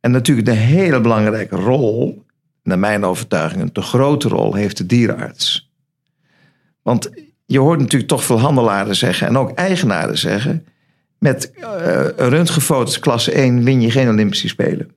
En 0.00 0.10
natuurlijk 0.10 0.46
de 0.46 0.52
hele 0.52 1.00
belangrijke 1.00 1.56
rol 1.56 2.24
naar 2.62 2.78
mijn 2.78 3.04
overtuiging, 3.04 3.62
een 3.62 3.72
te 3.72 3.80
grote 3.80 4.28
rol 4.28 4.54
heeft 4.54 4.76
de 4.76 4.86
dierenarts. 4.86 5.65
Want 6.86 7.10
je 7.46 7.58
hoort 7.58 7.78
natuurlijk 7.78 8.10
toch 8.10 8.24
veel 8.24 8.40
handelaren 8.40 8.96
zeggen 8.96 9.26
en 9.26 9.38
ook 9.38 9.50
eigenaren 9.50 10.18
zeggen. 10.18 10.66
Met 11.18 11.52
uh, 11.58 11.66
röntgenfoto's 12.16 12.98
klasse 12.98 13.32
1 13.32 13.64
win 13.64 13.80
je 13.80 13.90
geen 13.90 14.08
Olympische 14.08 14.48
Spelen. 14.48 14.90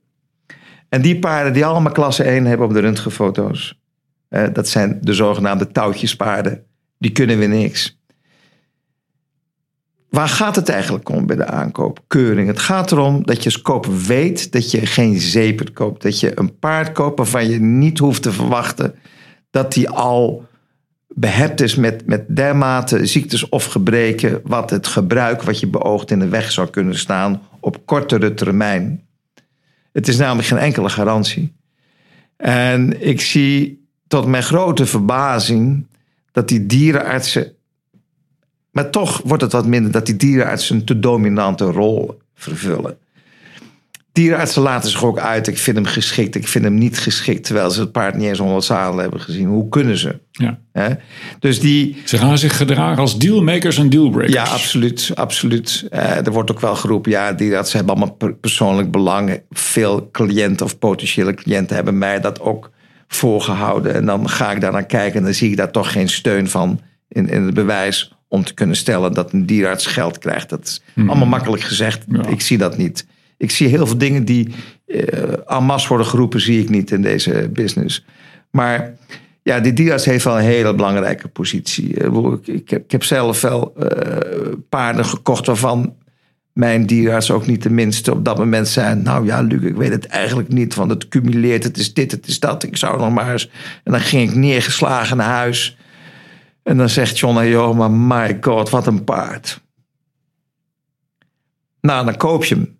En 0.88 1.02
die 1.02 1.18
paarden 1.18 1.52
die 1.52 1.64
allemaal 1.64 1.92
klasse 1.92 2.22
1 2.22 2.44
hebben 2.44 2.66
op 2.66 2.72
de 2.72 2.80
röntgenfoto's. 2.80 3.80
Uh, 4.28 4.44
dat 4.52 4.68
zijn 4.68 4.98
de 5.00 5.14
zogenaamde 5.14 5.72
touwtjespaarden. 5.72 6.64
Die 6.98 7.12
kunnen 7.12 7.38
weer 7.38 7.48
niks. 7.48 8.00
Waar 10.10 10.28
gaat 10.28 10.56
het 10.56 10.68
eigenlijk 10.68 11.08
om 11.08 11.26
bij 11.26 11.36
de 11.36 11.46
aankoop? 11.46 12.04
Keuring. 12.06 12.48
Het 12.48 12.58
gaat 12.58 12.92
erom 12.92 13.26
dat 13.26 13.38
je 13.38 13.44
als 13.44 13.62
koper 13.62 13.98
weet 13.98 14.52
dat 14.52 14.70
je 14.70 14.86
geen 14.86 15.20
zeepert 15.20 15.72
koopt. 15.72 16.02
Dat 16.02 16.20
je 16.20 16.38
een 16.38 16.58
paard 16.58 16.92
koopt 16.92 17.18
waarvan 17.18 17.48
je 17.48 17.60
niet 17.60 17.98
hoeft 17.98 18.22
te 18.22 18.32
verwachten 18.32 18.94
dat 19.50 19.72
die 19.72 19.88
al 19.88 20.48
behept 21.14 21.60
is 21.60 21.74
met, 21.74 22.06
met 22.06 22.36
dermate 22.36 23.06
ziektes 23.06 23.48
of 23.48 23.64
gebreken. 23.64 24.40
wat 24.44 24.70
het 24.70 24.86
gebruik 24.86 25.42
wat 25.42 25.60
je 25.60 25.66
beoogt 25.66 26.10
in 26.10 26.18
de 26.18 26.28
weg 26.28 26.50
zou 26.52 26.70
kunnen 26.70 26.98
staan 26.98 27.42
op 27.60 27.86
kortere 27.86 28.34
termijn. 28.34 29.06
Het 29.92 30.08
is 30.08 30.16
namelijk 30.16 30.48
geen 30.48 30.58
enkele 30.58 30.88
garantie. 30.88 31.52
En 32.36 33.06
ik 33.06 33.20
zie 33.20 33.86
tot 34.06 34.26
mijn 34.26 34.42
grote 34.42 34.86
verbazing 34.86 35.86
dat 36.32 36.48
die 36.48 36.66
dierenartsen 36.66 37.54
maar 38.70 38.90
toch 38.90 39.20
wordt 39.24 39.42
het 39.42 39.52
wat 39.52 39.66
minder 39.66 39.92
dat 39.92 40.06
die 40.06 40.16
dierenartsen 40.16 40.76
een 40.76 40.84
te 40.84 40.98
dominante 40.98 41.64
rol 41.64 42.18
vervullen. 42.34 42.98
Dierenartsen 44.12 44.62
laten 44.62 44.90
zich 44.90 45.04
ook 45.04 45.18
uit. 45.18 45.46
Ik 45.46 45.58
vind 45.58 45.76
hem 45.76 45.86
geschikt, 45.86 46.34
ik 46.34 46.48
vind 46.48 46.64
hem 46.64 46.74
niet 46.74 46.98
geschikt. 46.98 47.44
Terwijl 47.44 47.70
ze 47.70 47.80
het 47.80 47.92
paard 47.92 48.14
niet 48.14 48.28
eens 48.28 48.40
onder 48.40 48.62
zadel 48.62 48.98
hebben 48.98 49.20
gezien. 49.20 49.46
Hoe 49.48 49.68
kunnen 49.68 49.96
ze? 49.98 50.18
Ja. 50.32 50.58
Dus 51.38 51.60
die, 51.60 51.96
ze 52.04 52.18
gaan 52.18 52.38
zich 52.38 52.56
gedragen 52.56 52.98
als 52.98 53.18
dealmakers 53.18 53.78
en 53.78 53.88
dealbreakers. 53.90 54.34
Ja, 54.34 54.42
absoluut. 54.44 55.10
absoluut. 55.14 55.86
Uh, 55.92 56.26
er 56.26 56.32
wordt 56.32 56.50
ook 56.50 56.60
wel 56.60 56.74
geroepen, 56.74 57.10
ja, 57.10 57.32
dierenartsen 57.32 57.76
hebben 57.76 57.96
allemaal 57.96 58.34
persoonlijk 58.40 58.90
belang. 58.90 59.40
Veel 59.50 60.08
cliënten 60.12 60.66
of 60.66 60.78
potentiële 60.78 61.34
cliënten 61.34 61.76
hebben 61.76 61.98
mij 61.98 62.20
dat 62.20 62.40
ook 62.40 62.70
voorgehouden. 63.08 63.94
En 63.94 64.06
dan 64.06 64.28
ga 64.28 64.52
ik 64.52 64.60
daar 64.60 64.72
naar 64.72 64.86
kijken 64.86 65.18
en 65.18 65.24
dan 65.24 65.34
zie 65.34 65.50
ik 65.50 65.56
daar 65.56 65.70
toch 65.72 65.92
geen 65.92 66.08
steun 66.08 66.48
van 66.48 66.80
in, 67.08 67.28
in 67.28 67.42
het 67.42 67.54
bewijs 67.54 68.14
om 68.28 68.44
te 68.44 68.54
kunnen 68.54 68.76
stellen 68.76 69.12
dat 69.14 69.32
een 69.32 69.46
dierarts 69.46 69.86
geld 69.86 70.18
krijgt. 70.18 70.48
Dat 70.48 70.60
is 70.66 70.82
allemaal 70.96 71.16
Mhm. 71.16 71.28
makkelijk 71.28 71.62
gezegd. 71.62 72.04
Ik 72.28 72.40
zie 72.40 72.58
dat 72.58 72.76
niet. 72.76 73.06
Ik 73.40 73.50
zie 73.50 73.68
heel 73.68 73.86
veel 73.86 73.98
dingen 73.98 74.24
die 74.24 74.54
uh, 74.86 75.02
en 75.46 75.64
masse 75.64 75.88
worden 75.88 76.06
geroepen, 76.06 76.40
zie 76.40 76.62
ik 76.62 76.68
niet 76.68 76.90
in 76.90 77.02
deze 77.02 77.50
business. 77.52 78.04
Maar 78.50 78.96
ja, 79.42 79.60
die 79.60 79.72
dierarts 79.72 80.04
heeft 80.04 80.24
wel 80.24 80.38
een 80.38 80.44
hele 80.44 80.74
belangrijke 80.74 81.28
positie. 81.28 81.94
Ik 82.42 82.70
heb, 82.70 82.84
ik 82.84 82.90
heb 82.90 83.04
zelf 83.04 83.40
wel 83.40 83.74
uh, 83.78 83.86
paarden 84.68 85.04
gekocht 85.04 85.46
waarvan 85.46 85.94
mijn 86.52 86.86
dierarts 86.86 87.30
ook 87.30 87.46
niet 87.46 87.62
de 87.62 87.70
minste 87.70 88.12
op 88.12 88.24
dat 88.24 88.38
moment 88.38 88.68
zei... 88.68 88.94
nou 88.94 89.26
ja, 89.26 89.40
Luc, 89.40 89.62
ik 89.62 89.76
weet 89.76 89.92
het 89.92 90.06
eigenlijk 90.06 90.48
niet, 90.48 90.74
want 90.74 90.90
het 90.90 91.08
cumuleert, 91.08 91.64
het 91.64 91.78
is 91.78 91.94
dit, 91.94 92.10
het 92.10 92.26
is 92.26 92.40
dat. 92.40 92.62
Ik 92.62 92.76
zou 92.76 92.98
nog 92.98 93.12
maar 93.12 93.32
eens... 93.32 93.50
En 93.84 93.92
dan 93.92 94.00
ging 94.00 94.30
ik 94.30 94.36
neergeslagen 94.36 95.16
naar 95.16 95.34
huis... 95.34 95.78
En 96.62 96.76
dan 96.76 96.88
zegt 96.88 97.18
John, 97.18 97.44
joh, 97.44 97.76
maar 97.76 97.90
my 97.90 98.38
god, 98.40 98.70
wat 98.70 98.86
een 98.86 99.04
paard. 99.04 99.60
Nou, 101.80 102.04
dan 102.04 102.16
koop 102.16 102.44
je 102.44 102.54
hem. 102.54 102.78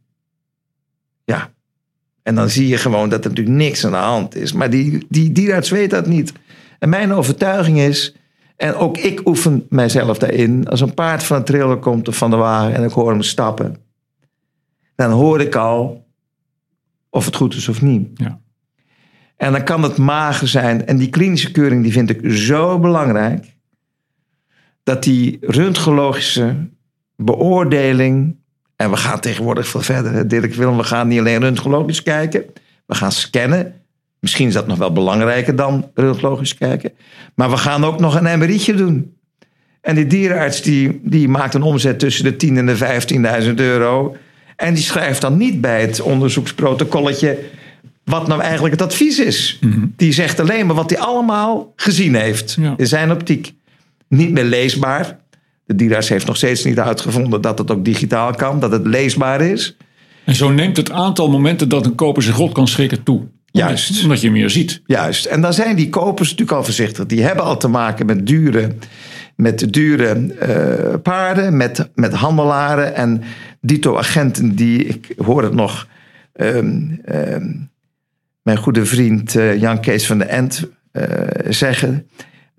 En 2.23 2.35
dan 2.35 2.51
zie 2.51 2.69
je 2.69 2.77
gewoon 2.77 3.09
dat 3.09 3.25
er 3.25 3.31
natuurlijk 3.31 3.57
niks 3.57 3.85
aan 3.85 3.91
de 3.91 3.97
hand 3.97 4.37
is. 4.37 4.53
Maar 4.53 4.71
die, 4.71 5.07
die 5.09 5.33
dierarts 5.33 5.71
weet 5.71 5.91
dat 5.91 6.07
niet. 6.07 6.33
En 6.79 6.89
mijn 6.89 7.13
overtuiging 7.13 7.79
is, 7.79 8.15
en 8.57 8.75
ook 8.75 8.99
ik 8.99 9.29
oefen 9.29 9.67
mijzelf 9.69 10.19
daarin, 10.19 10.69
als 10.69 10.81
een 10.81 10.95
paard 10.95 11.23
van 11.23 11.37
een 11.37 11.45
trailer 11.45 11.77
komt 11.77 12.09
of 12.09 12.17
van 12.17 12.31
de 12.31 12.37
wagen 12.37 12.75
en 12.75 12.85
ik 12.85 12.91
hoor 12.91 13.11
hem 13.11 13.23
stappen, 13.23 13.77
dan 14.95 15.11
hoor 15.11 15.41
ik 15.41 15.55
al 15.55 16.07
of 17.11 17.25
het 17.25 17.37
goed 17.37 17.55
is 17.55 17.69
of 17.69 17.83
niet. 17.83 18.09
Ja. 18.15 18.41
En 19.37 19.53
dan 19.53 19.65
kan 19.65 19.83
het 19.83 19.97
mager 19.97 20.49
zijn. 20.49 20.87
En 20.87 20.97
die 20.97 21.11
klinische 21.11 21.51
keuring 21.51 21.83
die 21.83 21.93
vind 21.93 22.11
ik 22.11 22.31
zo 22.31 22.79
belangrijk 22.79 23.57
dat 24.83 25.03
die 25.03 25.39
röntgenologische 25.41 26.69
beoordeling. 27.17 28.37
En 28.81 28.91
we 28.91 28.97
gaan 28.97 29.21
tegenwoordig 29.21 29.69
veel 29.69 29.81
verder, 29.81 30.29
Dirk 30.29 30.55
Willem. 30.55 30.77
We 30.77 30.85
gaan 30.85 31.09
niet 31.09 31.19
alleen 31.19 31.41
röntgenologisch 31.41 32.03
kijken. 32.03 32.45
We 32.87 32.95
gaan 32.95 33.13
scannen. 33.13 33.75
Misschien 34.21 34.47
is 34.47 34.53
dat 34.53 34.67
nog 34.67 34.79
wel 34.79 34.93
belangrijker 34.93 35.57
dan 35.57 35.91
röntgenologisch 35.95 36.55
kijken. 36.55 36.93
Maar 37.35 37.51
we 37.51 37.57
gaan 37.57 37.85
ook 37.85 38.01
nog 38.01 38.21
een 38.21 38.39
MRI'tje 38.39 38.75
doen. 38.75 39.17
En 39.81 39.95
die 39.95 40.07
dierenarts 40.07 40.63
die, 40.63 41.01
die 41.03 41.29
maakt 41.29 41.55
een 41.55 41.63
omzet 41.63 41.99
tussen 41.99 42.25
de 42.25 42.37
10 42.37 42.57
en 42.57 42.67
de 42.67 43.43
15.000 43.49 43.55
euro. 43.55 44.17
En 44.57 44.75
die 44.75 44.83
schrijft 44.83 45.21
dan 45.21 45.37
niet 45.37 45.61
bij 45.61 45.81
het 45.81 46.01
onderzoeksprotocolletje 46.01 47.39
wat 48.05 48.27
nou 48.27 48.41
eigenlijk 48.41 48.75
het 48.75 48.83
advies 48.83 49.19
is. 49.19 49.59
Mm-hmm. 49.61 49.93
Die 49.97 50.13
zegt 50.13 50.41
alleen 50.41 50.67
maar 50.67 50.77
wat 50.77 50.91
hij 50.91 50.99
allemaal 50.99 51.73
gezien 51.77 52.15
heeft 52.15 52.57
Ja. 52.61 52.75
in 52.77 52.87
zijn 52.87 53.11
optiek 53.11 53.53
niet 54.09 54.31
meer 54.31 54.45
leesbaar. 54.45 55.19
De 55.71 55.77
dierarts 55.77 56.09
heeft 56.09 56.27
nog 56.27 56.37
steeds 56.37 56.65
niet 56.65 56.79
uitgevonden 56.79 57.41
dat 57.41 57.59
het 57.59 57.71
ook 57.71 57.85
digitaal 57.85 58.35
kan, 58.35 58.61
dat 58.61 58.73
het 58.73 58.87
leesbaar 58.87 59.41
is. 59.41 59.77
En 60.25 60.35
zo 60.35 60.51
neemt 60.51 60.77
het 60.77 60.91
aantal 60.91 61.31
momenten 61.31 61.69
dat 61.69 61.87
een 61.87 61.95
koper 61.95 62.23
zich 62.23 62.37
rot 62.37 62.53
kan 62.53 62.69
schrikken 62.69 63.03
toe. 63.03 63.23
Juist. 63.47 64.03
Omdat 64.03 64.21
je 64.21 64.31
meer 64.31 64.51
ziet. 64.51 64.83
Juist. 64.87 65.25
En 65.25 65.41
dan 65.41 65.53
zijn 65.53 65.77
die 65.77 65.89
kopers 65.89 66.31
natuurlijk 66.31 66.59
al 66.59 66.65
voorzichtig. 66.65 67.07
Die 67.07 67.23
hebben 67.23 67.45
al 67.45 67.57
te 67.57 67.69
maken 67.69 68.07
met 68.07 68.27
dure, 68.27 68.75
met 69.37 69.73
dure 69.73 70.35
eh, 70.35 71.01
paarden, 71.03 71.57
met, 71.57 71.91
met 71.95 72.13
handelaren 72.13 72.95
en 72.95 73.23
dito 73.61 73.97
agenten 73.97 74.55
die, 74.55 74.85
ik 74.85 75.15
hoor 75.17 75.43
het 75.43 75.55
nog, 75.55 75.89
ehm, 76.33 76.81
ehm, 77.05 77.49
mijn 78.43 78.59
goede 78.59 78.85
vriend 78.87 79.37
eh, 79.37 79.61
Jan 79.61 79.81
Kees 79.81 80.07
van 80.07 80.19
de 80.19 80.25
End 80.25 80.69
eh, 80.93 81.05
zeggen. 81.49 82.07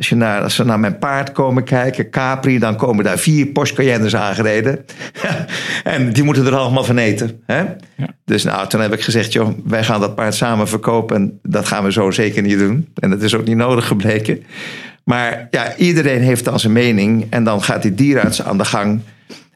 Als, 0.02 0.10
je 0.10 0.16
naar, 0.16 0.42
als 0.42 0.56
ze 0.56 0.64
naar 0.64 0.80
mijn 0.80 0.98
paard 0.98 1.32
komen 1.32 1.64
kijken, 1.64 2.10
Capri, 2.10 2.60
dan 2.60 2.76
komen 2.76 3.04
daar 3.04 3.18
vier 3.18 3.46
Porsche 3.46 3.76
Cayennes 3.76 4.16
aangereden. 4.16 4.86
en 5.84 6.14
die 6.14 6.24
moeten 6.24 6.46
er 6.46 6.56
allemaal 6.56 6.84
van 6.84 6.98
eten. 6.98 7.42
Hè? 7.46 7.60
Ja. 7.96 8.08
Dus 8.26 8.44
nou, 8.44 8.68
toen 8.68 8.82
heb 8.82 8.94
ik 8.94 9.02
gezegd, 9.02 9.34
joh, 9.34 9.50
wij 9.64 9.84
gaan 9.84 10.00
dat 10.00 10.16
paard 10.16 10.34
samen 10.34 10.68
verkopen. 10.68 11.16
En 11.16 11.40
dat 11.42 11.68
gaan 11.68 11.84
we 11.84 11.92
zo 11.92 12.12
zeker 12.12 12.42
niet 12.42 12.58
doen. 12.60 12.88
En 12.96 13.10
dat 13.10 13.22
is 13.22 13.36
ook 13.36 13.46
niet 13.46 13.56
nodig 13.56 13.88
gebleken. 13.88 14.44
Maar 15.04 15.48
ja, 15.52 15.76
iedereen 15.76 16.22
heeft 16.22 16.46
dan 16.46 16.60
zijn 16.60 16.74
mening. 16.74 17.28
En 17.30 17.44
dan 17.44 17.64
gaat 17.64 17.82
die 17.82 17.94
dierenarts 17.94 18.42
aan 18.42 18.58
de 18.58 18.66
gang. 18.66 19.02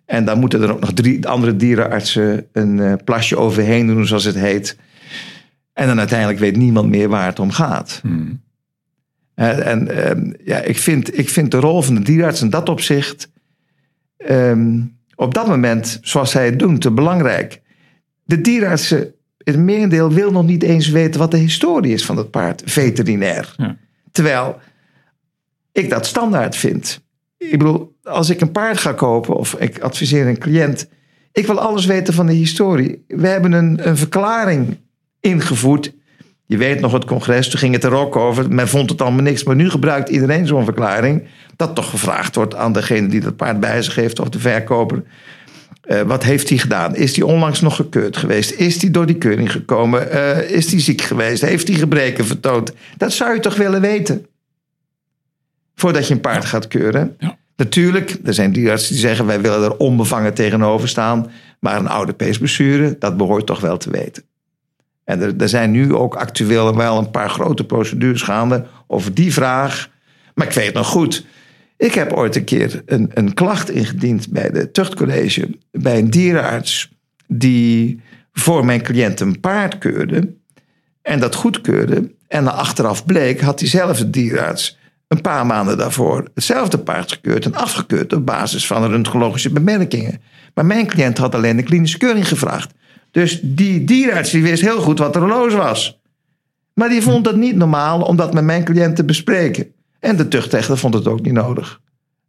En 0.06 0.26
dan 0.26 0.40
moeten 0.40 0.62
er 0.62 0.72
ook 0.72 0.80
nog 0.80 0.94
drie 0.94 1.28
andere 1.28 1.56
dierenartsen 1.56 2.46
een 2.52 2.78
uh, 2.78 2.94
plasje 3.04 3.38
overheen 3.38 3.88
doen, 3.88 4.08
zoals 4.08 4.24
het 4.24 4.36
heet. 4.36 4.78
En 5.74 5.88
dan 5.88 6.00
uiteindelijk 6.00 6.40
weet 6.40 6.56
niemand 6.56 6.90
meer 6.90 7.10
waar 7.10 7.26
het 7.26 7.40
om 7.40 7.52
gaat. 7.52 8.00
Hmm. 8.02 8.44
En 9.36 9.88
uh, 9.92 10.34
ja, 10.46 10.58
ik 10.58 10.78
vind, 10.78 11.18
ik 11.18 11.30
vind 11.30 11.52
de 11.52 11.58
rol 11.58 11.82
van 11.82 11.96
de 11.96 12.02
dierenarts 12.02 12.42
in 12.42 12.50
dat 12.50 12.70
opzicht 12.70 13.30
um, 14.30 14.98
op 15.16 15.34
dat 15.34 15.48
moment, 15.48 16.00
zoals 16.02 16.32
zij 16.32 16.46
het 16.46 16.60
doen, 16.60 16.80
te 16.80 16.92
belangrijk. 16.92 17.62
De 18.24 18.42
dierenartsen, 18.42 19.14
het 19.38 19.58
merendeel 19.58 20.12
wil 20.12 20.32
nog 20.32 20.46
niet 20.46 20.64
eens 20.64 20.90
weten 20.90 21.20
wat 21.20 21.32
de 21.32 21.38
historie 21.38 21.94
is 21.94 22.06
van 22.06 22.18
het 22.18 22.32
paard, 22.32 22.62
veterinair. 22.66 23.54
Ja. 23.58 23.78
Terwijl 24.12 24.60
ik 25.72 25.90
dat 25.90 26.06
standaard 26.06 26.56
vind. 26.56 27.04
Ik 27.38 27.58
bedoel, 27.58 27.96
als 28.04 28.30
ik 28.30 28.42
een 28.42 28.52
paard 28.52 28.78
ga 28.78 28.94
kopen 28.94 29.36
of 29.36 29.54
ik 29.54 29.80
adviseer 29.80 30.28
een 30.28 30.38
cliënt, 30.38 30.88
ik 31.32 31.46
wil 31.46 31.60
alles 31.60 31.86
weten 31.86 32.14
van 32.14 32.26
de 32.26 32.34
historie. 32.34 33.04
We 33.08 33.28
hebben 33.28 33.52
een, 33.52 33.88
een 33.88 33.98
verklaring 33.98 34.78
ingevoerd 35.20 35.94
Je 36.46 36.58
weet 36.58 36.80
nog 36.80 36.92
het 36.92 37.06
congres, 37.06 37.50
toen 37.50 37.60
ging 37.60 37.74
het 37.74 37.84
er 37.84 37.94
ook 37.94 38.16
over. 38.16 38.50
Men 38.50 38.68
vond 38.68 38.90
het 38.90 39.02
allemaal 39.02 39.24
niks. 39.24 39.44
Maar 39.44 39.56
nu 39.56 39.70
gebruikt 39.70 40.10
iedereen 40.10 40.48
zo'n 40.48 40.64
verklaring. 40.64 41.28
Dat 41.56 41.76
toch 41.76 41.90
gevraagd 41.90 42.36
wordt 42.36 42.56
aan 42.56 42.74
degene 42.74 43.08
die 43.08 43.20
dat 43.20 43.36
paard 43.36 43.60
bij 43.60 43.82
zich 43.82 43.96
heeft 43.96 44.20
of 44.20 44.30
de 44.30 44.40
verkoper. 44.40 45.04
Uh, 45.86 46.02
wat 46.02 46.24
heeft 46.24 46.50
hij 46.50 46.58
gedaan? 46.58 46.96
Is 46.96 47.16
hij 47.16 47.26
onlangs 47.26 47.62
nog 47.62 47.76
gekeurd 47.76 48.18
geweest? 48.18 48.52
Is 48.52 48.82
hij 48.82 48.92
door 48.92 49.06
die 49.06 49.18
keuring 49.18 49.52
gekomen? 49.52 50.08
Uh, 50.14 50.50
is 50.50 50.72
hij 50.72 50.80
ziek 50.80 51.02
geweest? 51.02 51.42
Heeft 51.42 51.68
hij 51.68 51.78
gebreken 51.78 52.26
vertoond? 52.26 52.74
Dat 52.98 53.14
zou 53.14 53.34
je 53.34 53.40
toch 53.40 53.56
willen 53.56 53.82
weten? 53.82 54.26
Voordat 55.76 56.08
je 56.08 56.14
een 56.14 56.22
paard 56.22 56.46
gaat 56.46 56.68
keuren. 56.68 57.16
Ja. 57.20 57.38
Natuurlijk, 57.56 58.18
er 58.24 58.34
zijn 58.34 58.52
dierenartsen 58.52 58.92
die 58.92 59.02
zeggen... 59.02 59.26
wij 59.26 59.42
willen 59.42 59.64
er 59.64 59.78
onbevangen 59.78 60.34
tegenover 60.34 60.88
staan. 60.88 61.32
Maar 61.60 61.78
een 61.78 61.88
oude 61.88 62.14
peesblessure, 62.14 62.96
dat 63.00 63.18
behoort 63.18 63.46
toch 63.46 63.60
wel 63.60 63.78
te 63.78 63.92
weten. 63.92 64.24
En 65.06 65.22
er, 65.22 65.34
er 65.38 65.50
zijn 65.50 65.72
nu 65.72 65.94
ook 65.94 66.16
actueel 66.16 66.76
wel 66.76 66.98
een 66.98 67.12
paar 67.12 67.30
grote 67.30 67.66
procedures 67.66 68.22
gaande... 68.22 68.66
over 68.88 69.14
die 69.14 69.34
vraag. 69.34 69.90
Maar 70.34 70.48
ik 70.48 70.54
weet 70.54 70.74
nog 70.74 70.88
goed... 70.88 71.26
Ik 71.78 71.94
heb 71.94 72.14
ooit 72.14 72.36
een 72.36 72.44
keer 72.44 72.82
een, 72.86 73.34
klacht 73.34 73.70
ingediend 73.70 74.30
bij 74.30 74.52
de 74.52 74.72
tuchtcollege, 74.72 75.50
bij 75.72 75.98
een 75.98 76.10
dierenarts 76.10 76.92
die 77.28 78.02
voor 78.34 78.66
mijn 78.66 78.82
cliënt 78.82 79.20
een 79.20 79.40
paard 79.40 79.78
keurde 79.78 80.34
en 81.02 81.20
dat 81.20 81.36
goedkeurde. 81.36 82.14
En 82.28 82.54
achteraf 82.54 83.06
bleek, 83.06 83.42
had 83.42 83.60
diezelfde 83.60 84.10
dierenarts 84.10 84.78
een 85.08 85.22
paar 85.22 85.46
maanden 85.46 85.78
daarvoor 85.78 86.28
hetzelfde 86.34 86.78
paard 86.78 87.12
gekeurd 87.12 87.46
en 87.46 87.56
afgekeurd 87.56 88.14
op 88.14 88.26
basis 88.26 88.68
van 88.68 88.90
röntgenologische 88.90 89.50
bemerkingen. 89.50 90.22
Maar 90.54 90.66
mijn 90.66 90.88
cliënt 90.88 91.18
had 91.18 91.36
alleen 91.36 91.58
de 91.58 91.64
klinische 91.64 91.98
keuring 91.98 92.28
gevraagd. 92.28 92.74
Dus 93.16 93.40
die 93.44 93.84
dierenarts 93.84 94.32
die 94.32 94.42
wist 94.42 94.62
heel 94.62 94.82
goed 94.82 95.00
wat 95.00 95.16
er 95.16 95.28
los 95.28 95.54
was. 95.54 96.00
Maar 96.74 96.90
die 96.90 97.02
vond 97.02 97.26
het 97.26 97.36
niet 97.36 97.56
normaal 97.56 98.02
om 98.02 98.16
dat 98.16 98.34
met 98.34 98.44
mijn 98.44 98.64
cliënt 98.64 98.96
te 98.96 99.04
bespreken. 99.04 99.74
En 100.00 100.16
de 100.16 100.28
tuchtrechter 100.28 100.78
vond 100.78 100.94
het 100.94 101.08
ook 101.08 101.22
niet 101.22 101.34
nodig. 101.34 101.82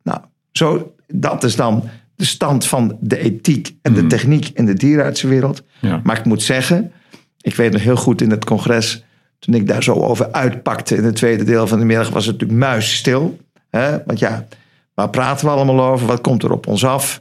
Nou, 0.02 0.20
zo, 0.52 0.94
dat 1.06 1.44
is 1.44 1.56
dan 1.56 1.88
de 2.14 2.24
stand 2.24 2.66
van 2.66 2.98
de 3.00 3.18
ethiek 3.18 3.74
en 3.82 3.94
de 3.94 4.06
techniek 4.06 4.48
in 4.54 4.66
de 4.66 4.74
dierenartsenwereld. 4.74 5.62
Ja. 5.80 6.00
Maar 6.04 6.18
ik 6.18 6.24
moet 6.24 6.42
zeggen, 6.42 6.92
ik 7.40 7.54
weet 7.54 7.72
nog 7.72 7.82
heel 7.82 7.96
goed 7.96 8.22
in 8.22 8.30
het 8.30 8.44
congres, 8.44 9.04
toen 9.38 9.54
ik 9.54 9.66
daar 9.66 9.82
zo 9.82 9.92
over 9.92 10.32
uitpakte 10.32 10.96
in 10.96 11.04
het 11.04 11.16
tweede 11.16 11.44
deel 11.44 11.66
van 11.66 11.78
de 11.78 11.84
middag, 11.84 12.10
was 12.10 12.26
het 12.26 12.40
natuurlijk 12.40 12.68
muisstil. 12.68 13.38
Hè? 13.70 14.04
Want 14.04 14.18
ja, 14.18 14.46
waar 14.94 15.10
praten 15.10 15.46
we 15.46 15.52
allemaal 15.52 15.84
over? 15.84 16.06
Wat 16.06 16.20
komt 16.20 16.42
er 16.42 16.52
op 16.52 16.66
ons 16.66 16.84
af? 16.84 17.20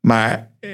Maar 0.00 0.48
eh, 0.60 0.72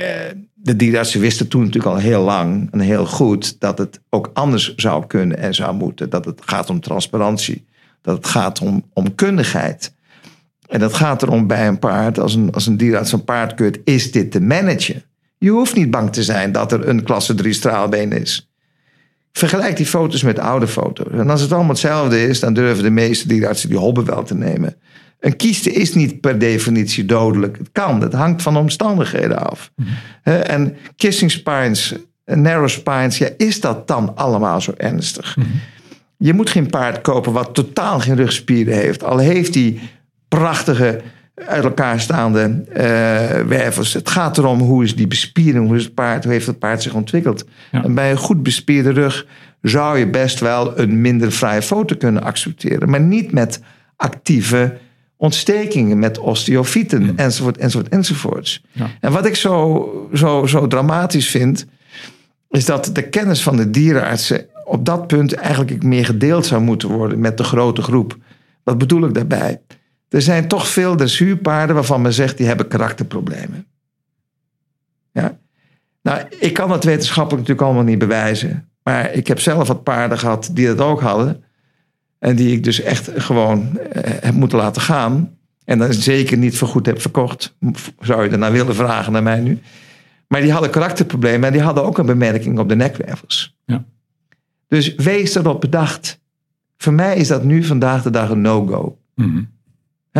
de 0.65 0.77
dierenartsen 0.77 1.21
wisten 1.21 1.49
toen 1.49 1.65
natuurlijk 1.65 1.95
al 1.95 2.01
heel 2.01 2.23
lang 2.23 2.69
en 2.73 2.81
heel 2.81 3.07
goed 3.07 3.61
dat 3.61 3.79
het 3.79 4.01
ook 4.11 4.31
anders 4.33 4.75
zou 4.75 5.07
kunnen 5.07 5.39
en 5.39 5.55
zou 5.55 5.75
moeten. 5.75 6.11
Dat 6.11 6.25
het 6.25 6.41
gaat 6.45 6.71
om 6.71 6.81
transparantie, 6.81 7.67
dat 8.03 8.17
het 8.17 8.27
gaat 8.27 8.61
om, 8.61 8.85
om 8.93 9.15
kundigheid. 9.15 9.95
En 10.69 10.81
dat 10.81 10.95
gaat 10.95 11.23
erom 11.23 11.47
bij 11.47 11.67
een 11.67 11.79
paard, 11.79 12.19
als 12.19 12.35
een, 12.35 12.53
als 12.53 12.67
een 12.67 12.77
dierenarts 12.77 13.13
een 13.13 13.25
paard 13.25 13.55
keurt, 13.55 13.79
is 13.85 14.13
dit 14.13 14.31
te 14.31 14.41
managen? 14.41 15.03
Je 15.39 15.51
hoeft 15.51 15.75
niet 15.75 15.91
bang 15.91 16.13
te 16.13 16.23
zijn 16.23 16.53
dat 16.53 16.73
er 16.73 16.89
een 16.89 17.03
klasse 17.03 17.35
3 17.35 17.53
straalbeen 17.53 18.13
is. 18.13 18.51
Vergelijk 19.33 19.77
die 19.77 19.87
foto's 19.87 20.23
met 20.23 20.39
oude 20.39 20.67
foto's. 20.67 21.13
En 21.13 21.31
als 21.31 21.41
het 21.41 21.53
allemaal 21.53 21.71
hetzelfde 21.71 22.27
is, 22.27 22.41
dan 22.41 22.55
durven 22.55 22.85
de 22.85 22.91
meeste 22.91 23.29
dierenartsen 23.29 23.69
die 23.69 23.79
hobben 23.79 24.05
wel 24.05 24.23
te 24.23 24.35
nemen. 24.35 24.77
Een 25.25 25.37
kieste 25.37 25.73
is 25.73 25.95
niet 25.95 26.21
per 26.21 26.39
definitie 26.39 27.05
dodelijk. 27.05 27.59
Het 27.59 27.69
kan, 27.73 28.01
het 28.01 28.13
hangt 28.13 28.43
van 28.43 28.53
de 28.53 28.59
omstandigheden 28.59 29.51
af. 29.51 29.71
Hè, 30.23 30.39
En 30.39 30.77
kissing 30.97 31.31
spines, 31.31 31.95
narrow 32.25 32.69
spines, 32.69 33.19
ja, 33.19 33.29
is 33.37 33.61
dat 33.61 33.89
dan 33.89 34.17
allemaal 34.17 34.61
zo 34.61 34.73
ernstig? 34.77 35.37
Je 36.17 36.35
moet 36.35 36.51
geen 36.51 36.67
paard 36.67 37.01
kopen 37.01 37.33
wat 37.33 37.55
totaal 37.55 38.01
geen 38.01 38.17
rugspieren 38.17 38.75
heeft. 38.75 39.05
Al 39.05 39.19
heeft 39.19 39.55
hij 39.55 39.79
prachtige 40.29 41.01
uit 41.35 41.65
elkaar 41.65 42.01
staande 42.01 42.65
eh, 42.73 43.41
wervels. 43.41 43.93
Het 43.93 44.09
gaat 44.09 44.39
erom 44.39 44.61
hoe 44.61 44.85
is 44.85 44.97
die 44.97 45.07
bespiering, 45.07 45.67
hoe 45.67 45.77
is 45.77 45.85
het 45.85 45.95
paard, 45.95 46.25
hoe 46.25 46.33
heeft 46.33 46.47
het 46.47 46.59
paard 46.59 46.83
zich 46.83 46.95
ontwikkeld. 46.95 47.45
Ja. 47.73 47.85
En 47.85 47.95
bij 47.95 48.11
een 48.11 48.17
goed 48.17 48.43
bespierde 48.43 48.91
rug 48.91 49.27
zou 49.63 49.99
je 49.99 50.07
best 50.11 50.41
wel 50.41 50.79
een 50.79 51.01
minder 51.01 51.33
vrije 51.33 51.63
foto 51.63 51.97
kunnen 51.97 52.23
accepteren, 52.23 52.91
maar 52.91 53.01
niet 53.01 53.33
met 53.33 53.61
actieve 53.97 54.83
ontstekingen, 55.17 55.99
met 55.99 56.19
osteofieten, 56.19 57.17
enzovoort, 57.17 57.59
enzovoort, 57.59 57.89
enzovoorts. 57.93 58.65
Ja. 58.73 58.91
En 59.01 59.13
wat 59.13 59.27
ik 59.27 59.37
zo, 59.37 60.09
zo, 60.15 60.47
zo 60.47 60.67
dramatisch 60.67 61.29
vind, 61.29 61.67
is 62.51 62.65
dat 62.65 62.91
de 62.93 63.09
kennis 63.09 63.43
van 63.43 63.57
de 63.57 63.71
dierenartsen 63.71 64.47
op 64.65 64.85
dat 64.85 65.07
punt 65.07 65.33
eigenlijk 65.33 65.83
meer 65.83 66.05
gedeeld 66.05 66.47
zou 66.47 66.63
moeten 66.63 66.89
worden 66.89 67.21
met 67.21 67.37
de 67.37 67.45
grote 67.45 67.83
groep. 67.83 68.17
Wat 68.63 68.79
bedoel 68.79 69.05
ik 69.05 69.15
daarbij? 69.15 69.61
Er 70.09 70.23
zijn 70.23 70.49
toch 70.49 70.69
veel 70.69 70.97
dressuurpaarden 70.97 71.75
waarvan 71.75 72.03
men 72.03 72.13
zegt 72.13 72.37
die 72.37 72.47
hebben 72.47 72.69
karakterproblemen. 72.69 73.67
Ja? 75.13 75.39
Nou, 76.03 76.23
ik 76.41 76.53
kan 76.53 76.71
het 76.71 76.85
wetenschappelijk 76.85 77.41
natuurlijk 77.41 77.67
allemaal 77.67 77.91
niet 77.91 77.99
bewijzen. 77.99 78.69
Maar 78.83 79.13
ik 79.13 79.27
heb 79.27 79.41
zelf 79.41 79.69
wat 79.69 79.83
paarden 79.83 80.19
gehad 80.19 80.51
die 80.53 80.67
dat 80.67 80.81
ook 80.81 81.01
hadden. 81.01 81.44
En 82.19 82.37
die 82.37 82.53
ik 82.53 82.65
dus 82.65 82.81
echt 82.81 83.11
gewoon 83.17 83.79
eh, 83.79 84.13
heb 84.21 84.35
moeten 84.35 84.59
laten 84.59 84.83
gaan. 84.83 85.37
En 85.65 85.79
dan 85.79 85.93
zeker 85.93 86.37
niet 86.37 86.57
vergoed 86.57 86.87
heb 86.87 87.01
verkocht. 87.01 87.57
Zou 88.01 88.23
je 88.23 88.29
daarna 88.29 88.51
willen 88.51 88.75
vragen 88.75 89.13
naar 89.13 89.23
mij 89.23 89.41
nu. 89.41 89.59
Maar 90.29 90.41
die 90.41 90.53
hadden 90.53 90.71
karakterproblemen 90.71 91.47
en 91.47 91.53
die 91.53 91.63
hadden 91.63 91.85
ook 91.85 91.99
een 91.99 92.07
bemerking 92.07 92.59
op 92.59 92.69
de 92.69 92.77
nekwervels. 92.77 93.57
Ja. 93.65 93.85
Dus 94.69 94.95
wees 94.95 95.35
erop 95.35 95.61
bedacht. 95.61 96.21
Voor 96.77 96.93
mij 96.93 97.17
is 97.17 97.29
dat 97.29 97.45
nu 97.45 97.65
vandaag 97.65 98.03
de 98.03 98.11
dag 98.11 98.31
een 98.31 98.41
no-go. 98.41 98.99
Mhm. 99.15 99.43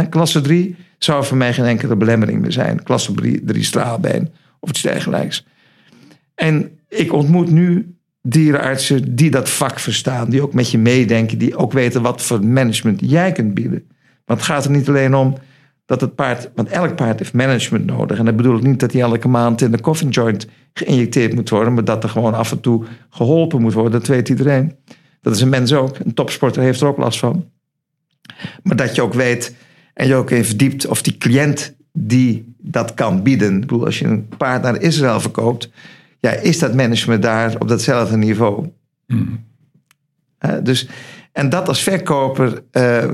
Klasse 0.09 0.41
3 0.41 0.77
zou 0.99 1.25
voor 1.25 1.37
mij 1.37 1.53
geen 1.53 1.65
enkele 1.65 1.97
belemmering 1.97 2.41
meer 2.41 2.53
zijn. 2.53 2.83
Klasse 2.83 3.13
3 3.13 3.63
straalbeen 3.63 4.33
of 4.61 4.69
iets 4.69 4.83
dergelijks. 4.83 5.47
En 6.35 6.79
ik 6.89 7.13
ontmoet 7.13 7.51
nu 7.51 7.97
dierenartsen 8.29 9.15
die 9.15 9.31
dat 9.31 9.51
vak 9.51 9.81
verstaan. 9.81 10.31
Die 10.31 10.43
ook 10.43 10.53
met 10.53 10.71
je 10.71 10.79
meedenken. 10.79 11.39
Die 11.39 11.57
ook 11.57 11.73
weten 11.73 12.03
wat 12.03 12.23
voor 12.23 12.45
management 12.45 13.01
jij 13.03 13.33
kunt 13.33 13.55
bieden. 13.55 13.87
Want 14.25 14.41
het 14.41 14.49
gaat 14.49 14.65
er 14.65 14.71
niet 14.71 14.89
alleen 14.89 15.15
om 15.15 15.37
dat 15.87 16.01
het 16.01 16.15
paard... 16.15 16.51
Want 16.55 16.69
elk 16.69 16.97
paard 16.97 17.19
heeft 17.19 17.33
management 17.33 17.87
nodig. 17.87 18.19
En 18.19 18.25
dat 18.25 18.37
bedoel 18.37 18.57
ik 18.57 18.63
niet 18.63 18.81
dat 18.81 18.93
hij 18.93 19.01
elke 19.01 19.29
maand 19.29 19.61
in 19.61 19.71
de 19.71 19.81
coffin 19.81 20.09
joint 20.09 20.47
geïnjecteerd 20.73 21.35
moet 21.35 21.51
worden. 21.51 21.75
Maar 21.75 21.85
dat 21.85 22.03
er 22.03 22.09
gewoon 22.09 22.35
af 22.35 22.51
en 22.51 22.61
toe 22.61 22.85
geholpen 23.11 23.61
moet 23.61 23.73
worden. 23.73 23.93
Dat 23.93 24.07
weet 24.07 24.29
iedereen. 24.29 24.77
Dat 25.21 25.35
is 25.35 25.41
een 25.41 25.49
mens 25.49 25.73
ook. 25.73 25.99
Een 25.99 26.15
topsporter 26.15 26.63
heeft 26.63 26.81
er 26.81 26.87
ook 26.87 26.99
last 26.99 27.19
van. 27.19 27.45
Maar 28.63 28.77
dat 28.77 28.95
je 28.95 29.03
ook 29.03 29.15
weet 29.15 29.55
en 29.95 30.07
je 30.07 30.15
ook 30.15 30.31
even 30.31 30.45
verdiept 30.45 30.87
of 30.87 31.03
die 31.03 31.19
cliënt 31.19 31.75
die 31.93 32.55
dat 32.59 32.95
kan 32.95 33.23
bieden. 33.23 33.55
Ik 33.55 33.61
bedoel, 33.61 33.85
als 33.85 33.99
je 33.99 34.05
een 34.05 34.29
paard 34.37 34.63
naar 34.63 34.83
Israël 34.83 35.21
verkoopt, 35.21 35.71
ja, 36.25 36.31
is 36.31 36.59
dat 36.59 36.75
management 36.75 37.23
daar 37.23 37.55
op 37.59 37.69
datzelfde 37.69 38.17
niveau? 38.17 38.71
Eh, 40.39 40.55
dus, 40.63 40.89
en 41.33 41.49
dat 41.49 41.69
als 41.69 41.83
verkoper, 41.83 42.65
eh, 42.71 43.05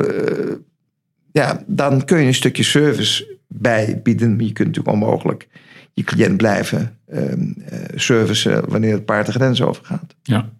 ja, 1.33 1.65
dan 1.67 2.05
kun 2.05 2.19
je 2.19 2.27
een 2.27 2.35
stukje 2.35 2.63
service 2.63 3.39
bij 3.49 4.01
bieden. 4.03 4.37
Maar 4.37 4.45
je 4.45 4.53
kunt 4.53 4.69
natuurlijk 4.69 4.95
onmogelijk 4.95 5.49
je 5.95 6.03
cliënt 6.03 6.37
blijven 6.37 6.99
eh, 7.07 7.33
eh, 7.33 7.39
servicen 7.95 8.69
wanneer 8.69 8.93
het 8.93 9.05
paard 9.05 9.27
de 9.27 9.33
grens 9.33 9.63
overgaat. 9.63 10.15
Ja. 10.23 10.51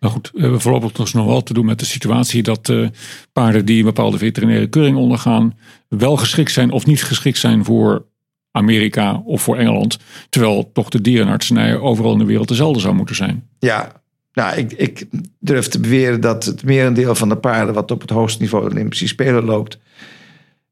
Maar 0.00 0.10
goed, 0.10 0.30
we 0.34 0.40
hebben 0.40 0.60
voorlopig 0.60 0.92
dus 0.92 1.12
nog 1.12 1.26
wel 1.26 1.42
te 1.42 1.52
doen 1.52 1.66
met 1.66 1.78
de 1.78 1.84
situatie 1.84 2.42
dat 2.42 2.68
eh, 2.68 2.88
paarden 3.32 3.64
die 3.64 3.78
een 3.78 3.84
bepaalde 3.84 4.18
veterinaire 4.18 4.68
keuring 4.68 4.96
ondergaan, 4.96 5.58
wel 5.88 6.16
geschikt 6.16 6.52
zijn 6.52 6.70
of 6.70 6.86
niet 6.86 7.04
geschikt 7.04 7.38
zijn 7.38 7.64
voor 7.64 8.06
Amerika 8.58 9.22
of 9.24 9.42
voor 9.42 9.56
Engeland. 9.56 9.98
Terwijl 10.28 10.70
toch 10.72 10.88
de 10.88 11.00
dierenartsenij 11.00 11.78
overal 11.78 12.12
in 12.12 12.18
de 12.18 12.24
wereld 12.24 12.48
dezelfde 12.48 12.80
zou 12.80 12.94
moeten 12.94 13.16
zijn. 13.16 13.48
Ja, 13.58 13.92
nou, 14.32 14.56
ik, 14.56 14.72
ik 14.72 15.06
durf 15.38 15.68
te 15.68 15.80
beweren 15.80 16.20
dat 16.20 16.44
het 16.44 16.64
merendeel 16.64 17.14
van 17.14 17.28
de 17.28 17.36
paarden 17.36 17.74
wat 17.74 17.90
op 17.90 18.00
het 18.00 18.10
hoogste 18.10 18.42
niveau 18.42 18.70
Olympische 18.70 19.06
Spelen 19.06 19.44
loopt, 19.44 19.78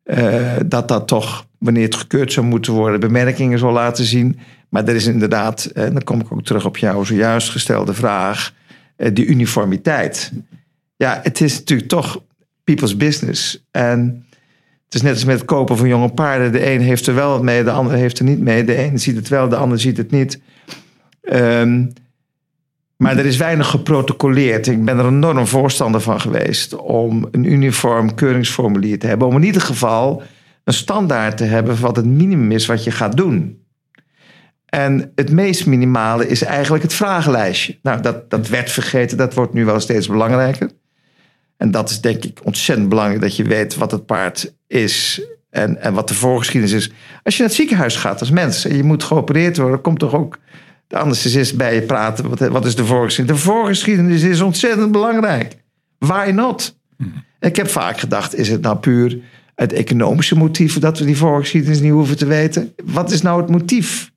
eh, 0.03 0.53
dat 0.66 0.89
dat 0.89 1.09
toch, 1.09 1.47
wanneer 1.59 1.84
het 1.84 1.95
gekeurd 1.95 2.32
zou 2.32 2.47
moeten 2.47 2.72
worden, 2.72 3.01
bemerkingen 3.01 3.59
zal 3.59 3.72
laten 3.72 4.05
zien. 4.05 4.39
Maar 4.68 4.89
er 4.89 4.95
is 4.95 5.07
inderdaad, 5.07 5.64
en 5.64 5.93
dan 5.93 6.05
kom 6.05 6.20
ik 6.20 6.32
ook 6.32 6.45
terug 6.45 6.64
op 6.64 6.76
jouw 6.76 7.05
zojuist 7.05 7.51
gestelde 7.51 7.95
vraag, 7.95 8.53
eh, 8.97 9.14
die 9.14 9.26
uniformiteit. 9.26 10.32
Ja, 10.97 11.20
het 11.22 11.41
is 11.41 11.59
natuurlijk 11.59 11.89
toch 11.89 12.22
people's 12.64 12.97
business. 12.97 13.64
En 13.70 14.26
het 14.87 14.95
is 14.95 15.03
net 15.03 15.12
als 15.12 15.24
met 15.24 15.39
het 15.39 15.45
kopen 15.45 15.76
van 15.76 15.89
jonge 15.89 16.09
paarden. 16.09 16.53
De 16.53 16.72
een 16.72 16.80
heeft 16.80 17.07
er 17.07 17.14
wel 17.14 17.30
wat 17.30 17.43
mee, 17.43 17.64
de 17.64 17.70
ander 17.70 17.95
heeft 17.95 18.18
er 18.18 18.24
niet 18.24 18.41
mee. 18.41 18.64
De 18.64 18.82
een 18.82 18.99
ziet 18.99 19.16
het 19.16 19.28
wel, 19.28 19.49
de 19.49 19.57
ander 19.57 19.80
ziet 19.80 19.97
het 19.97 20.11
niet. 20.11 20.41
Ehm, 21.22 21.84
maar 22.97 23.16
er 23.18 23.26
is 23.26 23.37
weinig 23.37 23.66
geprotocoleerd. 23.66 24.66
Ik 24.66 24.84
ben 24.84 24.99
er 24.99 25.07
enorm 25.07 25.47
voorstander 25.47 26.01
van 26.01 26.20
geweest 26.20 26.76
om 26.76 27.28
een 27.30 27.45
uniform 27.45 28.14
keuringsformulier 28.14 28.99
te 28.99 29.07
hebben. 29.07 29.28
Om 29.28 29.37
in 29.37 29.43
ieder 29.43 29.62
geval 29.62 30.22
een 30.64 30.72
standaard 30.72 31.37
te 31.37 31.45
hebben 31.45 31.76
van 31.76 31.87
wat 31.87 31.97
het 31.97 32.07
minimum 32.07 32.53
is 32.53 32.66
wat 32.66 32.84
je 32.84 32.91
gaat 32.91 33.16
doen. 33.16 33.64
En 34.66 35.12
het 35.14 35.30
meest 35.30 35.66
minimale 35.66 36.28
is 36.28 36.43
eigenlijk 36.43 36.82
het 36.82 36.95
vragenlijstje. 36.95 37.78
Nou, 37.82 38.03
dat, 38.03 38.30
dat 38.30 38.49
werd 38.49 38.70
vergeten, 38.70 39.16
dat 39.16 39.34
wordt 39.34 39.53
nu 39.53 39.64
wel 39.64 39.80
steeds 39.80 40.07
belangrijker. 40.07 40.70
En 41.57 41.70
dat 41.70 41.90
is 41.90 42.00
denk 42.00 42.24
ik 42.24 42.40
ontzettend 42.44 42.88
belangrijk 42.88 43.20
dat 43.20 43.36
je 43.36 43.44
weet 43.44 43.74
wat 43.74 43.90
het 43.90 44.07
paard 44.07 44.54
is 44.66 45.22
en, 45.50 45.82
en 45.82 45.94
wat 45.94 46.09
de 46.09 46.14
voorgeschiedenis 46.14 46.74
is. 46.74 46.92
Als 47.22 47.34
je 47.34 47.40
naar 47.40 47.48
het 47.48 47.59
ziekenhuis 47.59 47.96
gaat 47.96 48.20
als 48.20 48.30
mens 48.30 48.64
en 48.64 48.76
je 48.76 48.82
moet 48.82 49.04
geopereerd 49.04 49.57
worden, 49.57 49.80
komt 49.80 49.98
toch 49.98 50.14
ook 50.14 50.38
de 50.86 50.96
anesthesist 50.96 51.57
bij 51.57 51.74
je 51.74 51.82
praten. 51.82 52.28
Wat, 52.28 52.38
wat 52.38 52.66
is 52.66 52.76
de 52.76 52.84
voorgeschiedenis? 52.84 53.42
De 53.42 53.48
voorgeschiedenis 53.48 54.22
is 54.22 54.40
ontzettend 54.40 54.92
belangrijk. 54.92 55.57
Why 55.98 56.30
not? 56.34 56.78
Ik 57.40 57.57
heb 57.57 57.68
vaak 57.68 57.98
gedacht, 57.98 58.34
is 58.34 58.48
het 58.48 58.61
nou 58.61 58.76
puur 58.76 59.18
het 59.54 59.72
economische 59.72 60.36
motief 60.36 60.78
dat 60.78 60.98
we 60.98 61.04
die 61.04 61.16
voorgeschiedenis 61.16 61.80
niet 61.80 61.92
hoeven 61.92 62.16
te 62.16 62.26
weten? 62.26 62.74
Wat 62.84 63.11
is 63.11 63.22
nou 63.22 63.40
het 63.40 63.50
motief? 63.50 64.12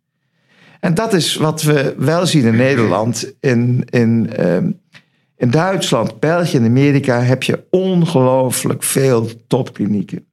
En 0.79 0.93
dat 0.93 1.13
is 1.13 1.35
wat 1.35 1.61
we 1.61 1.95
wel 1.97 2.25
zien 2.25 2.45
in 2.45 2.55
Nederland. 2.55 3.33
In, 3.39 3.83
in, 3.89 4.33
ehm, 4.35 4.71
in 5.39 5.51
Duitsland, 5.51 6.19
België 6.19 6.57
en 6.57 6.65
Amerika 6.65 7.21
heb 7.21 7.43
je 7.43 7.63
ongelooflijk 7.69 8.83
veel 8.83 9.29
topklinieken. 9.47 10.25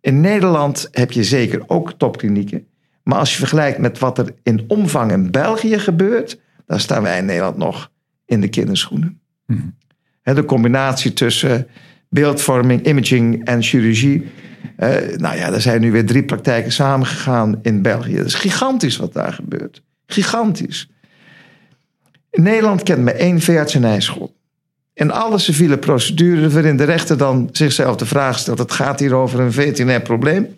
In 0.00 0.20
Nederland 0.20 0.88
heb 0.90 1.12
je 1.12 1.24
zeker 1.24 1.62
ook 1.66 1.92
topklinieken. 1.92 2.66
Maar 3.02 3.18
als 3.18 3.32
je 3.32 3.38
vergelijkt 3.38 3.78
met 3.78 3.98
wat 3.98 4.18
er 4.18 4.34
in 4.42 4.64
omvang 4.68 5.12
in 5.12 5.30
België 5.30 5.78
gebeurt, 5.78 6.40
dan 6.66 6.80
staan 6.80 7.02
wij 7.02 7.18
in 7.18 7.24
Nederland 7.24 7.56
nog 7.56 7.90
in 8.24 8.40
de 8.40 8.48
kinderschoenen. 8.48 9.20
Mm. 9.46 9.74
De 10.22 10.44
combinatie 10.44 11.12
tussen 11.12 11.66
beeldvorming, 12.08 12.86
imaging 12.86 13.44
en 13.44 13.62
chirurgie. 13.62 14.26
Uh, 14.78 14.88
nou 15.16 15.36
ja, 15.36 15.52
er 15.52 15.60
zijn 15.60 15.80
nu 15.80 15.92
weer 15.92 16.06
drie 16.06 16.24
praktijken 16.24 16.72
samengegaan 16.72 17.58
in 17.62 17.82
België. 17.82 18.16
Dat 18.16 18.26
is 18.26 18.34
gigantisch 18.34 18.96
wat 18.96 19.12
daar 19.12 19.32
gebeurt. 19.32 19.82
Gigantisch. 20.06 20.90
In 22.30 22.42
Nederland 22.42 22.82
kent 22.82 23.02
men 23.02 23.18
één 23.18 23.40
veeartsenijschool. 23.40 24.40
In 24.94 25.10
alle 25.10 25.38
civiele 25.38 25.78
procedures 25.78 26.52
waarin 26.52 26.76
de 26.76 26.84
rechter 26.84 27.16
dan 27.16 27.48
zichzelf 27.52 27.96
de 27.96 28.06
vraag 28.06 28.38
stelt: 28.38 28.58
het 28.58 28.72
gaat 28.72 29.00
hier 29.00 29.14
over 29.14 29.40
een 29.40 29.52
veterinair 29.52 30.02
probleem. 30.02 30.56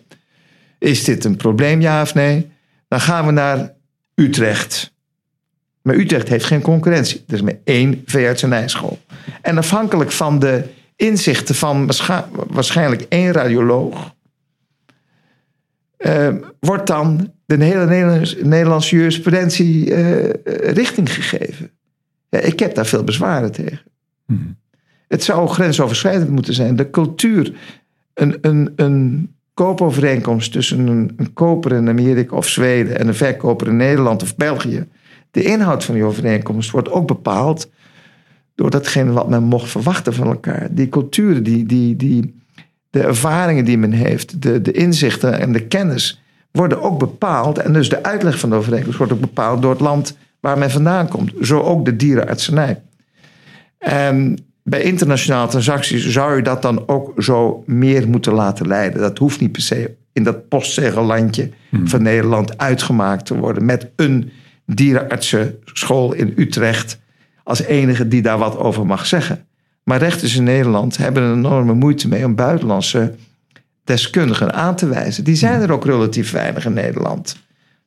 Is 0.79 1.03
dit 1.03 1.25
een 1.25 1.35
probleem, 1.35 1.81
ja 1.81 2.01
of 2.01 2.13
nee? 2.13 2.51
Dan 2.87 2.99
gaan 3.01 3.25
we 3.25 3.31
naar 3.31 3.73
Utrecht. 4.15 4.93
Maar 5.81 5.95
Utrecht 5.95 6.27
heeft 6.27 6.45
geen 6.45 6.61
concurrentie. 6.61 7.23
Er 7.27 7.33
is 7.33 7.41
maar 7.41 7.57
één 7.63 8.03
veeartsenijschool. 8.05 8.99
En 9.41 9.57
afhankelijk 9.57 10.11
van 10.11 10.39
de 10.39 10.63
inzichten 10.95 11.55
van 11.55 11.91
waarschijnlijk 12.47 13.05
één 13.09 13.31
radioloog, 13.31 14.13
uh, 15.97 16.35
wordt 16.59 16.87
dan 16.87 17.33
de 17.45 17.63
hele 17.63 18.19
Nederlandse 18.41 18.95
jurisprudentie 18.95 19.89
uh, 19.89 20.29
richting 20.73 21.13
gegeven. 21.13 21.71
Ik 22.29 22.59
heb 22.59 22.75
daar 22.75 22.85
veel 22.85 23.03
bezwaren 23.03 23.51
tegen. 23.51 23.81
Hmm. 24.25 24.57
Het 25.07 25.23
zou 25.23 25.47
grensoverschrijdend 25.47 26.29
moeten 26.29 26.53
zijn. 26.53 26.75
De 26.75 26.89
cultuur, 26.89 27.53
een, 28.13 28.37
een, 28.41 28.73
een 28.75 29.29
koopovereenkomst 29.53 30.51
tussen 30.51 30.87
een, 30.87 31.13
een 31.17 31.33
koper 31.33 31.71
in 31.71 31.89
Amerika 31.89 32.35
of 32.35 32.47
Zweden 32.47 32.99
en 32.99 33.07
een 33.07 33.15
verkoper 33.15 33.67
in 33.67 33.77
Nederland 33.77 34.21
of 34.21 34.35
België. 34.35 34.87
De 35.31 35.43
inhoud 35.43 35.83
van 35.83 35.95
die 35.95 36.03
overeenkomst 36.03 36.71
wordt 36.71 36.91
ook 36.91 37.07
bepaald 37.07 37.69
door 38.55 38.69
datgene 38.69 39.11
wat 39.11 39.29
men 39.29 39.43
mocht 39.43 39.69
verwachten 39.69 40.13
van 40.13 40.27
elkaar. 40.27 40.67
Die 40.71 40.89
culturen, 40.89 41.43
die, 41.43 41.65
die, 41.65 41.95
die, 41.95 42.41
de 42.89 43.01
ervaringen 43.01 43.65
die 43.65 43.77
men 43.77 43.91
heeft, 43.91 44.41
de, 44.41 44.61
de 44.61 44.71
inzichten 44.71 45.39
en 45.39 45.51
de 45.51 45.67
kennis 45.67 46.21
worden 46.51 46.81
ook 46.81 46.99
bepaald. 46.99 47.57
En 47.57 47.73
dus 47.73 47.89
de 47.89 48.03
uitleg 48.03 48.39
van 48.39 48.49
de 48.49 48.55
overeenkomst 48.55 48.97
wordt 48.97 49.13
ook 49.13 49.19
bepaald 49.19 49.61
door 49.61 49.71
het 49.71 49.79
land 49.79 50.17
waar 50.39 50.57
men 50.57 50.71
vandaan 50.71 51.07
komt. 51.07 51.33
Zo 51.41 51.59
ook 51.59 51.85
de 51.85 51.95
dierenartsenij. 51.95 52.81
En 53.85 54.37
bij 54.63 54.81
internationale 54.81 55.47
transacties 55.47 56.09
zou 56.09 56.35
je 56.35 56.41
dat 56.41 56.61
dan 56.61 56.87
ook 56.87 57.13
zo 57.17 57.63
meer 57.65 58.07
moeten 58.07 58.33
laten 58.33 58.67
leiden. 58.67 59.01
Dat 59.01 59.17
hoeft 59.17 59.39
niet 59.39 59.51
per 59.51 59.61
se 59.61 59.95
in 60.13 60.23
dat 60.23 60.47
postzegellandje 60.47 61.49
hmm. 61.69 61.87
van 61.87 62.01
Nederland 62.01 62.57
uitgemaakt 62.57 63.25
te 63.25 63.37
worden 63.37 63.65
met 63.65 63.89
een 63.95 64.31
dierenartsenschool 64.65 66.13
in 66.13 66.33
Utrecht 66.35 66.99
als 67.43 67.61
enige 67.61 68.07
die 68.07 68.21
daar 68.21 68.37
wat 68.37 68.57
over 68.57 68.85
mag 68.85 69.05
zeggen. 69.05 69.45
Maar 69.83 69.99
rechters 69.99 70.35
in 70.35 70.43
Nederland 70.43 70.97
hebben 70.97 71.23
er 71.23 71.33
enorme 71.33 71.73
moeite 71.73 72.07
mee 72.07 72.25
om 72.25 72.35
buitenlandse 72.35 73.15
deskundigen 73.83 74.53
aan 74.53 74.75
te 74.75 74.87
wijzen. 74.87 75.23
Die 75.23 75.35
zijn 75.35 75.61
er 75.61 75.71
ook 75.71 75.85
relatief 75.85 76.31
weinig 76.31 76.65
in 76.65 76.73
Nederland. 76.73 77.37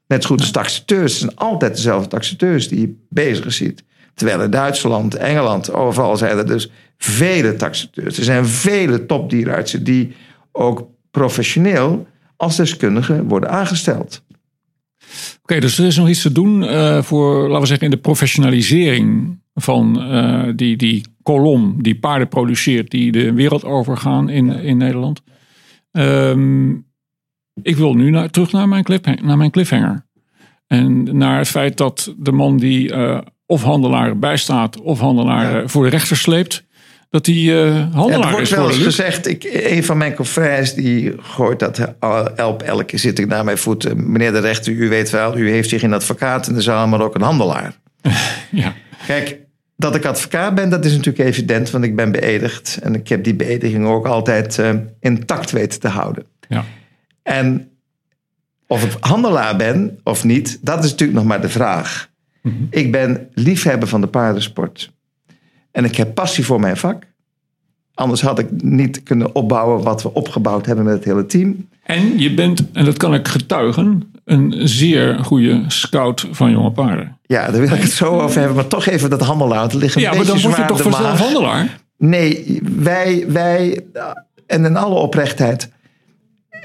Net 0.06 0.22
zo 0.22 0.28
goed 0.28 0.40
als 0.40 0.50
taxateurs. 0.50 1.12
Het 1.12 1.20
zijn 1.20 1.36
altijd 1.36 1.74
dezelfde 1.74 2.08
taxateurs 2.08 2.68
die 2.68 2.80
je 2.80 2.94
bezig 3.08 3.52
ziet. 3.52 3.84
Terwijl 4.18 4.42
in 4.42 4.50
Duitsland, 4.50 5.14
Engeland, 5.14 5.72
overal 5.72 6.16
zijn 6.16 6.38
er 6.38 6.46
dus 6.46 6.70
vele 6.96 7.56
taxateurs. 7.56 8.18
Er 8.18 8.24
zijn 8.24 8.46
vele 8.46 9.06
topdierenartsen 9.06 9.84
die 9.84 10.12
ook 10.52 10.88
professioneel 11.10 12.06
als 12.36 12.56
deskundigen 12.56 13.28
worden 13.28 13.50
aangesteld. 13.50 14.24
Oké, 15.42 15.60
dus 15.60 15.78
er 15.78 15.86
is 15.86 15.96
nog 15.96 16.08
iets 16.08 16.22
te 16.22 16.32
doen 16.32 16.62
uh, 16.62 17.02
voor, 17.02 17.42
laten 17.42 17.60
we 17.60 17.66
zeggen, 17.66 17.84
in 17.84 17.92
de 17.92 18.00
professionalisering 18.00 19.38
van 19.54 20.14
uh, 20.14 20.52
die, 20.56 20.76
die 20.76 21.04
kolom 21.22 21.82
die 21.82 21.98
paarden 21.98 22.28
produceert, 22.28 22.90
die 22.90 23.12
de 23.12 23.32
wereld 23.32 23.64
overgaan 23.64 24.28
in, 24.28 24.50
in 24.50 24.76
Nederland. 24.76 25.22
Um, 25.92 26.86
ik 27.62 27.76
wil 27.76 27.94
nu 27.94 28.10
naar, 28.10 28.30
terug 28.30 28.52
naar 28.52 28.68
mijn, 28.68 28.84
cliff, 28.84 29.20
naar 29.22 29.36
mijn 29.36 29.50
cliffhanger. 29.50 30.06
En 30.66 31.16
naar 31.16 31.38
het 31.38 31.48
feit 31.48 31.76
dat 31.76 32.14
de 32.18 32.32
man 32.32 32.56
die 32.56 32.92
uh, 32.92 33.20
of 33.48 33.62
handelaar 33.62 34.18
bijstaat 34.18 34.80
of 34.80 34.98
handelaar 34.98 35.60
ja. 35.60 35.68
voor 35.68 35.84
de 35.84 35.90
rechter 35.90 36.16
sleept, 36.16 36.64
dat 37.10 37.24
die 37.24 37.50
uh, 37.50 37.94
handelaar 37.94 38.26
ja, 38.26 38.32
wordt 38.32 38.50
wel 38.50 38.68
eens 38.68 38.82
gezegd, 38.82 39.26
ik, 39.26 39.48
een 39.52 39.84
van 39.84 39.98
mijn 39.98 40.14
confrères 40.14 40.74
die 40.74 41.14
gooit 41.18 41.58
dat 41.58 41.94
elp 42.36 42.62
elke 42.62 42.98
zit 42.98 43.18
ik 43.18 43.26
naar 43.26 43.44
mijn 43.44 43.58
voeten. 43.58 44.12
Meneer 44.12 44.32
de 44.32 44.38
rechter, 44.38 44.72
u 44.72 44.88
weet 44.88 45.10
wel, 45.10 45.38
u 45.38 45.50
heeft 45.50 45.70
hier 45.70 45.80
geen 45.80 45.92
advocaat 45.92 46.48
in 46.48 46.54
de 46.54 46.60
zaal, 46.60 46.86
maar 46.88 47.00
ook 47.00 47.14
een 47.14 47.22
handelaar. 47.22 47.74
ja. 48.50 48.74
Kijk, 49.06 49.38
dat 49.76 49.94
ik 49.94 50.04
advocaat 50.04 50.54
ben, 50.54 50.68
dat 50.68 50.84
is 50.84 50.96
natuurlijk 50.96 51.28
evident, 51.28 51.70
want 51.70 51.84
ik 51.84 51.96
ben 51.96 52.12
beëdigd. 52.12 52.78
En 52.82 52.94
ik 52.94 53.08
heb 53.08 53.24
die 53.24 53.34
beëdiging 53.34 53.86
ook 53.86 54.06
altijd 54.06 54.58
uh, 54.58 54.70
intact 55.00 55.50
weten 55.50 55.80
te 55.80 55.88
houden. 55.88 56.24
Ja. 56.48 56.64
En 57.22 57.70
of 58.66 58.84
ik 58.84 58.96
handelaar 59.00 59.56
ben 59.56 59.98
of 60.04 60.24
niet, 60.24 60.58
dat 60.60 60.84
is 60.84 60.90
natuurlijk 60.90 61.18
nog 61.18 61.28
maar 61.28 61.40
de 61.40 61.48
vraag. 61.48 62.07
Ik 62.70 62.92
ben 62.92 63.28
liefhebber 63.34 63.88
van 63.88 64.00
de 64.00 64.06
paardensport. 64.06 64.92
En 65.70 65.84
ik 65.84 65.96
heb 65.96 66.14
passie 66.14 66.44
voor 66.44 66.60
mijn 66.60 66.76
vak. 66.76 67.02
Anders 67.94 68.20
had 68.20 68.38
ik 68.38 68.62
niet 68.62 69.02
kunnen 69.02 69.34
opbouwen 69.34 69.82
wat 69.82 70.02
we 70.02 70.14
opgebouwd 70.14 70.66
hebben 70.66 70.84
met 70.84 70.94
het 70.94 71.04
hele 71.04 71.26
team. 71.26 71.68
En 71.82 72.18
je 72.18 72.34
bent, 72.34 72.70
en 72.72 72.84
dat 72.84 72.96
kan 72.96 73.14
ik 73.14 73.28
getuigen, 73.28 74.12
een 74.24 74.54
zeer 74.68 75.18
goede 75.24 75.64
scout 75.66 76.26
van 76.30 76.50
jonge 76.50 76.70
paarden. 76.70 77.18
Ja, 77.22 77.50
daar 77.50 77.60
wil 77.60 77.72
ik 77.72 77.82
het 77.82 77.90
zo 77.90 78.20
over 78.20 78.38
hebben. 78.38 78.56
Maar 78.56 78.66
toch 78.66 78.86
even 78.86 79.10
dat 79.10 79.20
handelaar. 79.20 79.68
te 79.68 79.78
liggen 79.78 80.00
ja, 80.00 80.14
maar 80.14 80.26
dan 80.26 80.40
word 80.40 80.56
je 80.56 80.64
toch 80.64 80.82
vanzelf 80.82 81.18
handelaar? 81.18 81.80
Nee, 81.96 82.60
wij, 82.76 83.24
wij, 83.28 83.80
en 84.46 84.64
in 84.64 84.76
alle 84.76 84.94
oprechtheid. 84.94 85.70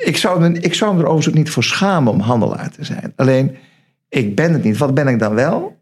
Ik 0.03 0.17
zou, 0.17 0.53
ik 0.53 0.73
zou 0.73 0.93
me 0.93 0.99
er 0.99 1.05
overigens 1.05 1.27
ook 1.27 1.43
niet 1.43 1.49
voor 1.49 1.63
schamen 1.63 2.13
om 2.13 2.19
handelaar 2.19 2.71
te 2.71 2.85
zijn. 2.85 3.13
Alleen, 3.15 3.55
ik 4.13 4.35
ben 4.35 4.53
het 4.53 4.63
niet. 4.63 4.77
Wat 4.77 4.93
ben 4.93 5.07
ik 5.07 5.19
dan 5.19 5.33
wel? 5.33 5.81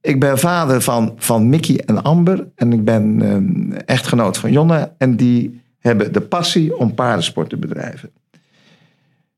Ik 0.00 0.20
ben 0.20 0.38
vader 0.38 0.80
van, 0.80 1.14
van 1.16 1.48
Mickey 1.48 1.80
en 1.84 2.02
Amber. 2.02 2.48
En 2.54 2.72
ik 2.72 2.84
ben 2.84 3.20
um, 3.20 3.72
echtgenoot 3.72 4.38
van 4.38 4.52
Jonne. 4.52 4.92
En 4.98 5.16
die 5.16 5.60
hebben 5.78 6.12
de 6.12 6.20
passie 6.20 6.76
om 6.76 6.94
paardensport 6.94 7.48
te 7.48 7.56
bedrijven. 7.56 8.10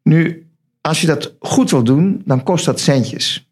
Nu, 0.02 0.46
als 0.80 1.00
je 1.00 1.06
dat 1.06 1.34
goed 1.38 1.70
wil 1.70 1.84
doen, 1.84 2.22
dan 2.24 2.42
kost 2.42 2.64
dat 2.64 2.80
centjes. 2.80 3.50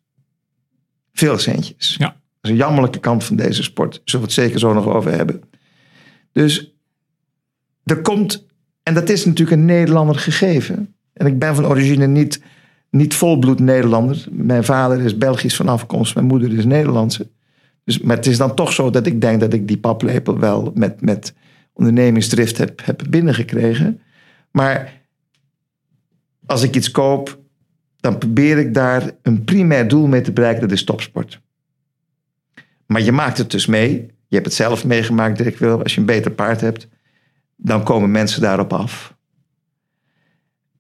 Veel 1.12 1.38
centjes. 1.38 1.95
Ja. 1.99 2.07
Dat 2.07 2.16
is 2.41 2.51
een 2.51 2.57
jammerlijke 2.57 3.01
kant 3.01 3.24
van 3.24 3.36
deze 3.36 3.62
sport. 3.62 4.01
Zullen 4.05 4.26
we 4.26 4.32
het 4.32 4.43
zeker 4.43 4.59
zo 4.59 4.72
nog 4.72 4.86
over 4.86 5.12
hebben. 5.12 5.43
Dus 6.32 6.74
er 7.84 8.01
komt, 8.01 8.47
en 8.82 8.95
dat 8.95 9.09
is 9.09 9.24
natuurlijk 9.24 9.57
een 9.57 9.64
Nederlander 9.64 10.16
gegeven. 10.16 10.95
En 11.12 11.26
ik 11.26 11.38
ben 11.38 11.55
van 11.55 11.66
origine 11.66 12.07
niet 12.07 12.41
niet 12.91 13.14
volbloed 13.14 13.61
Nederlander. 13.61 14.26
Mijn 14.30 14.64
vader 14.64 15.01
is 15.01 15.18
Belgisch 15.18 15.57
van 15.57 15.68
afkomst, 15.68 16.14
mijn 16.14 16.26
moeder 16.26 16.59
is 16.59 16.64
Nederlandse. 16.64 17.28
Dus, 17.84 18.01
maar 18.01 18.16
het 18.16 18.26
is 18.26 18.36
dan 18.36 18.55
toch 18.55 18.72
zo 18.72 18.91
dat 18.91 19.07
ik 19.07 19.20
denk 19.20 19.41
dat 19.41 19.53
ik 19.53 19.68
die 19.68 19.78
paplepel 19.78 20.38
wel 20.38 20.72
met, 20.74 21.01
met 21.01 21.34
ondernemingsdrift 21.72 22.59
heb, 22.59 22.84
heb 22.84 23.03
binnengekregen. 23.09 24.01
Maar 24.51 25.01
als 26.47 26.62
ik 26.62 26.76
iets 26.76 26.91
koop, 26.91 27.38
dan 27.97 28.18
probeer 28.18 28.59
ik 28.59 28.74
daar 28.74 29.11
een 29.22 29.45
primair 29.45 29.88
doel 29.88 30.07
mee 30.07 30.20
te 30.20 30.32
bereiken, 30.32 30.62
dat 30.62 30.72
is 30.72 30.84
topsport. 30.84 31.41
Maar 32.86 33.03
je 33.03 33.12
maakt 33.12 33.38
het 33.38 33.51
dus 33.51 33.66
mee. 33.66 33.93
Je 34.26 34.36
hebt 34.36 34.47
het 34.47 34.55
zelf 34.55 34.84
meegemaakt, 34.84 35.38
Dirk 35.38 35.59
Wil. 35.59 35.82
Als 35.82 35.95
je 35.95 36.01
een 36.01 36.07
beter 36.07 36.30
paard 36.30 36.61
hebt, 36.61 36.88
dan 37.57 37.84
komen 37.84 38.11
mensen 38.11 38.41
daarop 38.41 38.72
af. 38.72 39.14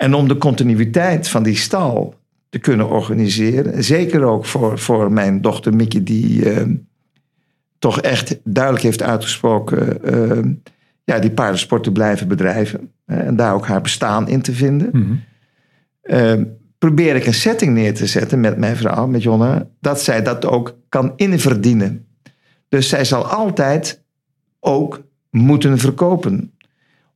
En 0.00 0.14
om 0.14 0.28
de 0.28 0.36
continuïteit 0.36 1.28
van 1.28 1.42
die 1.42 1.56
stal 1.56 2.14
te 2.48 2.58
kunnen 2.58 2.88
organiseren. 2.88 3.84
Zeker 3.84 4.22
ook 4.22 4.44
voor, 4.44 4.78
voor 4.78 5.12
mijn 5.12 5.40
dochter 5.40 5.74
Mickey, 5.74 6.02
die 6.02 6.50
eh, 6.50 6.66
toch 7.78 8.00
echt 8.00 8.38
duidelijk 8.44 8.84
heeft 8.84 9.02
uitgesproken... 9.02 10.04
eh, 10.04 10.52
ja, 11.04 11.18
die 11.18 11.30
paardensport 11.30 11.82
te 11.82 11.92
blijven 11.92 12.28
bedrijven. 12.28 12.92
en 13.06 13.36
daar 13.36 13.54
ook 13.54 13.66
haar 13.66 13.80
bestaan 13.80 14.28
in 14.28 14.42
te 14.42 14.52
vinden. 14.52 14.90
Mhm. 14.92 15.14
Eh, 16.02 16.42
probeer 16.78 17.16
ik 17.16 17.26
een 17.26 17.34
setting 17.34 17.74
neer 17.74 17.94
te 17.94 18.06
zetten 18.06 18.40
met 18.40 18.56
mijn 18.56 18.76
vrouw, 18.76 19.06
met 19.06 19.22
Jonna... 19.22 19.66
dat 19.80 20.02
zij 20.02 20.22
dat 20.22 20.46
ook 20.46 20.78
kan 20.88 21.12
inverdienen. 21.16 22.06
Dus 22.68 22.88
zij 22.88 23.04
zal 23.04 23.26
altijd 23.26 24.02
ook 24.60 25.02
moeten 25.30 25.78
verkopen. 25.78 26.52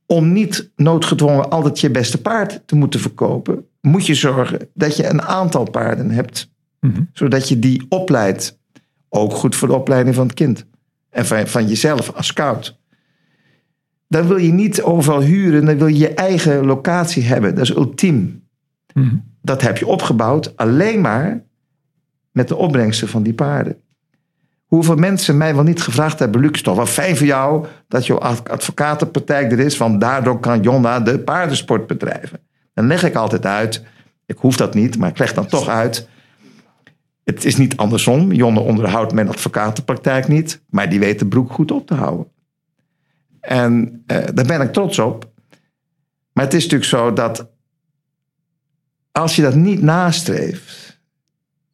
Om 0.05 0.31
niet 0.31 0.71
noodgedwongen 0.75 1.49
altijd 1.49 1.79
je 1.79 1.89
beste 1.89 2.21
paard 2.21 2.61
te 2.65 2.75
moeten 2.75 2.99
verkopen... 2.99 3.65
moet 3.81 4.05
je 4.05 4.13
zorgen 4.13 4.69
dat 4.73 4.97
je 4.97 5.07
een 5.07 5.21
aantal 5.21 5.69
paarden 5.69 6.11
hebt. 6.11 6.51
Mhm. 6.79 7.01
Zodat 7.13 7.49
je 7.49 7.59
die 7.59 7.85
opleidt. 7.89 8.59
Ook 9.09 9.33
goed 9.33 9.55
voor 9.55 9.67
de 9.67 9.73
opleiding 9.73 10.15
van 10.15 10.25
het 10.25 10.35
kind. 10.35 10.65
En 11.09 11.25
van, 11.25 11.47
van 11.47 11.67
jezelf 11.67 12.11
als 12.11 12.27
scout. 12.27 12.79
Dan 14.07 14.27
wil 14.27 14.37
je 14.37 14.51
niet 14.51 14.81
overal 14.81 15.21
huren. 15.21 15.65
Dan 15.65 15.77
wil 15.77 15.87
je 15.87 15.97
je 15.97 16.13
eigen 16.13 16.65
locatie 16.65 17.23
hebben. 17.23 17.55
Dat 17.55 17.63
is 17.63 17.75
ultiem. 17.75 18.43
Mhm. 18.93 19.15
Dat 19.41 19.61
heb 19.61 19.77
je 19.77 19.87
opgebouwd 19.87 20.57
alleen 20.57 21.01
maar 21.01 21.43
met 22.31 22.47
de 22.47 22.55
opbrengsten 22.55 23.07
van 23.07 23.23
die 23.23 23.33
paarden. 23.33 23.77
Hoeveel 24.65 24.95
mensen 24.95 25.37
mij 25.37 25.55
wel 25.55 25.63
niet 25.63 25.81
gevraagd 25.81 26.19
hebben, 26.19 26.41
Luc, 26.41 26.61
toch 26.61 26.75
wel 26.75 26.85
fijn 26.85 27.17
voor 27.17 27.25
jou 27.25 27.65
dat 27.87 28.05
je 28.05 28.17
advocatenpraktijk 28.19 29.51
er 29.51 29.59
is, 29.59 29.77
want 29.77 30.01
daardoor 30.01 30.39
kan 30.39 30.61
Jonna 30.61 30.99
de 30.99 31.19
paardensport 31.19 31.87
bedrijven. 31.87 32.39
Dan 32.73 32.87
leg 32.87 33.03
ik 33.03 33.15
altijd 33.15 33.45
uit, 33.45 33.83
ik 34.25 34.37
hoef 34.37 34.55
dat 34.57 34.73
niet, 34.73 34.97
maar 34.97 35.09
ik 35.09 35.17
leg 35.17 35.33
dan 35.33 35.45
toch 35.45 35.67
uit. 35.67 36.07
Het 37.23 37.45
is 37.45 37.55
niet 37.55 37.77
andersom. 37.77 38.31
Jonne 38.31 38.59
onderhoudt 38.59 39.13
mijn 39.13 39.29
advocatenpraktijk 39.29 40.27
niet, 40.27 40.61
maar 40.69 40.89
die 40.89 40.99
weet 40.99 41.19
de 41.19 41.27
broek 41.27 41.51
goed 41.51 41.71
op 41.71 41.87
te 41.87 41.93
houden. 41.93 42.27
En 43.39 44.03
eh, 44.05 44.23
daar 44.33 44.45
ben 44.45 44.61
ik 44.61 44.73
trots 44.73 44.99
op. 44.99 45.31
Maar 46.33 46.43
het 46.43 46.53
is 46.53 46.63
natuurlijk 46.63 46.89
zo 46.89 47.13
dat 47.13 47.49
als 49.11 49.35
je 49.35 49.41
dat 49.41 49.55
niet 49.55 49.81
nastreeft, 49.81 50.84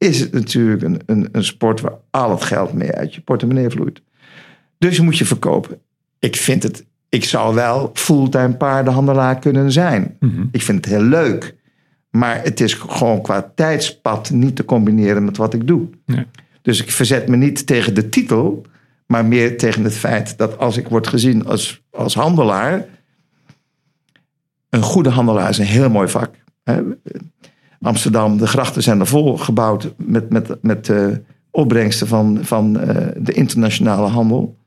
is 0.01 0.19
het 0.19 0.31
natuurlijk 0.31 0.81
een, 0.81 1.01
een, 1.05 1.29
een 1.31 1.43
sport 1.43 1.81
waar 1.81 1.97
al 2.09 2.31
het 2.31 2.43
geld 2.43 2.73
mee 2.73 2.91
uit 2.91 3.15
je 3.15 3.21
portemonnee 3.21 3.69
vloeit. 3.69 4.01
Dus 4.77 4.95
je 4.95 5.01
moet 5.01 5.17
je 5.17 5.25
verkopen. 5.25 5.81
Ik 6.19 6.35
vind 6.35 6.63
het, 6.63 6.85
ik 7.09 7.23
zou 7.23 7.55
wel 7.55 7.91
fulltime 7.93 8.55
paardenhandelaar 8.55 9.39
kunnen 9.39 9.71
zijn. 9.71 10.15
Mhm. 10.19 10.45
Ik 10.51 10.61
vind 10.61 10.85
het 10.85 10.93
heel 10.93 11.03
leuk. 11.03 11.55
Maar 12.09 12.43
het 12.43 12.59
is 12.59 12.73
gewoon 12.73 13.21
qua 13.21 13.51
tijdspad 13.55 14.29
niet 14.29 14.55
te 14.55 14.65
combineren 14.65 15.25
met 15.25 15.37
wat 15.37 15.53
ik 15.53 15.67
doe. 15.67 15.89
Nee. 16.05 16.25
Dus 16.61 16.81
ik 16.81 16.91
verzet 16.91 17.27
me 17.27 17.35
niet 17.35 17.67
tegen 17.67 17.93
de 17.93 18.09
titel, 18.09 18.65
maar 19.05 19.25
meer 19.25 19.57
tegen 19.57 19.83
het 19.83 19.97
feit 19.97 20.37
dat 20.37 20.57
als 20.57 20.77
ik 20.77 20.87
word 20.87 21.07
gezien 21.07 21.45
als, 21.45 21.81
als 21.91 22.13
handelaar. 22.13 22.85
Een 24.69 24.81
goede 24.81 25.09
handelaar 25.09 25.49
is 25.49 25.57
een 25.57 25.65
heel 25.65 25.89
mooi 25.89 26.07
vak. 26.07 26.35
Amsterdam, 27.81 28.37
de 28.37 28.47
grachten 28.47 28.83
zijn 28.83 28.99
er 28.99 29.07
vol 29.07 29.37
gebouwd 29.37 29.93
met, 29.97 30.29
met, 30.29 30.57
met 30.61 30.89
eh, 30.89 31.07
opbrengsten 31.51 32.07
van, 32.07 32.39
van 32.41 32.79
eh, 32.79 33.07
de 33.17 33.33
internationale 33.33 34.07
handel. 34.07 34.57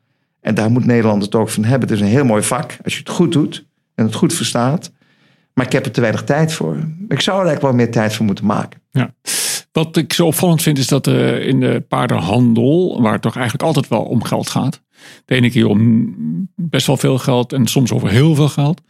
En 0.40 0.54
daar 0.54 0.70
moet 0.70 0.86
Nederland 0.86 1.22
het 1.22 1.34
ook 1.34 1.48
van 1.48 1.64
hebben. 1.64 1.88
Het 1.88 1.98
is 1.98 2.04
een 2.04 2.12
heel 2.12 2.24
mooi 2.24 2.42
vak 2.42 2.76
als 2.84 2.92
je 2.92 2.98
het 2.98 3.08
goed 3.08 3.32
doet 3.32 3.66
en 3.94 4.04
het 4.04 4.14
goed 4.14 4.34
verstaat. 4.34 4.92
Maar 5.52 5.66
ik 5.66 5.72
heb 5.72 5.84
er 5.84 5.90
te 5.90 6.00
weinig 6.00 6.24
tijd 6.24 6.52
voor. 6.52 6.76
Ik 7.08 7.20
zou 7.20 7.40
er 7.40 7.46
eigenlijk 7.46 7.60
wel 7.60 7.72
meer 7.72 7.90
tijd 7.90 8.14
voor 8.14 8.26
moeten 8.26 8.46
maken. 8.46 8.80
Ja. 8.90 9.14
Wat 9.72 9.96
ik 9.96 10.12
zo 10.12 10.26
opvallend 10.26 10.62
vind 10.62 10.78
is 10.78 10.88
dat 10.88 11.06
eh, 11.06 11.46
in 11.46 11.60
de 11.60 11.84
paardenhandel, 11.88 13.02
waar 13.02 13.12
het 13.12 13.22
toch 13.22 13.34
eigenlijk 13.34 13.64
altijd 13.64 13.88
wel 13.88 14.02
om 14.02 14.24
geld 14.24 14.48
gaat. 14.48 14.82
De 15.24 15.34
ene 15.34 15.50
keer 15.50 15.66
om 15.66 16.14
best 16.54 16.86
wel 16.86 16.96
veel 16.96 17.18
geld 17.18 17.52
en 17.52 17.66
soms 17.66 17.92
over 17.92 18.08
heel 18.08 18.34
veel 18.34 18.48
geld. 18.48 18.80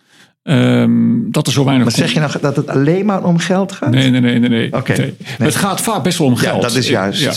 Ehm, 0.45 1.31
dat 1.31 1.47
er 1.47 1.53
zo 1.53 1.65
weinig... 1.65 1.85
Maar 1.87 1.95
zeg 1.97 2.13
je 2.13 2.21
nou 2.21 2.33
dat 2.41 2.57
het 2.57 2.69
alleen 2.69 3.07
maar 3.07 3.25
om 3.25 3.39
geld 3.39 3.73
gaat? 3.73 3.91
Nee, 3.91 4.11
nee, 4.11 4.21
nee, 4.21 4.39
nee. 4.39 4.49
nee. 4.49 4.73
Oké. 4.73 4.97
Nee. 4.97 5.15
Het 5.39 5.55
gaat 5.57 5.81
vaak 5.81 6.03
best 6.03 6.19
wel 6.19 6.27
om 6.27 6.33
Ja, 6.35 6.39
geld. 6.41 6.63
dat 6.63 6.75
is 6.75 6.89
juist. 6.89 7.21
Ja. 7.21 7.33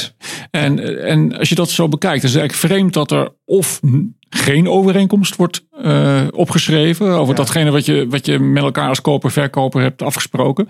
En, 0.52 1.04
en 1.06 1.38
als 1.38 1.50
je 1.50 1.56
dat 1.56 1.70
zo 1.70 1.88
bekijkt, 1.88 2.22
dan 2.22 2.30
is 2.30 2.36
het 2.36 2.42
eigenlijk 2.42 2.74
vreemd 2.74 2.94
dat 2.94 3.12
er 3.12 3.30
of 3.46 3.80
geen 4.30 4.70
overeenkomst 4.70 5.36
wordt 5.36 5.66
eh, 5.84 6.22
opgeschreven 6.32 7.08
over 7.08 7.28
Ja. 7.36 7.40
datgene 7.40 7.72
wat 7.72 7.86
je, 7.86 8.06
wat 8.10 8.26
je 8.26 8.40
met 8.40 8.64
elkaar 8.64 8.90
als 8.90 9.02
koper-verkoper 9.02 9.82
hebt 9.82 10.02
afgesproken. 10.02 10.68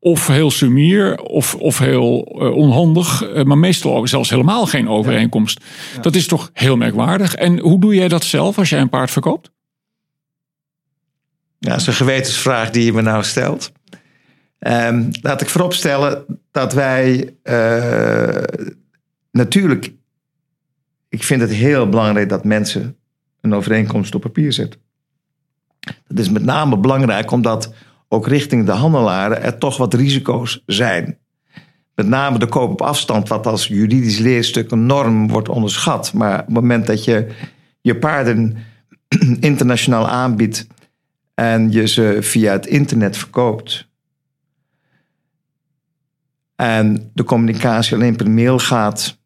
Of 0.00 0.26
heel 0.26 0.50
sumier, 0.50 1.18
of, 1.20 1.54
of 1.54 1.78
heel 1.78 2.36
eh, 2.40 2.50
onhandig, 2.56 3.22
eh, 3.24 3.42
maar 3.44 3.58
meestal 3.58 4.06
zelfs 4.08 4.30
helemaal 4.30 4.66
geen 4.66 4.88
overeenkomst. 4.88 5.60
Dat 6.00 6.14
is 6.14 6.26
toch 6.26 6.50
heel 6.52 6.76
merkwaardig. 6.76 7.34
En 7.34 7.58
hoe 7.58 7.80
doe 7.80 7.94
jij 7.94 8.08
dat 8.08 8.24
zelf 8.24 8.58
als 8.58 8.68
jij 8.68 8.80
een 8.80 8.88
paard 8.88 9.10
verkoopt? 9.10 9.50
Ja, 11.62 11.70
dat 11.70 11.80
is 11.80 11.86
een 11.86 11.92
gewetensvraag 11.92 12.70
die 12.70 12.84
je 12.84 12.92
me 12.92 13.02
nou 13.02 13.24
stelt. 13.24 13.72
Ehm, 14.58 15.10
laat 15.20 15.40
ik 15.40 15.48
vooropstellen 15.48 16.24
dat 16.50 16.72
wij 16.72 17.34
eh, 17.42 18.42
natuurlijk. 19.30 19.92
Ik 21.08 21.22
vind 21.22 21.40
het 21.40 21.50
heel 21.50 21.88
belangrijk 21.88 22.28
dat 22.28 22.44
mensen 22.44 22.96
een 23.40 23.54
overeenkomst 23.54 24.14
op 24.14 24.20
papier 24.20 24.52
zetten. 24.52 24.80
Dat 25.80 26.18
is 26.18 26.30
met 26.30 26.44
name 26.44 26.78
belangrijk 26.78 27.30
omdat 27.30 27.74
ook 28.08 28.26
richting 28.26 28.66
de 28.66 28.72
handelaren 28.72 29.42
er 29.42 29.58
toch 29.58 29.76
wat 29.76 29.94
risico's 29.94 30.62
zijn. 30.66 31.18
Met 31.94 32.06
name 32.06 32.38
de 32.38 32.46
koop 32.46 32.70
op 32.70 32.82
afstand, 32.82 33.28
wat 33.28 33.46
als 33.46 33.66
juridisch 33.66 34.18
leerstuk 34.18 34.70
een 34.70 34.86
norm 34.86 35.28
wordt 35.28 35.48
onderschat. 35.48 36.12
Maar 36.12 36.40
op 36.40 36.46
het 36.46 36.54
moment 36.54 36.86
dat 36.86 37.04
je 37.04 37.32
je 37.80 37.96
paarden 37.96 38.56
internationaal 39.40 40.08
aanbiedt 40.08 40.66
en 41.34 41.70
je 41.72 41.86
ze 41.88 42.16
via 42.20 42.52
het 42.52 42.66
internet 42.66 43.16
verkoopt. 43.16 43.88
En 46.56 47.10
de 47.14 47.24
communicatie 47.24 47.94
alleen 47.96 48.16
per 48.16 48.30
mail 48.30 48.58
gaat. 48.58 49.20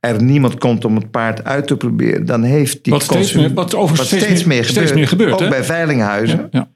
Er 0.00 0.22
niemand 0.22 0.58
komt 0.58 0.84
om 0.84 0.94
het 0.94 1.10
paard 1.10 1.44
uit 1.44 1.66
te 1.66 1.76
proberen. 1.76 2.26
Dan 2.26 2.42
heeft 2.42 2.84
die 2.84 2.92
Wat 2.92 3.02
steeds 3.02 3.32
meer- 3.32 3.54
wat 3.54 3.74
overigens 3.74 4.08
steeds 4.08 4.44
meer- 4.44 4.64
steeds 4.64 4.92
meer 4.92 5.08
gebeurt, 5.08 5.32
Ook 5.32 5.40
hè? 5.40 5.48
bij 5.48 5.64
veilinghuizen. 5.64 6.38
Ja, 6.38 6.48
ja. 6.50 6.68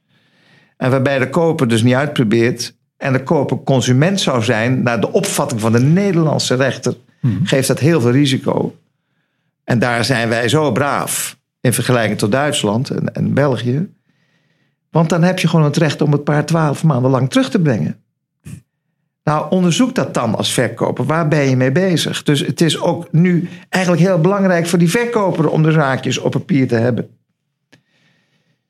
En 0.76 0.90
waarbij 0.90 1.18
de 1.18 1.28
koper 1.28 1.68
dus 1.68 1.82
niet 1.82 1.94
uitprobeert. 1.94 2.76
En 2.96 3.12
de 3.12 3.22
koper 3.22 3.62
consument 3.62 4.20
zou 4.20 4.42
zijn. 4.42 4.82
Naar 4.82 5.00
de 5.00 5.12
opvatting 5.12 5.60
van 5.60 5.72
de 5.72 5.80
Nederlandse 5.80 6.54
rechter. 6.54 6.94
Hmm. 7.20 7.40
Geeft 7.44 7.68
dat 7.68 7.78
heel 7.78 8.00
veel 8.00 8.10
risico. 8.10 8.76
En 9.64 9.78
daar 9.78 10.04
zijn 10.04 10.28
wij 10.28 10.48
zo 10.48 10.72
braaf. 10.72 11.38
In 11.60 11.72
vergelijking 11.72 12.18
tot 12.18 12.32
Duitsland 12.32 12.90
en, 12.90 13.14
en 13.14 13.34
België. 13.34 13.88
Want 14.92 15.08
dan 15.08 15.22
heb 15.22 15.38
je 15.38 15.48
gewoon 15.48 15.64
het 15.64 15.76
recht 15.76 16.00
om 16.02 16.12
het 16.12 16.24
paard 16.24 16.46
twaalf 16.46 16.84
maanden 16.84 17.10
lang 17.10 17.30
terug 17.30 17.50
te 17.50 17.60
brengen. 17.60 17.96
Nou, 19.24 19.46
onderzoek 19.50 19.94
dat 19.94 20.14
dan 20.14 20.34
als 20.34 20.52
verkoper. 20.52 21.04
Waar 21.04 21.28
ben 21.28 21.48
je 21.48 21.56
mee 21.56 21.72
bezig? 21.72 22.22
Dus 22.22 22.40
het 22.40 22.60
is 22.60 22.80
ook 22.80 23.12
nu 23.12 23.48
eigenlijk 23.68 24.02
heel 24.02 24.20
belangrijk 24.20 24.66
voor 24.66 24.78
die 24.78 24.90
verkoper 24.90 25.48
om 25.48 25.62
de 25.62 25.72
zaakjes 25.72 26.18
op 26.18 26.30
papier 26.30 26.68
te 26.68 26.74
hebben. 26.74 27.08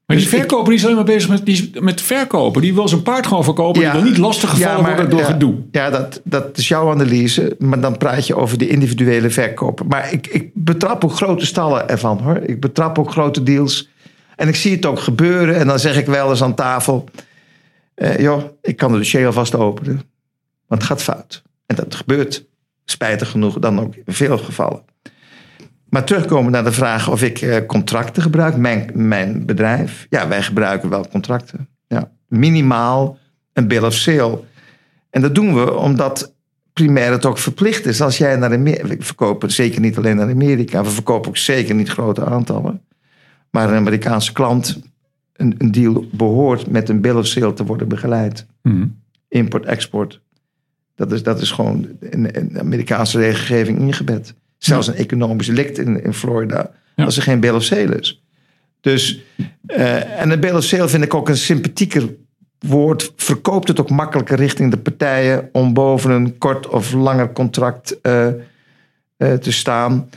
Maar 0.07 0.17
die 0.17 0.31
Dus 0.31 0.39
verkoper 0.39 0.67
die 0.69 0.75
is 0.75 0.83
alleen 0.85 0.97
maar 0.97 1.05
bezig 1.05 1.29
met, 1.29 1.47
die, 1.47 1.71
met 1.81 2.01
verkopen. 2.01 2.63
Die 2.63 2.75
wil 2.75 2.89
zijn 2.89 3.03
paard 3.03 3.27
gewoon 3.27 3.45
verkopen. 3.45 3.81
Ja. 3.83 3.93
Die 3.93 4.01
wil 4.01 4.11
niet 4.11 4.19
lastiggevallen 4.19 4.77
Ja, 4.77 4.83
maar- 4.83 4.91
worden 4.93 5.11
door 5.11 5.21
ja, 5.21 5.27
gedoe. 5.27 5.55
Ja, 5.71 5.91
dat, 5.91 6.21
dat 6.25 6.59
is 6.59 6.69
jouw 6.69 6.91
analyse. 6.91 7.57
Maar 7.59 7.81
dan 7.81 7.97
praat 7.99 8.27
je 8.27 8.37
over 8.37 8.59
de 8.59 8.69
individuele 8.69 9.31
verkoper. 9.31 9.87
Maar 9.87 10.13
ik, 10.13 10.27
ik 10.27 10.51
betrap 10.55 11.05
ook 11.05 11.13
grote 11.13 11.47
stallen 11.47 11.89
ervan 11.89 12.19
hoor. 12.19 12.37
Ik 12.37 12.61
betrap 12.61 12.99
ook 12.99 13.11
grote 13.11 13.43
deals. 13.43 13.91
En 14.37 14.49
ik 14.49 14.57
zie 14.57 14.75
het 14.75 14.87
ook 14.87 14.99
gebeuren. 14.99 15.55
En 15.57 15.67
dan 15.67 15.79
zeg 15.79 15.97
ik 15.97 16.07
wel 16.07 16.31
eens 16.31 16.43
aan 16.43 16.55
tafel. 16.55 17.09
eh, 17.95 18.19
joh, 18.19 18.43
ik 18.63 18.77
kan 18.77 18.93
de 18.93 18.99
dossier 18.99 19.27
alvast 19.27 19.55
openen. 19.55 20.03
Want 20.67 20.83
het 20.83 20.91
gaat 20.91 21.03
fout. 21.03 21.43
En 21.67 21.77
dat 21.77 21.95
gebeurt 21.95 22.47
spijtig 22.85 23.31
genoeg 23.31 23.59
dan 23.59 23.81
ook 23.81 23.95
in 23.95 24.15
veel 24.15 24.39
gevallen. 24.39 24.83
Maar 25.89 26.05
terugkomen 26.05 26.53
naar 26.53 26.65
de 26.65 26.73
vraag 26.73 27.11
of 27.11 27.23
ik 27.23 27.41
eh, 27.41 27.67
contracten 27.67 28.23
gebruik. 28.23 28.57
Mijn, 28.57 28.91
mijn 28.95 29.47
bedrijf. 29.47 30.07
Ja, 30.11 30.29
wij 30.29 30.43
gebruiken 30.43 30.89
wel 30.89 31.09
contracten. 31.09 31.69
Ja, 31.87 32.11
minimaal 32.29 33.19
een 33.53 33.69
bill 33.69 33.85
of 33.85 33.95
sale. 33.95 34.41
En 35.11 35.21
dat 35.21 35.35
doen 35.35 35.55
we 35.55 35.75
omdat 35.75 36.35
primair 36.73 37.11
het 37.11 37.27
ook 37.27 37.39
verplicht 37.39 37.87
is. 37.87 38.01
Als 38.01 38.19
jij 38.19 38.37
naar 38.37 38.53
Amerika... 38.53 38.87
We 38.87 38.97
verkopen 39.05 39.51
zeker 39.51 39.81
niet 39.81 39.97
alleen 39.97 40.17
naar 40.17 40.31
Amerika. 40.31 40.83
We 40.83 40.91
verkopen 40.91 41.29
ook 41.29 41.37
zeker 41.37 41.75
niet 41.75 41.89
grote 41.89 42.25
aantallen. 42.25 42.83
Maar 43.53 43.69
een 43.69 43.77
Amerikaanse 43.77 44.33
klant... 44.33 44.81
Een, 45.33 45.55
een 45.59 45.73
deal 45.73 46.07
behoort 46.13 46.71
met 46.71 46.89
een 46.89 47.01
bill 47.01 47.15
of 47.15 47.27
sale 47.27 47.53
te 47.53 47.65
worden 47.65 47.89
begeleid. 47.89 48.47
Mhm. 48.63 48.87
Import, 49.29 49.65
export. 49.65 50.21
Dat 50.95 51.13
is, 51.13 51.23
dat 51.23 51.41
is 51.41 51.51
gewoon 51.51 51.89
in, 52.01 52.23
de 52.23 52.61
Amerikaanse 52.61 53.19
regelgeving 53.19 53.79
ingebed. 53.79 54.35
Zelfs 54.59 54.87
een 54.87 54.95
economisch 54.95 55.47
delict 55.47 55.79
in, 55.79 56.05
in 56.05 56.15
Florida. 56.15 56.71
Ja. 56.97 57.05
Als 57.05 57.17
er 57.17 57.23
geen 57.23 57.41
bill 57.41 57.55
of 57.55 57.63
sale 57.63 57.99
is. 57.99 58.23
Dus, 58.81 59.23
eh, 59.67 60.21
en 60.21 60.31
een 60.31 60.41
bill 60.41 60.55
of 60.55 60.65
sale 60.65 60.89
vind 60.89 61.05
ik 61.05 61.15
ook 61.15 61.29
een 61.29 61.37
sympathieker 61.37 62.15
woord 62.59 63.13
verkoopt 63.17 63.69
het 63.69 63.81
ook 63.81 63.91
makkelijker 63.91 64.37
richting 64.37 64.71
de 64.71 64.79
partijen 64.79 65.49
om 65.53 65.73
boven 65.73 66.11
een 66.11 66.39
kort 66.39 66.69
of 66.69 66.93
langer 66.93 67.33
contract 67.33 68.01
eh, 68.01 68.27
eh, 68.27 68.35
te 69.17 69.53
staan. 69.53 70.09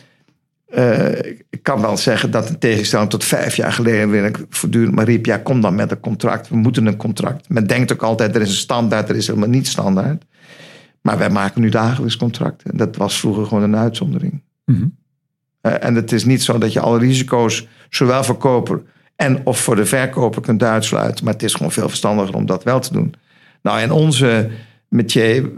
Eh, 0.75 1.33
ik 1.49 1.63
kan 1.63 1.81
wel 1.81 1.97
zeggen 1.97 2.31
dat 2.31 2.49
in 2.49 2.57
tegenstelling 2.57 3.09
tot 3.09 3.23
vijf 3.23 3.55
jaar 3.55 3.71
geleden, 3.71 4.09
wil 4.09 4.25
ik 4.25 4.45
voortdurend 4.49 4.95
maar 4.95 5.05
riep: 5.05 5.25
ja, 5.25 5.37
kom 5.37 5.61
dan 5.61 5.75
met 5.75 5.91
een 5.91 5.99
contract. 5.99 6.49
We 6.49 6.55
moeten 6.55 6.85
een 6.85 6.97
contract. 6.97 7.49
Men 7.49 7.67
denkt 7.67 7.93
ook 7.93 8.03
altijd: 8.03 8.35
er 8.35 8.41
is 8.41 8.49
een 8.49 8.55
standaard, 8.55 9.09
er 9.09 9.15
is 9.15 9.27
helemaal 9.27 9.49
niet 9.49 9.67
standaard. 9.67 10.23
Maar 11.01 11.17
wij 11.17 11.29
maken 11.29 11.61
nu 11.61 11.69
dagelijks 11.69 12.17
contracten. 12.17 12.71
En 12.71 12.77
dat 12.77 12.95
was 12.95 13.19
vroeger 13.19 13.45
gewoon 13.45 13.63
een 13.63 13.75
uitzondering. 13.75 14.43
Mhm. 14.65 14.87
en 15.61 15.95
het 15.95 16.11
is 16.11 16.25
niet 16.25 16.43
zo 16.43 16.57
dat 16.57 16.73
je 16.73 16.79
alle 16.79 16.99
risico's, 16.99 17.67
zowel 17.89 18.23
voor 18.23 18.37
koper 18.37 18.83
en 19.15 19.45
of 19.45 19.59
voor 19.59 19.75
de 19.75 19.85
verkoper, 19.85 20.41
kunt 20.41 20.63
uitsluiten. 20.63 21.25
Maar 21.25 21.33
het 21.33 21.43
is 21.43 21.53
gewoon 21.53 21.71
veel 21.71 21.89
verstandiger 21.89 22.35
om 22.35 22.45
dat 22.45 22.63
wel 22.63 22.79
te 22.79 22.93
doen. 22.93 23.13
Nou, 23.61 23.79
en 23.79 23.91
onze 23.91 24.49
metier, 24.89 25.49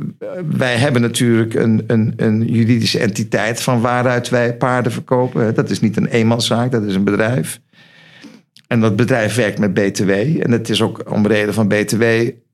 wij 0.50 0.76
hebben 0.76 1.02
natuurlijk 1.02 1.54
een, 1.54 1.84
een, 1.88 2.14
een 2.16 2.46
juridische 2.46 3.00
entiteit 3.00 3.62
van 3.62 3.82
waaruit 3.82 4.30
wij 4.30 4.56
paarden 4.56 4.92
verkopen. 4.92 5.56
Dat 5.56 5.70
is 5.70 5.80
niet 5.80 5.98
een 5.98 6.08
eenmanszaak, 6.08 6.72
dat 6.72 6.84
is 6.84 6.96
een 6.96 7.04
bedrijf. 7.04 7.60
En 8.68 8.80
dat 8.80 8.96
bedrijf 8.96 9.36
werkt 9.36 9.60
met 9.60 9.74
BTW. 9.74 10.10
En 10.12 10.52
het 10.52 10.70
is 10.70 10.82
ook 10.82 11.12
om 11.12 11.28
reden 11.28 11.54
van 11.54 11.68
BTW 11.68 12.04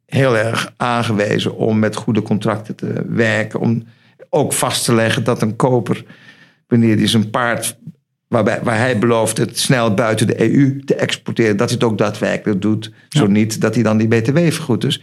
heel 0.06 0.38
erg 0.38 0.74
aangewezen 0.78 1.56
om 1.56 1.80
met 1.80 1.96
goede 1.96 2.22
contracten 2.22 2.76
te 2.76 3.06
werken. 3.10 3.60
Om 3.60 3.84
ook 4.30 4.54
vast 4.54 4.86
te 4.86 4.94
leggen 4.94 5.24
dat 5.24 5.42
een 5.42 5.56
koper, 5.56 6.06
wanneer 6.68 6.98
hij 6.98 7.08
zijn 7.08 7.30
paard 7.30 7.78
Waarbij, 8.34 8.60
waar 8.64 8.78
hij 8.78 9.00
belooft 9.00 9.38
het 9.38 9.60
snel 9.60 9.94
buiten 9.94 10.28
de 10.28 10.42
EU 10.42 10.80
te 10.86 10.96
exporteren, 10.96 11.58
dat 11.58 11.70
hij 11.70 11.78
het 11.80 11.88
ook 11.88 11.98
daadwerkelijk 11.98 12.62
doet. 12.62 12.92
Zo 13.10 13.28
niet, 13.28 13.62
dat 13.62 13.74
hij 13.74 13.84
dan 13.84 13.98
die 13.98 14.08
BTW 14.08 14.38
vergoedt. 14.38 14.82
Dus 14.82 15.02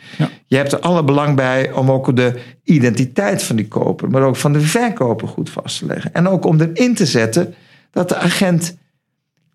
je 0.51 0.57
hebt 0.57 0.73
er 0.73 0.81
alle 0.81 1.05
belang 1.05 1.37
bij 1.37 1.73
om 1.73 1.91
ook 1.91 2.17
de 2.17 2.41
identiteit 2.65 3.43
van 3.43 3.57
die 3.57 3.69
koper, 3.69 4.11
maar 4.11 4.23
ook 4.23 4.37
van 4.37 4.53
de 4.53 4.61
verkoper 4.61 5.29
goed 5.29 5.51
vast 5.51 5.79
te 5.79 5.87
leggen. 5.87 6.15
En 6.15 6.29
ook 6.29 6.45
om 6.45 6.61
erin 6.61 6.95
te 6.95 7.07
zetten 7.07 7.55
dat 7.91 8.09
de 8.09 8.17
agent 8.17 8.77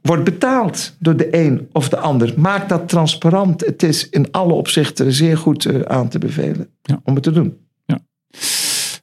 wordt 0.02 0.24
betaald 0.24 0.96
door 1.00 1.16
de 1.16 1.36
een 1.36 1.68
of 1.72 1.90
de 1.90 1.98
ander. 1.98 2.34
Maak 2.38 2.70
dat 2.70 2.90
transparant. 2.90 3.66
Het 3.66 3.84
is 3.84 4.10
in 4.10 4.32
alle 4.32 4.54
opzichten 4.54 5.12
zeer 5.12 5.38
goed 5.38 5.66
eh, 5.66 5.82
aan 5.82 6.08
te 6.10 6.20
bevelen 6.20 6.70
om 7.04 7.14
het 7.14 7.24
te 7.24 7.32
doen. 7.32 7.58
Ja. 7.86 8.00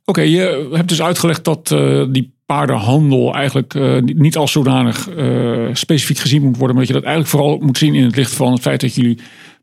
Oké, 0.05 0.21
je 0.21 0.69
hebt 0.73 0.89
dus 0.89 1.03
uitgelegd 1.03 1.45
dat 1.45 1.71
uh, 1.71 2.07
die 2.11 2.35
paardenhandel 2.47 3.35
eigenlijk 3.35 3.75
uh, 3.75 4.03
niet 4.03 4.37
als 4.37 4.53
zodanig 4.53 5.09
uh, 5.17 5.69
specifiek 5.73 6.19
gezien 6.19 6.43
moet 6.43 6.57
worden, 6.57 6.77
maar 6.77 6.87
dat 6.87 6.95
je 6.95 7.01
dat 7.01 7.11
eigenlijk 7.11 7.37
vooral 7.37 7.59
moet 7.59 7.79
zien 7.79 7.95
in 7.95 8.05
het 8.05 8.17
licht 8.17 8.33
van 8.35 8.53
het 8.53 8.61
feit 8.61 8.81
dat 8.81 8.95
jullie 8.95 9.19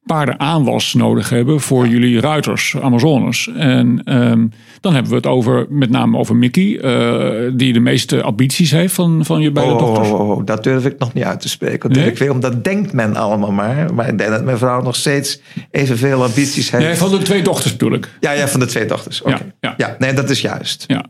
paardenaanwas 0.09 0.93
nodig 0.93 1.29
hebben 1.29 1.59
voor 1.61 1.87
jullie 1.87 2.19
ruiters, 2.19 2.75
Amazones. 2.81 3.49
En 3.55 4.01
um, 4.05 4.51
dan 4.81 4.93
hebben 4.93 5.11
we 5.11 5.17
het 5.17 5.27
over, 5.27 5.65
met 5.69 5.89
name 5.89 6.17
over 6.17 6.35
Mickey, 6.35 6.63
uh, 6.63 7.51
die 7.53 7.73
de 7.73 7.79
meeste 7.79 8.21
ambities 8.21 8.71
heeft 8.71 8.93
van, 8.93 9.25
van 9.25 9.41
je 9.41 9.51
beide 9.51 9.73
oh, 9.73 9.79
dochters. 9.79 10.09
Oh, 10.09 10.29
oh, 10.29 10.45
dat 10.45 10.63
durf 10.63 10.85
ik 10.85 10.99
nog 10.99 11.13
niet 11.13 11.23
uit 11.23 11.41
te 11.41 11.49
spreken. 11.49 11.91
Nee? 11.91 12.07
Ik 12.07 12.17
weet, 12.17 12.29
omdat 12.29 12.63
denkt 12.63 12.93
men 12.93 13.15
allemaal 13.15 13.51
maar. 13.51 13.93
Maar 13.93 14.07
ik 14.07 14.17
denk 14.17 14.29
dat 14.29 14.43
mijn 14.43 14.57
vrouw 14.57 14.81
nog 14.81 14.95
steeds 14.95 15.41
evenveel 15.71 16.23
ambities 16.23 16.71
heeft. 16.71 16.83
Nee, 16.83 16.95
van 16.95 17.09
de 17.09 17.17
twee 17.17 17.41
dochters 17.41 17.71
bedoel 17.71 17.93
ik. 17.93 18.09
Ja, 18.19 18.31
ja 18.31 18.47
van 18.47 18.59
de 18.59 18.65
twee 18.65 18.85
dochters. 18.85 19.21
Okay. 19.21 19.33
Ja, 19.33 19.45
ja. 19.59 19.73
ja, 19.77 19.95
nee, 19.99 20.13
dat 20.13 20.29
is 20.29 20.41
juist. 20.41 20.83
Ja. 20.87 21.05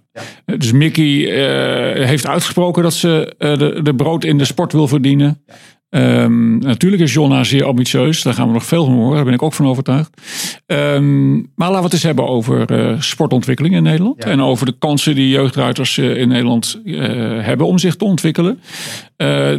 ja. 0.45 0.58
Dus 0.58 0.72
Mickey 0.72 1.06
uh, 1.06 2.06
heeft 2.06 2.28
uitgesproken 2.28 2.84
dat 2.84 2.93
ze 2.93 3.36
uh, 3.39 3.58
de, 3.58 3.80
de 3.84 3.95
brood 3.95 4.24
in 4.24 4.38
de 4.38 4.45
sport 4.45 4.72
wil 4.72 4.88
verdienen. 4.88 5.43
Ja. 5.89 6.23
Um, 6.23 6.57
natuurlijk 6.57 7.01
is 7.01 7.13
Jonna 7.13 7.43
zeer 7.43 7.65
ambitieus. 7.65 8.21
Daar 8.21 8.33
gaan 8.33 8.47
we 8.47 8.53
nog 8.53 8.65
veel 8.65 8.85
van 8.85 8.93
horen. 8.93 9.15
Daar 9.15 9.23
ben 9.23 9.33
ik 9.33 9.41
ook 9.41 9.53
van 9.53 9.67
overtuigd. 9.67 10.21
Um, 10.65 11.35
maar 11.55 11.67
laten 11.67 11.77
we 11.77 11.83
het 11.83 11.93
eens 11.93 12.03
hebben 12.03 12.27
over 12.27 12.71
uh, 12.71 13.01
sportontwikkeling 13.01 13.75
in 13.75 13.83
Nederland. 13.83 14.23
Ja. 14.23 14.29
En 14.29 14.41
over 14.41 14.65
de 14.65 14.75
kansen 14.79 15.15
die 15.15 15.29
jeugdruiters 15.29 15.97
uh, 15.97 16.17
in 16.17 16.27
Nederland 16.27 16.81
uh, 16.83 17.05
hebben 17.45 17.67
om 17.67 17.77
zich 17.77 17.95
te 17.95 18.05
ontwikkelen. 18.05 18.59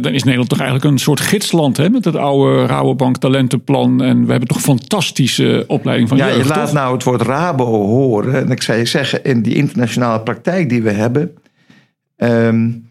dan 0.01 0.13
is 0.13 0.23
Nederland 0.23 0.49
toch 0.49 0.59
eigenlijk 0.59 0.91
een 0.91 0.99
soort 0.99 1.19
gidsland. 1.19 1.77
Hè, 1.77 1.89
met 1.89 2.05
het 2.05 2.15
oude 2.15 2.65
Rabobank 2.65 3.17
talentenplan. 3.17 4.03
En 4.03 4.25
we 4.25 4.31
hebben 4.31 4.49
toch 4.49 4.61
fantastische 4.61 5.63
opleiding 5.67 6.09
van 6.09 6.17
ja, 6.17 6.27
jeugd. 6.27 6.41
Je 6.41 6.47
laat 6.47 6.65
toch? 6.65 6.73
nou 6.73 6.93
het 6.93 7.03
woord 7.03 7.21
Rabo 7.21 7.65
horen. 7.65 8.35
En 8.35 8.51
ik 8.51 8.61
zou 8.61 8.77
je 8.77 8.85
zeggen, 8.85 9.23
in 9.23 9.41
die 9.41 9.55
internationale 9.55 10.21
praktijk 10.21 10.69
die 10.69 10.81
we 10.81 10.91
hebben... 10.91 11.31
Um, 12.17 12.90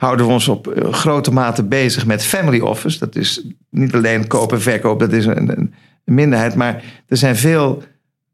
houden 0.00 0.26
we 0.26 0.32
ons 0.32 0.48
op 0.48 0.88
grote 0.90 1.32
mate 1.32 1.64
bezig 1.64 2.06
met 2.06 2.24
family 2.24 2.60
office. 2.60 2.98
Dat 2.98 3.16
is 3.16 3.46
niet 3.70 3.94
alleen 3.94 4.26
koop 4.26 4.52
en 4.52 4.60
verkoop, 4.60 5.00
dat 5.00 5.12
is 5.12 5.26
een, 5.26 5.58
een 5.58 5.74
minderheid. 6.04 6.54
Maar 6.54 6.82
er 7.08 7.16
zijn 7.16 7.36
veel 7.36 7.82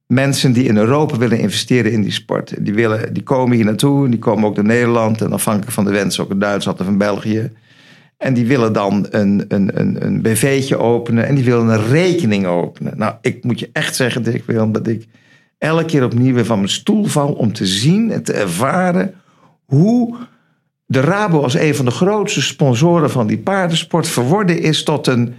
mensen 0.07 0.53
die 0.53 0.65
in 0.65 0.77
Europa 0.77 1.17
willen 1.17 1.39
investeren 1.39 1.93
in 1.93 2.03
die 2.03 2.13
sport. 2.13 2.55
Die, 2.59 2.75
willen, 2.75 3.15
die 3.15 3.23
komen 3.23 3.57
hier 3.57 3.65
naartoe, 3.65 4.09
die 4.09 4.19
komen 4.19 4.45
ook 4.45 4.57
naar 4.57 4.65
Nederland... 4.65 5.21
en 5.21 5.33
afhankelijk 5.33 5.73
van 5.73 5.85
de 5.85 5.91
wens 5.91 6.21
ook 6.21 6.31
in 6.31 6.39
Duitsland 6.39 6.81
of 6.81 6.87
in 6.87 6.99
België. 6.99 7.51
En 8.17 8.35
die 8.35 8.47
willen 8.47 8.73
dan 8.73 9.07
een, 9.11 9.45
een, 9.49 9.81
een, 9.81 10.07
een 10.07 10.23
BV'tje 10.23 10.77
openen 10.77 11.27
en 11.27 11.35
die 11.35 11.45
willen 11.45 11.69
een 11.69 11.87
rekening 11.87 12.47
openen. 12.47 12.99
Nou, 12.99 13.15
ik 13.21 13.45
moet 13.45 13.61
je 13.61 13.71
echt 13.73 13.97
zeggen, 13.97 14.23
Dick 14.23 14.45
Willem, 14.47 14.73
dat 14.73 14.87
ik 14.87 15.07
elke 15.59 15.85
keer 15.85 16.05
opnieuw 16.05 16.35
weer 16.35 16.45
van 16.45 16.59
mijn 16.59 16.71
stoel 16.71 17.05
val... 17.05 17.33
om 17.33 17.53
te 17.53 17.67
zien 17.67 18.11
en 18.11 18.23
te 18.23 18.33
ervaren 18.33 19.15
hoe 19.65 20.17
de 20.87 21.01
Rabo 21.01 21.43
als 21.43 21.55
een 21.55 21.75
van 21.75 21.85
de 21.85 21.91
grootste 21.91 22.43
sponsoren 22.43 23.11
van 23.11 23.27
die 23.27 23.39
paardensport 23.39 24.09
verworden 24.09 24.61
is 24.61 24.83
tot 24.83 25.07
een, 25.07 25.35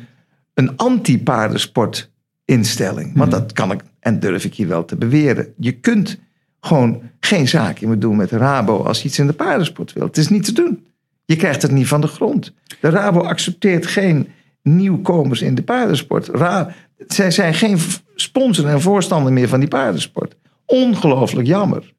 een 0.53 0.77
anti-paardensportinstelling. 0.77 3.11
Want 3.15 3.31
dat 3.31 3.53
kan 3.53 3.71
ik 3.71 3.81
en 3.99 4.19
durf 4.19 4.45
ik 4.45 4.53
hier 4.53 4.67
wel 4.67 4.85
te 4.85 4.95
beweren. 4.95 5.53
Je 5.57 5.71
kunt 5.71 6.19
gewoon 6.59 7.01
geen 7.19 7.47
zaakje 7.47 7.87
meer 7.87 7.99
doen 7.99 8.15
met 8.15 8.29
de 8.29 8.37
Rabo 8.37 8.83
als 8.83 9.01
je 9.01 9.07
iets 9.07 9.19
in 9.19 9.27
de 9.27 9.33
paardensport 9.33 9.93
wil. 9.93 10.05
Het 10.05 10.17
is 10.17 10.27
niet 10.27 10.43
te 10.43 10.53
doen. 10.53 10.85
Je 11.25 11.35
krijgt 11.35 11.61
het 11.61 11.71
niet 11.71 11.87
van 11.87 12.01
de 12.01 12.07
grond. 12.07 12.53
De 12.81 12.89
Rabo 12.89 13.19
accepteert 13.19 13.87
geen 13.87 14.27
nieuwkomers 14.63 15.41
in 15.41 15.55
de 15.55 15.63
paardensport. 15.63 16.27
Ra 16.27 16.73
zij 17.07 17.31
zijn 17.31 17.53
geen 17.53 17.77
sponsor 18.15 18.67
en 18.67 18.81
voorstander 18.81 19.33
meer 19.33 19.47
van 19.47 19.59
die 19.59 19.69
paardensport. 19.69 20.35
Ongelooflijk 20.65 21.47
jammer. 21.47 21.93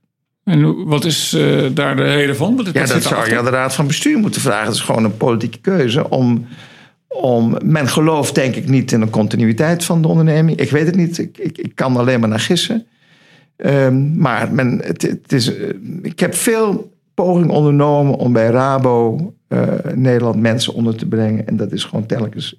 En 0.49 0.85
wat 0.85 1.05
is 1.05 1.35
uh, 1.35 1.67
daar 1.73 1.97
de 1.97 2.03
reden 2.03 2.37
van? 2.37 2.57
Wat, 2.57 2.67
ja, 2.73 2.87
dat 2.87 3.03
zou 3.03 3.29
je 3.29 3.39
aan 3.39 3.45
de 3.45 3.51
Raad 3.51 3.75
van 3.75 3.87
Bestuur 3.87 4.19
moeten 4.19 4.41
vragen. 4.41 4.67
Het 4.67 4.75
is 4.75 4.81
gewoon 4.81 5.05
een 5.05 5.17
politieke 5.17 5.59
keuze. 5.59 6.11
Om, 6.11 6.47
om, 7.09 7.59
men 7.65 7.89
gelooft 7.89 8.35
denk 8.35 8.55
ik 8.55 8.69
niet 8.69 8.93
in 8.93 9.01
de 9.01 9.11
continuïteit 9.11 9.85
van 9.85 10.03
de 10.03 10.09
onderneming. 10.09 10.59
Ik 10.59 10.71
weet 10.71 10.87
het 10.87 10.97
niet. 10.97 11.19
Ik, 11.19 11.39
ik, 11.39 11.59
ik 11.59 11.75
kan 11.75 11.97
alleen 11.97 12.21
maar 12.21 12.29
naar 12.29 12.41
gissen. 12.41 12.87
Um, 13.57 14.19
maar 14.19 14.53
men, 14.53 14.81
het, 14.85 15.03
het 15.03 15.33
is, 15.33 15.59
uh, 15.59 15.69
ik 16.03 16.21
heb 16.21 16.35
veel 16.35 16.93
pogingen 17.15 17.51
ondernomen 17.51 18.15
om 18.15 18.33
bij 18.33 18.51
Rabo 18.51 19.17
uh, 19.49 19.63
Nederland 19.95 20.41
mensen 20.41 20.75
onder 20.75 20.97
te 20.97 21.07
brengen. 21.07 21.47
En 21.47 21.57
dat 21.57 21.73
is 21.73 21.85
gewoon 21.85 22.07
telkens 22.07 22.57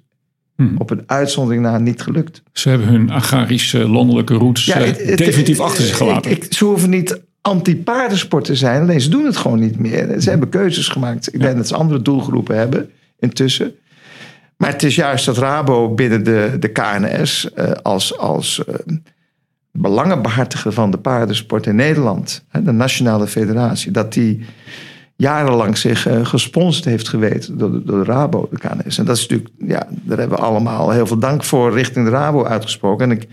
Hmm. 0.60 0.74
Op 0.78 0.90
een 0.90 1.02
uitzondering 1.06 1.62
na 1.62 1.78
niet 1.78 2.02
gelukt. 2.02 2.42
Ze 2.52 2.68
hebben 2.68 2.86
hun 2.86 3.10
agrarische 3.10 3.88
landelijke 3.88 4.34
roots 4.34 4.64
ja, 4.64 4.78
het, 4.78 5.06
het, 5.06 5.18
definitief 5.18 5.56
het, 5.56 5.66
achter 5.66 5.84
zich 5.84 5.96
gelaten. 5.96 6.30
Ik, 6.30 6.44
ik, 6.44 6.52
ze 6.52 6.64
hoeven 6.64 6.90
niet 6.90 7.20
anti-paardensport 7.42 8.44
te 8.44 8.54
zijn. 8.54 8.82
Alleen 8.82 9.00
ze 9.00 9.08
doen 9.08 9.24
het 9.24 9.36
gewoon 9.36 9.58
niet 9.58 9.78
meer. 9.78 10.20
Ze 10.20 10.30
hebben 10.30 10.48
keuzes 10.48 10.88
gemaakt. 10.88 11.34
Ik 11.34 11.40
denk 11.40 11.56
dat 11.56 11.68
ze 11.68 11.74
andere 11.74 12.02
doelgroepen 12.02 12.56
hebben 12.56 12.90
intussen. 13.18 13.74
Maar 14.56 14.70
het 14.70 14.82
is 14.82 14.94
juist 14.94 15.24
dat 15.24 15.38
Rabo 15.38 15.94
binnen 15.94 16.24
de, 16.24 16.56
de 16.58 16.68
KNS 16.68 17.50
uh, 17.56 17.70
als, 17.82 18.18
als 18.18 18.62
uh, 18.68 18.74
belangenbehartiger 19.72 20.72
van 20.72 20.90
de 20.90 20.98
paardensport 20.98 21.66
in 21.66 21.76
Nederland, 21.76 22.44
hè, 22.48 22.62
de 22.62 22.72
Nationale 22.72 23.26
Federatie, 23.26 23.90
dat 23.90 24.12
die 24.12 24.44
jarenlang 25.16 25.78
zich 25.78 26.08
uh, 26.08 26.26
gesponsord 26.26 26.84
heeft 26.84 27.08
geweten 27.08 27.58
door 27.58 27.70
de, 27.72 27.84
door 27.84 28.04
de 28.04 28.10
Rabo, 28.10 28.48
de 28.50 28.58
KNS. 28.58 28.98
En 28.98 29.04
dat 29.04 29.16
is 29.16 29.22
natuurlijk, 29.26 29.50
ja, 29.58 29.86
daar 29.90 30.18
hebben 30.18 30.38
we 30.38 30.44
allemaal 30.44 30.90
heel 30.90 31.06
veel 31.06 31.18
dank 31.18 31.44
voor 31.44 31.72
richting 31.72 32.04
de 32.04 32.10
Rabo 32.10 32.44
uitgesproken. 32.44 33.10
En 33.10 33.16
ik 33.16 33.28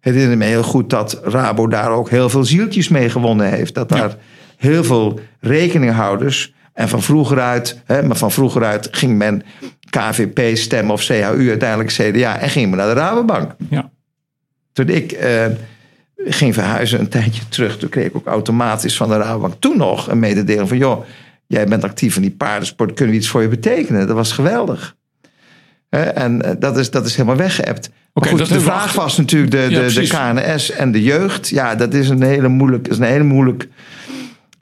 herinner 0.00 0.36
me 0.36 0.44
heel 0.44 0.62
goed 0.62 0.90
dat 0.90 1.20
Rabo 1.22 1.66
daar 1.66 1.90
ook 1.90 2.10
heel 2.10 2.28
veel 2.28 2.44
zieltjes 2.44 2.88
mee 2.88 3.08
gewonnen 3.08 3.50
heeft. 3.50 3.74
Dat 3.74 3.88
daar 3.88 4.16
heel 4.56 4.84
veel 4.84 5.20
rekeninghouders. 5.40 6.54
En 6.72 6.88
van 6.88 7.02
vroeger 7.02 7.40
uit, 7.40 7.82
hè, 7.84 8.02
maar 8.02 8.16
van 8.16 8.32
vroeger 8.32 8.64
uit 8.64 8.88
ging 8.90 9.16
men 9.16 9.42
KVP 9.90 10.56
stemmen 10.56 10.92
of 10.92 11.02
CHU, 11.02 11.48
uiteindelijk 11.48 11.90
CDA. 11.90 12.38
En 12.38 12.50
ging 12.50 12.68
men 12.68 12.78
naar 12.78 12.94
de 12.94 13.00
Rabobank. 13.00 13.54
Ja. 13.70 13.90
Toen 14.72 14.88
ik 14.88 15.12
uh, 15.12 15.46
ging 16.16 16.54
verhuizen 16.54 17.00
een 17.00 17.08
tijdje 17.08 17.48
terug, 17.48 17.78
toen 17.78 17.88
kreeg 17.88 18.06
ik 18.06 18.16
ook 18.16 18.26
automatisch 18.26 18.96
van 18.96 19.08
de 19.08 19.16
Rabobank 19.16 19.54
toen 19.58 19.76
nog 19.76 20.08
een 20.08 20.18
mededeling 20.18 20.68
van: 20.68 20.78
joh, 20.78 21.04
jij 21.46 21.66
bent 21.66 21.84
actief 21.84 22.16
in 22.16 22.22
die 22.22 22.30
paardensport, 22.30 22.92
kunnen 22.92 23.14
we 23.14 23.20
iets 23.20 23.28
voor 23.28 23.42
je 23.42 23.48
betekenen? 23.48 24.06
Dat 24.06 24.16
was 24.16 24.32
geweldig. 24.32 24.96
En 25.88 26.42
eh, 26.42 26.52
dat 26.58 26.78
is, 26.78 26.90
dat 26.90 27.06
is 27.06 27.16
helemaal 27.16 27.36
weggeëpt. 27.36 27.90
Okay, 28.12 28.30
goed, 28.30 28.48
de 28.48 28.60
vraag 28.60 28.92
was 28.92 29.16
natuurlijk 29.16 29.50
de, 29.50 29.68
de, 29.68 29.92
de, 29.92 30.06
KNS 30.06 30.70
en 30.70 30.92
de 30.92 31.02
jeugd. 31.02 31.48
Ja, 31.48 31.74
dat 31.74 31.94
is 31.94 32.08
een 32.08 32.22
hele 32.22 32.48
moeilijk, 32.48 32.88
is 32.88 32.98
een 32.98 33.04
hele 33.04 33.24
moeilijk 33.24 33.68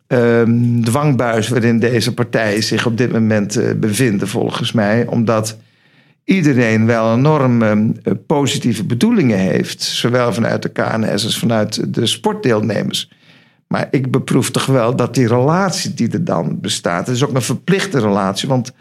um, 0.08 0.84
dwangbuis 0.84 1.48
waarin 1.48 1.78
deze 1.78 2.14
partijen 2.14 2.62
zich 2.62 2.86
op 2.86 2.98
dit 2.98 3.12
moment 3.12 3.58
uh, 3.58 3.72
bevinden, 3.76 4.28
volgens 4.28 4.72
mij. 4.72 5.06
Omdat 5.06 5.56
iedereen 6.24 6.86
wel 6.86 7.14
enorm 7.14 7.62
uh, 7.62 7.72
positieve 8.26 8.84
bedoelingen 8.84 9.38
heeft. 9.38 9.82
Zowel 9.82 10.32
vanuit 10.32 10.62
de 10.62 10.68
KNS 10.68 11.24
als 11.24 11.38
vanuit 11.38 11.94
de 11.94 12.06
sportdeelnemers. 12.06 13.10
Maar 13.66 13.88
ik 13.90 14.10
beproef 14.10 14.50
toch 14.50 14.66
wel 14.66 14.96
dat 14.96 15.14
die 15.14 15.28
relatie 15.28 15.94
die 15.94 16.10
er 16.10 16.24
dan 16.24 16.60
bestaat. 16.60 17.06
Het 17.06 17.16
is 17.16 17.24
ook 17.24 17.34
een 17.34 17.42
verplichte 17.42 18.00
relatie. 18.00 18.48
Want 18.48 18.72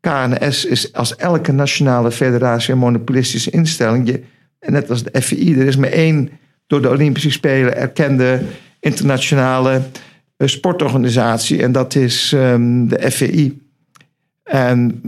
KNS 0.00 0.64
is 0.64 0.92
als 0.92 1.16
elke 1.16 1.52
nationale 1.52 2.10
federatie 2.10 2.72
een 2.72 2.78
monopolistische 2.78 3.50
instelling. 3.50 4.08
Je, 4.08 4.22
net 4.60 4.90
als 4.90 5.02
de 5.02 5.22
FVI, 5.22 5.60
er 5.60 5.66
is 5.66 5.76
maar 5.76 5.90
één 5.90 6.30
door 6.66 6.82
de 6.82 6.90
Olympische 6.90 7.30
Spelen 7.30 7.76
erkende 7.76 8.40
internationale 8.80 9.80
eh, 10.36 10.48
sportorganisatie. 10.48 11.62
En 11.62 11.72
dat 11.72 11.94
is 11.94 12.32
um, 12.32 12.88
de 12.88 13.10
FVI. 13.10 13.60
En 14.42 15.00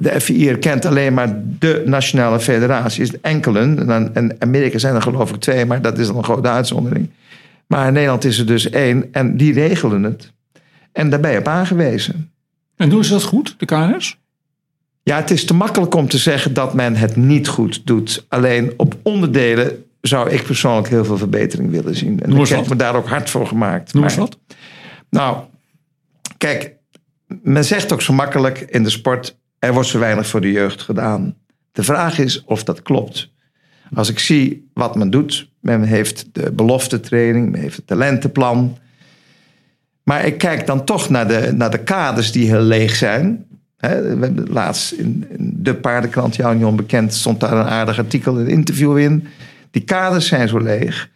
de 0.00 0.20
FVI 0.20 0.48
erkent 0.48 0.84
alleen 0.84 1.14
maar 1.14 1.42
de 1.58 1.82
nationale 1.86 2.40
federatie. 2.40 3.02
Is 3.02 3.20
enkelen. 3.20 3.90
En 4.14 4.36
Amerika 4.38 4.78
zijn 4.78 4.94
er 4.94 5.02
geloof 5.02 5.30
ik 5.30 5.40
twee, 5.40 5.66
maar 5.66 5.82
dat 5.82 5.98
is 5.98 6.06
dan 6.06 6.16
een 6.16 6.24
grote 6.24 6.48
uitzondering. 6.48 7.10
Maar 7.66 7.86
in 7.86 7.92
Nederland 7.92 8.24
is 8.24 8.38
er 8.38 8.46
dus 8.46 8.70
één. 8.70 9.08
En 9.12 9.36
die 9.36 9.52
regelen 9.52 10.02
het. 10.02 10.32
En 10.92 11.10
daar 11.10 11.20
ben 11.20 11.32
je 11.32 11.38
op 11.38 11.48
aangewezen. 11.48 12.30
En 12.80 12.88
doen 12.88 13.04
ze 13.04 13.12
dat 13.12 13.22
goed, 13.22 13.54
de 13.58 13.66
KNS? 13.66 14.18
Ja, 15.02 15.16
het 15.16 15.30
is 15.30 15.44
te 15.44 15.54
makkelijk 15.54 15.94
om 15.94 16.08
te 16.08 16.18
zeggen 16.18 16.54
dat 16.54 16.74
men 16.74 16.96
het 16.96 17.16
niet 17.16 17.48
goed 17.48 17.86
doet. 17.86 18.24
Alleen 18.28 18.72
op 18.76 18.98
onderdelen 19.02 19.84
zou 20.00 20.30
ik 20.30 20.42
persoonlijk 20.42 20.88
heel 20.88 21.04
veel 21.04 21.16
verbetering 21.16 21.70
willen 21.70 21.96
zien. 21.96 22.20
En 22.20 22.36
ik 22.36 22.48
heb 22.48 22.68
me 22.68 22.76
daar 22.76 22.94
ook 22.94 23.08
hard 23.08 23.30
voor 23.30 23.46
gemaakt. 23.46 23.94
Noem 23.94 24.04
eens 24.04 24.14
wat. 24.14 24.38
Nou, 25.10 25.38
kijk, 26.36 26.74
men 27.42 27.64
zegt 27.64 27.92
ook 27.92 28.02
zo 28.02 28.12
makkelijk 28.12 28.60
in 28.60 28.82
de 28.82 28.90
sport: 28.90 29.36
er 29.58 29.72
wordt 29.72 29.88
zo 29.88 29.98
weinig 29.98 30.26
voor 30.26 30.40
de 30.40 30.52
jeugd 30.52 30.82
gedaan. 30.82 31.34
De 31.72 31.82
vraag 31.82 32.18
is 32.18 32.44
of 32.44 32.64
dat 32.64 32.82
klopt. 32.82 33.30
Als 33.94 34.08
ik 34.08 34.18
zie 34.18 34.70
wat 34.74 34.94
men 34.94 35.10
doet, 35.10 35.50
men 35.60 35.82
heeft 35.82 36.28
de 36.32 36.52
belofte 36.52 37.00
training, 37.00 37.50
men 37.50 37.60
heeft 37.60 37.76
het 37.76 37.86
talentenplan. 37.86 38.78
Maar 40.02 40.26
ik 40.26 40.38
kijk 40.38 40.66
dan 40.66 40.84
toch 40.84 41.08
naar 41.08 41.28
de, 41.28 41.52
naar 41.54 41.70
de 41.70 41.78
kaders 41.78 42.32
die 42.32 42.48
heel 42.48 42.62
leeg 42.62 42.96
zijn. 42.96 43.44
He, 43.76 44.16
we 44.16 44.24
hebben 44.24 44.46
laatst 44.50 44.92
in, 44.92 45.26
in 45.38 45.52
de 45.56 45.74
paardenkrant, 45.74 46.36
jouw 46.36 46.52
niet 46.52 46.64
onbekend, 46.64 47.14
stond 47.14 47.40
daar 47.40 47.52
een 47.52 47.66
aardig 47.66 47.98
artikel, 47.98 48.40
een 48.40 48.48
interview 48.48 48.98
in. 48.98 49.26
Die 49.70 49.84
kaders 49.84 50.26
zijn 50.26 50.48
zo 50.48 50.58
leeg. 50.58 51.10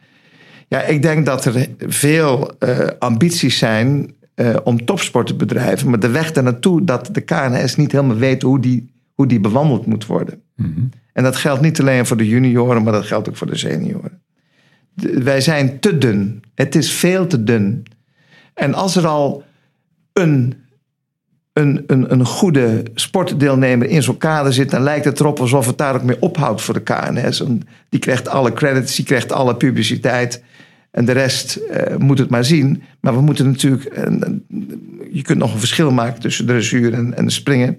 Ja, 0.69 0.83
ik 0.83 1.03
denk 1.03 1.27
dat 1.27 1.45
er 1.45 1.69
veel 1.79 2.51
uh, 2.59 2.79
ambities 2.99 3.59
zijn 3.59 4.15
uh, 4.37 4.57
om 4.65 4.85
topsport 4.85 5.27
te 5.27 5.35
bedrijven. 5.35 5.91
Maar 5.91 6.01
de 6.01 6.09
weg 6.09 6.33
daar 6.33 6.45
naartoe, 6.45 6.85
dat 6.85 7.09
de 7.13 7.21
KNS 7.21 7.77
niet 7.77 7.93
helemaal 7.93 8.17
weet 8.17 8.43
hoe 8.43 8.61
die, 8.61 8.93
hoe 9.15 9.27
die 9.27 9.41
bewandeld 9.41 9.87
moet 9.87 10.07
worden. 10.07 10.43
Mm 10.57 10.73
-hmm. 10.75 10.91
En 11.13 11.23
dat 11.23 11.37
geldt 11.37 11.61
niet 11.61 11.81
alleen 11.81 12.07
voor 12.07 12.17
de 12.17 12.29
junioren, 12.29 12.83
maar 12.83 12.93
dat 12.93 13.07
geldt 13.07 13.29
ook 13.29 13.37
voor 13.37 13.47
de 13.47 13.57
senioren. 13.57 14.23
De, 14.95 15.23
wij 15.23 15.41
zijn 15.41 15.81
te 15.81 15.99
dun. 15.99 16.43
Het 16.55 16.75
is 16.75 16.93
veel 16.93 17.27
te 17.27 17.45
dun. 17.45 17.83
En 18.55 18.75
als 18.75 18.97
er 18.97 19.07
al 19.07 19.45
een 20.13 20.65
een, 21.55 21.85
een, 21.87 22.13
een 22.13 22.27
goede 22.27 22.83
sportdeelnemer 22.95 23.89
in 23.89 24.03
zo'n 24.03 24.17
kader 24.17 24.53
zit, 24.53 24.71
dan 24.71 24.83
lijkt 24.83 25.05
het 25.05 25.21
erop 25.21 25.41
alsof 25.41 25.67
het 25.67 25.79
daar 25.79 25.95
ook 25.95 26.03
mee 26.03 26.21
ophoudt 26.21 26.63
voor 26.63 26.75
de 26.75 26.83
KNS. 26.83 27.43
Die 27.89 28.01
krijgt 28.01 28.29
alle 28.29 28.53
credits, 28.53 28.97
die 28.97 29.05
krijgt 29.05 29.33
alle 29.33 29.57
publiciteit. 29.57 30.43
En 30.91 31.05
de 31.05 31.13
rest 31.13 31.59
uh, 31.71 31.97
moet 31.97 32.19
het 32.19 32.31
maar 32.31 32.45
zien. 32.45 32.83
Maar 33.01 33.15
we 33.15 33.21
moeten 33.21 33.47
natuurlijk. 33.47 33.99
Uh, 33.99 34.17
je 35.13 35.23
kunt 35.23 35.39
nog 35.39 35.53
een 35.53 35.59
verschil 35.59 35.91
maken 35.91 36.21
tussen 36.21 36.47
dressuur 36.47 36.93
en, 36.93 37.17
en 37.17 37.31
springen. 37.31 37.79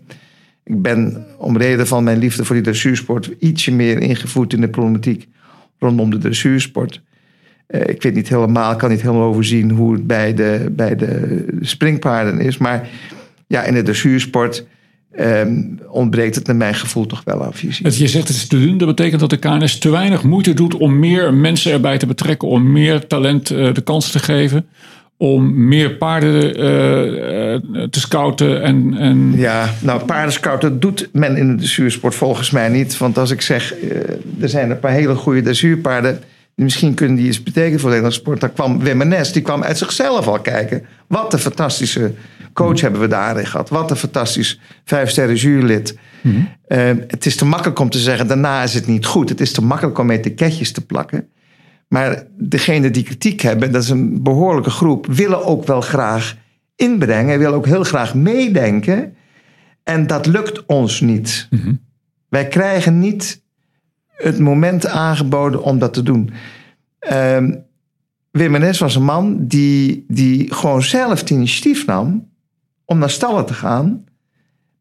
Ik 0.63 0.81
ben 0.81 1.25
om 1.37 1.57
reden 1.57 1.87
van 1.87 2.03
mijn 2.03 2.17
liefde 2.17 2.45
voor 2.45 2.55
die 2.55 2.63
dressuursport 2.63 3.31
ietsje 3.39 3.71
meer 3.71 4.01
ingevoerd 4.01 4.53
in 4.53 4.61
de 4.61 4.69
problematiek 4.69 5.27
rondom 5.79 6.09
de 6.09 6.17
dressuursport. 6.17 7.01
Uh, 7.67 7.81
ik 7.81 8.01
weet 8.01 8.13
niet 8.13 8.29
helemaal, 8.29 8.75
kan 8.75 8.89
niet 8.89 9.01
helemaal 9.01 9.27
overzien 9.27 9.71
hoe 9.71 9.93
het 9.93 10.07
bij 10.07 10.33
de, 10.33 10.65
bij 10.71 10.95
de 10.95 11.45
springpaarden 11.61 12.39
is. 12.39 12.57
Maar 12.57 12.89
ja, 13.47 13.63
in 13.63 13.73
de 13.73 13.81
dressuursport 13.81 14.65
um, 15.19 15.79
ontbreekt 15.87 16.35
het 16.35 16.47
naar 16.47 16.55
mijn 16.55 16.75
gevoel 16.75 17.05
toch 17.05 17.21
wel 17.23 17.43
aan 17.43 17.53
visie. 17.53 17.85
Je 17.85 18.07
zegt 18.07 18.27
het 18.27 18.37
is 18.37 18.47
te 18.47 18.59
doen. 18.59 18.77
Dat 18.77 18.87
betekent 18.87 19.19
dat 19.19 19.29
de 19.29 19.37
KNS 19.37 19.77
te 19.77 19.89
weinig 19.89 20.23
moeite 20.23 20.53
doet 20.53 20.75
om 20.75 20.99
meer 20.99 21.33
mensen 21.33 21.71
erbij 21.71 21.97
te 21.97 22.05
betrekken, 22.05 22.47
om 22.47 22.71
meer 22.71 23.07
talent 23.07 23.51
uh, 23.51 23.73
de 23.73 23.81
kans 23.81 24.11
te 24.11 24.19
geven. 24.19 24.65
Om 25.17 25.67
meer 25.67 25.91
paarden 25.91 26.43
uh, 26.43 27.85
te 27.89 27.99
scouten 27.99 28.61
en, 28.61 28.93
en. 28.97 29.33
Ja, 29.35 29.73
nou, 29.81 30.05
paardenscouten 30.05 30.79
doet 30.79 31.09
men 31.11 31.37
in 31.37 31.47
de 31.47 31.55
dressuursport 31.55 32.15
volgens 32.15 32.51
mij 32.51 32.69
niet. 32.69 32.97
Want 32.97 33.17
als 33.17 33.31
ik 33.31 33.41
zeg, 33.41 33.73
er 34.39 34.49
zijn 34.49 34.69
een 34.69 34.79
paar 34.79 34.91
hele 34.91 35.15
goede 35.15 35.41
dressuurpaarden. 35.41 36.19
Misschien 36.55 36.93
kunnen 36.93 37.17
die 37.17 37.27
iets 37.27 37.43
betekenen 37.43 37.79
voor 37.79 37.89
de 37.89 37.95
Nederlandse 37.95 38.19
sport. 38.19 38.39
Daar 38.39 38.49
kwam 38.49 38.79
Wim 38.79 39.07
Nes, 39.07 39.31
die 39.31 39.41
kwam 39.41 39.63
uit 39.63 39.77
zichzelf 39.77 40.27
al 40.27 40.39
kijken. 40.39 40.85
Wat 41.07 41.33
een 41.33 41.39
fantastische 41.39 42.13
coach 42.53 42.81
hebben 42.81 43.01
we 43.01 43.07
daarin 43.07 43.45
gehad. 43.45 43.69
Wat 43.69 43.91
een 43.91 43.97
fantastisch 43.97 44.59
vijf 44.85 45.09
sterren 45.09 45.35
jurylid. 45.35 45.97
Mm 46.21 46.31
-hmm. 46.31 46.49
uh, 46.77 47.03
het 47.07 47.25
is 47.25 47.35
te 47.35 47.45
makkelijk 47.45 47.79
om 47.79 47.89
te 47.89 47.99
zeggen, 47.99 48.27
daarna 48.27 48.63
is 48.63 48.73
het 48.73 48.87
niet 48.87 49.05
goed. 49.05 49.29
Het 49.29 49.41
is 49.41 49.51
te 49.51 49.63
makkelijk 49.63 49.97
om 49.97 50.09
etiketjes 50.09 50.71
te 50.71 50.85
plakken. 50.85 51.27
Maar 51.87 52.23
degene 52.37 52.91
die 52.91 53.03
kritiek 53.03 53.41
hebben, 53.41 53.71
dat 53.71 53.83
is 53.83 53.89
een 53.89 54.23
behoorlijke 54.23 54.69
groep, 54.69 55.05
willen 55.05 55.45
ook 55.45 55.65
wel 55.65 55.81
graag 55.81 56.35
inbrengen. 56.75 57.39
Willen 57.39 57.55
ook 57.55 57.65
heel 57.65 57.83
graag 57.83 58.15
meedenken. 58.15 59.15
En 59.83 60.07
dat 60.07 60.25
lukt 60.25 60.65
ons 60.65 61.01
niet. 61.01 61.47
Mm 61.49 61.59
-hmm. 61.59 61.79
Wij 62.29 62.47
krijgen 62.47 62.99
niet 62.99 63.43
het 64.15 64.39
moment 64.39 64.87
aangeboden 64.87 65.63
om 65.63 65.79
dat 65.79 65.93
te 65.93 66.03
doen. 66.03 66.33
Uh, 67.11 67.37
Wim 68.31 68.51
Nes 68.51 68.79
was 68.79 68.95
een 68.95 69.03
man 69.03 69.47
die, 69.47 70.05
die 70.07 70.53
gewoon 70.53 70.83
zelf 70.83 71.19
het 71.19 71.29
initiatief 71.29 71.85
nam 71.85 72.29
om 72.85 72.97
naar 72.97 73.09
stallen 73.09 73.45
te 73.45 73.53
gaan, 73.53 74.05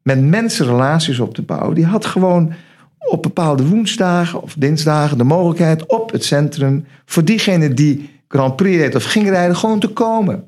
met 0.01 0.23
mensen 0.23 0.65
relaties 0.65 1.19
op 1.19 1.33
te 1.33 1.41
bouwen. 1.41 1.75
Die 1.75 1.85
had 1.85 2.05
gewoon 2.05 2.53
op 2.99 3.23
bepaalde 3.23 3.67
woensdagen 3.67 4.41
of 4.41 4.55
dinsdagen 4.57 5.17
de 5.17 5.23
mogelijkheid 5.23 5.85
op 5.85 6.11
het 6.11 6.23
centrum 6.23 6.85
voor 7.05 7.25
diegene 7.25 7.73
die 7.73 8.09
Grand 8.27 8.55
Prix 8.55 8.77
reed 8.77 8.95
of 8.95 9.03
ging 9.03 9.29
rijden, 9.29 9.55
gewoon 9.55 9.79
te 9.79 9.87
komen. 9.87 10.43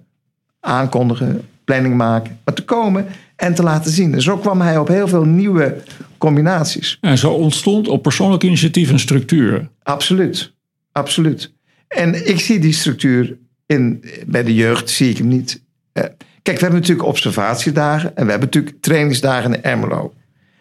Aankondigen, 0.60 1.48
planning 1.64 1.96
maken, 1.96 2.40
maar 2.44 2.54
te 2.54 2.66
komen 2.66 3.06
en 3.38 3.54
te 3.54 3.64
laten 3.64 3.92
zien. 3.92 4.14
En 4.14 4.22
zo 4.22 4.38
kwam 4.38 4.62
hij 4.62 4.78
op 4.78 4.88
heel 4.88 5.08
veel 5.08 5.26
nieuwe 5.26 5.78
combinaties. 6.18 6.98
En 7.02 7.18
zo 7.18 7.32
ontstond 7.32 7.88
op 7.88 8.02
persoonlijk 8.02 8.44
initiatief 8.44 8.90
een 8.90 9.00
structuur. 9.00 9.70
Absoluut, 9.84 10.54
absoluut. 10.92 11.54
En 11.88 12.28
ik 12.28 12.40
zie 12.40 12.60
die 12.60 12.74
structuur 12.74 13.38
in, 13.66 14.04
bij 14.26 14.44
de 14.44 14.56
jeugd, 14.56 14.90
zie 14.90 15.10
ik 15.10 15.18
hem 15.18 15.28
niet. 15.28 15.64
Eh, 15.94 16.04
Kijk, 16.48 16.60
we 16.60 16.66
hebben 16.66 16.82
natuurlijk 16.82 17.08
observatiedagen 17.08 18.16
en 18.16 18.26
we 18.26 18.32
hebben 18.32 18.50
natuurlijk 18.52 18.82
trainingsdagen 18.82 19.54
in 19.54 19.64
Ermelo. 19.64 20.14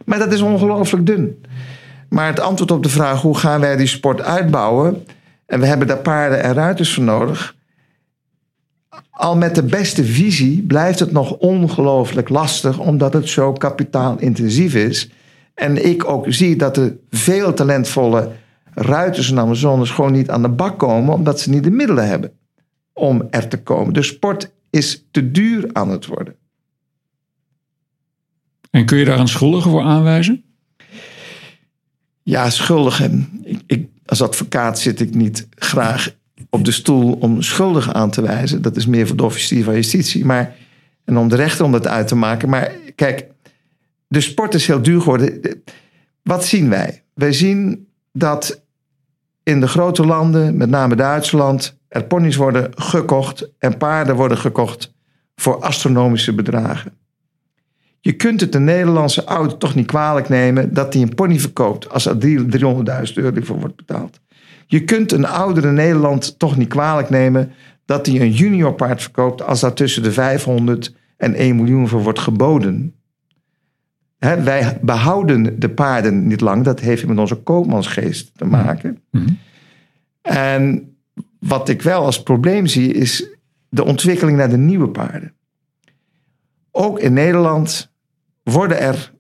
Maar 0.05 0.19
dat 0.19 0.33
is 0.33 0.41
ongelooflijk 0.41 1.07
dun. 1.07 1.45
Maar 2.09 2.27
het 2.27 2.41
antwoord 2.41 2.71
op 2.71 2.83
de 2.83 2.89
vraag 2.89 3.23
hoe 3.23 3.39
gaan 3.39 3.61
wij 3.61 3.77
die 3.77 3.87
sport 3.87 4.23
uitbouwen, 4.23 5.05
en 5.47 5.61
we 5.61 5.67
hebben 5.67 5.87
daar 5.87 5.99
paarden 5.99 6.43
en 6.43 6.55
ruiters 6.55 6.95
voor 6.95 7.05
nodig. 7.05 7.56
Al 9.17 9.37
met 9.37 9.55
de 9.55 9.63
beste 9.63 10.05
visie 10.05 10.63
blijft 10.63 10.99
het 10.99 11.13
nog 11.13 11.33
ongelooflijk 11.33 12.29
lastig, 12.29 12.79
omdat 12.79 13.13
het 13.13 13.29
zo 13.29 13.53
kapitaalintensief 13.53 14.75
is. 14.75 15.11
En 15.55 15.87
ik 15.87 16.05
ook 16.05 16.25
zie 16.29 16.57
dat 16.57 16.77
er 16.77 16.97
veel 17.11 17.55
talentvolle 17.55 18.33
ruiters 18.75 19.31
en 19.31 19.39
Amazones 19.39 19.91
gewoon 19.91 20.13
niet 20.13 20.31
aan 20.31 20.43
de 20.43 20.49
bak 20.49 20.79
komen, 20.79 21.15
omdat 21.15 21.41
ze 21.41 21.51
niet 21.51 21.65
de 21.65 21.71
middelen 21.71 22.09
hebben 22.09 22.33
om 22.93 23.27
er 23.31 23.49
te 23.49 23.63
komen. 23.63 23.95
De 23.95 24.03
sport 24.03 24.53
is 24.71 25.07
te 25.11 25.31
duur 25.31 25.71
aan 25.73 25.91
het 25.91 26.07
worden. 26.07 26.35
En 28.71 28.87
kun 28.87 28.99
je 28.99 29.05
daar 29.05 29.19
een 29.21 29.29
schuldige 29.29 29.69
voor 29.69 29.83
aanwijzen? 29.83 30.45
Ja, 32.23 32.51
schuldigen. 32.51 33.41
Ik, 33.45 33.61
ik, 33.67 33.89
als 34.07 34.23
advocaat 34.23 34.79
zit 34.79 35.01
ik 35.01 35.15
niet 35.15 35.49
graag 35.51 36.15
op 36.51 36.65
de 36.65 36.73
stoel 36.73 37.13
om 37.13 37.43
schuldigen 37.43 37.95
aan 37.95 38.11
te 38.11 38.23
wijzen. 38.23 38.63
Dat 38.63 38.77
is 38.77 38.87
meer 38.87 39.07
voor 39.07 39.17
de 39.17 39.25
officier 39.25 39.65
van 39.65 39.75
justitie. 39.75 40.25
Maar, 40.25 40.55
en 41.05 41.19
om 41.19 41.29
de 41.29 41.37
rechter 41.37 41.65
om 41.65 41.73
dat 41.73 41.87
uit 41.87 42.09
te 42.09 42.17
maken. 42.17 42.49
Maar 42.49 42.73
kijk, 42.95 43.27
de 44.09 44.21
sport 44.21 44.55
is 44.55 44.67
heel 44.67 44.83
duur 44.83 45.01
geworden. 45.01 45.41
Wat 46.23 46.45
zien 46.45 46.69
wij? 46.69 47.03
Wij 47.15 47.33
zien 47.33 47.89
dat 48.13 48.63
in 49.43 49.61
de 49.61 49.69
grote 49.69 50.07
landen, 50.07 50.57
met 50.57 50.69
name 50.69 50.97
Duitsland, 50.97 51.79
er 51.89 52.05
ponies 52.05 52.37
worden 52.37 52.71
gekocht 52.75 53.51
en 53.59 53.77
paarden 53.77 54.17
worden 54.17 54.39
gekocht 54.39 54.95
voor 55.37 55.61
astronomische 55.61 56.35
bedragen. 56.35 56.93
Je 58.01 58.13
kunt 58.13 58.41
het 58.41 58.53
de 58.53 58.59
Nederlandse 58.59 59.25
ouder 59.25 59.57
toch 59.57 59.75
niet 59.75 59.87
kwalijk 59.87 60.29
nemen 60.29 60.75
dat 60.75 60.93
hij 60.93 61.03
een 61.03 61.15
pony 61.15 61.39
verkoopt 61.39 61.91
als 61.91 62.07
er 62.07 62.15
300.000 62.15 63.15
euro 63.15 63.41
voor 63.41 63.59
wordt 63.59 63.77
betaald. 63.77 64.21
Je 64.67 64.85
kunt 64.85 65.13
een 65.13 65.27
oudere 65.27 65.73
Nederland 65.73 66.39
toch 66.39 66.57
niet 66.57 66.69
kwalijk 66.69 67.11
nemen 67.11 67.53
dat 67.85 68.07
hij 68.07 68.21
een 68.21 68.33
junior 68.33 68.75
paard 68.75 69.03
verkoopt 69.03 69.43
als 69.43 69.61
daar 69.61 69.73
tussen 69.73 70.03
de 70.03 70.13
500 70.13 70.95
en 71.17 71.35
1 71.35 71.57
miljoen 71.57 71.89
voor 71.89 72.03
wordt 72.03 72.19
geboden. 72.19 72.95
Wij 74.19 74.79
behouden 74.83 75.61
de 75.61 75.71
paarden 75.71 76.27
niet 76.27 76.41
lang. 76.41 76.65
Dat 76.65 76.81
heeft 76.81 77.07
met 77.07 77.19
onze 77.19 77.35
koopmansgeest 77.35 78.31
te 78.37 78.45
maken. 78.45 79.03
Mhm. 79.11 79.29
En 80.23 80.97
wat 81.39 81.69
ik 81.69 81.83
wel 81.83 82.05
als 82.05 82.23
probleem 82.23 82.67
zie, 82.67 82.93
is 82.93 83.29
de 83.69 83.85
ontwikkeling 83.85 84.37
naar 84.37 84.51
de 84.51 84.57
nieuwe 84.57 84.89
paarden. 84.89 85.35
Ook 86.71 86.99
in 86.99 87.13
Nederland 87.13 87.93
worden 88.43 88.81
er 88.81 89.13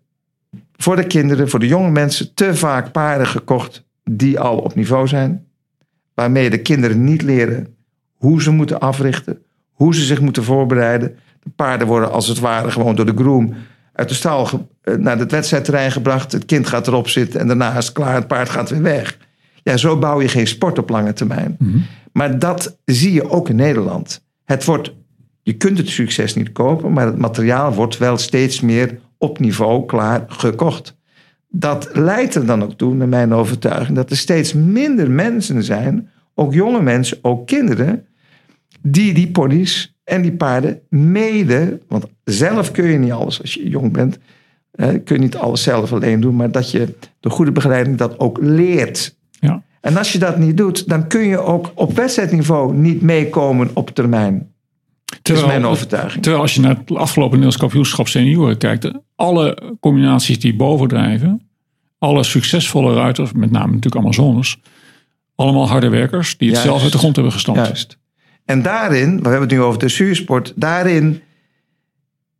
voor 0.76 0.96
de 0.96 1.06
kinderen, 1.06 1.48
voor 1.48 1.58
de 1.58 1.66
jonge 1.66 1.90
mensen, 1.90 2.34
te 2.34 2.54
vaak 2.54 2.92
paarden 2.92 3.26
gekocht 3.26 3.84
die 4.10 4.40
al 4.40 4.58
op 4.58 4.74
niveau 4.74 5.06
zijn. 5.06 5.46
Waarmee 6.14 6.50
de 6.50 6.62
kinderen 6.62 7.04
niet 7.04 7.22
leren 7.22 7.76
hoe 8.14 8.42
ze 8.42 8.50
moeten 8.50 8.80
africhten, 8.80 9.42
hoe 9.72 9.94
ze 9.94 10.04
zich 10.04 10.20
moeten 10.20 10.44
voorbereiden. 10.44 11.16
De 11.42 11.50
paarden 11.56 11.86
worden 11.86 12.12
als 12.12 12.28
het 12.28 12.38
ware 12.38 12.70
gewoon 12.70 12.96
door 12.96 13.06
de 13.06 13.16
groom 13.16 13.54
uit 13.92 14.08
de 14.08 14.14
stal 14.14 14.68
eh, 14.80 14.94
naar 14.94 15.18
het 15.18 15.30
wedstrijdterrein 15.30 15.92
gebracht. 15.92 16.32
Het 16.32 16.44
kind 16.44 16.66
gaat 16.66 16.86
erop 16.86 17.08
zitten 17.08 17.40
en 17.40 17.46
daarna 17.46 17.76
is 17.76 17.84
het 17.84 17.94
klaar. 17.94 18.14
Het 18.14 18.26
paard 18.26 18.48
gaat 18.48 18.70
weer 18.70 18.82
weg. 18.82 19.18
Ja, 19.62 19.76
zo 19.76 19.98
bouw 19.98 20.20
je 20.20 20.28
geen 20.28 20.46
sport 20.46 20.78
op 20.78 20.88
lange 20.88 21.12
termijn. 21.12 21.56
Maar 22.12 22.38
dat 22.38 22.78
zie 22.84 23.12
je 23.12 23.30
ook 23.30 23.48
in 23.48 23.56
Nederland. 23.56 24.24
Het 24.44 24.64
wordt, 24.64 24.92
je 25.42 25.52
kunt 25.52 25.78
het 25.78 25.88
succes 25.88 26.34
niet 26.34 26.52
kopen, 26.52 26.92
maar 26.92 27.06
het 27.06 27.18
materiaal 27.18 27.72
wordt 27.72 27.98
wel 27.98 28.16
steeds 28.16 28.60
meer 28.60 28.98
op 29.18 29.38
niveau 29.38 29.86
klaar 29.86 30.24
gekocht. 30.28 30.96
Dat 31.48 31.90
leidt 31.92 32.34
er 32.34 32.46
dan 32.46 32.62
ook 32.62 32.72
toe, 32.72 32.94
naar 32.94 33.08
mijn 33.08 33.32
overtuiging, 33.32 33.96
dat 33.96 34.10
er 34.10 34.16
steeds 34.16 34.52
minder 34.52 35.10
mensen 35.10 35.62
zijn, 35.62 36.10
ook 36.34 36.54
jonge 36.54 36.82
mensen, 36.82 37.18
ook 37.22 37.46
kinderen, 37.46 38.06
die 38.82 39.14
die 39.14 39.30
ponies 39.30 39.96
en 40.04 40.22
die 40.22 40.32
paarden 40.32 40.80
mede, 40.88 41.80
want 41.88 42.06
zelf 42.24 42.70
kun 42.70 42.84
je 42.84 42.98
niet 42.98 43.12
alles 43.12 43.40
als 43.40 43.54
je 43.54 43.68
jong 43.68 43.92
bent, 43.92 44.18
kun 44.76 45.02
je 45.04 45.18
niet 45.18 45.36
alles 45.36 45.62
zelf 45.62 45.92
alleen 45.92 46.20
doen, 46.20 46.36
maar 46.36 46.50
dat 46.50 46.70
je 46.70 46.94
door 47.20 47.32
goede 47.32 47.52
begeleiding 47.52 47.96
dat 47.96 48.18
ook 48.18 48.38
leert. 48.40 49.16
Ja. 49.30 49.62
En 49.80 49.96
als 49.96 50.12
je 50.12 50.18
dat 50.18 50.38
niet 50.38 50.56
doet, 50.56 50.88
dan 50.88 51.06
kun 51.06 51.26
je 51.26 51.38
ook 51.38 51.72
op 51.74 51.96
wedstrijdniveau 51.96 52.74
niet 52.74 53.02
meekomen 53.02 53.70
op 53.74 53.90
termijn. 53.90 54.54
Dat 55.22 55.36
is 55.36 55.46
mijn 55.46 55.64
overtuiging. 55.64 56.22
Terwijl 56.22 56.42
als 56.42 56.54
je 56.54 56.60
naar 56.60 56.76
het 56.76 56.96
afgelopen 56.96 57.38
Nederlands 57.38 57.56
kampioenschap 57.56 58.08
senioren 58.08 58.58
kijkt, 58.58 58.90
alle 59.14 59.76
combinaties 59.80 60.40
die 60.40 60.56
bovendrijven, 60.56 61.48
alle 61.98 62.22
succesvolle 62.22 62.94
ruiters, 62.94 63.32
met 63.32 63.50
name 63.50 63.72
natuurlijk 63.72 64.04
Amazones, 64.04 64.56
allemaal 65.34 65.68
harde 65.68 65.88
werkers 65.88 66.36
die 66.36 66.48
het 66.48 66.56
Juist. 66.56 66.70
zelf 66.70 66.82
uit 66.82 66.92
de 66.92 66.98
grond 66.98 67.14
hebben 67.14 67.32
gestampt. 67.32 67.60
Juist. 67.60 67.98
En 68.44 68.62
daarin, 68.62 69.16
we 69.16 69.22
hebben 69.22 69.40
het 69.40 69.50
nu 69.50 69.60
over 69.60 69.78
de 69.78 69.86
dressuursport, 69.86 70.52
daarin 70.56 71.22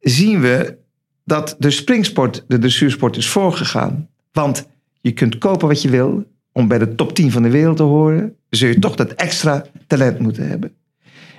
zien 0.00 0.40
we 0.40 0.78
dat 1.24 1.56
de 1.58 1.70
springsport 1.70 2.44
de 2.48 2.58
dressuursport 2.58 3.16
is 3.16 3.28
voorgegaan. 3.28 4.08
Want 4.32 4.68
je 5.00 5.12
kunt 5.12 5.38
kopen 5.38 5.68
wat 5.68 5.82
je 5.82 5.90
wil. 5.90 6.34
Om 6.52 6.68
bij 6.68 6.78
de 6.78 6.94
top 6.94 7.14
10 7.14 7.30
van 7.30 7.42
de 7.42 7.50
wereld 7.50 7.76
te 7.76 7.82
horen, 7.82 8.36
zul 8.50 8.68
je 8.68 8.78
toch 8.78 8.94
dat 8.96 9.12
extra 9.12 9.64
talent 9.86 10.18
moeten 10.18 10.48
hebben. 10.48 10.72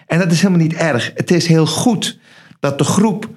En 0.08 0.20
dat 0.20 0.32
is 0.32 0.42
helemaal 0.42 0.62
niet 0.62 0.74
erg. 0.74 1.12
Het 1.16 1.32
is 1.32 1.48
heel 1.48 1.66
goed 1.66 2.20
dat 2.60 2.78
de 2.78 2.84
groep 2.84 3.30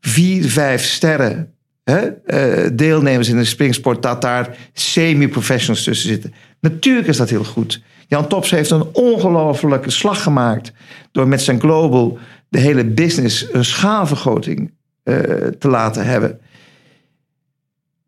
vier, 0.00 0.48
vijf 0.48 0.84
sterren 0.84 1.54
hè, 1.84 2.06
eh, 2.06 2.70
deelnemers 2.72 3.28
in 3.28 3.36
de 3.36 3.44
springsport, 3.44 4.02
dat 4.02 4.22
daar 4.22 4.56
semi-professionals 4.72 5.84
tussen 5.84 6.08
zitten. 6.08 6.34
Natuurlijk 6.60 7.08
is 7.08 7.16
dat 7.16 7.30
heel 7.30 7.44
goed. 7.44 7.82
Jan 8.06 8.28
Tops 8.28 8.50
heeft 8.50 8.70
een 8.70 8.88
ongelofelijke 8.92 9.90
slag 9.90 10.22
gemaakt 10.22 10.72
door 11.12 11.28
met 11.28 11.42
zijn 11.42 11.60
global 11.60 12.18
de 12.48 12.58
hele 12.58 12.84
business 12.84 13.52
een 13.52 13.64
schaalvergroting 13.64 14.72
eh, 15.02 15.16
te 15.58 15.68
laten 15.68 16.04
hebben. 16.06 16.40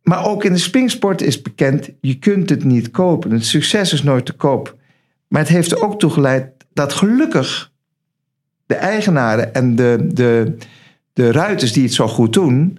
Maar 0.02 0.26
ook 0.26 0.44
in 0.44 0.52
de 0.52 0.58
springsport 0.58 1.22
is 1.22 1.42
bekend, 1.42 1.90
je 2.00 2.14
kunt 2.14 2.50
het 2.50 2.64
niet 2.64 2.90
kopen. 2.90 3.30
Het 3.30 3.44
succes 3.46 3.92
is 3.92 4.02
nooit 4.02 4.26
te 4.26 4.32
koop. 4.32 4.76
Maar 5.28 5.40
het 5.40 5.50
heeft 5.50 5.70
er 5.70 5.82
ook 5.82 5.98
toe 5.98 6.10
geleid 6.10 6.50
dat 6.72 6.92
gelukkig 6.92 7.72
de 8.68 8.74
eigenaren 8.74 9.54
en 9.54 9.76
de, 9.76 10.06
de, 10.12 10.56
de 11.12 11.32
ruiters 11.32 11.72
die 11.72 11.82
het 11.82 11.94
zo 11.94 12.08
goed 12.08 12.32
doen, 12.32 12.78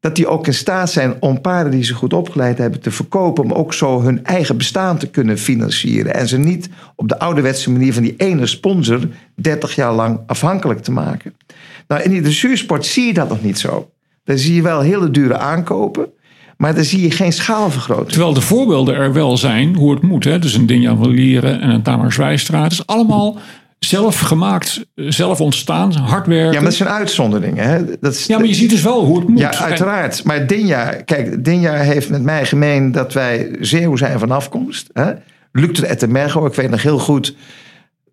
dat 0.00 0.16
die 0.16 0.26
ook 0.26 0.46
in 0.46 0.54
staat 0.54 0.90
zijn 0.90 1.16
om 1.20 1.40
paarden 1.40 1.72
die 1.72 1.84
ze 1.84 1.94
goed 1.94 2.12
opgeleid 2.12 2.58
hebben 2.58 2.80
te 2.80 2.90
verkopen, 2.90 3.44
om 3.44 3.52
ook 3.52 3.74
zo 3.74 4.02
hun 4.02 4.24
eigen 4.24 4.56
bestaan 4.56 4.98
te 4.98 5.06
kunnen 5.06 5.38
financieren. 5.38 6.14
En 6.14 6.28
ze 6.28 6.38
niet 6.38 6.68
op 6.96 7.08
de 7.08 7.18
ouderwetse 7.18 7.70
manier 7.70 7.92
van 7.92 8.02
die 8.02 8.14
ene 8.16 8.46
sponsor 8.46 9.00
30 9.34 9.74
jaar 9.74 9.92
lang 9.92 10.20
afhankelijk 10.26 10.82
te 10.82 10.92
maken. 10.92 11.34
Nou, 11.88 12.02
in 12.02 12.10
die 12.10 12.22
dressuursport 12.22 12.86
zie 12.86 13.06
je 13.06 13.14
dat 13.14 13.28
nog 13.28 13.42
niet 13.42 13.58
zo. 13.58 13.90
Daar 14.24 14.38
zie 14.38 14.54
je 14.54 14.62
wel 14.62 14.80
hele 14.80 15.10
dure 15.10 15.36
aankopen, 15.36 16.06
maar 16.56 16.74
daar 16.74 16.84
zie 16.84 17.02
je 17.02 17.10
geen 17.10 17.32
schaalvergroting. 17.32 18.10
Terwijl 18.10 18.34
de 18.34 18.40
voorbeelden 18.40 18.94
er 18.94 19.12
wel 19.12 19.36
zijn 19.36 19.74
hoe 19.74 19.94
het 19.94 20.02
moet. 20.02 20.24
Hè? 20.24 20.38
Dus 20.38 20.54
een 20.54 20.66
Dinja 20.66 20.96
van 20.96 21.08
Lieren 21.08 21.60
en 21.60 21.70
een 21.70 21.82
Tamar 21.82 22.12
Zwijstra. 22.12 22.62
Het 22.62 22.72
is 22.72 22.86
allemaal 22.86 23.38
zelf 23.88 24.18
gemaakt, 24.18 24.86
zelf 24.94 25.40
ontstaan, 25.40 25.92
hard 25.92 26.26
werken. 26.26 26.46
Ja, 26.46 26.52
maar 26.52 26.62
dat 26.62 26.74
zijn 26.74 26.88
uitzonderingen. 26.88 27.64
Hè? 27.64 27.84
Dat 28.00 28.14
is, 28.14 28.26
Ja, 28.26 28.38
maar 28.38 28.46
je 28.46 28.54
ziet 28.54 28.70
dus 28.70 28.82
wel 28.82 29.04
hoe 29.04 29.18
het 29.18 29.28
moet. 29.28 29.38
Ja, 29.38 29.58
uiteraard. 29.58 30.24
Maar 30.24 30.46
Dinja, 30.46 30.90
kijk, 31.04 31.44
Dinja 31.44 31.72
heeft 31.72 32.10
met 32.10 32.22
mij 32.22 32.46
gemeen 32.46 32.92
dat 32.92 33.12
wij 33.12 33.56
zeeuw 33.60 33.96
zijn 33.96 34.18
van 34.18 34.30
afkomst. 34.30 34.90
Hè? 34.92 35.12
Luc 35.52 35.72
de 35.72 35.86
Ettermergo, 35.86 36.46
ik 36.46 36.54
weet 36.54 36.70
nog 36.70 36.82
heel 36.82 36.98
goed 36.98 37.34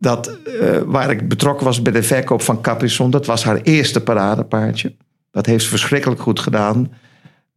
dat 0.04 0.40
eh, 0.62 0.78
waar 0.86 1.12
ik 1.12 1.28
betrokken 1.28 1.66
was 1.66 1.82
bij 1.82 1.92
de 1.92 2.04
verkoop 2.04 2.42
van 2.42 2.62
Caprison, 2.62 3.12
dat 3.12 3.26
was 3.26 3.44
haar 3.44 3.62
eerste 3.62 4.02
paradepaardje. 4.02 4.96
Dat 5.32 5.46
heeft 5.46 5.64
ze 5.64 5.70
verschrikkelijk 5.70 6.22
goed 6.22 6.40
gedaan. 6.40 6.92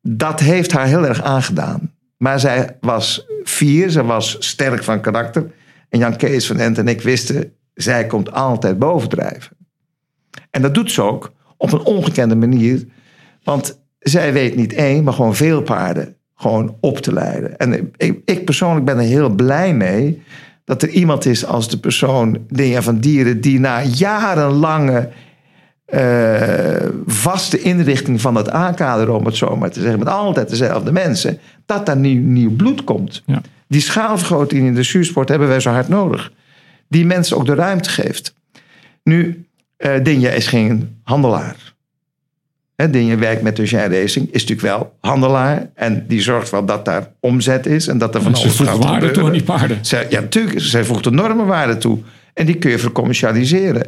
Dat 0.03 0.41
heeft 0.41 0.73
haar 0.73 0.87
heel 0.87 1.07
erg 1.07 1.23
aangedaan. 1.23 1.93
Maar 2.17 2.41
zij 2.41 2.77
was 2.81 3.27
vier, 3.43 3.91
ze 3.91 4.05
was 4.05 4.37
sterk 4.39 4.83
van 4.83 5.01
karakter. 5.01 5.51
En 5.89 5.99
Jan 5.99 6.17
Kees 6.17 6.47
van 6.47 6.59
Ent 6.59 6.79
en 6.79 6.89
ik 6.89 7.01
wisten, 7.01 7.53
zij 7.77 8.07
komt 8.07 8.33
altijd 8.33 8.79
bovendrijven. 8.79 9.57
En 10.51 10.63
dat 10.63 10.75
doet 10.75 10.93
ze 10.93 11.03
ook 11.03 11.33
op 11.57 11.73
een 11.73 11.85
ongekende 11.85 12.37
manier. 12.37 12.87
Want 13.45 13.81
zij 13.99 14.33
weet 14.33 14.57
niet 14.57 14.73
één, 14.73 15.05
maar 15.05 15.13
gewoon 15.13 15.35
veel 15.35 15.63
paarden 15.63 16.17
gewoon 16.37 16.77
op 16.81 16.99
te 16.99 17.13
leiden. 17.13 17.59
En 17.59 17.93
ik, 17.97 18.21
ik 18.25 18.45
persoonlijk 18.45 18.85
ben 18.85 18.99
er 18.99 19.05
heel 19.05 19.29
blij 19.29 19.75
mee 19.75 20.23
dat 20.65 20.83
er 20.83 20.89
iemand 20.89 21.25
is 21.25 21.47
als 21.47 21.69
de 21.69 21.79
persoon 21.79 22.39
van 22.75 22.99
Dieren... 22.99 23.41
die 23.41 23.61
na 23.61 23.83
jarenlange 23.83 25.09
eh, 25.85 26.89
vaste 27.07 27.61
inrichting 27.61 28.21
van 28.21 28.35
het 28.35 28.51
aankader, 28.51 29.11
om 29.11 29.25
het 29.25 29.37
zo 29.37 29.57
maar 29.57 29.71
te 29.71 29.81
zeggen... 29.81 29.99
met 29.99 30.09
altijd 30.09 30.49
dezelfde 30.49 30.93
mensen, 30.93 31.39
dat 31.67 31.87
daar 31.87 31.97
nieuw, 31.97 32.23
nieuw 32.23 32.57
bloed 32.57 32.85
komt. 32.85 33.23
Ja. 33.27 33.41
Die 33.69 33.81
schaalvergroting 33.81 34.67
in 34.67 34.75
de 34.75 34.83
zuursport 34.83 35.29
hebben 35.29 35.49
wij 35.49 35.61
zo 35.61 35.71
hard 35.71 35.89
nodig. 35.89 36.33
Die 36.89 37.07
mensen 37.07 37.37
ook 37.37 37.47
de 37.47 37.55
ruimte 37.55 37.91
geeft. 37.91 38.35
Nu, 39.03 39.47
eh 39.77 39.93
Dinja 40.03 40.31
is 40.31 40.47
geen 40.47 40.99
handelaar. 41.03 41.75
Hè, 42.77 42.91
Dinja 42.91 43.19
werkt 43.19 43.43
met 43.43 43.59
Eugène 43.59 44.01
Racing, 44.01 44.27
is 44.33 44.47
natuurlijk 44.47 44.61
wel 44.61 44.97
handelaar. 45.01 45.71
En 45.75 46.05
die 46.09 46.21
zorgt 46.23 46.51
wel 46.51 46.65
dat 46.65 46.85
daar 46.85 47.13
omzet 47.21 47.67
is 47.67 47.89
en 47.89 47.99
dat 47.99 48.15
er 48.15 48.23
van 48.23 48.37
Ze 48.37 48.43
alles 48.43 48.59
gaat 48.59 48.85
waarde 48.85 49.11
toe 49.11 49.25
aan 49.25 49.33
die 49.33 49.43
paarden. 49.43 49.79
Zij, 49.81 50.07
ja, 50.09 50.21
natuurlijk. 50.21 50.61
Zij 50.61 50.85
voegt 50.85 51.07
enorme 51.07 51.45
waarde 51.45 51.79
toe. 51.79 51.99
En 52.35 52.47
die 52.47 52.57
kun 52.57 52.71
je 52.71 52.79
vercommercialiseren. 52.79 53.83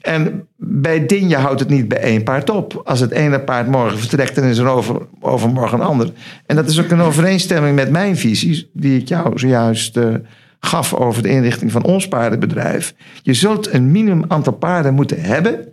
En 0.00 0.48
bij 0.56 1.06
Dinja 1.06 1.40
houdt 1.40 1.60
het 1.60 1.68
niet 1.68 1.88
bij 1.88 1.98
één 1.98 2.22
paard 2.22 2.50
op. 2.50 2.82
Als 2.84 3.00
het 3.00 3.10
ene 3.10 3.40
paard 3.40 3.68
morgen 3.68 3.98
vertrekt, 3.98 4.34
dan 4.34 4.44
is 4.44 4.58
er 4.58 4.66
over, 4.66 4.96
overmorgen 5.20 5.80
een 5.80 5.86
ander. 5.86 6.10
En 6.46 6.56
dat 6.56 6.68
is 6.68 6.80
ook 6.80 6.90
een 6.90 7.00
overeenstemming 7.00 7.74
met 7.74 7.90
mijn 7.90 8.16
visies, 8.16 8.66
die 8.72 9.00
ik 9.00 9.08
jou 9.08 9.38
zojuist 9.38 9.96
eh, 9.96 10.14
gaf 10.60 10.94
over 10.94 11.22
de 11.22 11.28
inrichting 11.28 11.72
van 11.72 11.84
ons 11.84 12.08
paardenbedrijf. 12.08 12.94
Je 13.22 13.34
zult 13.34 13.72
een 13.72 13.90
minimum 13.90 14.24
aantal 14.28 14.52
paarden 14.52 14.94
moeten 14.94 15.20
hebben 15.20 15.68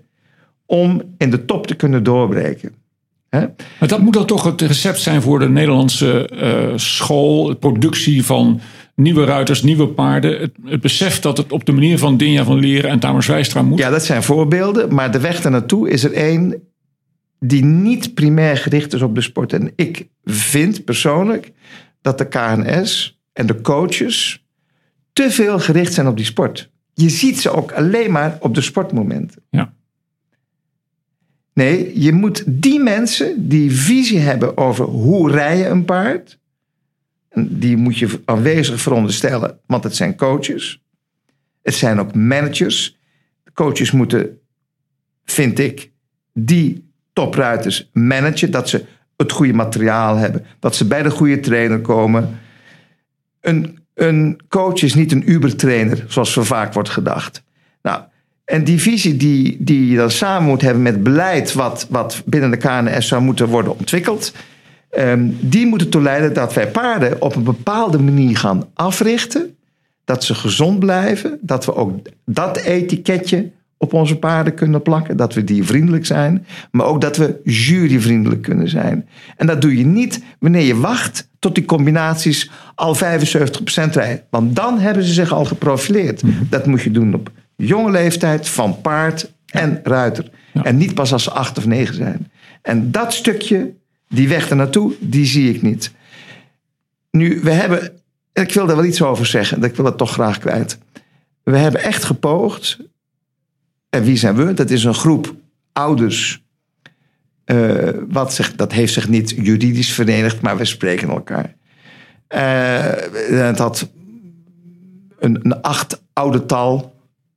om 0.66 1.02
in 1.18 1.30
de 1.30 1.46
top 1.46 1.68
te 1.68 1.76
kunnen 1.76 2.04
doorbreken. 2.04 2.74
Maar 3.80 3.88
dat 3.88 4.00
moet 4.00 4.14
dan 4.14 4.26
toch 4.26 4.44
het 4.44 4.62
recept 4.62 5.00
zijn 5.00 5.22
voor 5.22 5.40
de 5.40 5.50
Nederlandse 5.50 6.28
eh, 6.28 6.78
school, 6.78 7.46
de 7.46 7.56
productie 7.56 8.26
van 8.26 8.60
nieuwe 8.96 9.26
ruiters, 9.26 9.64
nieuwe 9.64 9.88
paarden. 9.88 10.40
Het, 10.40 10.52
het 10.64 10.82
besef 10.82 11.20
dat 11.20 11.38
het 11.38 11.52
op 11.52 11.66
de 11.66 11.72
manier 11.72 11.98
van 11.98 12.18
Dinja 12.18 12.44
van 12.44 12.60
Leren 12.60 12.90
en 12.90 13.00
Tamer 13.00 13.24
Zwijstra 13.24 13.62
moet. 13.62 13.80
Ja, 13.80 13.90
dat 13.90 14.06
zijn 14.06 14.24
voorbeelden. 14.24 14.94
Maar 14.94 15.12
de 15.12 15.20
weg 15.20 15.44
naartoe 15.44 15.90
is 15.90 16.04
er 16.04 16.14
één 16.14 16.64
die 17.40 17.64
niet 17.64 18.14
primair 18.14 18.58
gericht 18.58 18.94
is 18.94 19.02
op 19.02 19.16
de 19.16 19.22
sport. 19.22 19.54
En 19.54 19.72
ik 19.76 20.08
vind 20.24 20.86
persoonlijk 20.86 21.52
dat 22.02 22.18
de 22.18 22.28
KNS 22.28 23.20
en 23.34 23.46
de 23.46 23.62
coaches 23.62 24.45
te 25.16 25.32
veel 25.32 25.60
gericht 25.60 25.94
zijn 25.94 26.08
op 26.08 26.18
die 26.18 26.26
sport. 26.26 26.72
Je 26.94 27.10
ziet 27.10 27.40
ze 27.40 27.50
ook 27.50 27.72
alleen 27.72 28.12
maar 28.12 28.38
op 28.40 28.56
de 28.56 28.62
sportmomenten. 28.62 29.42
Ja. 29.50 29.74
Nee, 31.54 32.02
je 32.02 32.12
moet 32.12 32.44
die 32.48 32.80
mensen 32.80 33.48
die 33.48 33.72
visie 33.72 34.20
hebben 34.20 34.58
over 34.58 34.86
hoe 34.86 35.32
rij 35.32 35.58
je 35.58 35.68
een 35.68 35.86
paard. 35.86 36.40
Die 37.36 37.78
moet 37.78 37.98
je 37.98 38.22
aanwezig 38.26 38.82
veronderstellen, 38.82 39.60
want 39.66 39.84
het 39.84 39.96
zijn 39.96 40.16
coaches. 40.16 40.82
Het 41.62 41.74
zijn 41.74 42.00
ook 42.00 42.16
managers. 42.16 42.98
De 43.44 43.52
coaches 43.54 43.92
moeten, 43.92 44.40
vind 45.26 45.60
ik, 45.60 45.92
die 46.34 46.92
topruiters 47.14 47.90
managen. 47.94 48.52
Dat 48.52 48.70
ze 48.70 48.86
het 49.18 49.32
goede 49.32 49.54
materiaal 49.54 50.16
hebben, 50.16 50.46
dat 50.60 50.76
ze 50.76 50.88
bij 50.88 51.04
de 51.04 51.12
goede 51.12 51.40
trainer 51.40 51.82
komen. 51.82 52.40
Een, 53.42 53.85
een 53.96 54.40
coach 54.50 54.82
is 54.82 54.94
niet 54.94 55.12
een 55.12 55.32
Uber-trainer, 55.32 56.06
zoals 56.08 56.34
zo 56.34 56.44
vaak 56.44 56.74
wordt 56.74 56.90
gedacht. 56.90 57.44
Nou, 57.82 58.02
en 58.46 58.64
die 58.64 58.82
visie 58.82 59.18
die, 59.18 59.58
die 59.60 59.90
je 59.90 59.96
dan 59.96 60.12
samen 60.12 60.50
moet 60.50 60.62
hebben 60.62 60.84
met 60.84 61.04
beleid, 61.04 61.54
wat, 61.54 61.88
wat 61.90 62.22
binnen 62.26 62.52
de 62.52 62.58
KNS 62.58 63.08
zou 63.08 63.22
moeten 63.22 63.48
worden 63.48 63.78
ontwikkeld, 63.78 64.34
ehm, 64.90 65.30
die 65.40 65.66
moeten 65.66 65.88
ertoe 65.88 66.02
leiden 66.02 66.34
dat 66.34 66.54
wij 66.54 66.68
paarden 66.68 67.22
op 67.22 67.36
een 67.36 67.44
bepaalde 67.44 68.00
manier 68.00 68.38
gaan 68.38 68.70
africhten. 68.74 69.56
Dat 70.06 70.24
ze 70.24 70.36
gezond 70.36 70.80
blijven, 70.80 71.38
dat 71.42 71.66
we 71.66 71.76
ook 71.76 72.00
dat 72.26 72.58
etiketje 72.58 73.52
op 73.78 73.94
onze 73.94 74.16
paarden 74.16 74.54
kunnen 74.54 74.82
plakken. 74.82 75.18
Dat 75.18 75.34
we 75.34 75.44
diervriendelijk 75.44 76.06
zijn. 76.06 76.46
Maar 76.72 76.86
ook 76.86 77.02
dat 77.02 77.18
we 77.18 77.40
juryvriendelijk 77.44 78.42
kunnen 78.42 78.70
zijn. 78.70 79.08
En 79.38 79.48
dat 79.48 79.62
doe 79.62 79.78
je 79.78 79.86
niet 79.86 80.24
wanneer 80.40 80.66
je 80.66 80.80
wacht 80.80 81.30
tot 81.40 81.56
die 81.56 81.66
combinaties 81.66 82.52
al 82.76 82.96
75% 82.96 83.00
rijden. 83.92 84.24
Want 84.30 84.56
dan 84.56 84.80
hebben 84.80 85.04
ze 85.04 85.14
zich 85.14 85.32
al 85.32 85.46
geprofileerd. 85.46 86.22
Dat 86.50 86.66
moet 86.66 86.82
je 86.82 86.92
doen 86.92 87.14
op 87.14 87.32
jonge 87.56 87.92
leeftijd 87.92 88.50
van 88.50 88.82
paard 88.82 89.34
en 89.46 89.80
ruiter. 89.84 90.30
En 90.64 90.78
niet 90.78 90.94
pas 90.94 91.14
als 91.14 91.24
ze 91.24 91.32
acht 91.32 91.58
of 91.58 91.66
negen 91.66 91.96
zijn. 91.96 92.32
En 92.62 92.92
dat 92.92 93.14
stukje, 93.14 93.74
die 94.10 94.28
weg 94.28 94.50
ernaartoe, 94.50 94.94
die 95.00 95.26
zie 95.26 95.54
ik 95.54 95.62
niet. 95.62 95.92
Nu, 97.12 97.40
we 97.44 97.52
hebben, 97.52 97.92
ik 98.34 98.54
wil 98.54 98.66
daar 98.66 98.76
wel 98.76 98.86
iets 98.86 99.02
over 99.02 99.26
zeggen, 99.26 99.64
ik 99.64 99.76
wil 99.76 99.86
het 99.86 99.98
toch 99.98 100.12
graag 100.12 100.40
kwijt. 100.40 100.78
We 101.44 101.58
hebben 101.58 101.84
echt 101.84 102.04
gepoogd 102.04 102.80
en 103.96 104.04
wie 104.04 104.18
zijn 104.18 104.36
we? 104.36 104.54
Dat 104.54 104.70
is 104.70 104.84
een 104.84 104.94
groep 104.94 105.36
ouders. 105.74 106.44
Uh, 107.46 107.90
wat 108.10 108.34
zich, 108.34 108.56
dat 108.56 108.72
heeft 108.72 108.94
zich 108.94 109.08
niet 109.08 109.30
juridisch 109.30 109.92
verenigd, 109.92 110.42
maar 110.42 110.58
we 110.58 110.66
spreken 110.66 111.10
elkaar. 111.10 111.56
Uh, 112.30 113.40
het 113.48 113.58
had 113.58 113.90
een, 115.20 115.62
acht 115.62 116.04
oude 116.14 116.46
tal 116.46 116.96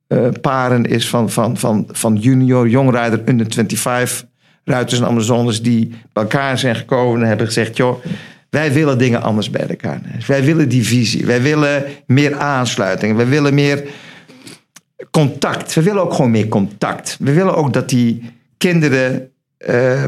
uh, 0.08 0.28
paren 0.40 0.84
is 0.84 1.08
van, 1.08 1.30
van, 1.30 1.56
van, 1.56 1.88
van 1.90 2.16
junior, 2.16 2.68
jongrijder, 2.68 3.22
under 3.26 3.46
25 3.50 4.26
ruiters 4.64 5.00
en 5.00 5.06
Amazones 5.06 5.62
die 5.62 5.88
bij 5.88 6.22
elkaar 6.22 6.58
zijn 6.58 6.76
gekomen 6.76 7.22
en 7.22 7.28
hebben 7.28 7.46
gezegd: 7.46 7.76
joh, 7.76 8.04
wij 8.50 8.72
willen 8.72 8.98
dingen 8.98 9.22
anders 9.22 9.50
bij 9.50 9.66
elkaar. 9.66 10.00
Wij 10.26 10.44
willen 10.44 10.68
die 10.68 10.86
visie, 10.86 11.26
wij 11.26 11.42
willen 11.42 11.84
meer 12.06 12.36
aansluiting, 12.36 13.16
wij 13.16 13.28
willen 13.28 13.54
meer 13.54 13.84
contact. 15.10 15.74
We 15.74 15.82
willen 15.82 16.02
ook 16.02 16.14
gewoon 16.14 16.30
meer 16.30 16.48
contact. 16.48 17.16
We 17.20 17.32
willen 17.32 17.56
ook 17.56 17.72
dat 17.72 17.88
die 17.88 18.32
kinderen 18.56 19.30
uh, 19.68 20.04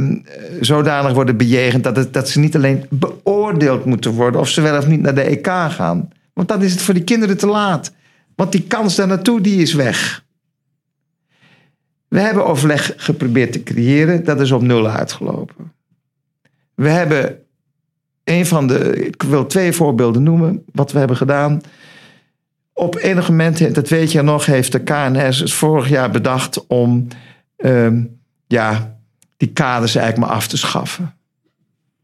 zodanig 0.61 1.13
worden 1.13 1.37
bejegend 1.37 1.85
dat, 1.85 1.97
het, 1.97 2.13
dat 2.13 2.29
ze 2.29 2.39
niet 2.39 2.57
alleen 2.57 2.85
beoordeeld 2.91 3.85
moeten 3.85 4.13
worden 4.13 4.41
of 4.41 4.49
ze 4.49 4.61
wel 4.61 4.79
of 4.79 4.87
niet 4.87 5.01
naar 5.01 5.15
de 5.15 5.23
EK 5.23 5.47
gaan. 5.47 6.09
Want 6.33 6.49
dan 6.49 6.63
is 6.63 6.73
het 6.73 6.83
voor 6.83 6.95
die 6.95 7.05
kinderen 7.05 7.39
te 7.39 7.47
laat. 7.47 7.93
Want 8.35 8.53
die 8.53 8.63
kans 8.63 8.97
daar 8.97 9.07
naartoe, 9.07 9.41
die 9.41 9.63
is 9.63 9.75
weg. 9.75 10.25
We 12.09 12.21
hebben 12.21 12.47
overleg 12.47 12.93
geprobeerd 12.97 13.53
te 13.53 13.63
creëren, 13.63 14.25
dat 14.25 14.41
is 14.41 14.51
op 14.51 14.63
nul 14.63 14.89
uitgelopen. 14.89 15.73
We 16.75 16.89
hebben 16.89 17.39
een 18.25 18.47
van 18.47 18.67
de, 18.67 19.07
ik 19.07 19.23
wil 19.23 19.47
twee 19.47 19.73
voorbeelden 19.73 20.23
noemen, 20.23 20.65
wat 20.73 20.93
we 20.93 20.99
hebben 20.99 21.17
gedaan 21.17 21.61
op 22.81 22.97
enig 22.97 23.29
moment, 23.29 23.75
dat 23.75 23.89
weet 23.89 24.13
je 24.13 24.23
nog, 24.23 24.47
heeft 24.47 24.73
de 24.73 24.83
KNS 24.83 25.55
vorig 25.55 25.89
jaar 25.89 26.11
bedacht 26.11 26.67
om 26.67 27.09
ehm, 27.57 28.03
ja, 28.47 28.97
die 29.37 29.53
kaders 29.53 29.95
eigenlijk 29.95 30.27
maar 30.27 30.37
af 30.37 30.47
te 30.47 30.57
schaffen. 30.57 31.15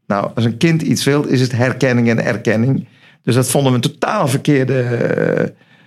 Nou, 0.07 0.31
als 0.35 0.45
een 0.45 0.57
kind 0.57 0.81
iets 0.81 1.03
wil, 1.03 1.23
is 1.23 1.41
het 1.41 1.51
herkenning 1.51 2.09
en 2.09 2.25
erkenning. 2.25 2.87
Dus 3.23 3.35
dat 3.35 3.49
vonden 3.49 3.71
we 3.71 3.77
een 3.77 3.91
totaal 3.91 4.27
verkeerde 4.27 5.07
uh, 5.39 5.45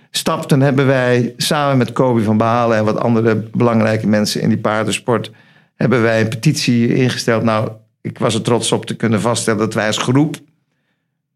stap. 0.09 0.47
Toen 0.47 0.61
hebben 0.61 0.85
wij 0.85 1.33
samen 1.37 1.77
met 1.77 1.91
Kobi 1.91 2.23
van 2.23 2.37
Behalen 2.37 2.77
en 2.77 2.85
wat 2.85 2.97
andere 2.97 3.35
belangrijke 3.35 4.07
mensen 4.07 4.41
in 4.41 4.49
die 4.49 4.57
paardensport, 4.57 5.31
hebben 5.75 6.01
wij 6.01 6.21
een 6.21 6.29
petitie 6.29 6.95
ingesteld. 6.95 7.43
Nou, 7.43 7.69
ik 8.01 8.19
was 8.19 8.33
er 8.33 8.41
trots 8.41 8.71
op 8.71 8.85
te 8.85 8.95
kunnen 8.95 9.21
vaststellen 9.21 9.59
dat 9.59 9.73
wij 9.73 9.87
als 9.87 9.97
groep 9.97 10.35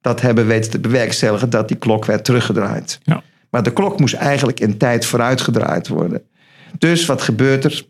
dat 0.02 0.22
hebben 0.22 0.48
weten 0.48 0.72
te 0.72 0.80
bewerkstelligen 0.80 1.49
dat 1.49 1.68
die 1.68 1.77
klok 1.77 2.06
werd 2.06 2.26
teruggedraaid. 2.26 2.99
Ja. 3.03 3.23
Maar 3.56 3.64
de 3.64 3.73
klok 3.73 3.99
moest 3.99 4.14
eigenlijk 4.14 4.60
in 4.60 4.77
tijd 4.77 5.06
vooruitgedraaid 5.06 5.88
worden. 5.88 6.22
Dus 6.77 7.06
wat 7.06 7.22
gebeurt 7.22 7.64
er? 7.64 7.86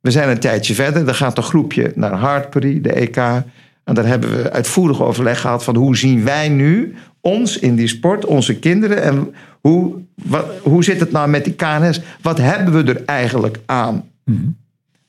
We 0.00 0.10
zijn 0.10 0.28
een 0.28 0.38
tijdje 0.38 0.74
verder. 0.74 1.08
Er 1.08 1.14
gaat 1.14 1.36
een 1.36 1.42
groepje 1.42 1.92
naar 1.94 2.12
Hartbury, 2.12 2.80
de 2.80 2.92
EK. 2.92 3.16
En 3.16 3.94
daar 3.94 4.06
hebben 4.06 4.36
we 4.36 4.50
uitvoerig 4.50 5.02
overleg 5.02 5.40
gehad 5.40 5.64
van 5.64 5.76
hoe 5.76 5.96
zien 5.96 6.24
wij 6.24 6.48
nu 6.48 6.94
ons 7.20 7.58
in 7.58 7.74
die 7.74 7.86
sport, 7.86 8.24
onze 8.24 8.58
kinderen. 8.58 9.02
En 9.02 9.34
hoe, 9.60 9.94
wat, 10.14 10.46
hoe 10.62 10.84
zit 10.84 11.00
het 11.00 11.12
nou 11.12 11.28
met 11.28 11.44
die 11.44 11.54
KNS? 11.54 12.00
Wat 12.22 12.38
hebben 12.38 12.84
we 12.84 12.92
er 12.92 13.04
eigenlijk 13.04 13.58
aan? 13.66 14.10
Mhm. 14.24 14.48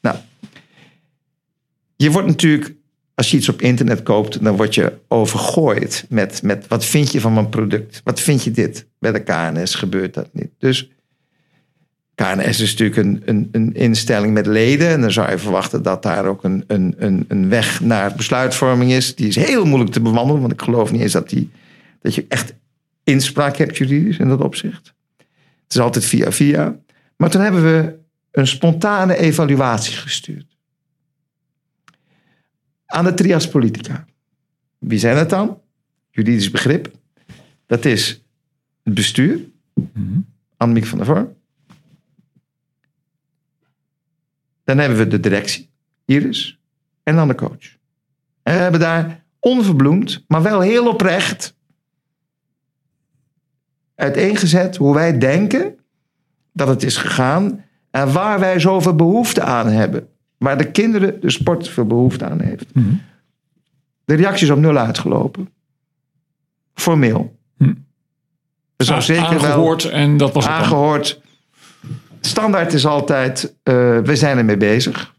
Nou, 0.01 0.15
je 1.95 2.11
wordt 2.11 2.27
natuurlijk 2.27 2.73
als 3.15 3.31
je 3.31 3.37
iets 3.37 3.49
op 3.49 3.61
internet 3.61 4.03
koopt, 4.03 4.43
dan 4.43 4.55
word 4.55 4.75
je 4.75 4.93
overgooid 5.07 6.05
met, 6.09 6.43
met 6.43 6.67
wat 6.67 6.85
vind 6.85 7.11
je 7.11 7.21
van 7.21 7.33
mijn 7.33 7.49
product? 7.49 8.01
Wat 8.03 8.19
vind 8.19 8.43
je 8.43 8.51
dit? 8.51 8.87
Bij 8.99 9.11
de 9.11 9.23
KNS 9.23 9.75
gebeurt 9.75 10.13
dat 10.13 10.29
niet. 10.31 10.49
Dus 10.57 10.89
KNS 12.15 12.59
is 12.59 12.71
natuurlijk 12.77 12.97
een, 12.97 13.21
een, 13.25 13.49
een 13.51 13.73
instelling 13.73 14.33
met 14.33 14.45
leden. 14.45 14.87
En 14.87 15.01
dan 15.01 15.11
zou 15.11 15.29
je 15.29 15.37
verwachten 15.37 15.83
dat 15.83 16.03
daar 16.03 16.25
ook 16.25 16.43
een, 16.43 16.63
een, 16.67 16.95
een, 16.97 17.25
een 17.27 17.49
weg 17.49 17.81
naar 17.81 18.15
besluitvorming 18.15 18.91
is. 18.91 19.15
Die 19.15 19.27
is 19.27 19.35
heel 19.35 19.65
moeilijk 19.65 19.91
te 19.91 20.01
bewandelen, 20.01 20.41
want 20.41 20.53
ik 20.53 20.61
geloof 20.61 20.91
niet 20.91 21.01
eens 21.01 21.11
dat, 21.11 21.29
die, 21.29 21.51
dat 22.01 22.15
je 22.15 22.25
echt 22.29 22.53
inspraak 23.03 23.57
hebt 23.57 23.77
juridisch 23.77 24.17
in 24.17 24.27
dat 24.27 24.41
opzicht. 24.41 24.93
Het 25.63 25.73
is 25.75 25.79
altijd 25.79 26.05
via 26.05 26.31
via. 26.31 26.75
Maar 27.17 27.29
toen 27.29 27.41
hebben 27.41 27.63
we 27.63 27.95
een 28.31 28.47
spontane 28.47 29.17
evaluatie 29.17 29.95
gestuurd 29.95 30.54
aan 32.95 33.03
de 33.03 33.13
trias 33.13 33.49
politica. 33.49 34.05
Wie 34.77 34.99
zijn 34.99 35.17
het 35.17 35.29
dan? 35.29 35.61
Juridisch 36.09 36.51
begrip. 36.51 36.91
Dat 37.65 37.85
is 37.85 38.23
het 38.83 38.93
bestuur. 38.93 39.39
Mm 39.73 40.33
Annemiek 40.57 40.85
van 40.85 40.97
der 40.97 41.07
Vorm. 41.07 41.35
Dan 44.63 44.77
hebben 44.77 44.97
we 44.97 45.07
de 45.07 45.19
directie, 45.19 45.69
Iris. 46.05 46.59
En 47.03 47.15
dan 47.15 47.27
de 47.27 47.35
coach. 47.35 47.77
En 48.43 48.53
we 48.53 48.59
hebben 48.59 48.79
daar 48.79 49.23
onverbloemd, 49.39 50.23
maar 50.27 50.41
wel 50.41 50.59
heel 50.59 50.87
oprecht 50.87 51.55
uiteengezet 53.95 54.75
hoe 54.75 54.93
wij 54.93 55.17
denken 55.17 55.79
dat 56.51 56.67
het 56.67 56.83
is 56.83 56.97
gegaan 56.97 57.65
en 57.91 58.13
waar 58.13 58.39
wij 58.39 58.59
zoveel 58.59 58.95
behoefte 58.95 59.41
aan 59.41 59.67
hebben. 59.67 60.09
Waar 60.37 60.57
de 60.57 60.71
kinderen 60.71 61.21
de 61.21 61.29
sport 61.29 61.69
veel 61.69 61.85
behoefte 61.85 62.25
aan 62.25 62.41
heeft. 62.41 62.73
Mhm. 62.73 62.93
De 64.05 64.13
reactie 64.13 64.45
is 64.45 64.53
op 64.53 64.59
nul 64.59 64.77
uitgelopen. 64.77 65.49
Formeel. 66.73 67.37
Mm. 67.57 67.85
A 68.89 68.99
zeker 68.99 69.23
aangehoord 69.23 69.83
wel, 69.83 69.91
en 69.91 70.17
dat 70.17 70.33
was 70.33 70.47
aangehoord. 70.47 71.21
Standaard 72.19 72.73
is 72.73 72.85
altijd, 72.85 73.43
uh, 73.43 73.99
we 73.99 74.15
zijn 74.15 74.37
ermee 74.37 74.57
bezig. 74.57 75.13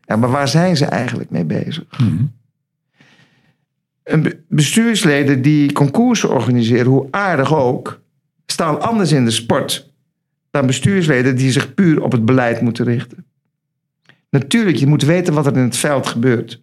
Ja, 0.00 0.16
maar 0.16 0.30
waar 0.30 0.48
zijn 0.48 0.76
ze 0.76 0.84
eigenlijk 0.84 1.30
mee 1.30 1.44
bezig? 1.44 1.84
Mm. 1.98 2.32
Een 4.02 4.44
bestuursleden 4.48 5.42
die 5.42 5.72
concoursen 5.72 6.30
organiseren, 6.30 6.86
hoe 6.86 7.08
aardig 7.10 7.54
ook, 7.54 8.00
staan 8.46 8.80
anders 8.80 9.12
in 9.12 9.24
de 9.24 9.30
sport 9.30 9.90
dan 10.50 10.66
bestuursleden 10.66 11.36
die 11.36 11.50
zich 11.50 11.74
puur 11.74 12.02
op 12.02 12.12
het 12.12 12.24
beleid 12.24 12.60
moeten 12.60 12.84
richten. 12.84 13.21
Natuurlijk, 14.32 14.76
je 14.76 14.86
moet 14.86 15.02
weten 15.02 15.34
wat 15.34 15.46
er 15.46 15.56
in 15.56 15.62
het 15.62 15.76
veld 15.76 16.06
gebeurt. 16.06 16.62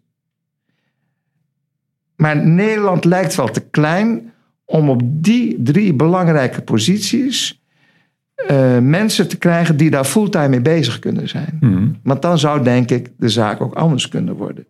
Maar 2.15 2.47
Nederland 2.47 3.05
lijkt 3.05 3.35
wel 3.35 3.47
te 3.47 3.61
klein 3.61 4.33
om 4.65 4.89
op 4.89 5.01
die 5.03 5.61
drie 5.63 5.93
belangrijke 5.93 6.61
posities 6.61 7.63
uh, 8.51 8.79
mensen 8.79 9.27
te 9.27 9.37
krijgen 9.37 9.77
die 9.77 9.89
daar 9.89 10.03
fulltime 10.03 10.47
mee 10.47 10.61
bezig 10.61 10.99
kunnen 10.99 11.29
zijn. 11.29 11.57
Mm. 11.59 11.97
Want 12.03 12.21
dan 12.21 12.39
zou, 12.39 12.63
denk 12.63 12.91
ik, 12.91 13.11
de 13.17 13.29
zaak 13.29 13.61
ook 13.61 13.73
anders 13.73 14.07
kunnen 14.07 14.35
worden. 14.35 14.65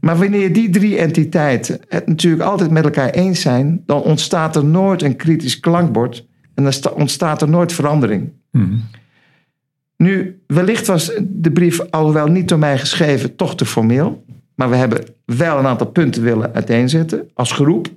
Maar 0.00 0.16
wanneer 0.16 0.52
die 0.52 0.70
drie 0.70 0.98
entiteiten 0.98 1.80
het 1.88 2.06
natuurlijk 2.06 2.42
altijd 2.42 2.70
met 2.70 2.84
elkaar 2.84 3.10
eens 3.10 3.40
zijn, 3.40 3.82
dan 3.86 4.02
ontstaat 4.02 4.56
er 4.56 4.64
nooit 4.64 5.02
een 5.02 5.16
kritisch 5.16 5.60
klankbord 5.60 6.26
en 6.54 6.64
dan 6.64 6.92
ontstaat 6.92 7.42
er 7.42 7.48
nooit 7.48 7.72
verandering. 7.72 8.32
Mm. 8.50 8.82
Nu, 9.96 10.42
wellicht 10.46 10.86
was 10.86 11.12
de 11.22 11.52
brief, 11.52 11.80
alhoewel 11.90 12.26
niet 12.26 12.48
door 12.48 12.58
mij 12.58 12.78
geschreven, 12.78 13.36
toch 13.36 13.56
te 13.56 13.64
formeel. 13.64 14.24
Maar 14.54 14.70
we 14.70 14.76
hebben 14.76 15.04
wel 15.24 15.58
een 15.58 15.66
aantal 15.66 15.86
punten 15.86 16.22
willen 16.22 16.54
uiteenzetten 16.54 17.30
als 17.34 17.52
groep. 17.52 17.88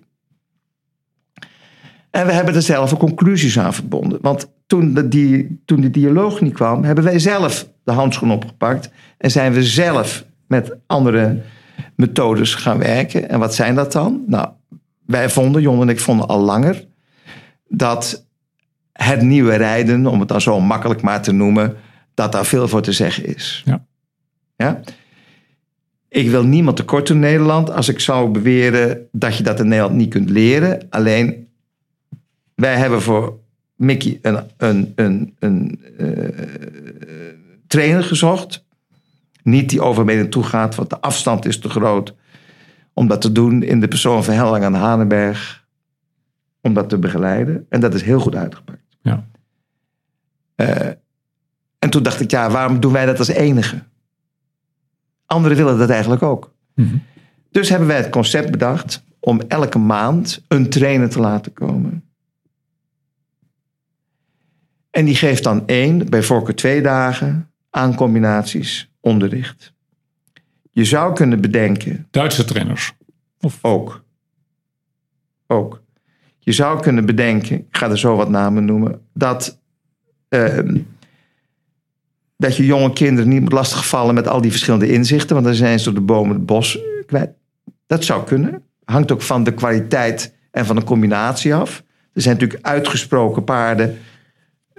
En 2.09 2.25
we 2.25 2.31
hebben 2.31 2.55
er 2.55 2.61
zelf 2.61 2.97
conclusies 2.97 3.59
aan 3.59 3.73
verbonden. 3.73 4.19
Want 4.21 4.51
toen 4.67 4.93
de, 4.93 5.07
die, 5.07 5.61
toen 5.65 5.81
de 5.81 5.89
dialoog 5.89 6.41
niet 6.41 6.53
kwam, 6.53 6.83
hebben 6.83 7.03
wij 7.03 7.19
zelf 7.19 7.69
de 7.83 7.91
handschoen 7.91 8.31
opgepakt. 8.31 8.91
En 9.17 9.31
zijn 9.31 9.53
we 9.53 9.63
zelf 9.63 10.25
met 10.47 10.77
andere 10.85 11.41
methodes 11.95 12.55
gaan 12.55 12.77
werken. 12.77 13.29
En 13.29 13.39
wat 13.39 13.55
zijn 13.55 13.75
dat 13.75 13.91
dan? 13.91 14.23
Nou, 14.27 14.47
wij 15.05 15.29
vonden, 15.29 15.61
Jon 15.61 15.81
en 15.81 15.89
ik 15.89 15.99
vonden 15.99 16.27
al 16.27 16.39
langer, 16.39 16.85
dat 17.67 18.25
het 18.93 19.21
nieuwe 19.21 19.55
rijden, 19.55 20.05
om 20.05 20.19
het 20.19 20.27
dan 20.27 20.41
zo 20.41 20.59
makkelijk 20.59 21.01
maar 21.01 21.21
te 21.21 21.31
noemen, 21.31 21.75
dat 22.19 22.31
daar 22.31 22.45
veel 22.45 22.67
voor 22.67 22.81
te 22.81 22.91
zeggen 22.91 23.25
is. 23.25 23.61
Ja. 23.65 23.85
Ja? 24.55 24.81
Ik 26.07 26.29
wil 26.29 26.43
niemand 26.43 26.75
tekort 26.75 27.07
doen 27.07 27.15
in 27.15 27.21
Nederland 27.21 27.71
als 27.71 27.89
ik 27.89 27.99
zou 27.99 28.29
beweren 28.29 29.07
dat 29.11 29.37
je 29.37 29.43
dat 29.43 29.59
in 29.59 29.67
Nederland 29.67 29.95
niet 29.95 30.09
kunt 30.09 30.29
leren. 30.29 30.87
Alleen, 30.89 31.47
wij 32.55 32.75
hebben 32.75 33.01
voor 33.01 33.39
Mickey 33.75 34.19
een, 34.21 34.43
een, 34.57 34.93
een, 34.95 35.35
een 35.39 35.81
uh, 35.99 36.29
trainer 37.67 38.03
gezocht. 38.03 38.65
Niet 39.43 39.69
die 39.69 39.81
over 39.81 40.05
mee 40.05 40.17
naartoe 40.17 40.43
gaat, 40.43 40.75
want 40.75 40.89
de 40.89 40.99
afstand 40.99 41.45
is 41.45 41.59
te 41.59 41.69
groot. 41.69 42.15
Om 42.93 43.07
dat 43.07 43.21
te 43.21 43.31
doen 43.31 43.63
in 43.63 43.79
de 43.79 43.87
persoon 43.87 44.23
van 44.23 44.33
Hellang 44.33 44.63
aan 44.63 44.73
Hanenberg. 44.73 45.65
Om 46.61 46.73
dat 46.73 46.89
te 46.89 46.97
begeleiden. 46.97 47.65
En 47.69 47.79
dat 47.79 47.93
is 47.93 48.01
heel 48.01 48.19
goed 48.19 48.35
uitgepakt. 48.35 48.83
Ja. 49.01 49.27
Uh, 50.55 50.89
en 51.79 51.89
toen 51.89 52.03
dacht 52.03 52.19
ik, 52.19 52.31
ja, 52.31 52.49
waarom 52.49 52.79
doen 52.79 52.91
wij 52.91 53.05
dat 53.05 53.19
als 53.19 53.27
enige? 53.27 53.83
Anderen 55.25 55.57
willen 55.57 55.77
dat 55.77 55.89
eigenlijk 55.89 56.23
ook. 56.23 56.53
Mhm. 56.75 56.97
Dus 57.51 57.69
hebben 57.69 57.87
wij 57.87 57.97
het 57.97 58.09
concept 58.09 58.51
bedacht 58.51 59.03
om 59.19 59.41
elke 59.47 59.77
maand 59.77 60.45
een 60.47 60.69
trainer 60.69 61.09
te 61.09 61.19
laten 61.19 61.53
komen. 61.53 62.03
En 64.89 65.05
die 65.05 65.15
geeft 65.15 65.43
dan 65.43 65.67
één, 65.67 66.09
bij 66.09 66.23
voorkeur 66.23 66.55
twee 66.55 66.81
dagen, 66.81 67.51
aan 67.69 67.95
combinaties 67.95 68.91
onderricht. 68.99 69.73
Je 70.71 70.85
zou 70.85 71.13
kunnen 71.13 71.41
bedenken. 71.41 72.07
Duitse 72.11 72.45
trainers. 72.45 72.93
Of 73.39 73.59
ook. 73.61 74.03
Ook. 75.47 75.81
Je 76.39 76.51
zou 76.51 76.81
kunnen 76.81 77.05
bedenken, 77.05 77.57
ik 77.57 77.77
ga 77.77 77.89
er 77.89 77.99
zo 77.99 78.15
wat 78.15 78.29
namen 78.29 78.65
noemen, 78.65 79.01
dat, 79.13 79.59
uh, 80.29 80.59
dat 82.39 82.55
je 82.55 82.65
jonge 82.65 82.93
kinderen 82.93 83.29
niet 83.29 83.41
moet 83.41 83.51
lastigvallen 83.51 84.15
met 84.15 84.27
al 84.27 84.41
die 84.41 84.51
verschillende 84.51 84.91
inzichten, 84.91 85.33
want 85.33 85.45
dan 85.45 85.55
zijn 85.55 85.79
ze 85.79 85.85
door 85.85 85.93
de 85.93 86.01
bomen 86.01 86.35
het 86.35 86.45
bos 86.45 86.79
kwijt. 87.05 87.29
Dat 87.87 88.03
zou 88.03 88.23
kunnen. 88.23 88.61
Hangt 88.85 89.11
ook 89.11 89.21
van 89.21 89.43
de 89.43 89.53
kwaliteit 89.53 90.33
en 90.51 90.65
van 90.65 90.75
de 90.75 90.83
combinatie 90.83 91.55
af. 91.55 91.83
Er 92.13 92.21
zijn 92.21 92.33
natuurlijk 92.33 92.65
uitgesproken 92.65 93.43
paarden 93.43 93.97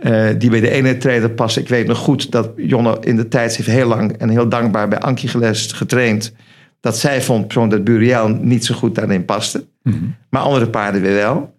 uh, 0.03 0.28
die 0.39 0.51
bij 0.51 0.61
de 0.61 0.70
ene 0.70 0.97
trainer 0.97 1.31
passen. 1.31 1.62
Ik 1.62 1.69
weet 1.69 1.87
nog 1.87 1.99
goed 1.99 2.31
dat 2.31 2.51
Jonne 2.57 2.97
in 3.01 3.16
de 3.16 3.28
tijd 3.28 3.57
heeft 3.57 3.69
heel 3.69 3.89
lang 3.89 4.12
en 4.12 4.28
heel 4.28 4.49
dankbaar 4.49 4.89
bij 4.89 4.99
Ankie 4.99 5.28
Geles 5.28 5.73
getraind. 5.73 6.32
Dat 6.81 6.99
zij 6.99 7.23
vond 7.23 7.45
persoonlijk 7.45 7.74
dat 7.74 7.85
Buriel 7.85 8.28
niet 8.28 8.65
zo 8.65 8.74
goed 8.74 8.95
daarin 8.95 9.24
paste. 9.24 9.66
Mm 9.82 9.93
-hmm. 9.93 10.15
Maar 10.31 10.43
andere 10.43 10.70
paarden 10.70 11.01
weer 11.03 11.15
wel. 11.15 11.55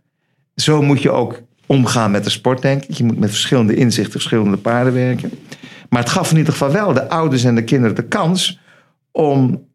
Zo 0.55 0.81
moet 0.81 1.01
je 1.01 1.11
ook 1.11 1.41
omgaan 1.65 2.11
met 2.11 2.23
de 2.23 2.29
sport, 2.29 2.61
denk 2.61 2.83
ik. 2.83 2.95
Je 2.95 3.03
moet 3.03 3.19
met 3.19 3.29
verschillende 3.29 3.75
inzichten, 3.75 4.11
verschillende 4.11 4.57
paarden 4.57 4.93
werken. 4.93 5.31
Maar 5.91 6.01
het 6.01 6.11
gaf 6.11 6.31
in 6.31 6.37
ieder 6.37 6.51
geval 6.51 6.71
wel 6.71 6.93
de 6.93 7.09
ouders 7.09 7.43
en 7.43 7.55
de 7.55 7.63
kinderen 7.63 7.95
de 7.95 8.03
kans 8.03 8.59
om 9.11 9.67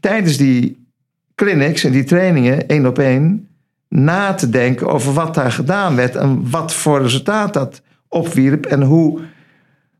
tijdens 0.00 0.36
die 0.36 0.86
clinics 1.34 1.84
en 1.84 1.92
die 1.92 2.04
trainingen 2.04 2.68
één 2.68 2.86
op 2.86 2.98
één 2.98 3.48
na 3.88 4.34
te 4.34 4.48
denken 4.48 4.88
over 4.88 5.12
wat 5.12 5.34
daar 5.34 5.52
gedaan 5.52 5.96
werd 5.96 6.16
en 6.16 6.50
wat 6.50 6.74
voor 6.74 7.02
resultaat 7.02 7.52
dat 7.52 7.82
opwierp 8.08 8.66
en 8.66 8.82
hoe, 8.82 9.20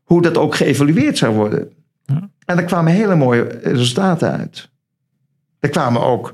hoe 0.03 0.21
dat 0.21 0.37
ook 0.37 0.55
geëvalueerd 0.55 1.17
zou 1.17 1.35
worden. 1.35 1.71
Ja. 2.05 2.29
En 2.45 2.57
er 2.57 2.63
kwamen 2.63 2.93
hele 2.93 3.15
mooie 3.15 3.43
resultaten 3.63 4.31
uit. 4.31 4.69
Er 5.59 5.69
kwamen 5.69 6.01
ook 6.01 6.33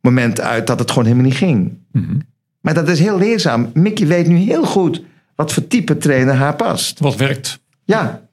momenten 0.00 0.44
uit 0.44 0.66
dat 0.66 0.78
het 0.78 0.88
gewoon 0.88 1.04
helemaal 1.04 1.26
niet 1.26 1.36
ging. 1.36 1.78
Mm 1.92 2.04
-hmm. 2.04 2.22
Maar 2.60 2.74
dat 2.74 2.88
is 2.88 3.00
heel 3.00 3.18
leerzaam. 3.18 3.70
Mickey 3.74 4.06
weet 4.06 4.26
nu 4.26 4.36
heel 4.36 4.64
goed 4.64 5.02
wat 5.34 5.52
voor 5.52 5.66
type 5.66 5.96
trainer 5.96 6.34
haar 6.34 6.56
past. 6.56 6.98
Wat 6.98 7.16
werkt. 7.16 7.60
Ja. 7.84 8.27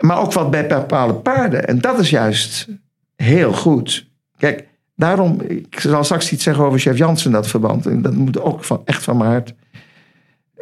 Maar 0.00 0.20
ook 0.20 0.32
wat 0.32 0.50
bij 0.50 0.66
bepaalde 0.66 1.14
paarden. 1.14 1.66
En 1.66 1.78
dat 1.78 1.98
is 1.98 2.10
juist 2.10 2.68
heel 3.16 3.52
goed. 3.52 4.08
Kijk, 4.36 4.68
daarom, 4.94 5.40
ik 5.40 5.80
zal 5.80 6.04
straks 6.04 6.32
iets 6.32 6.42
zeggen 6.42 6.64
over 6.64 6.78
chef 6.78 6.98
Jansen 6.98 7.32
dat 7.32 7.48
verband. 7.48 7.86
En 7.86 8.02
dat 8.02 8.14
moet 8.14 8.40
ook 8.40 8.64
van, 8.64 8.82
echt 8.84 9.02
van 9.02 9.16
mijn 9.16 9.30
hart. 9.30 9.54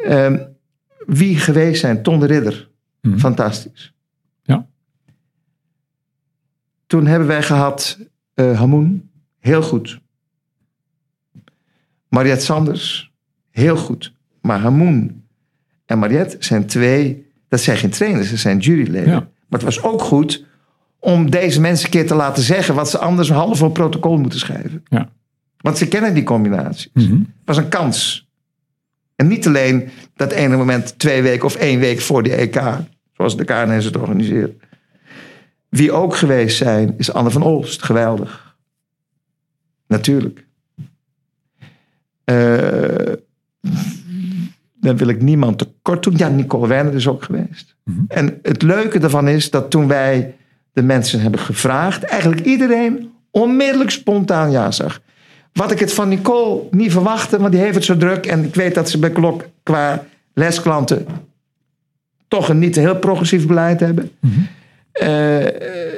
Um, 0.05 0.47
wie 1.05 1.37
geweest 1.37 1.79
zijn, 1.79 2.03
Ton 2.03 2.19
de 2.19 2.25
Ridder. 2.25 2.69
Mhm. 3.01 3.17
Fantastisch. 3.17 3.93
Ja. 4.43 4.67
Toen 6.87 7.05
hebben 7.05 7.27
wij 7.27 7.43
gehad 7.43 7.97
uh, 8.35 8.59
Hamoen, 8.59 9.09
heel 9.39 9.61
goed. 9.61 9.99
Mariette 12.07 12.45
Sanders, 12.45 13.11
heel 13.51 13.77
goed. 13.77 14.13
Maar 14.41 14.59
Hamoen 14.59 15.23
en 15.85 15.99
Mariette 15.99 16.35
zijn 16.39 16.65
twee, 16.65 17.28
dat 17.49 17.61
zijn 17.61 17.77
geen 17.77 17.89
trainers, 17.89 18.29
dat 18.29 18.39
zijn 18.39 18.57
juryleden. 18.57 19.11
Ja. 19.11 19.19
Maar 19.19 19.59
het 19.59 19.63
was 19.63 19.83
ook 19.83 20.01
goed 20.01 20.45
om 20.99 21.29
deze 21.29 21.61
mensen 21.61 21.85
een 21.85 21.91
keer 21.91 22.07
te 22.07 22.15
laten 22.15 22.43
zeggen 22.43 22.75
wat 22.75 22.89
ze 22.89 22.97
anders 22.97 23.29
half 23.29 23.61
op 23.61 23.73
protocol 23.73 24.17
moeten 24.17 24.39
schrijven. 24.39 24.83
Ja. 24.89 25.09
Want 25.57 25.77
ze 25.77 25.87
kennen 25.87 26.13
die 26.13 26.23
combinaties. 26.23 26.89
Mhm. 26.93 27.11
Het 27.13 27.27
was 27.45 27.57
een 27.57 27.69
kans. 27.69 28.27
En 29.15 29.27
niet 29.27 29.47
alleen 29.47 29.89
dat 30.15 30.31
ene 30.31 30.57
moment 30.57 30.99
twee 30.99 31.21
weken 31.21 31.45
of 31.45 31.55
één 31.55 31.79
week 31.79 31.99
voor 31.99 32.23
die 32.23 32.33
EK, 32.33 32.61
zoals 33.13 33.37
de 33.37 33.43
KNS 33.43 33.85
het 33.85 33.97
organiseert. 33.97 34.63
Wie 35.69 35.91
ook 35.91 36.15
geweest 36.15 36.57
zijn, 36.57 36.93
is 36.97 37.13
Anne 37.13 37.31
van 37.31 37.41
Olst. 37.41 37.83
Geweldig. 37.83 38.55
Natuurlijk. 39.87 40.45
Uh, 42.25 43.13
dan 44.79 44.97
wil 44.97 45.07
ik 45.07 45.21
niemand 45.21 45.57
tekort 45.57 46.03
doen. 46.03 46.13
Ja, 46.17 46.27
Nicole 46.27 46.67
Werner 46.67 46.93
is 46.93 47.07
ook 47.07 47.23
geweest. 47.23 47.75
Mhm. 47.83 47.99
En 48.07 48.39
het 48.41 48.61
leuke 48.61 48.99
daarvan 48.99 49.27
is 49.27 49.49
dat 49.49 49.69
toen 49.69 49.87
wij 49.87 50.35
de 50.73 50.81
mensen 50.81 51.21
hebben 51.21 51.39
gevraagd, 51.39 52.03
eigenlijk 52.03 52.41
iedereen 52.41 53.11
onmiddellijk 53.31 53.89
spontaan 53.89 54.51
ja 54.51 54.71
zag. 54.71 55.01
Wat 55.53 55.71
ik 55.71 55.79
het 55.79 55.93
van 55.93 56.09
Nicole 56.09 56.61
niet 56.71 56.91
verwachtte, 56.91 57.39
want 57.39 57.51
die 57.51 57.61
heeft 57.61 57.75
het 57.75 57.83
zo 57.83 57.97
druk. 57.97 58.25
En 58.25 58.43
ik 58.43 58.55
weet 58.55 58.75
dat 58.75 58.89
ze 58.89 58.99
bij 58.99 59.11
Klok 59.11 59.47
qua 59.63 60.05
lesklanten 60.33 61.05
toch 62.27 62.49
een 62.49 62.59
niet 62.59 62.75
heel 62.75 62.95
progressief 62.95 63.47
beleid 63.47 63.79
hebben. 63.79 64.11
Mhm. 64.19 64.39
Uh, 65.01 65.07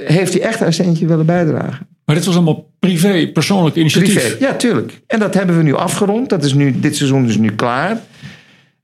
heeft 0.06 0.34
hij 0.34 0.42
echt 0.42 0.60
haar 0.60 0.74
centje 0.74 1.06
willen 1.06 1.26
bijdragen. 1.26 1.88
Maar 2.06 2.16
dit 2.16 2.26
was 2.26 2.36
allemaal 2.36 2.70
privé, 2.80 3.28
persoonlijk 3.28 3.76
initiatief. 3.76 4.14
Privé, 4.14 4.46
ja, 4.46 4.56
tuurlijk. 4.56 5.02
En 5.08 5.20
dat 5.20 5.34
hebben 5.34 5.58
we 5.58 5.64
nu 5.64 5.74
afgerond. 5.76 6.30
Dat 6.30 6.44
is 6.44 6.54
nu, 6.54 6.80
dit 6.80 6.96
seizoen 6.96 7.28
is 7.28 7.38
nu 7.38 7.52
klaar. 7.52 8.02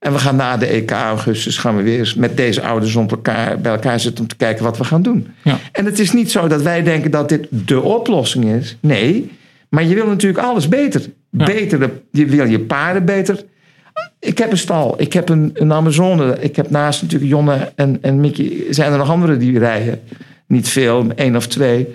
En 0.08 0.14
we 0.14 0.20
gaan 0.20 0.36
na 0.36 0.58
de 0.58 0.66
EK 0.66 0.92
augustus 0.92 1.58
gaan 1.58 1.76
we 1.76 1.84
weer 1.84 2.00
eens 2.00 2.16
met 2.16 2.38
deze 2.38 2.62
ouders 2.62 2.96
om 2.96 3.08
elkaar, 3.10 3.60
bij 3.60 3.72
elkaar 3.72 4.00
zitten 4.00 4.22
om 4.22 4.30
te 4.30 4.36
kijken 4.36 4.64
wat 4.64 4.78
we 4.78 4.84
gaan 4.84 5.02
doen. 5.02 5.28
Ja. 5.44 5.60
En 5.72 5.86
het 5.86 6.00
is 6.00 6.12
niet 6.12 6.32
zo 6.32 6.48
dat 6.48 6.62
wij 6.62 6.84
denken 6.84 7.12
dat 7.12 7.30
dit 7.30 7.48
de 7.50 7.82
oplossing 7.82 8.46
is. 8.46 8.78
Nee, 8.80 9.32
maar 9.70 9.84
je 9.84 9.96
wil 9.96 10.08
natuurlijk 10.08 10.44
alles 10.44 10.68
beter. 10.68 11.02
Ja. 11.30 11.46
Beter, 11.46 11.92
je 12.12 12.26
wil 12.26 12.46
je 12.46 12.60
paarden 12.60 13.06
beter. 13.06 13.44
Ik 14.20 14.38
heb 14.38 14.52
een 14.52 14.58
stal, 14.58 15.02
ik 15.02 15.14
heb 15.14 15.30
een, 15.30 15.52
een 15.54 15.74
Amazone. 15.74 16.38
Ik 16.40 16.56
heb 16.56 16.70
naast 16.70 17.02
natuurlijk 17.02 17.32
Jonne 17.32 17.72
en, 17.76 17.98
en 18.02 18.20
Mickey. 18.20 18.64
Zijn 18.70 18.92
er 18.92 18.98
nog 18.98 19.10
anderen 19.10 19.40
die 19.40 19.60
rijden? 19.60 20.00
Niet 20.48 20.70
veel, 20.70 21.08
één 21.16 21.36
of 21.36 21.48
twee. 21.48 21.88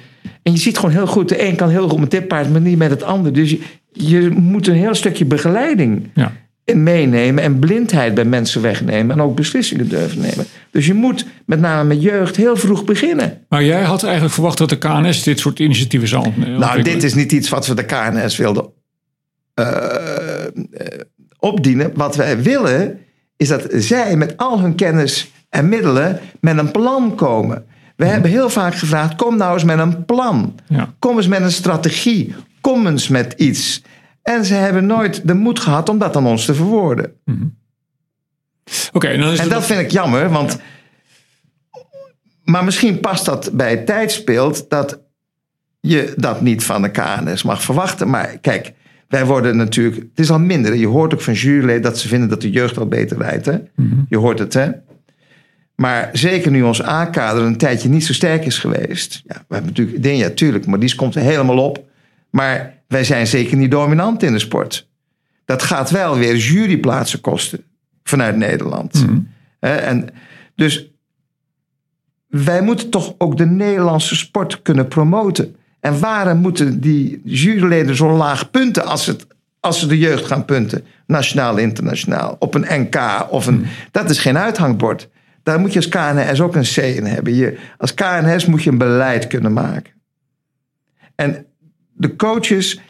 En 0.42 0.52
je 0.52 0.58
ziet 0.58 0.76
gewoon 0.78 0.94
heel 0.94 1.06
goed, 1.06 1.28
de 1.28 1.46
een 1.46 1.56
kan 1.56 1.68
heel 1.68 1.88
goed 1.88 2.00
met 2.00 2.10
dit 2.10 2.28
paard, 2.28 2.52
maar 2.52 2.60
niet 2.60 2.78
met 2.78 2.90
het 2.90 3.02
ander. 3.02 3.32
Dus 3.32 3.50
je, 3.50 3.60
je 3.92 4.30
moet 4.30 4.66
een 4.66 4.74
heel 4.74 4.94
stukje 4.94 5.24
begeleiding 5.24 6.10
Ja. 6.14 6.32
Meenemen 6.64 7.42
en 7.42 7.58
blindheid 7.58 8.14
bij 8.14 8.24
mensen 8.24 8.62
wegnemen 8.62 9.16
en 9.16 9.22
ook 9.22 9.36
beslissingen 9.36 9.88
durven 9.88 10.20
nemen. 10.20 10.46
Dus 10.70 10.86
je 10.86 10.94
moet 10.94 11.26
met 11.46 11.60
name 11.60 11.88
met 11.88 12.02
jeugd 12.02 12.36
heel 12.36 12.56
vroeg 12.56 12.84
beginnen. 12.84 13.44
Maar 13.48 13.64
jij 13.64 13.82
had 13.82 14.02
eigenlijk 14.02 14.34
verwacht 14.34 14.58
dat 14.58 14.68
de 14.68 14.78
KNS 14.78 15.22
dit 15.22 15.38
soort 15.38 15.58
initiatieven 15.58 16.08
zou 16.08 16.24
ontwikkelen. 16.24 16.60
Nou, 16.60 16.82
dit 16.82 17.02
is 17.02 17.14
niet 17.14 17.32
iets 17.32 17.48
wat 17.48 17.66
we 17.66 17.74
de 17.74 17.84
KNS 17.84 18.36
wilden 18.36 18.70
uh, 19.54 19.66
uh, 20.54 20.64
opdienen. 21.38 21.90
Wat 21.94 22.16
wij 22.16 22.42
willen 22.42 22.98
is 23.36 23.48
dat 23.48 23.66
zij 23.70 24.16
met 24.16 24.36
al 24.36 24.60
hun 24.60 24.74
kennis 24.74 25.30
en 25.48 25.68
middelen 25.68 26.20
met 26.40 26.58
een 26.58 26.70
plan 26.70 27.14
komen. 27.14 27.64
We 27.96 28.04
hebben 28.04 28.30
heel 28.30 28.50
vaak 28.50 28.74
gevraagd: 28.74 29.14
kom 29.14 29.36
nou 29.36 29.54
eens 29.54 29.64
met 29.64 29.78
een 29.78 30.04
plan. 30.04 30.54
Ja. 30.68 30.94
Kom 30.98 31.16
eens 31.16 31.28
met 31.28 31.40
een 31.40 31.52
strategie. 31.52 32.34
Kom 32.60 32.86
eens 32.86 33.08
met 33.08 33.34
iets. 33.36 33.82
En 34.22 34.44
ze 34.44 34.54
hebben 34.54 34.86
nooit 34.86 35.28
de 35.28 35.34
moed 35.34 35.60
gehad 35.60 35.88
om 35.88 35.98
dat 35.98 36.16
aan 36.16 36.26
ons 36.26 36.44
te 36.44 36.54
verwoorden. 36.54 37.12
Oké, 38.92 39.06
en 39.08 39.20
dan 39.20 39.32
is 39.32 39.38
En 39.38 39.44
het 39.44 39.52
dat 39.52 39.66
vind 39.66 39.80
ik 39.80 39.90
jammer, 39.90 40.30
want. 40.30 40.58
Maar 42.44 42.64
misschien 42.64 43.00
past 43.00 43.24
dat 43.24 43.50
bij 43.52 43.70
het 43.70 43.86
tijdsbeeld 43.86 44.70
dat 44.70 45.00
je 45.80 46.14
dat 46.16 46.40
niet 46.40 46.64
van 46.64 46.82
de 46.82 46.90
KNS 46.90 47.42
mag 47.42 47.62
verwachten. 47.62 48.10
Maar 48.10 48.38
kijk, 48.38 48.72
wij 49.08 49.26
worden 49.26 49.56
natuurlijk. 49.56 49.96
Het 49.96 50.18
is 50.18 50.30
al 50.30 50.38
minder. 50.38 50.74
Je 50.74 50.86
hoort 50.86 51.14
ook 51.14 51.20
van 51.20 51.34
juryleden 51.34 51.82
dat 51.82 51.98
ze 51.98 52.08
vinden 52.08 52.28
dat 52.28 52.40
de 52.40 52.50
jeugd 52.50 52.78
al 52.78 52.86
beter 52.86 53.18
rijdt. 53.18 53.46
Hè? 53.46 53.58
Je 54.08 54.16
hoort 54.16 54.38
het, 54.38 54.54
hè? 54.54 54.70
Maar 55.74 56.08
zeker 56.12 56.50
nu 56.50 56.62
ons 56.62 56.82
A-kader 56.82 57.42
een 57.42 57.56
tijdje 57.56 57.88
niet 57.88 58.04
zo 58.04 58.12
sterk 58.12 58.44
is 58.44 58.58
geweest. 58.58 59.22
Ja, 59.26 59.34
we 59.34 59.54
hebben 59.54 59.70
natuurlijk 59.70 60.02
dingen, 60.02 60.18
ja, 60.18 60.30
tuurlijk, 60.30 60.66
maar 60.66 60.78
die 60.78 60.94
komt 60.94 61.14
er 61.14 61.22
helemaal 61.22 61.58
op. 61.58 61.84
Maar 62.30 62.81
wij 62.92 63.04
zijn 63.04 63.26
zeker 63.26 63.56
niet 63.56 63.70
dominant 63.70 64.22
in 64.22 64.32
de 64.32 64.38
sport. 64.38 64.88
Dat 65.44 65.62
gaat 65.62 65.90
wel 65.90 66.16
weer 66.16 66.36
juryplaatsen 66.36 67.20
kosten 67.20 67.64
vanuit 68.04 68.36
Nederland. 68.36 69.04
Hè, 69.60 69.74
en 69.74 70.08
dus 70.54 70.90
wij 72.28 72.62
moeten 72.62 72.90
toch 72.90 73.14
ook 73.18 73.36
de 73.36 73.46
Nederlandse 73.46 74.16
sport 74.16 74.62
kunnen 74.62 74.88
promoten. 74.88 75.56
En 75.80 76.00
waarom 76.00 76.38
moeten 76.38 76.80
die 76.80 77.20
juryleden 77.24 77.96
zo 77.96 78.16
laag 78.16 78.50
punten 78.50 78.84
als, 78.84 79.06
het, 79.06 79.26
als 79.60 79.78
ze 79.80 79.86
de 79.86 79.98
jeugd 79.98 80.26
gaan 80.26 80.44
punten? 80.44 80.84
Nationaal, 81.06 81.56
internationaal. 81.56 82.36
Op 82.38 82.54
een 82.54 82.66
NK 82.68 83.26
of 83.30 83.46
een. 83.46 83.66
Dat 83.90 84.10
is 84.10 84.18
geen 84.18 84.38
uithangbord. 84.38 85.08
Daar 85.42 85.60
moet 85.60 85.72
je 85.72 85.78
als 85.78 85.88
KNS 85.88 86.40
ook 86.40 86.54
een 86.54 86.62
C 86.62 86.76
in 86.76 87.06
hebben. 87.06 87.34
Je, 87.34 87.58
als 87.78 87.94
KNS 87.94 88.46
moet 88.46 88.62
je 88.62 88.70
een 88.70 88.78
beleid 88.78 89.26
kunnen 89.26 89.52
maken. 89.52 89.92
En 91.14 91.46
de 92.02 92.16
coaches, 92.16 92.80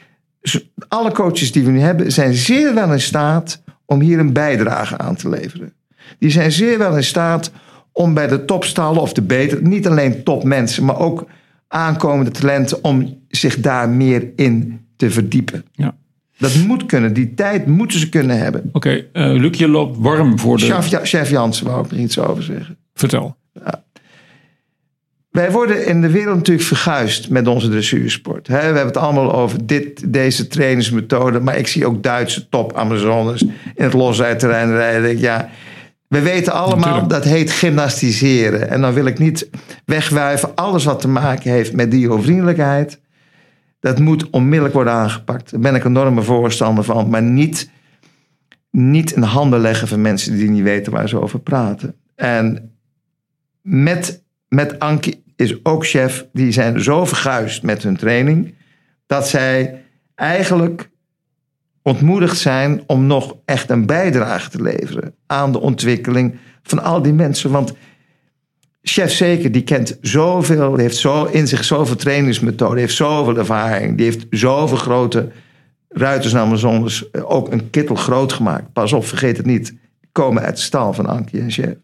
alle 0.89 1.13
coaches 1.13 1.53
die 1.53 1.65
we 1.65 1.71
nu 1.71 1.81
hebben, 1.81 2.13
zijn 2.13 2.35
zeer 2.35 2.75
wel 2.75 2.93
in 2.93 3.01
staat 3.01 3.63
om 3.85 4.01
hier 4.01 4.19
een 4.19 4.33
bijdrage 4.33 4.99
aan 4.99 5.17
te 5.17 5.29
leveren. 5.29 5.73
Die 6.19 6.31
zijn 6.31 6.53
zeer 6.53 6.79
wel 6.79 6.97
in 6.97 7.05
staat 7.05 7.53
om 7.93 8.15
bij 8.15 8.27
de 8.27 8.45
topstallen 8.45 9.01
of 9.01 9.13
de 9.13 9.23
beter, 9.23 9.63
niet 9.63 9.87
alleen 9.89 10.23
topmensen, 10.23 10.85
maar 10.85 10.99
ook 10.99 11.27
aankomende 11.69 12.31
talenten, 12.31 12.85
om 12.85 13.19
zich 13.29 13.61
daar 13.61 13.89
meer 13.89 14.31
in 14.37 14.81
te 14.97 15.11
verdiepen. 15.11 15.65
Ja. 15.73 15.95
Dat 16.39 16.55
moet 16.67 16.87
kunnen. 16.87 17.13
Die 17.13 17.35
tijd 17.35 17.67
moeten 17.67 17.99
ze 17.99 18.09
kunnen 18.09 18.39
hebben. 18.39 18.69
Oké, 18.73 19.05
eh 19.13 19.33
Luc, 19.33 19.59
je 19.59 19.69
loopt 19.69 19.97
warm 19.99 20.39
voor 20.39 20.57
de... 20.57 20.65
Chef, 20.65 20.87
Ja- 20.87 21.05
Chef 21.05 21.31
Jansen 21.31 21.67
wou 21.67 21.85
ik 21.85 21.91
er 21.91 21.99
iets 21.99 22.19
over 22.19 22.43
zeggen. 22.43 22.77
Vertel. 22.95 23.37
Wij 25.33 25.51
worden 25.51 25.87
in 25.87 26.01
de 26.01 26.11
wereld 26.11 26.37
natuurlijk 26.37 26.67
verguisd 26.67 27.31
met 27.31 27.47
onze 27.47 27.69
dressuursport. 27.69 28.49
We 28.49 28.55
hebben 28.55 28.87
het 28.87 28.97
allemaal 28.97 29.35
over 29.35 29.67
dit, 29.67 30.13
deze 30.13 30.47
trainingsmethode. 30.47 31.41
Maar 31.41 31.59
ik 31.59 31.67
zie 31.67 31.87
ook 31.87 32.03
Duitse 32.03 32.49
top 32.49 32.77
Amazones 32.77 33.43
in 33.75 33.85
het 33.85 33.93
losuitterrein 33.93 34.71
rijden. 34.71 35.19
Ja, 35.19 35.51
we 36.13 36.21
weten 36.21 36.53
allemaal 36.53 36.79
Natuurlijk. 36.79 37.09
dat 37.09 37.25
heet 37.25 37.51
gymnastiseren. 37.51 38.69
En 38.71 38.81
dan 38.81 38.93
wil 38.93 39.07
ik 39.07 39.19
niet 39.19 39.51
wegwuiven. 39.85 40.55
Alles 40.55 40.85
wat 40.85 41.01
te 41.01 41.09
maken 41.09 41.51
heeft 41.51 41.73
met 41.73 41.91
dierovriendelijkheid. 41.91 43.01
Dat 43.81 43.99
moet 43.99 44.31
onmiddellijk 44.31 44.75
worden 44.75 44.93
aangepakt. 44.93 45.51
Daar 45.51 45.61
ben 45.61 45.75
ik 45.75 45.85
een 45.85 45.91
enorme 45.91 46.23
voorstander 46.23 46.85
van. 46.85 47.09
Maar 47.09 47.23
niet, 47.23 47.71
niet 48.71 49.13
in 49.13 49.23
handen 49.23 49.61
leggen 49.61 49.89
van 49.89 50.01
mensen 50.01 50.37
die 50.37 50.51
niet 50.51 50.63
weten 50.63 50.93
waar 50.93 51.09
ze 51.09 51.21
over 51.21 51.41
praten. 51.41 51.95
En 52.15 52.75
met, 53.61 54.23
met 54.49 54.79
Anke 54.79 55.12
is 55.43 55.65
ook 55.65 55.87
chef. 55.87 56.27
Die 56.33 56.53
zijn 56.53 56.83
zo 56.83 57.05
verguisd 57.05 57.63
met 57.63 57.83
hun 57.83 57.97
training. 57.97 58.55
Dat 59.07 59.29
zij 59.29 59.83
eigenlijk 60.15 60.91
ontmoedigd 61.83 62.39
zijn 62.39 62.83
om 62.87 63.07
nog 63.07 63.37
echt 63.45 63.71
een 63.71 63.87
bijdrage 63.87 64.51
te 64.51 64.63
leveren 64.63 65.15
aan 65.27 65.53
de 65.53 65.61
ontwikkeling 65.61 66.39
van 66.63 66.83
al 66.83 67.03
die 67.03 67.13
mensen. 67.13 67.51
Want 67.51 67.73
chef 68.83 69.13
zeker, 69.13 69.53
die 69.53 69.63
kent 69.63 69.99
zoveel, 70.01 70.77
heeft 70.77 70.97
zo 70.97 71.25
in 71.25 71.49
zich 71.49 71.65
zoveel 71.65 71.97
trainingsmethoden, 71.97 72.79
heeft 72.79 72.97
zoveel 72.97 73.37
ervaring, 73.37 73.97
die 73.97 74.05
heeft 74.05 74.27
zoveel 74.31 74.77
grote 74.77 75.29
ruiters 75.89 76.33
en 76.33 76.41
Amazones 76.41 77.11
eh, 77.11 77.31
ook 77.31 77.53
een 77.53 77.71
kittel 77.71 77.97
groot 77.97 78.33
gemaakt. 78.33 78.73
Pas 78.73 78.93
op, 78.93 79.07
vergeet 79.07 79.37
het 79.37 79.47
niet, 79.47 79.75
komen 80.13 80.43
uit 80.43 80.57
de 80.57 80.63
stal 80.63 80.93
van 80.93 81.07
Ankie 81.07 81.41
en 81.41 81.51
chef. 81.51 81.75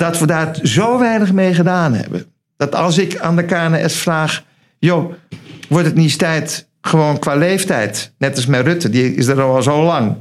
Dat 0.00 0.18
we 0.18 0.26
daar 0.26 0.58
zo 0.62 0.98
weinig 0.98 1.32
mee 1.32 1.54
gedaan 1.54 1.94
hebben. 1.94 2.24
Dat 2.56 2.74
als 2.74 2.98
ik 2.98 3.18
aan 3.18 3.36
de 3.36 3.44
KNS 3.44 3.94
vraag, 3.94 4.44
joh, 4.78 5.12
wordt 5.68 5.86
het 5.86 5.94
niet 5.94 6.04
eens 6.04 6.16
tijd 6.16 6.68
gewoon 6.80 7.18
qua 7.18 7.34
leeftijd? 7.34 8.12
Net 8.18 8.36
als 8.36 8.46
met 8.46 8.66
Rutte, 8.66 8.88
die 8.88 9.14
is 9.14 9.26
er 9.26 9.42
al 9.42 9.62
zo 9.62 9.82
lang. 9.82 10.16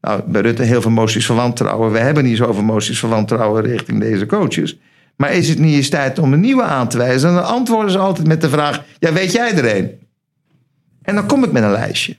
Nou, 0.00 0.22
bij 0.26 0.40
Rutte 0.40 0.62
heel 0.62 0.82
veel 0.82 0.90
moties 0.90 1.26
van 1.26 1.36
wantrouwen. 1.36 1.92
We 1.92 1.98
hebben 1.98 2.24
niet 2.24 2.36
zoveel 2.36 2.62
moties 2.62 2.98
van 2.98 3.10
wantrouwen 3.10 3.62
richting 3.62 4.00
deze 4.00 4.26
coaches. 4.26 4.78
Maar 5.16 5.32
is 5.32 5.48
het 5.48 5.58
niet 5.58 5.74
eens 5.74 5.88
tijd 5.88 6.18
om 6.18 6.32
een 6.32 6.40
nieuwe 6.40 6.62
aan 6.62 6.88
te 6.88 6.98
wijzen? 6.98 7.28
En 7.28 7.34
dan 7.34 7.44
antwoorden 7.44 7.90
ze 7.90 7.98
altijd 7.98 8.26
met 8.26 8.40
de 8.40 8.48
vraag: 8.48 8.84
Ja, 8.98 9.12
weet 9.12 9.32
jij 9.32 9.56
er 9.56 9.76
een? 9.76 9.90
En 11.02 11.14
dan 11.14 11.26
kom 11.26 11.44
ik 11.44 11.52
met 11.52 11.62
een 11.62 11.70
lijstje. 11.70 12.16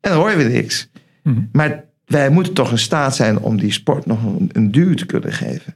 En 0.00 0.10
dan 0.10 0.18
hoor 0.18 0.30
je 0.30 0.36
weer 0.36 0.50
niks. 0.50 0.88
Maar 1.52 1.84
wij 2.10 2.30
moeten 2.30 2.52
toch 2.52 2.70
in 2.70 2.78
staat 2.78 3.16
zijn 3.16 3.38
om 3.38 3.58
die 3.58 3.72
sport 3.72 4.06
nog 4.06 4.24
een, 4.24 4.50
een 4.52 4.70
duw 4.70 4.94
te 4.94 5.06
kunnen 5.06 5.32
geven. 5.32 5.74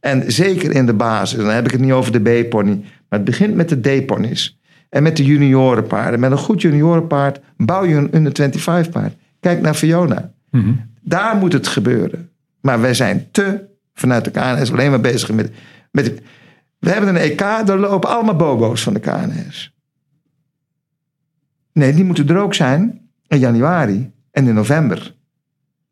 En 0.00 0.32
zeker 0.32 0.70
in 0.70 0.86
de 0.86 0.94
basis, 0.94 1.38
dan 1.38 1.48
heb 1.48 1.64
ik 1.64 1.70
het 1.70 1.80
niet 1.80 1.92
over 1.92 2.12
de 2.12 2.42
B-pony, 2.42 2.80
maar 3.08 3.18
het 3.18 3.24
begint 3.24 3.54
met 3.54 3.68
de 3.68 3.80
D-ponies. 3.80 4.58
En 4.88 5.02
met 5.02 5.16
de 5.16 5.24
juniorenpaarden. 5.24 6.20
Met 6.20 6.30
een 6.30 6.38
goed 6.38 6.62
juniorenpaard 6.62 7.40
bouw 7.56 7.84
je 7.84 7.94
een 7.94 8.16
under 8.16 8.32
25 8.34 8.90
paard. 8.90 9.14
Kijk 9.40 9.60
naar 9.60 9.74
Fiona. 9.74 10.32
Daar 11.00 11.36
moet 11.36 11.52
het 11.52 11.66
gebeuren. 11.66 12.30
Maar 12.60 12.80
wij 12.80 12.94
zijn 12.94 13.28
te, 13.30 13.64
vanuit 13.94 14.24
de 14.24 14.30
KNS, 14.30 14.72
alleen 14.72 14.90
maar 14.90 15.00
bezig 15.00 15.32
met... 15.32 15.50
met 15.90 16.22
we 16.78 16.90
hebben 16.90 17.08
een 17.08 17.16
EK, 17.16 17.38
daar 17.38 17.78
lopen 17.78 18.10
allemaal 18.10 18.36
bobo's 18.36 18.82
van 18.82 18.94
de 18.94 19.00
KNS. 19.00 19.74
Nee, 21.72 21.94
die 21.94 22.04
moeten 22.04 22.28
er 22.28 22.38
ook 22.38 22.54
zijn 22.54 23.00
in 23.26 23.38
januari 23.38 24.12
en 24.30 24.46
in 24.46 24.54
november. 24.54 25.13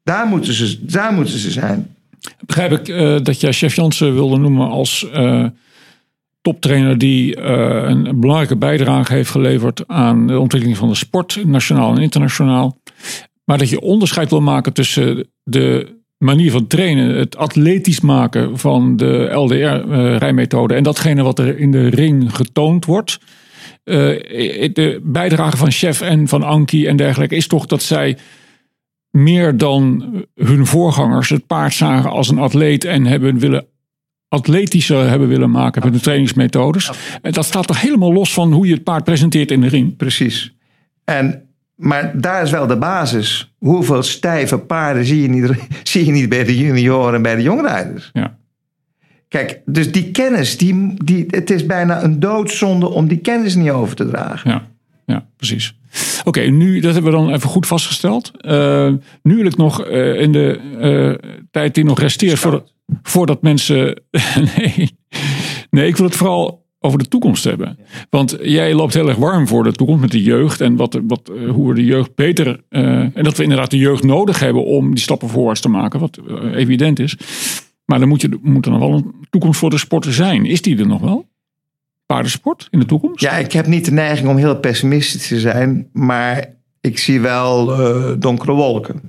Daar 0.02 0.26
moeten 0.26 0.52
ze, 0.52 0.84
daar 0.84 1.12
moeten 1.12 1.38
ze 1.38 1.50
zijn. 1.50 1.96
Begrijp 2.46 2.72
ik 2.72 2.88
eh, 2.88 3.16
dat 3.22 3.40
jij 3.40 3.52
chef 3.52 3.76
Jansen 3.76 4.14
wilde 4.14 4.36
noemen 4.36 4.68
als 4.68 5.10
eh, 5.10 5.46
toptrainer 6.40 6.98
die 6.98 7.36
eh, 7.36 7.88
een 7.88 8.20
belangrijke 8.20 8.56
bijdrage 8.56 9.12
heeft 9.12 9.30
geleverd 9.30 9.88
aan 9.88 10.26
de 10.26 10.38
ontwikkeling 10.38 10.78
van 10.78 10.88
de 10.88 10.94
sport, 10.94 11.44
nationaal 11.44 11.94
en 11.94 12.02
internationaal. 12.02 12.78
Maar 13.44 13.58
dat 13.58 13.68
je 13.68 13.80
onderscheid 13.80 14.30
wil 14.30 14.40
maken 14.40 14.72
tussen 14.72 15.28
de 15.42 15.96
manier 16.18 16.50
van 16.50 16.66
trainen, 16.66 17.16
het 17.16 17.36
atletisch 17.36 18.00
maken 18.00 18.58
van 18.58 18.96
de 18.96 19.30
LDR-rijmethode 19.32 20.74
en 20.74 20.82
datgene 20.82 21.22
wat 21.22 21.38
er 21.38 21.58
in 21.58 21.70
de 21.70 21.88
ring 21.88 22.36
getoond 22.36 22.84
wordt. 22.84 23.18
De 23.84 25.00
bijdrage 25.02 25.56
van 25.56 25.70
Chef 25.70 26.00
en 26.00 26.28
van 26.28 26.42
Anki 26.42 26.86
en 26.86 26.96
dergelijke 26.96 27.36
is 27.36 27.46
toch 27.46 27.66
dat 27.66 27.82
zij 27.82 28.16
meer 29.12 29.56
dan 29.56 30.04
hun 30.34 30.66
voorgangers 30.66 31.28
het 31.28 31.46
paard 31.46 31.74
zagen 31.74 32.10
als 32.10 32.28
een 32.28 32.38
atleet 32.38 32.84
en 32.84 33.06
hebben 33.06 33.38
willen 33.38 33.66
atletischer 34.28 35.08
hebben 35.08 35.28
willen 35.28 35.50
maken 35.50 35.82
met 35.84 35.92
de 35.92 36.00
trainingsmethodes. 36.00 36.90
En 37.22 37.32
dat 37.32 37.44
staat 37.44 37.66
toch 37.66 37.80
helemaal 37.80 38.12
los 38.12 38.32
van 38.32 38.52
hoe 38.52 38.66
je 38.66 38.74
het 38.74 38.84
paard 38.84 39.04
presenteert 39.04 39.50
in 39.50 39.60
de 39.60 39.68
ring. 39.68 39.96
Precies. 39.96 40.54
En, 41.04 41.42
maar 41.74 42.20
daar 42.20 42.42
is 42.42 42.50
wel 42.50 42.66
de 42.66 42.76
basis. 42.76 43.54
Hoeveel 43.58 44.02
stijve 44.02 44.58
paarden 44.58 45.04
zie 45.04 45.22
je 45.22 45.28
niet, 45.28 45.50
zie 45.82 46.06
je 46.06 46.12
niet 46.12 46.28
bij 46.28 46.44
de 46.44 46.58
junioren 46.58 47.14
en 47.14 47.22
bij 47.22 47.36
de 47.36 47.42
jongrijders? 47.42 48.10
Ja. 48.12 48.36
Kijk, 49.28 49.60
dus 49.64 49.92
die 49.92 50.10
kennis, 50.10 50.58
die, 50.58 50.94
die, 51.04 51.24
het 51.28 51.50
is 51.50 51.66
bijna 51.66 52.02
een 52.02 52.20
doodzonde 52.20 52.88
om 52.88 53.08
die 53.08 53.18
kennis 53.18 53.54
niet 53.54 53.70
over 53.70 53.96
te 53.96 54.08
dragen. 54.08 54.50
Ja, 54.50 54.66
ja 55.06 55.26
precies. 55.36 55.76
Oké, 56.24 56.40
nu, 56.40 56.80
dat 56.80 56.94
hebben 56.94 57.12
we 57.12 57.18
dan 57.18 57.32
even 57.32 57.48
goed 57.48 57.66
vastgesteld. 57.66 58.30
Eh, 58.36 58.92
nu 59.22 59.36
wil 59.36 59.46
ik 59.46 59.56
nog 59.56 59.84
eh, 59.84 60.20
in 60.20 60.32
de 60.32 60.60
eh, 60.80 61.30
tijd 61.50 61.74
die 61.74 61.84
nog 61.84 61.98
resteert, 61.98 62.38
voordat, 62.38 62.74
voordat 63.02 63.42
mensen. 63.42 64.02
nee, 64.56 64.90
nee, 65.70 65.86
ik 65.86 65.96
wil 65.96 66.06
het 66.06 66.16
vooral 66.16 66.60
over 66.78 66.98
de 66.98 67.08
toekomst 67.08 67.44
hebben. 67.44 67.78
Want 68.10 68.36
jij 68.42 68.74
loopt 68.74 68.94
heel 68.94 69.08
erg 69.08 69.16
warm 69.16 69.46
voor 69.48 69.64
de 69.64 69.72
toekomst 69.72 70.00
met 70.00 70.10
de 70.10 70.22
jeugd 70.22 70.60
en 70.60 70.76
wat, 70.76 71.00
wat, 71.06 71.30
hoe 71.48 71.68
we 71.68 71.74
de 71.74 71.84
jeugd 71.84 72.14
beter. 72.14 72.60
en 72.68 73.12
dat 73.14 73.36
we 73.36 73.42
inderdaad 73.42 73.70
de 73.70 73.78
jeugd 73.78 74.02
nodig 74.02 74.40
hebben 74.40 74.64
om 74.64 74.90
die 74.90 75.02
stappen 75.02 75.28
voorwaarts 75.28 75.60
te 75.60 75.68
maken, 75.68 76.00
wat 76.00 76.18
evident 76.54 76.98
is. 76.98 77.16
Maar 77.84 77.98
dan 77.98 78.08
moet, 78.08 78.20
je, 78.20 78.38
moet 78.42 78.64
er 78.66 78.70
nog 78.72 78.80
wel 78.80 78.92
een 78.92 79.14
toekomst 79.30 79.58
voor 79.58 79.70
de 79.70 79.78
sporten 79.78 80.12
zijn. 80.12 80.46
Is 80.46 80.62
die 80.62 80.78
er 80.78 80.86
nog 80.86 81.00
wel? 81.00 81.26
Paardensport 82.12 82.68
in 82.70 82.78
de 82.78 82.84
toekomst? 82.86 83.20
Ja, 83.20 83.32
ik 83.32 83.52
heb 83.52 83.66
niet 83.66 83.84
de 83.84 83.92
neiging 83.92 84.28
om 84.28 84.36
heel 84.36 84.56
pessimistisch 84.56 85.28
te 85.28 85.40
zijn, 85.40 85.88
maar 85.92 86.44
ik 86.80 86.98
zie 86.98 87.20
wel 87.20 87.72
eh, 87.72 88.12
donkere 88.18 88.52
wolken. 88.52 89.00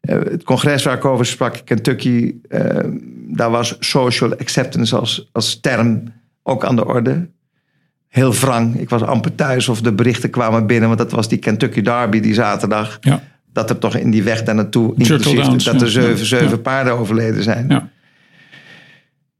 Eh, 0.00 0.18
het 0.18 0.44
congres 0.44 0.82
waar 0.82 0.96
ik 0.96 1.04
over 1.04 1.26
sprak, 1.26 1.60
Kentucky, 1.64 2.34
eh, 2.48 2.78
daar 3.28 3.50
was 3.50 3.76
social 3.80 4.36
acceptance 4.36 4.96
als, 4.96 5.28
als 5.32 5.60
term 5.60 6.12
ook 6.42 6.64
aan 6.64 6.76
de 6.76 6.86
orde. 6.86 7.28
Heel 8.08 8.32
wrang. 8.34 8.78
Ik 8.78 8.88
was 8.88 9.02
amper 9.02 9.34
thuis 9.34 9.68
of 9.68 9.80
de 9.80 9.92
berichten 9.92 10.30
kwamen 10.30 10.66
binnen, 10.66 10.88
want 10.88 11.00
dat 11.00 11.12
was 11.12 11.28
die 11.28 11.38
Kentucky 11.38 11.80
Derby 11.80 12.20
die 12.20 12.34
zaterdag. 12.34 12.98
Ja. 13.00 13.22
Dat 13.52 13.70
er 13.70 13.78
toch 13.78 13.96
in 13.96 14.10
die 14.10 14.22
weg 14.22 14.42
daar 14.42 14.54
naartoe, 14.54 14.94
inclusief 14.96 15.44
Downs, 15.44 15.64
dat 15.64 15.80
er 15.80 15.90
zeven, 15.90 16.26
zeven 16.26 16.48
Ja. 16.48 16.56
paarden 16.56 16.98
overleden 16.98 17.42
zijn. 17.42 17.66
Ja. 17.68 17.88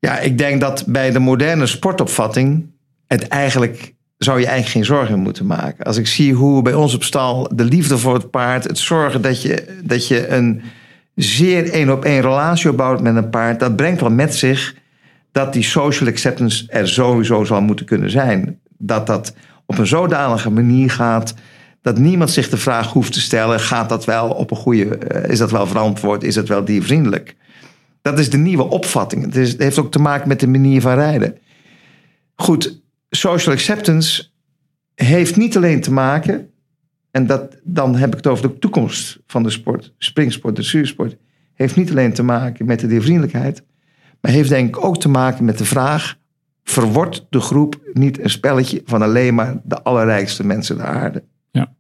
Ja, 0.05 0.19
ik 0.19 0.39
denk 0.39 0.61
dat 0.61 0.85
bij 0.87 1.11
de 1.11 1.19
moderne 1.19 1.67
sportopvatting 1.67 2.67
het 3.07 3.29
eigenlijk 3.29 3.95
zou 4.19 4.41
je 4.41 4.47
eigenlijk 4.47 4.75
geen 4.75 4.97
zorgen 4.97 5.19
moeten 5.19 5.47
maken. 5.47 5.85
Als 5.85 5.97
ik 5.97 6.07
zie 6.07 6.35
hoe 6.35 6.63
bij 6.63 6.75
ons 6.75 6.95
op 6.95 7.05
stal 7.05 7.51
de 7.55 7.65
liefde 7.65 7.99
voor 7.99 8.15
het 8.15 8.31
paard, 8.31 8.65
het 8.65 8.79
zorgen 8.79 9.23
dat 9.23 9.43
je, 9.43 9.81
dat 9.85 10.09
je 10.09 10.29
een 10.29 10.63
zeer 11.15 11.71
één 11.71 11.91
op 11.91 12.05
één 12.05 12.21
relatie 12.21 12.71
opbouwt 12.71 13.01
met 13.03 13.17
een 13.17 13.31
paard, 13.31 13.61
dat 13.61 13.77
brengt 13.77 14.01
wel 14.01 14.11
met 14.11 14.35
zich 14.35 14.75
dat 15.33 15.53
die 15.53 15.63
social 15.63 16.09
acceptance 16.09 16.65
er 16.69 16.89
sowieso 16.89 17.45
zal 17.45 17.63
moeten 17.63 17.87
kunnen 17.87 18.11
zijn. 18.11 18.59
Dat 18.79 19.07
dat 19.07 19.35
op 19.67 19.79
een 19.79 19.87
zodanige 19.87 20.51
manier 20.51 20.91
gaat 20.91 21.35
dat 21.83 21.99
niemand 21.99 22.31
zich 22.31 22.49
de 22.49 22.57
vraag 22.57 22.93
hoeft 22.93 23.13
te 23.13 23.21
stellen: 23.21 23.61
gaat 23.61 23.89
dat 23.89 24.05
wel 24.05 24.31
op 24.31 24.51
een 24.51 24.57
goede, 24.57 24.97
eh, 24.99 25.31
is 25.31 25.39
dat 25.39 25.51
wel 25.51 25.67
verantwoord, 25.67 26.25
is 26.25 26.35
dat 26.35 26.49
wel 26.49 26.65
diervriendelijk? 26.65 27.37
Dat 28.05 28.19
is 28.19 28.31
de 28.31 28.39
nieuwe 28.39 28.63
opvatting. 28.63 29.25
Het, 29.25 29.37
is, 29.37 29.53
het 29.53 29.61
heeft 29.61 29.79
ook 29.79 29.91
te 29.91 29.99
maken 29.99 30.29
met 30.29 30.41
de 30.41 30.47
manier 30.47 30.81
van 30.81 30.95
rijden. 30.95 31.39
Goed, 32.35 32.83
social 33.11 33.55
acceptance 33.55 34.25
heeft 34.95 35.37
niet 35.37 35.57
alleen 35.57 35.81
te 35.81 35.93
maken, 35.93 36.51
en 37.11 37.27
dat, 37.27 37.57
dan 37.63 37.97
heb 37.97 38.11
ik 38.11 38.17
het 38.17 38.27
over 38.27 38.49
de 38.49 38.59
toekomst 38.59 39.19
van 39.27 39.43
de 39.43 39.51
sport, 39.51 39.95
springsport, 39.99 40.57
de 40.57 40.63
zuursport, 40.63 41.17
heeft 41.55 41.77
niet 41.77 41.91
alleen 41.91 42.13
te 42.13 42.23
maken 42.23 42.67
met 42.67 42.81
de 42.81 42.87
diervriendelijkheid, 42.87 43.63
maar 44.21 44.33
heeft 44.33 44.49
denk 44.49 44.69
ik 44.69 44.85
ook 44.85 45.01
te 45.01 45.09
maken 45.09 45.45
met 45.45 45.59
de 45.59 45.65
vraag: 45.65 46.17
verwordt 46.65 47.27
de 47.31 47.41
groep 47.41 47.81
niet 47.93 48.21
een 48.21 48.31
spelletje 48.31 48.83
van 48.85 49.03
alleen 49.03 49.35
maar 49.35 49.61
de 49.63 49.83
allerrijkste 49.83 50.47
mensen 50.47 50.77
der 50.77 50.87
aarde? 50.87 51.25
Ja. 51.51 51.75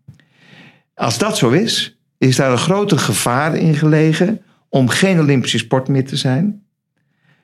Als 0.94 1.18
dat 1.18 1.36
zo 1.36 1.50
is, 1.50 1.98
is 2.18 2.36
daar 2.36 2.52
een 2.52 2.58
groter 2.58 2.98
gevaar 2.98 3.56
in 3.56 3.74
gelegen 3.74 4.40
om 4.74 4.88
geen 4.88 5.20
Olympische 5.20 5.58
sport 5.58 5.88
meer 5.88 6.06
te 6.06 6.16
zijn. 6.16 6.66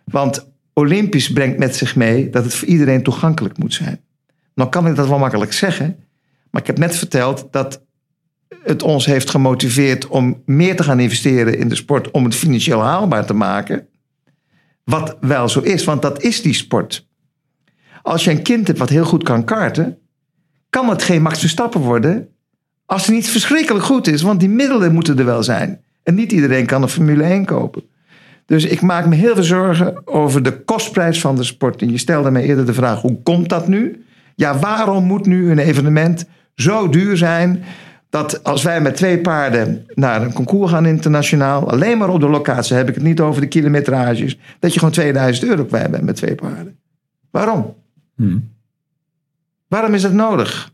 Want 0.04 0.52
Olympisch 0.72 1.32
brengt 1.32 1.58
met 1.58 1.76
zich 1.76 1.96
mee 1.96 2.30
dat 2.30 2.44
het 2.44 2.54
voor 2.54 2.68
iedereen 2.68 3.02
toegankelijk 3.02 3.58
moet 3.58 3.74
zijn. 3.74 4.00
Nou 4.54 4.70
kan 4.70 4.86
ik 4.86 4.96
dat 4.96 5.08
wel 5.08 5.18
makkelijk 5.18 5.52
zeggen, 5.52 5.96
maar 6.50 6.60
ik 6.60 6.66
heb 6.66 6.78
net 6.78 6.96
verteld 6.96 7.48
dat 7.50 7.82
het 8.62 8.82
ons 8.82 9.06
heeft 9.06 9.30
gemotiveerd 9.30 10.06
om 10.06 10.42
meer 10.44 10.76
te 10.76 10.82
gaan 10.82 11.00
investeren 11.00 11.58
in 11.58 11.68
de 11.68 11.74
sport 11.74 12.10
om 12.10 12.24
het 12.24 12.34
financieel 12.34 12.82
haalbaar 12.82 13.26
te 13.26 13.34
maken. 13.34 13.88
Wat 14.84 15.16
wel 15.20 15.48
zo 15.48 15.60
is, 15.60 15.84
want 15.84 16.02
dat 16.02 16.22
is 16.22 16.42
die 16.42 16.54
sport. 16.54 17.08
Als 18.02 18.24
je 18.24 18.30
een 18.30 18.42
kind 18.42 18.66
hebt 18.66 18.78
wat 18.78 18.88
heel 18.88 19.04
goed 19.04 19.22
kan 19.22 19.44
karten, 19.44 19.98
kan 20.70 20.88
het 20.88 21.02
geen 21.02 21.22
Max 21.22 21.38
Verstappen 21.38 21.80
worden 21.80 22.28
als 22.86 23.06
het 23.06 23.14
niet 23.14 23.30
verschrikkelijk 23.30 23.84
goed 23.84 24.06
is, 24.06 24.22
want 24.22 24.40
die 24.40 24.48
middelen 24.48 24.92
moeten 24.92 25.18
er 25.18 25.24
wel 25.24 25.42
zijn. 25.42 25.84
En 26.10 26.16
niet 26.16 26.32
iedereen 26.32 26.66
kan 26.66 26.82
een 26.82 26.88
Formule 26.88 27.22
1 27.22 27.44
kopen. 27.44 27.82
Dus 28.46 28.64
ik 28.64 28.80
maak 28.80 29.06
me 29.06 29.14
heel 29.14 29.34
veel 29.34 29.42
zorgen 29.42 30.06
over 30.06 30.42
de 30.42 30.60
kostprijs 30.64 31.20
van 31.20 31.36
de 31.36 31.42
sport. 31.42 31.82
En 31.82 31.90
je 31.90 31.98
stelde 31.98 32.30
mij 32.30 32.42
eerder 32.42 32.66
de 32.66 32.74
vraag: 32.74 33.00
hoe 33.00 33.22
komt 33.22 33.48
dat 33.48 33.68
nu? 33.68 34.04
Ja, 34.34 34.58
waarom 34.58 35.04
moet 35.04 35.26
nu 35.26 35.50
een 35.50 35.58
evenement 35.58 36.26
zo 36.54 36.88
duur 36.88 37.16
zijn 37.16 37.62
dat 38.08 38.44
als 38.44 38.62
wij 38.62 38.80
met 38.80 38.96
twee 38.96 39.18
paarden 39.18 39.86
naar 39.94 40.22
een 40.22 40.32
concours 40.32 40.70
gaan 40.70 40.86
internationaal, 40.86 41.70
alleen 41.70 41.98
maar 41.98 42.08
op 42.08 42.20
de 42.20 42.28
locatie, 42.28 42.76
heb 42.76 42.88
ik 42.88 42.94
het 42.94 43.04
niet 43.04 43.20
over 43.20 43.40
de 43.40 43.48
kilometrages, 43.48 44.38
dat 44.58 44.72
je 44.72 44.78
gewoon 44.78 44.94
2000 44.94 45.48
euro 45.48 45.64
kwijt 45.64 45.90
bent 45.90 46.04
met 46.04 46.16
twee 46.16 46.34
paarden? 46.34 46.78
Waarom? 47.30 47.74
Hmm. 48.16 48.52
Waarom 49.68 49.94
is 49.94 50.02
dat 50.02 50.12
nodig? 50.12 50.72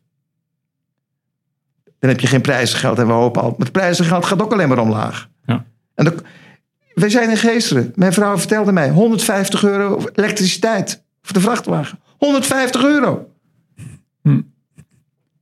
Dan 2.06 2.14
heb 2.14 2.24
je 2.24 2.30
geen 2.30 2.40
prijzengeld 2.40 2.98
en 2.98 3.06
we 3.06 3.12
hopen 3.12 3.42
al. 3.42 3.48
Maar 3.50 3.58
het 3.58 3.72
prijzengeld 3.72 4.24
gaat 4.24 4.42
ook 4.42 4.52
alleen 4.52 4.68
maar 4.68 4.78
omlaag. 4.78 5.28
Ja. 5.46 5.64
En 5.94 6.04
dan, 6.04 6.14
wij 6.94 7.10
zijn 7.10 7.30
in 7.30 7.36
Geesteren. 7.36 7.92
Mijn 7.94 8.12
vrouw 8.12 8.38
vertelde 8.38 8.72
mij 8.72 8.90
150 8.90 9.64
euro 9.64 10.04
elektriciteit 10.14 11.04
voor 11.22 11.32
de 11.32 11.40
vrachtwagen. 11.40 11.98
150 12.18 12.84
euro. 12.84 13.30
Hm. 14.22 14.40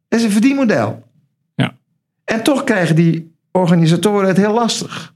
Dat 0.08 0.18
is 0.18 0.22
een 0.22 0.30
verdienmodel. 0.30 1.02
Ja. 1.54 1.76
En 2.24 2.42
toch 2.42 2.64
krijgen 2.64 2.96
die 2.96 3.34
organisatoren 3.52 4.28
het 4.28 4.36
heel 4.36 4.54
lastig. 4.54 5.14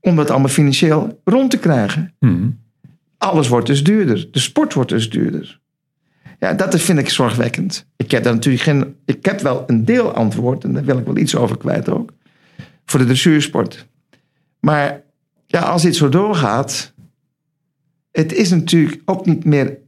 Om 0.00 0.16
dat 0.16 0.30
allemaal 0.30 0.48
financieel 0.48 1.20
rond 1.24 1.50
te 1.50 1.58
krijgen. 1.58 2.14
Hmm. 2.18 2.60
Alles 3.18 3.48
wordt 3.48 3.66
dus 3.66 3.84
duurder. 3.84 4.28
De 4.30 4.38
sport 4.38 4.74
wordt 4.74 4.90
dus 4.90 5.10
duurder. 5.10 5.60
Ja, 6.44 6.52
dat 6.52 6.80
vind 6.80 6.98
ik 6.98 7.08
zorgwekkend. 7.08 7.86
Ik 7.96 8.10
heb 8.10 8.24
daar 8.24 8.34
natuurlijk 8.34 8.64
geen. 8.64 8.96
Ik 9.04 9.24
heb 9.24 9.40
wel 9.40 9.64
een 9.66 9.84
deel 9.84 10.14
antwoord 10.14 10.64
en 10.64 10.72
daar 10.72 10.84
wil 10.84 10.98
ik 10.98 11.04
wel 11.04 11.16
iets 11.16 11.36
over 11.36 11.56
kwijt 11.58 11.88
ook. 11.88 12.12
Voor 12.84 13.00
de 13.00 13.06
dressuursport. 13.06 13.86
Maar 14.60 15.02
ja, 15.46 15.60
als 15.60 15.82
dit 15.82 15.96
zo 15.96 16.08
doorgaat. 16.08 16.92
Het 18.10 18.32
is 18.32 18.50
natuurlijk 18.50 19.02
ook 19.04 19.26
niet 19.26 19.44
meer 19.44 19.78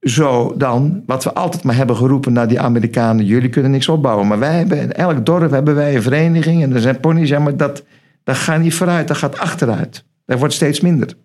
zo 0.00 0.54
dan 0.56 1.02
wat 1.06 1.24
we 1.24 1.34
altijd 1.34 1.62
maar 1.62 1.76
hebben 1.76 1.96
geroepen 1.96 2.32
naar 2.32 2.48
die 2.48 2.60
Amerikanen. 2.60 3.24
Jullie 3.24 3.48
kunnen 3.48 3.70
niks 3.70 3.88
opbouwen. 3.88 4.26
Maar 4.26 4.38
wij 4.38 4.56
hebben 4.56 4.80
in 4.80 4.92
elk 4.92 5.26
dorp 5.26 5.50
hebben 5.50 5.74
wij 5.74 5.96
een 5.96 6.02
vereniging 6.02 6.62
en 6.62 6.74
er 6.74 6.80
zijn 6.80 7.00
ponies. 7.00 7.28
Ja, 7.28 7.38
maar 7.38 7.56
dat, 7.56 7.84
dat 8.24 8.36
gaat 8.36 8.60
niet 8.60 8.74
vooruit, 8.74 9.08
dat 9.08 9.16
gaat 9.16 9.38
achteruit. 9.38 10.04
Dat 10.24 10.38
wordt 10.38 10.54
steeds 10.54 10.80
minder. 10.80 11.16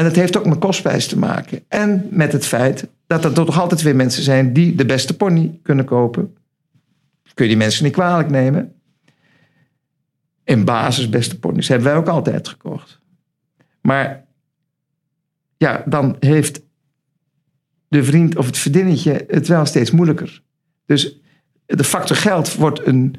En 0.00 0.06
dat 0.06 0.16
heeft 0.16 0.36
ook 0.36 0.46
met 0.46 0.58
kostprijs 0.58 1.06
te 1.06 1.18
maken. 1.18 1.64
En 1.68 2.08
met 2.10 2.32
het 2.32 2.46
feit 2.46 2.88
dat 3.06 3.24
er 3.24 3.32
toch 3.32 3.60
altijd 3.60 3.82
weer 3.82 3.96
mensen 3.96 4.22
zijn 4.22 4.52
die 4.52 4.74
de 4.74 4.86
beste 4.86 5.16
pony 5.16 5.58
kunnen 5.62 5.84
kopen. 5.84 6.36
Kun 7.34 7.44
je 7.44 7.50
die 7.50 7.60
mensen 7.60 7.84
niet 7.84 7.92
kwalijk 7.92 8.30
nemen. 8.30 8.74
In 10.44 10.64
basis 10.64 11.08
beste 11.08 11.38
ponies 11.38 11.68
hebben 11.68 11.88
wij 11.88 11.96
ook 11.96 12.08
altijd 12.08 12.48
gekocht. 12.48 13.00
Maar 13.80 14.24
ja, 15.56 15.82
dan 15.86 16.16
heeft 16.20 16.60
de 17.88 18.04
vriend 18.04 18.36
of 18.36 18.46
het 18.46 18.58
vriendinnetje 18.58 19.24
het 19.28 19.48
wel 19.48 19.66
steeds 19.66 19.90
moeilijker. 19.90 20.42
Dus 20.86 21.20
de 21.66 21.84
factor 21.84 22.16
geld 22.16 22.54
wordt 22.54 22.86
een 22.86 23.14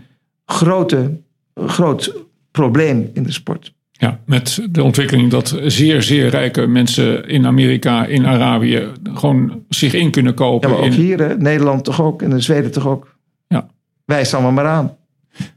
grote, 0.45 1.21
groot 1.55 2.15
probleem 2.51 3.09
in 3.13 3.23
de 3.23 3.31
sport. 3.31 3.73
Ja, 4.01 4.19
met 4.25 4.67
de 4.69 4.83
ontwikkeling 4.83 5.29
dat 5.31 5.59
zeer, 5.65 6.01
zeer 6.01 6.27
rijke 6.29 6.67
mensen 6.67 7.27
in 7.27 7.45
Amerika, 7.45 8.05
in 8.05 8.25
Arabië, 8.25 8.87
gewoon 9.13 9.63
zich 9.69 9.93
in 9.93 10.11
kunnen 10.11 10.33
kopen. 10.33 10.69
Ja, 10.69 10.75
maar 10.75 10.83
ook 10.85 10.91
in, 10.93 10.99
hier, 10.99 11.19
hè? 11.19 11.37
Nederland 11.37 11.83
toch 11.83 12.01
ook 12.01 12.21
en 12.21 12.31
in 12.31 12.41
Zweden 12.43 12.71
toch 12.71 12.87
ook. 12.87 13.15
Ja. 13.47 13.67
Wijs 14.05 14.33
allemaal 14.33 14.51
maar 14.51 14.65
aan. 14.67 14.95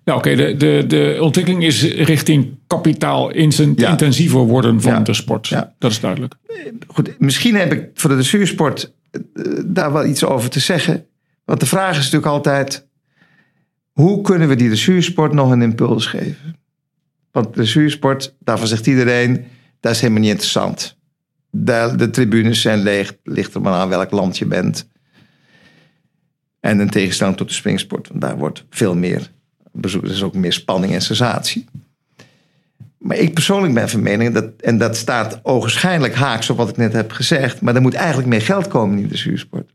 Nou, 0.05 0.19
oké, 0.19 0.35
de, 0.35 0.57
de, 0.57 0.85
de 0.87 1.19
ontwikkeling 1.21 1.65
is 1.65 1.83
richting 1.95 2.59
kapitaal 2.67 3.33
Ja. 3.37 3.89
intensiever 3.91 4.39
worden 4.41 4.81
van 4.81 4.93
Ja. 4.93 5.01
de 5.01 5.15
sport. 5.15 5.47
Ja. 5.49 5.75
Dat 5.79 5.91
is 5.91 6.01
duidelijk. 6.01 6.35
Goed, 6.87 7.15
misschien 7.19 7.55
heb 7.55 7.73
ik 7.73 7.89
voor 7.95 8.11
de 8.11 8.17
dressuursport 8.17 8.93
eh, 9.11 9.21
daar 9.67 9.93
wel 9.93 10.07
iets 10.07 10.25
over 10.25 10.51
te 10.51 10.61
zeggen. 10.61 11.07
Want 11.45 11.61
de 11.61 11.67
vraag 11.67 11.91
is 11.91 11.97
natuurlijk 11.97 12.27
altijd: 12.27 12.87
hoe 13.93 14.21
kunnen 14.21 14.49
we 14.49 14.57
die 14.57 14.67
dressuursport 14.67 15.33
nog 15.33 15.51
een 15.51 15.63
impuls 15.63 16.07
geven? 16.07 16.57
Want 17.35 17.47
de 17.47 17.53
dressuursport, 17.53 18.35
daarvan 18.39 18.67
zegt 18.67 18.87
iedereen, 18.87 19.47
dat 19.81 19.93
is 19.93 20.01
helemaal 20.01 20.23
niet 20.23 20.31
interessant. 20.31 20.97
De, 21.51 21.93
de 21.97 22.11
tribunes 22.11 22.61
zijn 22.61 22.79
leeg, 22.79 23.17
ligt 23.23 23.55
er 23.55 23.61
maar 23.61 23.73
aan 23.73 23.89
welk 23.89 24.11
land 24.11 24.39
je 24.39 24.47
bent. 24.47 24.89
En 26.61 26.81
in 26.81 26.91
tegenstelling 26.91 27.37
tot 27.37 27.49
de 27.49 27.55
springsport, 27.55 28.09
want 28.09 28.21
daar 28.21 28.37
wordt 28.37 28.65
veel 28.71 28.95
meer 28.95 29.31
bezoek, 29.73 30.05
er 30.05 30.11
is 30.11 30.23
ook 30.23 30.35
meer 30.35 30.53
spanning 30.53 30.93
en 30.93 31.03
sensatie. 31.03 31.65
Maar 32.99 33.17
ik 33.17 33.35
persoonlijk 33.35 33.75
ben 33.75 33.89
van 33.89 34.03
mening, 34.03 34.35
dat, 34.35 34.51
en 34.61 34.79
dat 34.79 34.97
staat 34.97 35.41
ogenschijnlijk 35.43 36.15
haaks 36.15 36.51
op 36.51 36.57
wat 36.57 36.69
ik 36.69 36.77
net 36.77 36.93
heb 36.93 37.13
gezegd, 37.13 37.61
maar 37.61 37.75
er 37.75 37.83
moet 37.83 37.95
eigenlijk 37.95 38.29
meer 38.29 38.43
geld 38.43 38.69
komen 38.69 38.99
in 38.99 39.09
de 39.09 39.17
zuursport. 39.17 39.73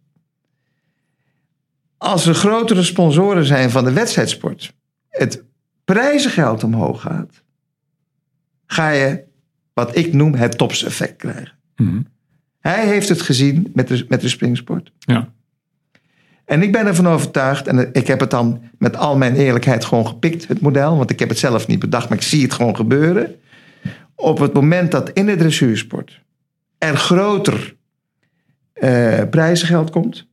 Als 1.97 2.25
er 2.25 2.33
grotere 2.33 2.83
sponsoren 2.83 3.45
zijn 3.45 3.69
van 3.69 3.83
de 3.83 3.93
wedstrijdsport, 3.93 4.73
het 5.09 5.43
prijzengeld 5.83 6.63
omhoog 6.63 7.01
gaat, 7.01 7.47
ga 8.71 8.89
je 8.89 9.23
wat 9.73 9.95
ik 9.95 10.13
noem 10.13 10.33
het 10.33 10.57
topseffect 10.57 11.15
krijgen. 11.15 11.51
Mhm. 11.75 12.01
Hij 12.59 12.87
heeft 12.87 13.09
het 13.09 13.21
gezien 13.21 13.71
met 13.73 13.87
de, 13.87 14.05
met 14.07 14.21
de 14.21 14.29
springsport. 14.29 14.91
Ja. 14.99 15.29
En 16.45 16.61
ik 16.61 16.71
ben 16.71 16.85
ervan 16.85 17.07
overtuigd, 17.07 17.67
en 17.67 17.93
ik 17.93 18.07
heb 18.07 18.19
het 18.19 18.29
dan 18.29 18.61
met 18.77 18.97
al 18.97 19.17
mijn 19.17 19.35
eerlijkheid 19.35 19.85
gewoon 19.85 20.07
gepikt, 20.07 20.47
het 20.47 20.61
model, 20.61 20.97
want 20.97 21.09
ik 21.09 21.19
heb 21.19 21.29
het 21.29 21.37
zelf 21.37 21.67
niet 21.67 21.79
bedacht, 21.79 22.09
maar 22.09 22.17
ik 22.17 22.23
zie 22.23 22.41
het 22.41 22.53
gewoon 22.53 22.75
gebeuren. 22.75 23.35
Op 24.15 24.39
het 24.39 24.53
moment 24.53 24.91
dat 24.91 25.09
in 25.09 25.25
de 25.25 25.35
dressuursport 25.35 26.21
er 26.77 26.97
groter 26.97 27.75
eh, 28.73 29.21
prijzengeld 29.29 29.89
komt, 29.89 30.27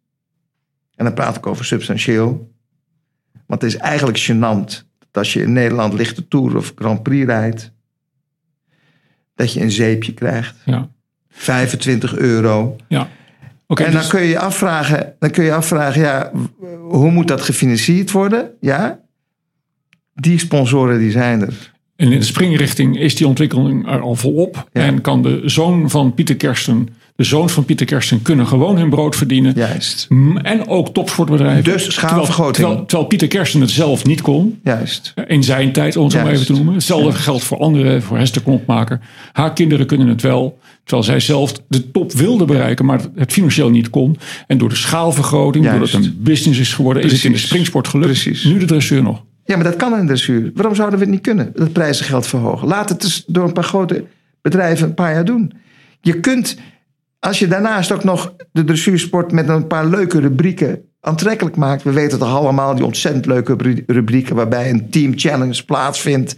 en 0.95 1.05
dan 1.05 1.15
praat 1.15 1.37
ik 1.37 1.47
over 1.47 1.65
substantieel, 1.65 2.53
want 3.47 3.63
het 3.63 3.73
is 3.73 3.79
eigenlijk 3.79 4.19
gênant 4.19 4.85
dat 4.99 5.11
als 5.13 5.33
je 5.33 5.43
in 5.43 5.53
Nederland 5.53 5.93
lichte 5.93 6.29
Tour 6.29 6.57
of 6.57 6.73
Grand 6.77 7.03
Prix 7.03 7.27
rijdt, 7.27 7.75
dat 9.37 9.53
je 9.53 9.61
een 9.61 9.71
zeepje 9.71 10.13
krijgt. 10.13 10.55
Ja. 10.65 10.89
25 11.31 12.17
euro. 12.17 12.77
ja. 12.89 13.09
En 13.69 13.85
dan 13.85 13.91
dus- 13.93 14.09
kun 14.09 14.21
je 14.21 14.29
je 14.29 14.39
afvragen, 14.39 15.15
dan 15.19 15.31
kun 15.31 15.45
je 15.45 15.55
afvragen, 15.55 16.01
ja, 16.01 16.33
hoe 16.89 17.11
moet 17.11 17.29
dat 17.29 17.41
gefinancierd 17.41 18.11
worden? 18.11 18.51
Ja, 18.61 19.01
die 20.15 20.39
sponsoren 20.39 20.99
die 20.99 21.11
zijn 21.11 21.41
er. 21.41 21.73
En 21.97 22.13
in 22.13 22.19
de 22.19 22.25
springrichting 22.25 22.99
is 22.99 23.15
die 23.17 23.27
ontwikkeling 23.27 23.89
er 23.89 24.01
al 24.01 24.15
volop. 24.15 24.69
Ja. 24.73 24.83
En 24.83 25.01
kan 25.01 25.23
de 25.23 25.43
zoon 25.45 25.91
van 25.91 26.15
Pieter 26.15 26.37
Kersten 26.37 26.89
De 27.17 27.25
zoons 27.25 27.53
van 27.53 27.65
Pieter 27.65 27.87
Kersten 27.87 28.23
kunnen 28.23 28.47
gewoon 28.47 28.79
hun 28.79 28.91
brood 28.91 29.17
verdienen. 29.17 29.53
Juist. 29.57 30.09
En 30.43 30.69
ook 30.69 30.95
topsportbedrijven. 30.95 31.65
Dus 31.65 31.93
schaalvergroting. 31.93 32.55
Terwijl, 32.55 32.55
terwijl, 32.55 32.87
terwijl 32.87 33.09
Pieter 33.09 33.29
Kersten 33.29 33.61
het 33.61 33.71
zelf 33.71 34.05
niet 34.05 34.21
kon. 34.21 34.59
Juist. 34.63 35.15
In 35.27 35.43
zijn 35.43 35.73
tijd, 35.73 35.97
om 35.97 36.05
het 36.05 36.13
zo 36.13 36.23
maar 36.23 36.33
even 36.33 36.47
te 36.47 36.53
noemen. 36.53 36.75
Hetzelfde 36.75 37.13
geldt 37.13 37.45
voor 37.45 37.59
anderen, 37.59 38.03
voor 38.03 38.19
Hester 38.19 38.43
Knopmaker. 38.43 39.01
Haar 39.33 39.53
kinderen 39.53 39.87
kunnen 39.87 40.09
het 40.09 40.23
wel. 40.23 40.59
Terwijl 40.85 41.07
zij 41.07 41.21
zelf 41.21 41.53
de 41.69 41.91
top 41.91 42.13
wilde 42.13 42.45
bereiken, 42.45 42.85
maar 42.85 43.01
het 43.15 43.33
financieel 43.33 43.71
niet 43.71 43.91
kon. 43.91 44.17
En 44.47 44.59
door 44.59 44.69
de 44.69 44.75
schaalvergroting, 44.75 45.65
Juist. 45.65 45.79
doordat 45.79 46.01
het 46.01 46.15
een 46.17 46.23
business 46.23 46.61
is 46.61 46.75
geworden, 46.75 47.03
is 47.03 47.13
het 47.13 47.25
in 47.25 47.33
de 47.33 47.39
springsport 47.39 47.89
gelukt. 47.89 48.11
Precies. 48.11 48.45
Nu 48.45 48.59
de 48.59 48.65
dressuur 48.67 49.03
nog. 49.03 49.23
Ja, 49.45 49.55
maar 49.55 49.65
dat 49.65 49.77
kan 49.77 49.93
in 49.93 50.01
de 50.01 50.07
dressuur. 50.07 50.51
Waarom 50.55 50.75
zouden 50.75 50.99
we 50.99 51.05
het 51.05 51.15
niet 51.15 51.23
kunnen? 51.23 51.53
Het 51.55 51.73
prijzengeld 51.73 52.27
verhogen. 52.27 52.69
Laat 52.69 52.89
het 52.89 53.01
dus 53.01 53.25
door 53.27 53.45
een 53.45 53.53
paar 53.53 53.65
grote 53.65 54.05
bedrijven 54.43 54.87
een 54.87 54.95
paar 54.95 55.13
jaar 55.13 55.25
doen. 55.25 55.53
Je 56.01 56.21
kunt, 56.21 56.57
als 57.27 57.39
je 57.39 57.47
daarnaast 57.47 57.93
ook 57.93 58.05
nog 58.05 58.35
de 58.53 58.65
dressuursport 58.65 59.33
met 59.33 59.49
een 59.49 59.67
paar 59.67 59.87
leuke 59.87 60.21
rubrieken 60.21 60.81
aantrekkelijk 61.01 61.57
maakt. 61.57 61.83
We 61.83 61.93
weten 61.93 62.19
toch 62.19 62.35
allemaal 62.35 62.75
die 62.75 62.85
ontzettend 62.85 63.27
leuke 63.27 63.55
ru- 63.59 63.83
rubrieken 63.87 64.37
waarbij 64.37 64.71
een 64.71 64.91
team 64.91 65.13
challenge 65.17 65.65
plaatsvindt. 65.65 66.37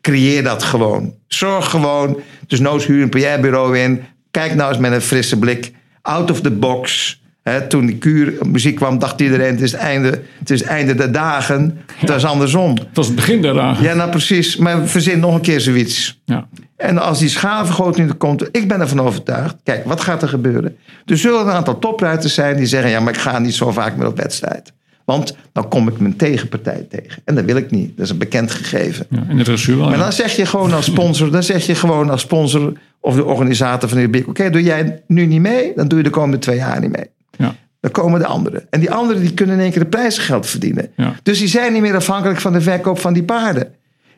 Creëer 0.00 0.42
dat 0.42 0.62
gewoon. 0.62 1.14
Zorg 1.26 1.70
gewoon. 1.70 2.20
Dus 2.46 2.60
noods 2.60 2.86
huur 2.86 3.02
een 3.02 3.08
PR-bureau 3.08 3.78
in. 3.78 4.02
Kijk 4.30 4.54
nou 4.54 4.68
eens 4.70 4.78
met 4.78 4.92
een 4.92 5.00
frisse 5.00 5.38
blik. 5.38 5.72
Out 6.02 6.30
of 6.30 6.40
the 6.40 6.50
box. 6.50 7.22
Toen 7.68 7.86
die 7.86 7.98
kuur 7.98 8.34
muziek 8.46 8.76
kwam, 8.76 8.98
dacht 8.98 9.20
iedereen: 9.20 9.50
het 9.50 9.60
is 9.60 9.72
het 9.72 9.80
einde, 9.80 10.22
het 10.38 10.50
is 10.50 10.60
het 10.60 10.68
einde 10.68 10.94
der 10.94 11.12
dagen. 11.12 11.78
Het 11.94 12.08
was 12.08 12.24
andersom. 12.24 12.70
Het 12.74 12.86
was 12.96 13.06
het 13.06 13.14
begin 13.16 13.42
der 13.42 13.54
dagen. 13.54 13.84
Ja, 13.84 13.94
nou 13.94 14.10
precies. 14.10 14.56
Maar 14.56 14.88
verzin 14.88 15.20
nog 15.20 15.34
een 15.34 15.40
keer 15.40 15.60
zoiets. 15.60 16.20
Ja. 16.24 16.48
En 16.84 16.98
als 16.98 17.18
die 17.18 17.28
schaalvergroting 17.28 18.08
er 18.08 18.14
komt, 18.14 18.48
ik 18.50 18.68
ben 18.68 18.80
ervan 18.80 19.00
overtuigd. 19.00 19.56
Kijk, 19.62 19.84
wat 19.84 20.00
gaat 20.00 20.22
er 20.22 20.28
gebeuren? 20.28 20.76
Er 21.06 21.18
zullen 21.18 21.40
een 21.40 21.50
aantal 21.50 21.78
topruiters 21.78 22.34
zijn 22.34 22.56
die 22.56 22.66
zeggen: 22.66 22.90
ja, 22.90 23.00
maar 23.00 23.12
ik 23.12 23.20
ga 23.20 23.38
niet 23.38 23.54
zo 23.54 23.70
vaak 23.70 23.96
meer 23.96 24.06
op 24.06 24.16
wedstrijd. 24.16 24.72
Want 25.04 25.36
dan 25.52 25.68
kom 25.68 25.88
ik 25.88 25.98
mijn 25.98 26.16
tegenpartij 26.16 26.86
tegen. 26.88 27.22
En 27.24 27.34
dat 27.34 27.44
wil 27.44 27.56
ik 27.56 27.70
niet. 27.70 27.96
Dat 27.96 28.04
is 28.04 28.10
een 28.10 28.18
bekend 28.18 28.50
gegeven. 28.50 29.06
Ja, 29.10 29.24
in 29.28 29.36
de 29.36 29.44
dressuur 29.44 29.76
wel. 29.76 29.88
Maar 29.88 29.98
dan 29.98 30.12
zeg 30.12 30.36
je 30.36 30.46
gewoon 30.46 30.72
als 30.72 30.84
sponsor, 30.84 31.30
dan 31.30 31.42
zeg 31.42 31.66
je 31.66 31.74
gewoon 31.74 32.10
als 32.10 32.20
sponsor 32.20 32.72
of 33.00 33.14
de 33.14 33.24
organisator 33.24 33.88
van 33.88 33.98
de 33.98 34.04
Rubriek: 34.04 34.28
oké, 34.28 34.50
doe 34.50 34.62
jij 34.62 35.02
nu 35.06 35.26
niet 35.26 35.40
mee, 35.40 35.72
dan 35.76 35.88
doe 35.88 35.98
je 35.98 36.04
de 36.04 36.10
komende 36.10 36.38
twee 36.38 36.56
jaar 36.56 36.80
niet 36.80 36.96
mee. 36.96 37.10
Ja. 37.36 37.54
Dan 37.80 37.90
komen 37.90 38.20
de 38.20 38.26
anderen. 38.26 38.66
En 38.70 38.80
die 38.80 38.90
anderen 38.90 39.22
die 39.22 39.34
kunnen 39.34 39.54
in 39.54 39.62
één 39.62 39.70
keer 39.70 39.82
de 39.82 39.88
prijzengeld 39.88 40.46
verdienen. 40.46 40.90
Ja. 40.96 41.14
Dus 41.22 41.38
die 41.38 41.48
zijn 41.48 41.72
niet 41.72 41.82
meer 41.82 41.96
afhankelijk 41.96 42.40
van 42.40 42.52
de 42.52 42.60
verkoop 42.60 42.98
van 42.98 43.12
die 43.12 43.22
paarden. 43.22 43.74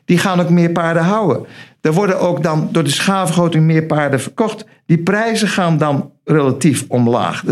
Die 0.07 0.17
gaan 0.17 0.39
ook 0.39 0.49
meer 0.49 0.71
paarden 0.71 1.03
houden. 1.03 1.45
Er 1.81 1.93
worden 1.93 2.19
ook 2.19 2.43
dan 2.43 2.69
door 2.71 2.83
de 2.83 2.89
schaalvergroting 2.89 3.63
meer 3.63 3.83
paarden 3.83 4.19
verkocht. 4.19 4.65
Die 4.85 4.97
prijzen 4.97 5.47
gaan 5.47 5.77
dan 5.77 6.11
relatief 6.23 6.85
omlaag. 6.87 7.43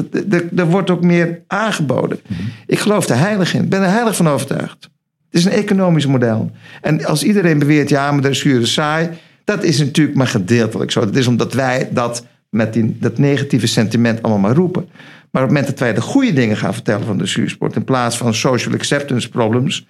Er- 0.55 0.69
wordt 0.69 0.89
ook 0.89 1.03
meer 1.03 1.41
aangeboden. 1.47 2.19
Ik 2.65 2.79
geloof 2.79 3.07
er 3.07 3.17
heilig 3.17 3.53
in. 3.53 3.63
Ik 3.63 3.69
ben 3.69 3.81
er 3.81 3.91
heilig 3.91 4.15
van 4.15 4.27
overtuigd. 4.27 4.83
Het 5.29 5.43
is 5.43 5.45
een 5.45 5.51
economisch 5.51 6.05
model. 6.05 6.51
En 6.81 7.05
als 7.05 7.23
iedereen 7.23 7.59
beweert, 7.59 7.89
ja, 7.89 8.11
maar 8.11 8.21
de 8.21 8.27
dressuur 8.27 8.61
is 8.61 8.73
saai. 8.73 9.09
Dat 9.43 9.63
is 9.63 9.79
natuurlijk 9.79 10.17
maar 10.17 10.27
gedeeltelijk 10.27 10.91
zo. 10.91 10.99
Dat 10.99 11.15
is 11.15 11.27
omdat 11.27 11.53
wij 11.53 11.89
dat 11.91 12.25
met 12.49 12.73
die, 12.73 12.97
dat 12.99 13.17
negatieve 13.17 13.67
sentiment 13.67 14.21
allemaal 14.21 14.41
maar 14.41 14.55
roepen. 14.55 14.85
Maar 15.31 15.43
op 15.43 15.49
het 15.49 15.57
moment 15.57 15.67
dat 15.67 15.79
wij 15.79 15.93
de 15.93 16.01
goede 16.01 16.33
dingen 16.33 16.57
gaan 16.57 16.73
vertellen 16.73 17.05
van 17.05 17.17
de 17.17 17.23
dressuursport... 17.23 17.75
in 17.75 17.83
plaats 17.83 18.17
van 18.17 18.33
social 18.33 18.73
acceptance 18.73 19.29
problems... 19.29 19.87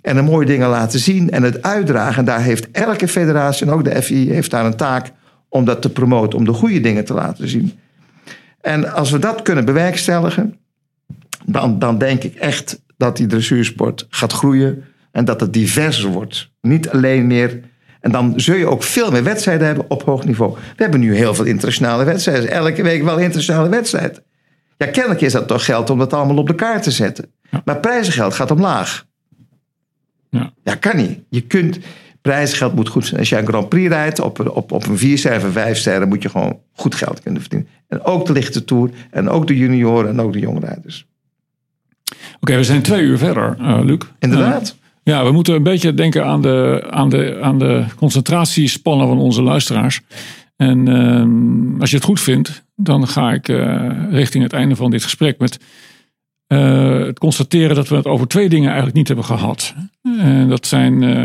en 0.00 0.16
de 0.16 0.22
mooie 0.22 0.46
dingen 0.46 0.68
laten 0.68 0.98
zien 0.98 1.30
en 1.30 1.42
het 1.42 1.62
uitdragen... 1.62 2.18
en 2.18 2.24
daar 2.24 2.42
heeft 2.42 2.70
elke 2.70 3.08
federatie 3.08 3.66
en 3.66 3.72
ook 3.72 3.84
de 3.84 4.02
FI 4.02 4.32
heeft 4.32 4.50
daar 4.50 4.64
een 4.64 4.76
taak... 4.76 5.10
om 5.48 5.64
dat 5.64 5.82
te 5.82 5.90
promoten, 5.90 6.38
om 6.38 6.44
de 6.44 6.52
goede 6.52 6.80
dingen 6.80 7.04
te 7.04 7.14
laten 7.14 7.48
zien. 7.48 7.78
En 8.60 8.92
als 8.92 9.10
we 9.10 9.18
dat 9.18 9.42
kunnen 9.42 9.64
bewerkstelligen... 9.64 10.56
dan, 11.44 11.78
dan 11.78 11.98
denk 11.98 12.22
ik 12.22 12.34
echt 12.34 12.82
dat 12.96 13.16
die 13.16 13.26
dressuursport 13.26 14.06
gaat 14.08 14.32
groeien... 14.32 14.84
en 15.12 15.24
dat 15.24 15.40
het 15.40 15.52
diverser 15.52 16.10
wordt. 16.10 16.50
Niet 16.60 16.90
alleen 16.90 17.26
meer... 17.26 17.60
En 18.00 18.10
dan 18.10 18.32
zul 18.36 18.56
je 18.56 18.66
ook 18.66 18.82
veel 18.82 19.10
meer 19.10 19.24
wedstrijden 19.24 19.66
hebben 19.66 19.84
op 19.88 20.02
hoog 20.02 20.24
niveau. 20.24 20.54
We 20.54 20.82
hebben 20.82 21.00
nu 21.00 21.16
heel 21.16 21.34
veel 21.34 21.44
internationale 21.44 22.04
wedstrijden. 22.04 22.50
Elke 22.50 22.82
week 22.82 23.02
wel 23.02 23.18
internationale 23.18 23.68
wedstrijd. 23.68 24.22
Ja, 24.76 24.86
kennelijk 24.86 25.20
is 25.20 25.32
dat 25.32 25.48
toch 25.48 25.64
geld 25.64 25.90
om 25.90 25.98
dat 25.98 26.12
allemaal 26.12 26.36
op 26.36 26.46
de 26.46 26.54
kaart 26.54 26.82
te 26.82 26.90
zetten. 26.90 27.32
Maar 27.64 27.80
prijzengeld 27.80 28.34
gaat 28.34 28.50
omlaag. 28.50 29.06
Ja. 30.30 30.52
Ja, 30.64 30.74
kan 30.74 30.96
niet. 30.96 31.18
Je 31.28 31.40
kunt, 31.40 31.78
prijzengeld 32.22 32.74
moet 32.74 32.88
goed 32.88 33.06
zijn. 33.06 33.20
Als 33.20 33.28
je 33.28 33.36
een 33.38 33.46
Grand 33.46 33.68
Prix 33.68 33.88
rijdt 33.88 34.20
op, 34.20 34.38
een- 34.38 34.50
op, 34.50 34.72
op 34.72 34.86
een 34.86 34.98
4 34.98 35.18
ster 35.18 35.46
of 35.46 35.52
5 35.52 35.78
ster, 35.78 36.08
moet 36.08 36.22
je 36.22 36.28
gewoon 36.28 36.58
goed 36.72 36.94
geld 36.94 37.22
kunnen 37.22 37.40
verdienen. 37.40 37.68
En 37.88 38.02
ook 38.04 38.26
de 38.26 38.32
lichte 38.32 38.64
tour, 38.64 38.90
en 39.10 39.28
ook 39.28 39.46
de 39.46 39.56
junioren 39.56 40.10
en 40.10 40.20
ook 40.20 40.32
de 40.32 40.38
jonge 40.38 40.60
rijders. 40.60 41.06
Oké, 42.40 42.56
we 42.56 42.64
zijn 42.64 42.82
twee 42.82 43.02
uur 43.02 43.18
verder, 43.18 43.56
eh, 43.58 43.80
Luc. 43.84 43.98
Inderdaad. 44.18 44.76
Eh, 45.02 45.14
ja, 45.14 45.24
we 45.24 45.32
moeten 45.32 45.54
een 45.54 45.62
beetje 45.62 45.94
denken 45.94 46.24
aan 46.24 46.42
de, 46.42 46.86
aan 46.90 47.08
de, 47.08 47.38
aan 47.42 47.58
de 47.58 47.84
concentratiespannen 47.96 49.06
van 49.06 49.18
onze 49.18 49.42
luisteraars. 49.42 50.00
En 50.56 50.88
ehm, 50.88 51.80
als 51.80 51.90
je 51.90 51.96
het 51.96 52.04
goed 52.04 52.20
vindt, 52.20 52.64
dan 52.76 53.08
ga 53.08 53.32
ik 53.32 53.48
eh, 53.48 53.86
richting 54.10 54.42
het 54.42 54.52
einde 54.52 54.76
van 54.76 54.90
dit 54.90 55.02
gesprek 55.02 55.38
met 55.38 55.58
eh, 56.48 56.98
het 56.98 57.18
constateren 57.18 57.76
dat 57.76 57.88
we 57.88 57.96
het 57.96 58.06
over 58.06 58.28
twee 58.28 58.48
dingen 58.48 58.66
eigenlijk 58.66 58.96
niet 58.96 59.06
hebben 59.06 59.24
gehad. 59.24 59.74
En 60.18 60.48
dat 60.48 60.66
zijn 60.66 61.02
eh, 61.02 61.24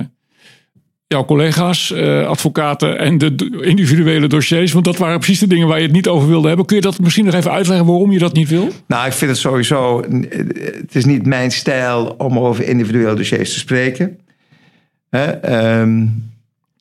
jouw 1.08 1.26
collega's, 1.26 1.92
eh, 1.92 2.28
advocaten 2.28 3.00
en 3.00 3.18
de 3.18 3.60
individuele 3.62 4.28
dossiers. 4.28 4.72
Want 4.72 4.86
dat 4.86 4.98
waren 4.98 5.18
precies 5.18 5.40
de 5.40 5.48
dingen 5.48 5.68
waar 5.68 5.78
je 5.78 5.84
het 5.84 5.94
niet 5.94 6.08
over 6.08 6.28
wilde 6.28 6.48
hebben. 6.48 6.66
Kun 6.66 6.76
je 6.76 6.82
dat 6.82 7.00
misschien 7.00 7.26
nog 7.26 7.34
even 7.34 7.52
uitleggen 7.52 7.86
waarom 7.86 8.12
je 8.12 8.20
dat 8.20 8.34
niet 8.34 8.50
wil? 8.50 8.68
Nou, 8.88 9.06
ik 9.06 9.14
vind 9.14 9.32
het 9.32 9.40
sowieso. 9.40 10.02
Het 10.02 10.96
is 10.96 11.06
niet 11.06 11.26
mijn 11.26 11.52
stijl 11.52 12.16
om 12.18 12.40
over 12.40 12.68
individuele 12.68 13.16
dossiers 13.16 13.54
te 13.54 13.60
spreken. 13.60 14.20
Hè, 15.10 15.26
ehm, 15.26 16.06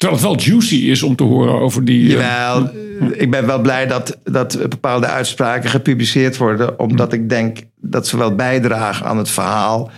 Terwijl 0.03 0.21
het 0.23 0.31
wel 0.31 0.55
juicy 0.55 0.75
is 0.75 1.03
om 1.03 1.17
te 1.17 1.23
horen 1.23 1.55
over 1.61 1.85
die. 1.85 2.03
eh, 2.05 2.11
Jawel, 2.11 2.71
ik 3.13 3.31
ben 3.31 3.47
wel 3.47 3.61
blij 3.61 3.87
dat, 3.87 4.19
dat 4.25 4.69
bepaalde 4.69 5.07
uitspraken 5.07 5.71
gepubliceerd 5.71 6.37
worden. 6.37 6.79
Omdat 6.79 7.13
ik 7.13 7.29
denk 7.29 7.59
dat 7.81 8.07
ze 8.09 8.17
wel 8.17 8.35
bijdragen 8.35 9.07
aan 9.07 9.19
het 9.19 9.31
verhaal. 9.31 9.91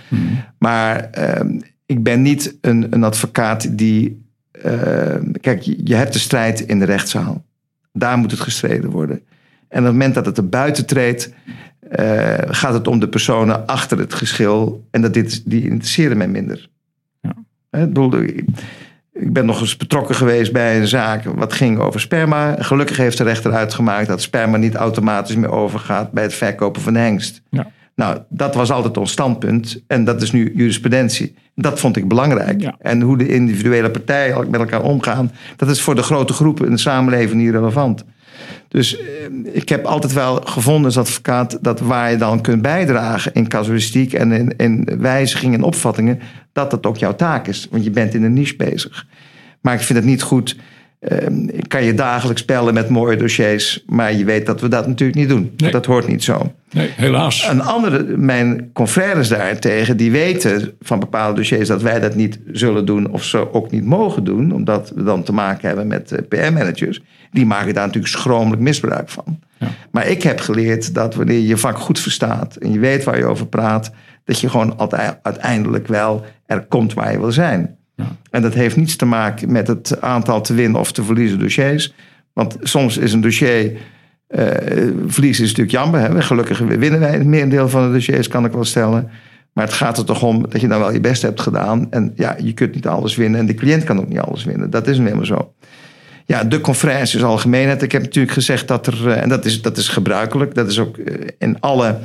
Maar 0.59 1.11
ehm, 1.11 1.61
ik 1.87 2.03
ben 2.03 2.23
niet 2.23 2.57
een, 2.61 2.87
een 2.91 3.05
advocaat 3.05 3.79
die. 3.79 4.25
ehm, 4.53 5.31
kijk, 5.41 5.63
je, 5.63 5.95
hebt 5.95 6.13
de 6.13 6.19
strijd 6.19 6.61
in 6.61 6.79
de 6.79 6.85
rechtszaal. 6.85 7.45
Daar 7.93 8.19
moet 8.19 8.31
het 8.31 8.41
gestreden 8.41 8.91
worden. 8.91 9.17
En 9.69 9.79
op 9.79 9.85
het 9.85 9.93
moment 9.93 10.15
dat 10.15 10.27
het 10.27 10.37
er 10.37 10.49
buiten 10.49 10.87
treedt. 10.87 11.33
eh, 11.91 12.35
gaat 12.47 12.73
het 12.75 12.87
om 12.89 12.99
de 13.01 13.09
personen 13.09 13.67
achter 13.67 13.99
het 13.99 14.15
geschil. 14.15 14.87
En 14.91 15.01
dat 15.03 15.15
dit, 15.15 15.43
die 15.45 15.63
interesseren 15.71 16.17
mij 16.17 16.29
minder. 16.29 16.69
Ja. 17.21 17.35
Ik 17.81 17.93
bedoel, 17.93 18.25
ik- 19.15 19.33
ben 19.33 19.47
nog 19.47 19.61
eens 19.61 19.77
betrokken 19.77 20.15
geweest 20.15 20.53
bij 20.53 20.79
een 20.81 20.87
zaak 20.87 21.25
wat 21.25 21.53
ging 21.53 21.79
over 21.79 22.01
sperma. 22.01 22.57
Gelukkig 22.59 22.97
heeft 22.97 23.19
de 23.19 23.25
rechter 23.25 23.53
uitgemaakt 23.53 24.07
dat 24.07 24.23
sperma 24.23 24.57
niet 24.57 24.75
automatisch 24.75 25.37
meer 25.37 25.51
overgaat 25.51 26.13
bij 26.13 26.23
het 26.23 26.35
verkopen 26.35 26.83
van 26.83 26.93
de 26.93 26.99
hengst. 26.99 27.43
Ja. 27.51 27.67
Nou, 27.97 28.19
dat 28.29 28.55
was 28.55 28.71
altijd 28.71 28.97
ons 28.97 29.11
standpunt 29.13 29.83
en 29.87 30.05
dat 30.05 30.23
is 30.23 30.33
nu 30.33 30.53
jurisprudentie. 30.55 31.35
Dat 31.55 31.81
vond 31.81 31.97
ik 31.97 32.09
belangrijk. 32.09 32.61
Ja. 32.61 32.75
En 32.79 33.01
hoe 33.01 33.19
de 33.19 33.29
individuele 33.29 33.91
partijen 33.91 34.51
met 34.51 34.61
elkaar 34.61 34.83
omgaan, 34.83 35.31
dat 35.57 35.69
is 35.69 35.81
voor 35.81 35.95
de 35.95 36.03
grote 36.03 36.33
groepen 36.33 36.65
in 36.67 36.71
de 36.71 36.79
samenleving 36.79 37.43
niet 37.43 37.51
relevant. 37.53 38.05
Dus 38.69 38.99
eh, 38.99 39.07
ik 39.53 39.69
heb 39.69 39.85
altijd 39.85 40.13
wel 40.13 40.37
gevonden 40.37 40.85
als 40.85 40.99
advocaat 40.99 41.59
dat 41.61 41.81
waar 41.81 42.11
je 42.11 42.17
dan 42.17 42.41
kunt 42.41 42.63
bijdragen 42.63 43.35
in 43.35 43.49
casuïstiek 43.49 44.13
en 44.13 44.33
in, 44.33 44.57
in 44.57 44.89
wijzigingen 44.99 45.59
en 45.59 45.65
opvattingen, 45.65 46.21
dat 46.53 46.71
dat 46.71 46.87
ook 46.87 46.97
jouw 46.97 47.15
taak 47.15 47.47
is. 47.47 47.69
Want 47.71 47.85
je 47.85 47.91
bent 47.91 48.15
in 48.15 48.23
een 48.23 48.33
niche 48.33 48.57
bezig. 48.57 49.07
Maar 49.61 49.75
ik 49.75 49.81
vind 49.81 49.99
het 49.99 50.09
niet 50.09 50.23
goed. 50.23 50.57
Eh, 51.05 51.27
ik 51.47 51.69
kan 51.69 51.85
je 51.85 51.95
dagelijks 51.95 52.41
spellen 52.41 52.75
met 52.75 52.89
mooie 52.89 53.17
dossiers, 53.17 53.85
maar 53.87 54.15
je 54.15 54.25
weet 54.25 54.47
dat 54.47 54.61
we 54.61 54.69
dat 54.69 54.87
natuurlijk 54.87 55.19
niet 55.19 55.29
doen. 55.29 55.53
Nee. 55.57 55.71
Dat 55.71 55.87
hoort 55.87 56.07
niet 56.07 56.25
zo. 56.25 56.53
Nee, 56.71 56.91
helaas. 56.97 57.49
Een 57.49 57.63
andere, 57.63 58.17
mijn 58.17 58.71
confrères 58.73 59.29
daartegen, 59.29 59.97
die 59.97 60.11
weten 60.11 60.73
van 60.81 61.01
bepaalde 61.01 61.37
dossiers 61.37 61.69
dat 61.69 61.83
wij 61.83 62.01
dat 62.01 62.15
niet 62.15 62.39
zullen 62.53 62.87
doen 62.87 63.11
of 63.11 63.25
ze 63.25 63.53
ook 63.53 63.71
niet 63.71 63.85
mogen 63.85 64.25
doen, 64.25 64.53
omdat 64.53 64.93
we 64.95 65.03
dan 65.03 65.23
te 65.23 65.33
maken 65.33 65.67
hebben 65.69 65.87
met 65.87 66.13
eh, 66.13 66.19
PR-managers. 66.29 67.03
Die 67.31 67.47
maken 67.47 67.75
daar 67.75 67.87
natuurlijk 67.87 68.15
schromelijk 68.15 68.63
misbruik 68.63 69.09
van. 69.09 69.39
Ja. 69.59 69.69
Maar 69.91 70.07
ik 70.07 70.23
heb 70.23 70.41
geleerd 70.41 70.95
dat 70.95 71.15
wanneer 71.15 71.37
je 71.37 71.47
je 71.47 71.57
vak 71.57 71.79
goed 71.79 72.01
verstaat 72.01 72.57
en 72.57 72.73
je 72.73 72.79
weet 72.79 73.05
waar 73.05 73.19
je 73.19 73.25
over 73.25 73.47
praat, 73.47 73.91
dat 74.25 74.41
je 74.41 74.49
gewoon 74.49 74.79
altijd, 74.79 75.19
uiteindelijk 75.23 75.87
wel 75.87 76.25
er 76.47 76.67
komt 76.67 76.95
waar 76.95 77.13
je 77.13 77.19
wil 77.19 77.33
zijn. 77.33 77.77
En 78.31 78.43
dat 78.43 78.55
heeft 78.55 78.77
niets 78.77 78.97
te 78.97 79.05
maken 79.05 79.53
met 79.53 79.67
het 79.67 80.01
aantal 80.01 80.41
te 80.41 80.55
winnen 80.55 80.81
of 80.81 80.93
te 80.93 81.05
verliezen 81.05 81.39
dossiers. 81.39 81.95
Want 82.33 82.57
soms 82.61 82.99
is 82.99 83.13
een 83.13 83.21
dossier. 83.21 83.77
eh 84.27 84.47
verlies 85.07 85.41
is 85.41 85.49
natuurlijk 85.49 85.71
jammer. 85.71 86.01
Hè? 86.01 86.23
Gelukkig 86.23 86.59
winnen 86.59 87.01
wij 87.01 87.13
het 87.13 87.25
merendeel 87.25 87.69
van 87.69 87.87
de 87.87 87.93
dossiers, 87.93 88.29
kan 88.29 88.45
ik 88.45 88.53
wel 88.53 88.65
stellen. 88.65 89.11
Maar 89.53 89.65
het 89.65 89.75
gaat 89.75 89.99
er 89.99 90.05
toch 90.05 90.23
om 90.23 90.47
dat 90.49 90.61
je 90.61 90.69
dan 90.69 90.79
wel 90.79 90.93
je 90.93 91.01
best 91.01 91.23
hebt 91.23 91.41
gedaan. 91.41 91.87
En 91.91 92.13
ja, 92.15 92.37
je 92.43 92.53
kunt 92.53 92.75
niet 92.75 92.87
alles 92.87 93.17
winnen. 93.17 93.41
En 93.41 93.47
de 93.47 93.55
cliënt 93.55 93.85
kan 93.85 94.01
ook 94.01 94.09
niet 94.09 94.19
alles 94.19 94.45
winnen. 94.45 94.71
Dat 94.71 94.87
is 94.87 94.99
nu 94.99 95.05
helemaal 95.05 95.27
zo. 95.27 95.53
ja, 96.27 96.45
de 96.45 96.61
conferentie 96.61 97.19
is 97.19 97.25
algemeenheid. 97.25 97.83
Ik 97.83 97.93
heb 97.93 98.03
natuurlijk 98.03 98.35
gezegd 98.35 98.69
dat 98.69 98.87
er, 98.87 99.09
en 99.09 99.29
dat 99.29 99.45
is, 99.45 99.63
dat 99.63 99.77
is 99.77 99.89
gebruikelijk, 99.89 100.55
dat 100.55 100.69
is 100.71 100.79
ook 100.79 100.99
in 101.39 101.61
alle 101.61 101.99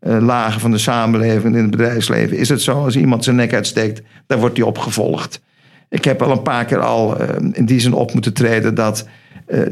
lagen 0.00 0.60
van 0.60 0.70
de 0.70 0.78
samenleving, 0.78 1.54
in 1.54 1.62
het 1.62 1.70
bedrijfsleven, 1.70 2.36
is 2.36 2.48
het 2.48 2.62
zo. 2.62 2.84
Als 2.84 2.96
iemand 2.96 3.24
zijn 3.24 3.36
nek 3.36 3.54
uitsteekt, 3.54 4.02
dan 4.26 4.38
wordt 4.38 4.56
hij 4.56 4.66
opgevolgd. 4.66 5.40
Ik 5.88 6.04
heb 6.04 6.22
al 6.22 6.30
een 6.30 6.42
paar 6.42 6.64
keer 6.64 6.80
al 6.80 7.22
in 7.52 7.66
die 7.66 7.80
zin 7.80 7.92
op 7.92 8.12
moeten 8.12 8.32
treden 8.32 8.74
dat 8.74 9.08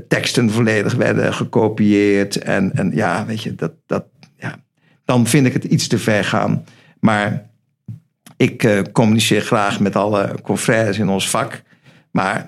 teksten 0.08 0.50
volledig 0.50 0.94
werden 0.94 1.34
gekopieerd. 1.34 2.38
En, 2.38 2.72
en 2.74 2.90
ja, 2.94 3.26
weet 3.26 3.42
je, 3.42 3.54
dat, 3.54 3.72
dat, 3.86 4.04
ja, 4.36 4.56
dan 5.04 5.26
vind 5.26 5.46
ik 5.46 5.52
het 5.52 5.64
iets 5.64 5.86
te 5.86 5.98
ver 5.98 6.24
gaan. 6.24 6.64
Maar 7.00 7.46
ik 8.36 8.82
communiceer 8.92 9.40
graag 9.40 9.80
met 9.80 9.96
alle 9.96 10.34
confrères 10.42 10.98
in 10.98 11.08
ons 11.08 11.30
vak. 11.30 11.62
Maar 12.10 12.46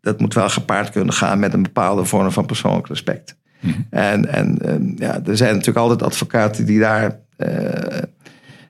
dat 0.00 0.20
moet 0.20 0.34
wel 0.34 0.48
gepaard 0.48 0.90
kunnen 0.90 1.14
gaan 1.14 1.38
met 1.38 1.52
een 1.52 1.62
bepaalde 1.62 2.04
vorm 2.04 2.32
van 2.32 2.46
persoonlijk 2.46 2.86
respect. 2.86 3.36
Mm 3.60 3.70
-hmm. 3.70 3.86
En, 3.90 4.32
en 4.32 4.58
uh, 4.64 4.92
ja, 4.96 5.20
er 5.26 5.36
zijn 5.36 5.50
natuurlijk 5.50 5.78
altijd 5.78 6.02
advocaten 6.02 6.64
die 6.64 6.80
daar 6.80 7.18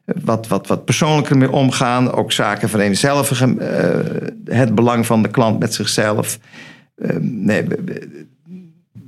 wat, 0.04 0.48
wat, 0.48 0.66
wat 0.66 0.84
persoonlijker 0.84 1.36
mee 1.36 1.50
omgaan. 1.50 2.12
Ook 2.12 2.32
zaken 2.32 2.68
vereenzelvigen. 2.68 3.58
het 4.44 4.74
belang 4.74 5.06
van 5.06 5.22
de 5.22 5.28
klant 5.28 5.58
met 5.58 5.74
zichzelf. 5.74 6.38
nee, 7.20 7.66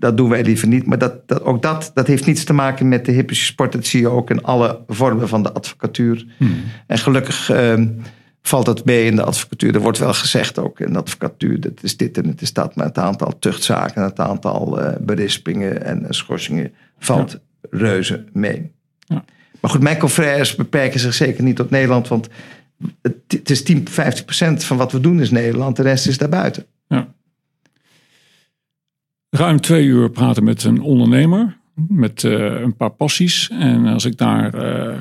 dat 0.02 0.16
doen 0.16 0.28
wij 0.28 0.42
liever 0.42 0.68
niet. 0.68 0.86
Maar 0.86 0.98
dat, 0.98 1.28
dat, 1.28 1.42
ook 1.42 1.62
dat, 1.62 1.90
dat 1.94 2.06
heeft 2.06 2.26
niets 2.26 2.44
te 2.44 2.52
maken 2.52 2.88
met 2.88 3.04
de 3.04 3.12
hippische 3.12 3.44
sport. 3.44 3.72
Dat 3.72 3.86
zie 3.86 4.00
je 4.00 4.08
ook 4.08 4.30
in 4.30 4.42
alle 4.42 4.80
vormen 4.86 5.28
van 5.28 5.42
de 5.42 5.52
advocatuur. 5.52 6.26
Hmm. 6.36 6.62
En 6.86 6.98
gelukkig 6.98 7.50
uh, 7.50 7.74
valt 8.42 8.66
dat 8.66 8.84
mee 8.84 9.06
in 9.06 9.16
de 9.16 9.24
advocatuur. 9.24 9.74
Er 9.74 9.80
wordt 9.80 9.98
wel 9.98 10.14
gezegd 10.14 10.58
ook 10.58 10.80
in 10.80 10.92
de 10.92 10.98
advocatuur... 10.98 11.60
dat 11.60 11.82
is 11.82 11.96
dit 11.96 12.18
en 12.18 12.28
het 12.28 12.42
is 12.42 12.52
dat. 12.52 12.74
Maar 12.74 12.86
het 12.86 12.98
aantal 12.98 13.38
tuchtzaken, 13.38 14.02
het 14.02 14.20
aantal 14.20 14.80
uh, 14.80 14.92
berispingen 15.00 15.84
en 15.84 16.06
schorsingen... 16.08 16.72
valt 16.98 17.30
ja. 17.30 17.38
reuze 17.70 18.24
mee. 18.32 18.72
Ja. 18.98 19.24
Maar 19.60 19.70
goed, 19.70 19.82
mijn 19.82 19.98
confrères 19.98 20.54
beperken 20.54 21.00
zich 21.00 21.14
zeker 21.14 21.44
niet 21.44 21.56
tot 21.56 21.70
Nederland... 21.70 22.08
want 22.08 22.28
het, 23.02 23.16
het 23.26 23.50
is 23.50 23.62
10, 23.62 23.88
15 23.88 24.24
procent 24.24 24.64
van 24.64 24.76
wat 24.76 24.92
we 24.92 25.00
doen 25.00 25.20
is 25.20 25.30
Nederland. 25.30 25.76
De 25.76 25.82
rest 25.82 26.06
is 26.06 26.18
daarbuiten. 26.18 26.66
Ja 26.88 27.08
ruim 29.36 29.60
twee 29.60 29.84
uur 29.84 30.10
praten 30.10 30.44
met 30.44 30.64
een 30.64 30.80
ondernemer. 30.80 31.56
Met 31.74 32.22
uh, 32.22 32.60
een 32.60 32.76
paar 32.76 32.90
passies. 32.90 33.50
En 33.50 33.86
als 33.86 34.04
ik 34.04 34.16
daar 34.16 34.54
uh, 34.54 34.98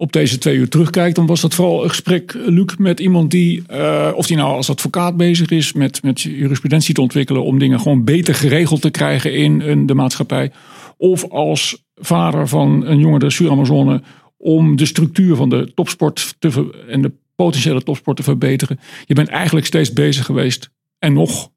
op 0.00 0.12
deze 0.12 0.38
twee 0.38 0.56
uur 0.56 0.68
terugkijk, 0.68 1.14
dan 1.14 1.26
was 1.26 1.40
dat 1.40 1.54
vooral 1.54 1.82
een 1.82 1.88
gesprek, 1.88 2.34
Luc, 2.34 2.76
met 2.76 3.00
iemand 3.00 3.30
die, 3.30 3.62
uh, 3.70 4.10
of 4.14 4.26
die 4.26 4.36
nou 4.36 4.54
als 4.54 4.70
advocaat 4.70 5.16
bezig 5.16 5.48
is 5.48 5.72
met, 5.72 6.02
met 6.02 6.20
jurisprudentie 6.20 6.94
te 6.94 7.00
ontwikkelen 7.00 7.44
om 7.44 7.58
dingen 7.58 7.80
gewoon 7.80 8.04
beter 8.04 8.34
geregeld 8.34 8.80
te 8.80 8.90
krijgen 8.90 9.34
in 9.34 9.86
de 9.86 9.94
maatschappij. 9.94 10.52
Of 10.96 11.30
als 11.30 11.84
vader 11.94 12.48
van 12.48 12.86
een 12.86 12.98
jonge 12.98 13.18
dressuur-Amazone 13.18 14.02
om 14.36 14.76
de 14.76 14.86
structuur 14.86 15.36
van 15.36 15.48
de 15.48 15.72
topsport 15.74 16.34
te 16.38 16.84
en 16.88 17.02
de 17.02 17.12
potentiële 17.34 17.82
topsport 17.82 18.16
te 18.16 18.22
verbeteren. 18.22 18.78
Je 19.04 19.14
bent 19.14 19.28
eigenlijk 19.28 19.66
steeds 19.66 19.92
bezig 19.92 20.24
geweest 20.24 20.70
en 20.98 21.12
nog 21.12 21.50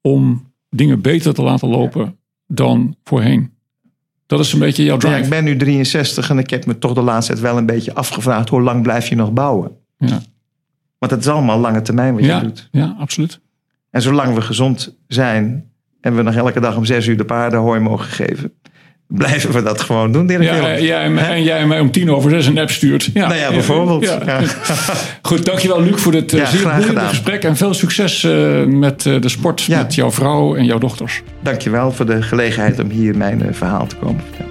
om 0.00 0.52
dingen 0.70 1.00
beter 1.00 1.34
te 1.34 1.42
laten 1.42 1.68
lopen 1.68 2.18
dan 2.46 2.96
voorheen. 3.04 3.50
Dat 4.30 4.40
is 4.40 4.52
een 4.52 4.58
beetje 4.58 4.84
jouw 4.84 4.96
drive. 4.96 5.16
Ja, 5.16 5.22
ik 5.22 5.30
ben 5.30 5.44
nu 5.44 5.56
63 5.56 6.30
en 6.30 6.38
ik 6.38 6.50
heb 6.50 6.66
me 6.66 6.78
toch 6.78 6.94
de 6.94 7.00
laatste 7.00 7.32
tijd 7.32 7.44
wel 7.44 7.56
een 7.56 7.66
beetje 7.66 7.94
afgevraagd... 7.94 8.48
hoe 8.48 8.62
lang 8.62 8.82
blijf 8.82 9.08
je 9.08 9.14
nog 9.14 9.32
bouwen? 9.32 9.70
Ja. 9.98 10.22
Want 10.98 11.12
het 11.12 11.20
is 11.20 11.28
allemaal 11.28 11.58
lange 11.58 11.82
termijn 11.82 12.14
wat 12.14 12.24
ja, 12.24 12.36
je 12.36 12.42
doet. 12.42 12.68
Ja, 12.72 12.96
absoluut. 12.98 13.40
En 13.90 14.02
zolang 14.02 14.34
we 14.34 14.40
gezond 14.40 14.96
zijn... 15.06 15.70
en 16.00 16.16
we 16.16 16.22
nog 16.22 16.34
elke 16.34 16.60
dag 16.60 16.76
om 16.76 16.84
zes 16.84 17.06
uur 17.06 17.16
de 17.16 17.24
paarden 17.24 17.60
hooi 17.60 17.80
mogen 17.80 18.08
geven 18.08 18.52
blijven 19.10 19.52
we 19.52 19.62
dat 19.62 19.80
gewoon 19.80 20.12
doen, 20.12 20.26
Dirk 20.26 20.42
ja, 20.42 20.68
ja, 20.68 21.00
en, 21.00 21.18
en, 21.18 21.42
jij 21.42 21.66
mij 21.66 21.80
om 21.80 21.90
tien 21.90 22.10
over 22.10 22.30
zes 22.30 22.46
een 22.46 22.58
app 22.58 22.70
stuurt. 22.70 23.10
Ja, 23.14 23.28
nou 23.28 23.40
ja, 23.40 23.50
bijvoorbeeld. 23.50 24.04
Ja. 24.04 24.40
Goed, 25.22 25.44
dankjewel 25.44 25.82
Luc 25.82 26.00
voor 26.00 26.12
dit 26.12 26.32
uh, 26.32 26.46
zeer 26.46 26.62
boeiende 26.62 27.00
gesprek. 27.00 27.44
En 27.44 27.56
veel 27.56 27.74
succes 27.74 28.22
uh, 28.24 28.64
met 28.64 29.04
uh, 29.04 29.20
de 29.20 29.28
sport, 29.28 29.68
met 29.68 29.94
jouw 29.94 30.10
vrouw 30.10 30.54
en 30.54 30.64
jouw 30.64 30.78
dochters. 30.78 31.22
Dankjewel 31.40 31.92
voor 31.92 32.06
de 32.06 32.22
gelegenheid 32.22 32.78
om 32.78 32.90
hier 32.90 33.16
mijn 33.16 33.46
verhaal 33.50 33.86
te 33.86 33.96
komen 33.96 34.20
vertellen. 34.20 34.49